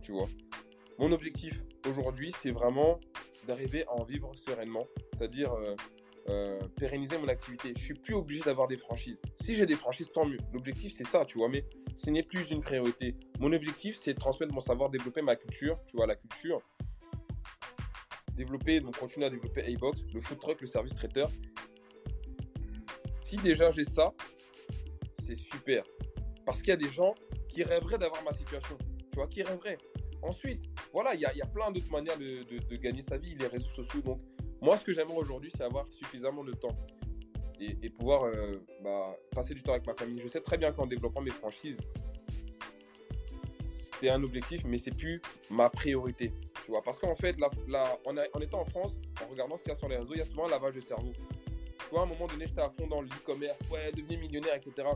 tu 0.00 0.12
vois. 0.12 0.28
Mon 0.98 1.10
objectif 1.10 1.60
aujourd'hui, 1.88 2.32
c'est 2.40 2.52
vraiment 2.52 3.00
d'arriver 3.48 3.84
à 3.86 3.94
en 3.94 4.04
vivre 4.04 4.32
sereinement, 4.36 4.86
c'est-à-dire 5.12 5.52
euh, 6.28 6.58
pérenniser 6.76 7.18
mon 7.18 7.28
activité. 7.28 7.72
Je 7.76 7.82
suis 7.82 7.94
plus 7.94 8.14
obligé 8.14 8.42
d'avoir 8.42 8.66
des 8.66 8.78
franchises. 8.78 9.20
Si 9.34 9.56
j'ai 9.56 9.66
des 9.66 9.76
franchises, 9.76 10.10
tant 10.12 10.24
mieux. 10.24 10.38
L'objectif, 10.52 10.92
c'est 10.92 11.06
ça, 11.06 11.24
tu 11.24 11.38
vois, 11.38 11.48
mais 11.48 11.64
ce 11.96 12.10
n'est 12.10 12.22
plus 12.22 12.50
une 12.50 12.62
priorité. 12.62 13.14
Mon 13.40 13.52
objectif, 13.52 13.96
c'est 13.96 14.14
de 14.14 14.18
transmettre 14.18 14.52
mon 14.52 14.60
savoir, 14.60 14.90
développer 14.90 15.22
ma 15.22 15.36
culture, 15.36 15.78
tu 15.86 15.96
vois, 15.96 16.06
la 16.06 16.16
culture. 16.16 16.62
Développer, 18.32 18.80
donc 18.80 18.96
continuer 18.98 19.26
à 19.26 19.30
développer 19.30 19.62
A-Box, 19.72 20.04
le 20.12 20.20
food 20.20 20.38
truck, 20.38 20.60
le 20.60 20.66
service 20.66 20.94
traiteur. 20.94 21.30
Si 23.22 23.36
déjà 23.36 23.70
j'ai 23.70 23.84
ça, 23.84 24.12
c'est 25.26 25.36
super. 25.36 25.84
Parce 26.44 26.60
qu'il 26.60 26.68
y 26.70 26.72
a 26.72 26.76
des 26.76 26.90
gens 26.90 27.14
qui 27.48 27.62
rêveraient 27.62 27.98
d'avoir 27.98 28.22
ma 28.24 28.32
situation. 28.32 28.76
Tu 29.10 29.16
vois, 29.16 29.28
qui 29.28 29.42
rêveraient. 29.42 29.78
Ensuite, 30.22 30.64
voilà, 30.92 31.14
il 31.14 31.20
y, 31.20 31.26
a, 31.26 31.46
plein 31.46 31.70
d'autres 31.70 31.90
manières 31.90 32.16
de, 32.16 32.76
gagner 32.76 33.02
sa 33.02 33.18
vie, 33.18 33.34
les 33.34 33.46
réseaux 33.46 33.70
sociaux. 33.70 34.00
Donc, 34.00 34.20
moi, 34.60 34.76
ce 34.76 34.84
que 34.84 34.92
j'aimerais 34.92 35.16
aujourd'hui, 35.16 35.50
c'est 35.54 35.62
avoir 35.62 35.86
suffisamment 35.90 36.44
de 36.44 36.52
temps 36.52 36.76
et, 37.60 37.90
pouvoir 37.90 38.24
euh, 38.24 38.60
bah, 38.82 39.16
passer 39.30 39.54
du 39.54 39.62
temps 39.62 39.72
avec 39.72 39.86
ma 39.86 39.94
famille. 39.94 40.20
Je 40.22 40.28
sais 40.28 40.40
très 40.40 40.58
bien 40.58 40.72
qu'en 40.72 40.86
développant 40.86 41.20
mes 41.20 41.30
franchises, 41.30 41.80
c'était 43.64 44.10
un 44.10 44.22
objectif, 44.22 44.62
mais 44.66 44.78
c'est 44.78 44.94
plus 44.94 45.22
ma 45.50 45.70
priorité. 45.70 46.32
Tu 46.66 46.72
parce 46.84 46.98
qu'en 46.98 47.14
fait, 47.14 47.36
en, 48.04 48.40
étant 48.40 48.60
en 48.60 48.64
France, 48.64 49.00
en 49.22 49.28
regardant 49.28 49.56
ce 49.56 49.62
qu'il 49.62 49.72
y 49.72 49.74
a 49.74 49.78
sur 49.78 49.88
les 49.88 49.96
réseaux, 49.96 50.14
il 50.14 50.18
y 50.18 50.22
a 50.22 50.26
souvent 50.26 50.46
un 50.46 50.50
lavage 50.50 50.74
de 50.74 50.80
cerveau. 50.80 51.12
Tu 51.12 51.90
vois, 51.90 52.00
à 52.00 52.02
un 52.04 52.06
moment 52.06 52.26
donné, 52.26 52.46
j'étais 52.46 52.62
à 52.62 52.70
fond 52.70 52.86
dans 52.86 53.02
l'e-commerce, 53.02 53.58
ouais, 53.70 53.92
devenir 53.92 54.18
millionnaire, 54.18 54.54
etc. 54.54 54.88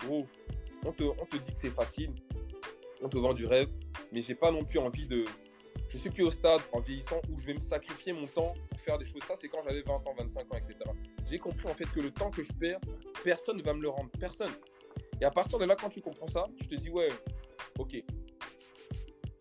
Gros, 0.00 0.26
on 0.84 0.92
te, 0.92 1.04
on 1.04 1.26
te 1.26 1.36
dit 1.36 1.52
que 1.52 1.60
c'est 1.60 1.70
facile, 1.70 2.12
on 3.02 3.08
te 3.08 3.16
vend 3.16 3.34
du 3.34 3.46
rêve, 3.46 3.68
mais 4.12 4.20
j'ai 4.20 4.34
pas 4.34 4.50
non 4.50 4.64
plus 4.64 4.78
envie 4.78 5.06
de. 5.06 5.24
Je 5.90 5.98
suis 5.98 6.10
plus 6.10 6.22
au 6.22 6.30
stade 6.30 6.60
en 6.72 6.80
vieillissant 6.80 7.20
où 7.28 7.36
je 7.36 7.46
vais 7.46 7.54
me 7.54 7.58
sacrifier 7.58 8.12
mon 8.12 8.26
temps 8.26 8.54
pour 8.68 8.80
faire 8.80 8.96
des 8.96 9.04
choses. 9.04 9.22
Ça, 9.26 9.34
c'est 9.38 9.48
quand 9.48 9.60
j'avais 9.64 9.82
20 9.82 9.92
ans, 9.94 10.14
25 10.16 10.54
ans, 10.54 10.56
etc. 10.56 10.76
J'ai 11.28 11.38
compris 11.38 11.68
en 11.68 11.74
fait 11.74 11.86
que 11.86 12.00
le 12.00 12.12
temps 12.12 12.30
que 12.30 12.42
je 12.42 12.52
perds, 12.52 12.78
personne 13.24 13.56
ne 13.56 13.62
va 13.62 13.74
me 13.74 13.82
le 13.82 13.88
rendre. 13.88 14.08
Personne. 14.20 14.52
Et 15.20 15.24
à 15.24 15.32
partir 15.32 15.58
de 15.58 15.64
là, 15.64 15.74
quand 15.74 15.88
tu 15.88 16.00
comprends 16.00 16.28
ça, 16.28 16.46
tu 16.56 16.68
te 16.68 16.76
dis, 16.76 16.90
ouais, 16.90 17.08
ok. 17.78 18.02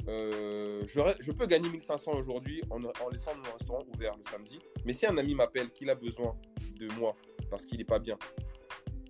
Euh, 0.08 0.82
je, 0.88 1.32
peux 1.32 1.46
gagner 1.46 1.70
1500 1.70 2.14
aujourd'hui 2.14 2.64
en, 2.72 2.84
en 2.84 3.10
laissant 3.12 3.36
mon 3.36 3.52
restaurant 3.52 3.86
ouvert 3.94 4.18
le 4.18 4.24
samedi. 4.24 4.60
Mais 4.86 4.94
si 4.94 5.06
un 5.06 5.18
ami 5.20 5.36
m'appelle 5.36 5.70
qu'il 5.70 5.90
a 5.92 5.96
besoin 5.96 6.36
de 6.80 6.88
moi 6.96 7.16
parce 7.52 7.66
qu'il 7.66 7.78
n'est 7.78 7.86
pas 7.86 8.00
bien, 8.00 8.18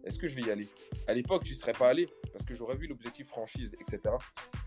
est-ce 0.03 0.17
que 0.17 0.27
je 0.27 0.35
vais 0.35 0.41
y 0.43 0.51
aller? 0.51 0.67
À 1.07 1.13
l'époque, 1.13 1.43
je 1.45 1.49
n'y 1.49 1.55
serais 1.55 1.73
pas 1.73 1.89
allé 1.89 2.07
parce 2.31 2.45
que 2.45 2.53
j'aurais 2.53 2.75
vu 2.75 2.87
l'objectif 2.87 3.27
franchise, 3.27 3.75
etc. 3.79 4.15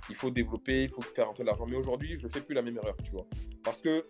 Il 0.08 0.16
faut 0.16 0.30
développer, 0.30 0.84
il 0.84 0.90
faut 0.90 1.02
faire 1.02 1.26
rentrer 1.26 1.44
l'argent. 1.44 1.66
Mais 1.66 1.76
aujourd'hui, 1.76 2.16
je 2.16 2.26
ne 2.26 2.32
fais 2.32 2.40
plus 2.40 2.54
la 2.54 2.62
même 2.62 2.76
erreur, 2.76 2.96
tu 3.02 3.10
vois. 3.12 3.26
Parce 3.64 3.80
que 3.80 4.04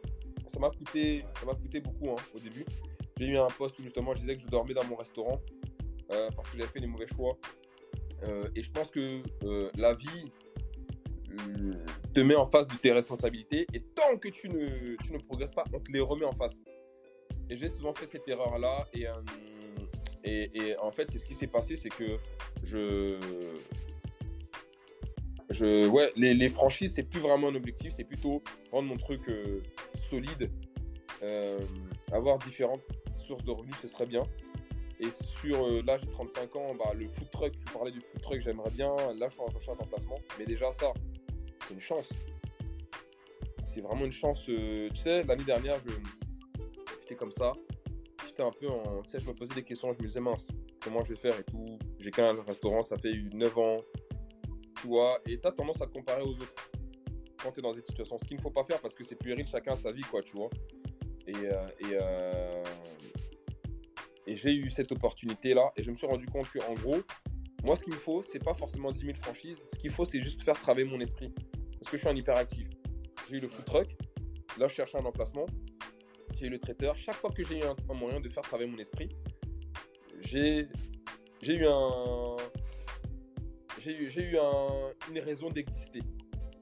ça 0.48 0.58
m'a 0.58 0.70
coûté, 0.70 1.24
ça 1.38 1.46
m'a 1.46 1.54
coûté 1.54 1.80
beaucoup 1.80 2.10
hein, 2.10 2.16
au 2.34 2.38
début. 2.38 2.64
J'ai 3.18 3.26
eu 3.26 3.36
un 3.36 3.48
poste 3.48 3.78
où 3.78 3.82
justement 3.82 4.14
je 4.14 4.20
disais 4.20 4.36
que 4.36 4.42
je 4.42 4.48
dormais 4.48 4.74
dans 4.74 4.84
mon 4.84 4.96
restaurant 4.96 5.40
euh, 6.10 6.30
parce 6.34 6.48
que 6.50 6.58
j'avais 6.58 6.70
fait 6.70 6.80
des 6.80 6.86
mauvais 6.86 7.06
choix. 7.06 7.36
Euh, 8.24 8.48
et 8.54 8.62
je 8.62 8.70
pense 8.70 8.90
que 8.90 9.22
euh, 9.44 9.70
la 9.76 9.94
vie 9.94 10.32
te 12.12 12.20
met 12.20 12.34
en 12.34 12.46
face 12.46 12.68
de 12.68 12.76
tes 12.76 12.92
responsabilités 12.92 13.66
et 13.72 13.80
tant 13.80 14.18
que 14.18 14.28
tu 14.28 14.50
ne, 14.50 14.96
tu 15.02 15.12
ne 15.12 15.18
progresses 15.18 15.52
pas, 15.52 15.64
on 15.72 15.80
te 15.80 15.90
les 15.90 16.00
remet 16.00 16.26
en 16.26 16.32
face. 16.32 16.60
Et 17.48 17.56
j'ai 17.56 17.68
souvent 17.68 17.94
fait 17.94 18.06
cette 18.06 18.28
erreur-là 18.28 18.86
et 18.92 19.06
et, 20.24 20.76
en 20.80 20.90
fait, 20.92 21.10
c'est 21.10 21.18
ce 21.18 21.26
qui 21.26 21.34
s'est 21.34 21.46
passé, 21.46 21.76
c'est 21.76 21.88
que 21.88 22.16
je, 22.62 23.18
ouais, 25.88 26.12
les, 26.16 26.34
les 26.34 26.48
franchises, 26.48 26.94
c'est 26.94 27.02
plus 27.02 27.20
vraiment 27.20 27.48
un 27.48 27.54
objectif, 27.54 27.92
c'est 27.94 28.04
plutôt 28.04 28.42
rendre 28.70 28.88
mon 28.88 28.96
truc 28.96 29.28
euh, 29.28 29.62
solide, 30.10 30.50
euh, 31.22 31.60
avoir 32.12 32.38
différentes 32.38 32.82
sources 33.16 33.44
de 33.44 33.50
revenus, 33.50 33.76
ce 33.82 33.88
serait 33.88 34.06
bien. 34.06 34.22
Et 35.00 35.10
sur 35.10 35.66
euh, 35.66 35.82
j'ai 36.00 36.06
35 36.06 36.56
ans, 36.56 36.74
bah, 36.74 36.92
le 36.94 37.08
food 37.08 37.30
truck, 37.30 37.52
tu 37.52 37.72
parlais 37.72 37.90
du 37.90 38.00
food 38.00 38.20
truck, 38.22 38.40
j'aimerais 38.40 38.70
bien. 38.70 38.94
Là, 39.14 39.28
je 39.28 39.34
suis 39.34 39.42
en 39.42 39.46
recherche 39.46 39.78
d'emplacement, 39.78 40.18
mais 40.38 40.44
déjà 40.44 40.72
ça, 40.72 40.92
c'est 41.66 41.74
une 41.74 41.80
chance. 41.80 42.08
C'est 43.64 43.80
vraiment 43.80 44.04
une 44.04 44.12
chance. 44.12 44.44
tu 44.44 44.90
sais, 44.94 45.24
l'année 45.24 45.44
dernière, 45.44 45.78
j'étais 47.00 47.16
comme 47.16 47.32
ça 47.32 47.52
j'étais 48.32 48.42
un 48.42 48.52
peu 48.52 48.68
en. 48.68 49.02
Tu 49.02 49.10
sais, 49.10 49.20
je 49.20 49.28
me 49.28 49.34
posais 49.34 49.54
des 49.54 49.62
questions, 49.62 49.92
je 49.92 49.98
me 49.98 50.06
disais, 50.06 50.20
mince, 50.20 50.50
comment 50.82 51.02
je 51.02 51.10
vais 51.10 51.18
faire 51.18 51.38
et 51.38 51.44
tout. 51.44 51.78
J'ai 51.98 52.10
qu'un 52.10 52.40
restaurant, 52.42 52.82
ça 52.82 52.96
fait 52.96 53.14
9 53.32 53.58
ans, 53.58 53.78
tu 54.80 54.86
vois, 54.86 55.20
et 55.26 55.38
tu 55.38 55.46
as 55.46 55.52
tendance 55.52 55.80
à 55.82 55.86
te 55.86 55.92
comparer 55.92 56.22
aux 56.22 56.32
autres 56.32 56.70
quand 57.42 57.52
tu 57.52 57.60
es 57.60 57.62
dans 57.62 57.74
cette 57.74 57.86
situation. 57.86 58.18
Ce 58.18 58.24
qu'il 58.24 58.36
ne 58.36 58.42
faut 58.42 58.50
pas 58.50 58.64
faire 58.64 58.80
parce 58.80 58.94
que 58.94 59.04
c'est 59.04 59.16
puéril, 59.16 59.46
chacun 59.46 59.74
sa 59.74 59.92
vie, 59.92 60.02
quoi, 60.02 60.22
tu 60.22 60.36
vois. 60.36 60.50
Et, 61.26 61.36
euh, 61.36 61.66
euh, 61.84 62.64
et 64.26 64.36
j'ai 64.36 64.54
eu 64.54 64.70
cette 64.70 64.90
opportunité-là 64.90 65.72
et 65.76 65.82
je 65.82 65.90
me 65.90 65.96
suis 65.96 66.06
rendu 66.06 66.26
compte 66.26 66.48
qu'en 66.50 66.74
gros, 66.74 67.00
moi, 67.64 67.76
ce 67.76 67.84
qu'il 67.84 67.92
me 67.92 67.98
faut, 67.98 68.22
c'est 68.22 68.42
pas 68.42 68.54
forcément 68.54 68.90
10 68.90 69.00
000 69.00 69.18
franchises. 69.22 69.64
Ce 69.72 69.78
qu'il 69.78 69.92
faut, 69.92 70.04
c'est 70.04 70.20
juste 70.20 70.42
faire 70.42 70.58
travailler 70.60 70.86
mon 70.86 71.00
esprit. 71.00 71.32
Parce 71.78 71.90
que 71.90 71.96
je 71.96 72.02
suis 72.02 72.08
un 72.08 72.16
hyperactif. 72.16 72.66
J'ai 73.28 73.36
eu 73.36 73.40
le 73.40 73.48
food 73.48 73.64
truck. 73.64 73.88
Là, 74.58 74.66
je 74.66 74.74
cherche 74.74 74.94
un 74.96 75.04
emplacement 75.04 75.46
le 76.49 76.59
traiteur, 76.59 76.97
chaque 76.97 77.16
fois 77.16 77.30
que 77.30 77.45
j'ai 77.45 77.59
eu 77.59 77.62
un, 77.62 77.95
moyen 77.95 78.20
de 78.20 78.28
faire 78.28 78.43
travailler 78.43 78.70
mon 78.70 78.78
esprit, 78.78 79.09
j'ai 80.20 80.68
eu 81.47 81.66
un 81.66 82.36
j'ai 83.84 84.22
eu, 84.22 84.38
un, 84.38 84.93
une 85.11 85.18
raison 85.18 85.51
d'exister. 85.51 86.03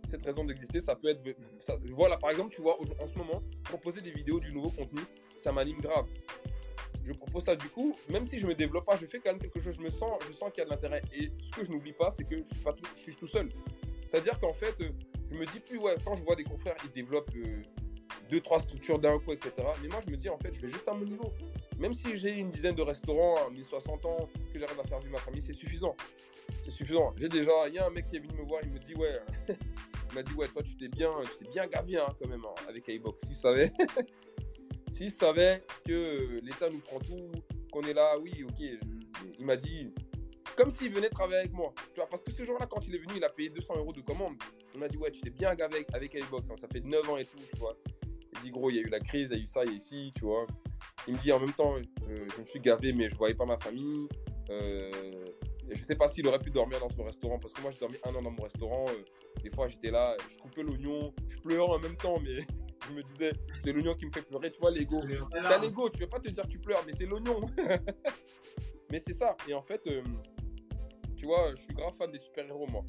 Cette 0.04 0.24
raison 0.24 0.44
d'exister, 0.44 0.80
ça 0.80 0.96
peut 0.96 1.08
être. 1.08 1.22
voilà, 1.90 2.16
par 2.16 2.30
exemple, 2.30 2.54
tu 2.54 2.62
vois, 2.62 2.78
en 2.80 3.06
ce 3.06 3.14
moment, 3.16 3.42
proposer 3.64 4.00
des 4.00 4.10
vidéos, 4.10 4.40
du 4.40 4.52
nouveau 4.52 4.70
contenu, 4.70 5.02
ça 5.36 5.52
m'anime 5.52 5.80
grave. 5.80 6.06
Je 7.04 7.12
propose 7.12 7.44
ça 7.44 7.56
du 7.56 7.68
coup, 7.68 7.96
même 8.08 8.24
si 8.24 8.38
je 8.38 8.46
me 8.46 8.54
développe 8.54 8.86
pas, 8.86 8.96
je 8.96 9.06
fais 9.06 9.18
quand 9.18 9.30
même 9.30 9.40
quelque 9.40 9.58
chose, 9.58 9.74
je 9.76 9.82
me 9.82 9.90
sens, 9.90 10.12
je 10.28 10.32
sens 10.32 10.50
qu'il 10.52 10.58
y 10.58 10.62
a 10.62 10.64
de 10.64 10.70
l'intérêt. 10.70 11.02
Et 11.12 11.30
ce 11.38 11.50
que 11.50 11.64
je 11.64 11.70
n'oublie 11.70 11.92
pas, 11.92 12.10
c'est 12.10 12.24
que 12.24 12.36
je 12.36 12.44
suis, 12.44 12.62
pas 12.62 12.72
tout, 12.72 12.84
je 12.94 13.00
suis 13.00 13.14
tout 13.14 13.26
seul. 13.26 13.48
C'est-à-dire 14.04 14.38
qu'en 14.40 14.52
fait, 14.52 14.74
je 15.30 15.34
me 15.34 15.46
dis 15.46 15.60
plus, 15.60 15.78
ouais, 15.78 15.96
quand 16.04 16.14
je 16.14 16.22
vois 16.22 16.36
des 16.36 16.44
confrères, 16.44 16.76
ils 16.84 16.92
développent 16.92 17.34
euh, 17.36 17.62
deux, 18.30 18.40
trois 18.40 18.60
structures 18.60 18.98
d'un 18.98 19.18
coup, 19.18 19.32
etc. 19.32 19.52
Mais 19.82 19.88
moi, 19.88 20.00
je 20.06 20.10
me 20.10 20.16
dis, 20.16 20.28
en 20.28 20.38
fait, 20.38 20.54
je 20.54 20.60
vais 20.60 20.70
juste 20.70 20.86
à 20.88 20.94
mon 20.94 21.04
niveau. 21.04 21.32
Même 21.78 21.94
si 21.94 22.16
j'ai 22.16 22.38
une 22.38 22.50
dizaine 22.50 22.74
de 22.74 22.82
restaurants 22.82 23.36
à 23.46 23.50
1060 23.50 24.06
ans, 24.06 24.28
que 24.52 24.58
j'arrive 24.58 24.78
à 24.80 24.84
faire 24.84 25.00
vivre 25.00 25.12
ma 25.12 25.18
famille, 25.18 25.42
c'est 25.42 25.52
suffisant. 25.52 25.96
C'est 26.62 26.70
suffisant. 26.70 27.12
J'ai 27.16 27.28
déjà, 27.28 27.68
il 27.68 27.74
y 27.74 27.78
a 27.78 27.86
un 27.86 27.90
mec 27.90 28.06
qui 28.06 28.16
est 28.16 28.20
venu 28.20 28.34
me 28.34 28.46
voir, 28.46 28.60
il 28.62 28.70
me 28.70 28.78
dit, 28.78 28.94
ouais, 28.94 29.18
il 29.48 30.14
m'a 30.14 30.22
dit, 30.22 30.32
ouais, 30.34 30.48
toi, 30.48 30.62
tu 30.62 30.76
t'es 30.76 30.88
bien, 30.88 31.10
tu 31.24 31.44
t'es 31.44 31.50
bien 31.50 31.66
gavé, 31.66 31.98
hein, 31.98 32.14
quand 32.20 32.28
même, 32.28 32.44
hein, 32.44 32.54
avec 32.68 32.86
iBox. 32.88 33.24
S'il 33.24 33.34
savait, 33.34 33.72
s'il 34.90 35.10
savait 35.10 35.62
que 35.86 36.40
l'État 36.42 36.70
nous 36.70 36.80
prend 36.80 37.00
tout, 37.00 37.30
qu'on 37.72 37.82
est 37.82 37.94
là, 37.94 38.18
oui, 38.18 38.44
ok. 38.44 38.60
Il 39.38 39.44
m'a 39.44 39.56
dit, 39.56 39.92
comme 40.56 40.70
s'il 40.70 40.92
venait 40.92 41.08
travailler 41.08 41.40
avec 41.40 41.52
moi. 41.52 41.72
Tu 41.94 42.00
vois, 42.00 42.06
parce 42.06 42.22
que 42.22 42.30
ce 42.32 42.44
jour-là, 42.44 42.66
quand 42.66 42.86
il 42.86 42.94
est 42.94 42.98
venu, 42.98 43.14
il 43.16 43.24
a 43.24 43.30
payé 43.30 43.48
200 43.48 43.76
euros 43.76 43.92
de 43.92 44.00
commande. 44.02 44.34
Il 44.74 44.80
m'a 44.80 44.88
dit, 44.88 44.96
ouais, 44.98 45.10
tu 45.10 45.20
t'es 45.20 45.30
bien 45.30 45.54
gavé 45.54 45.76
avec, 45.76 45.94
avec 45.94 46.14
iBox, 46.14 46.48
ça 46.48 46.68
fait 46.70 46.80
9 46.80 47.08
ans 47.08 47.16
et 47.16 47.24
tout, 47.24 47.38
tu 47.38 47.58
vois. 47.58 47.76
Il 48.34 48.40
dit, 48.42 48.50
gros, 48.50 48.70
il 48.70 48.76
y 48.76 48.78
a 48.78 48.82
eu 48.82 48.88
la 48.88 49.00
crise, 49.00 49.28
il 49.30 49.36
y 49.36 49.40
a 49.40 49.42
eu 49.42 49.46
ça, 49.46 49.64
il 49.64 49.70
y 49.70 49.72
a 49.72 49.76
ici, 49.76 50.12
tu 50.14 50.24
vois. 50.24 50.46
Il 51.06 51.14
me 51.14 51.18
dit, 51.18 51.32
en 51.32 51.40
même 51.40 51.52
temps, 51.52 51.76
euh, 51.76 52.26
je 52.34 52.40
me 52.40 52.46
suis 52.46 52.60
gavé, 52.60 52.92
mais 52.92 53.08
je 53.08 53.16
voyais 53.16 53.34
pas 53.34 53.46
ma 53.46 53.58
famille. 53.58 54.08
Euh, 54.50 54.90
je 55.68 55.82
sais 55.82 55.96
pas 55.96 56.08
s'il 56.08 56.26
aurait 56.26 56.38
pu 56.38 56.50
dormir 56.50 56.80
dans 56.80 56.90
son 56.90 57.04
restaurant, 57.04 57.38
parce 57.38 57.52
que 57.52 57.62
moi, 57.62 57.70
j'ai 57.70 57.78
dormi 57.78 57.96
un 58.04 58.14
an 58.14 58.22
dans 58.22 58.30
mon 58.30 58.42
restaurant. 58.42 58.86
Euh, 58.88 59.04
des 59.42 59.50
fois, 59.50 59.68
j'étais 59.68 59.90
là, 59.90 60.16
je 60.30 60.38
coupais 60.38 60.62
l'oignon, 60.62 61.12
je 61.28 61.38
pleurais 61.38 61.74
en 61.74 61.78
même 61.78 61.96
temps, 61.96 62.18
mais 62.20 62.38
je 62.88 62.94
me 62.94 63.02
disais, 63.02 63.32
c'est 63.62 63.72
l'oignon 63.72 63.94
qui 63.94 64.06
me 64.06 64.12
fait 64.12 64.22
pleurer, 64.22 64.50
tu 64.50 64.60
vois, 64.60 64.70
l'ego. 64.70 65.02
T'as 65.30 65.58
l'ego, 65.58 65.90
tu 65.90 66.00
veux 66.00 66.08
pas 66.08 66.20
te 66.20 66.28
dire 66.28 66.44
que 66.44 66.48
tu 66.48 66.58
pleures, 66.58 66.82
mais 66.86 66.92
c'est 66.96 67.06
l'oignon. 67.06 67.40
mais 68.90 68.98
c'est 68.98 69.14
ça. 69.14 69.36
Et 69.48 69.54
en 69.54 69.62
fait, 69.62 69.82
tu 71.16 71.26
vois, 71.26 71.54
je 71.54 71.62
suis 71.62 71.74
grave 71.74 71.94
fan 71.98 72.10
des 72.10 72.18
super-héros, 72.18 72.66
moi 72.68 72.84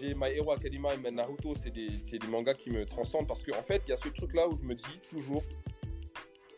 j'ai 0.00 0.14
My 0.14 0.28
Hero 0.34 0.52
Academia 0.52 0.90
et 0.94 1.10
Naruto, 1.10 1.54
c'est 1.54 1.70
des, 1.70 1.88
des, 1.88 2.26
mangas 2.26 2.54
qui 2.54 2.70
me 2.70 2.84
transcendent 2.84 3.26
parce 3.26 3.42
qu'en 3.42 3.58
en 3.58 3.62
fait, 3.62 3.82
il 3.86 3.90
y 3.90 3.92
a 3.92 3.96
ce 3.96 4.08
truc-là 4.08 4.48
où 4.48 4.56
je 4.56 4.64
me 4.64 4.74
dis 4.74 5.00
toujours, 5.10 5.42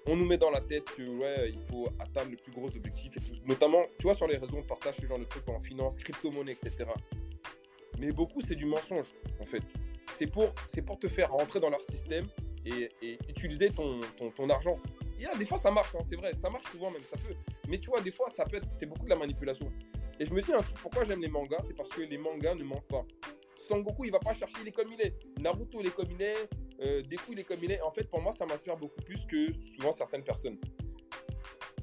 on 0.07 0.17
nous 0.17 0.25
met 0.25 0.39
dans 0.39 0.51
la 0.51 0.61
tête 0.61 0.85
que 0.97 1.03
ouais, 1.03 1.51
il 1.51 1.61
faut 1.71 1.89
atteindre 1.99 2.31
le 2.31 2.37
plus 2.37 2.53
gros 2.53 2.69
objectif 2.69 3.17
et 3.17 3.21
tout. 3.21 3.35
Notamment, 3.47 3.83
tu 3.99 4.05
vois, 4.05 4.15
sur 4.15 4.27
les 4.27 4.37
réseaux, 4.37 4.57
on 4.57 4.63
partage 4.63 4.97
ce 4.97 5.07
genre 5.07 5.19
de 5.19 5.25
trucs 5.25 5.49
en 5.49 5.61
finance, 5.61 5.97
crypto-monnaie, 5.97 6.53
etc. 6.53 6.91
Mais 7.99 8.13
beaucoup, 8.13 8.41
c'est 8.41 8.55
du 8.55 8.67
mensonge, 8.67 9.07
en 9.41 9.47
fait. 9.47 9.63
C'est 10.13 10.27
pour, 10.27 10.55
pour 10.87 10.99
te 10.99 11.09
faire 11.09 11.31
rentrer 11.33 11.61
dans 11.61 11.71
leur 11.71 11.83
système 11.83 12.27
et, 12.65 13.19
utiliser 13.29 13.71
ton, 13.71 14.01
ton, 14.37 14.49
argent. 14.49 14.79
Il 15.19 15.23
y 15.23 15.27
a 15.27 15.35
des 15.35 15.45
fois, 15.45 15.59
ça 15.59 15.71
marche, 15.71 15.95
hein, 15.95 16.03
c'est 16.09 16.17
vrai, 16.17 16.33
ça 16.41 16.51
marche 16.51 16.71
souvent 16.71 16.91
même, 16.91 17.03
ça 17.03 17.17
peut. 17.17 17.35
Mais 17.69 17.79
tu 17.79 17.91
vois, 17.91 18.01
des 18.01 18.13
fois, 18.13 18.29
ça 18.31 18.45
peut 18.45 18.57
être, 18.57 18.69
c'est 18.73 18.87
beaucoup 18.87 19.05
de 19.05 19.11
la 19.11 19.17
manipulation. 19.17 19.71
Et 20.19 20.27
je 20.27 20.33
me 20.33 20.41
dis 20.41 20.53
un 20.53 20.63
truc, 20.63 20.77
pourquoi 20.81 21.05
j'aime 21.05 21.21
les 21.21 21.29
mangas 21.29 21.63
C'est 21.63 21.77
parce 21.77 21.91
que 21.91 22.03
les 22.03 22.19
mangas 22.19 22.55
ne 22.55 22.65
mentent 22.65 22.89
pas. 22.89 23.05
Sangoku, 23.69 24.05
il 24.05 24.13
va 24.13 24.19
pas 24.19 24.35
chercher, 24.35 24.59
il 24.63 24.69
est. 25.01 25.15
Naruto, 25.39 25.81
il 25.81 25.87
est 25.87 26.49
euh, 26.81 27.03
Deku, 27.03 27.33
il 27.33 27.71
est. 27.71 27.81
En 27.83 27.91
fait, 27.91 28.05
pour 28.05 28.21
moi, 28.21 28.33
ça 28.33 28.47
m'inspire 28.47 28.77
beaucoup 28.77 29.01
plus 29.03 29.27
que 29.27 29.53
souvent 29.75 29.93
certaines 29.93 30.25
personnes. 30.25 30.59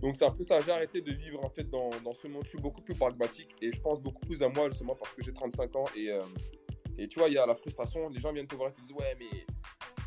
Donc 0.02 0.18
c'est 0.18 0.26
un 0.26 0.32
peu 0.32 0.44
ça, 0.44 0.60
j'ai 0.60 0.72
arrêté 0.72 1.00
de 1.00 1.14
vivre 1.14 1.46
en 1.46 1.50
fait 1.50 1.64
dans, 1.70 1.90
dans, 2.04 2.14
ce 2.14 2.28
monde. 2.28 2.44
Je 2.44 2.50
suis 2.50 2.58
beaucoup 2.58 2.82
plus 2.82 2.94
pragmatique 2.94 3.56
et 3.62 3.72
je 3.72 3.80
pense 3.80 4.02
beaucoup 4.02 4.20
plus 4.26 4.44
à 4.44 4.50
moi 4.50 4.70
justement 4.70 4.96
parce 4.96 5.14
que 5.14 5.24
j'ai 5.24 5.32
35 5.32 5.76
ans 5.78 5.86
et, 5.96 6.12
euh, 6.12 6.22
et 6.98 7.08
tu 7.08 7.20
vois, 7.20 7.30
il 7.30 7.36
y 7.36 7.38
a 7.38 7.46
la 7.46 7.56
frustration. 7.56 8.10
Les 8.10 8.20
gens 8.20 8.34
viennent 8.34 8.46
te 8.46 8.56
voir 8.56 8.70
et 8.70 8.74
te 8.74 8.82
disent 8.82 8.92
ouais 8.92 9.16
mais 9.18 9.46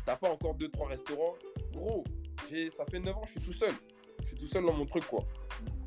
t'as 0.05 0.15
pas 0.15 0.29
encore 0.29 0.55
2-3 0.55 0.87
restaurants. 0.89 1.33
Gros, 1.73 2.03
ça 2.69 2.85
fait 2.85 2.99
9 2.99 3.17
ans, 3.17 3.25
je 3.25 3.31
suis 3.31 3.41
tout 3.41 3.53
seul. 3.53 3.73
Je 4.21 4.27
suis 4.27 4.37
tout 4.37 4.45
seul 4.45 4.63
dans 4.65 4.73
mon 4.73 4.85
truc 4.85 5.03
quoi. 5.03 5.23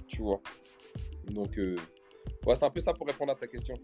Tu 0.08 0.22
vois. 0.22 0.40
Donc 1.26 1.56
euh, 1.56 1.76
Ouais, 2.46 2.56
c'est 2.56 2.64
un 2.64 2.70
peu 2.70 2.80
ça 2.80 2.92
pour 2.92 3.06
répondre 3.06 3.32
à 3.32 3.34
ta 3.34 3.46
question. 3.46 3.74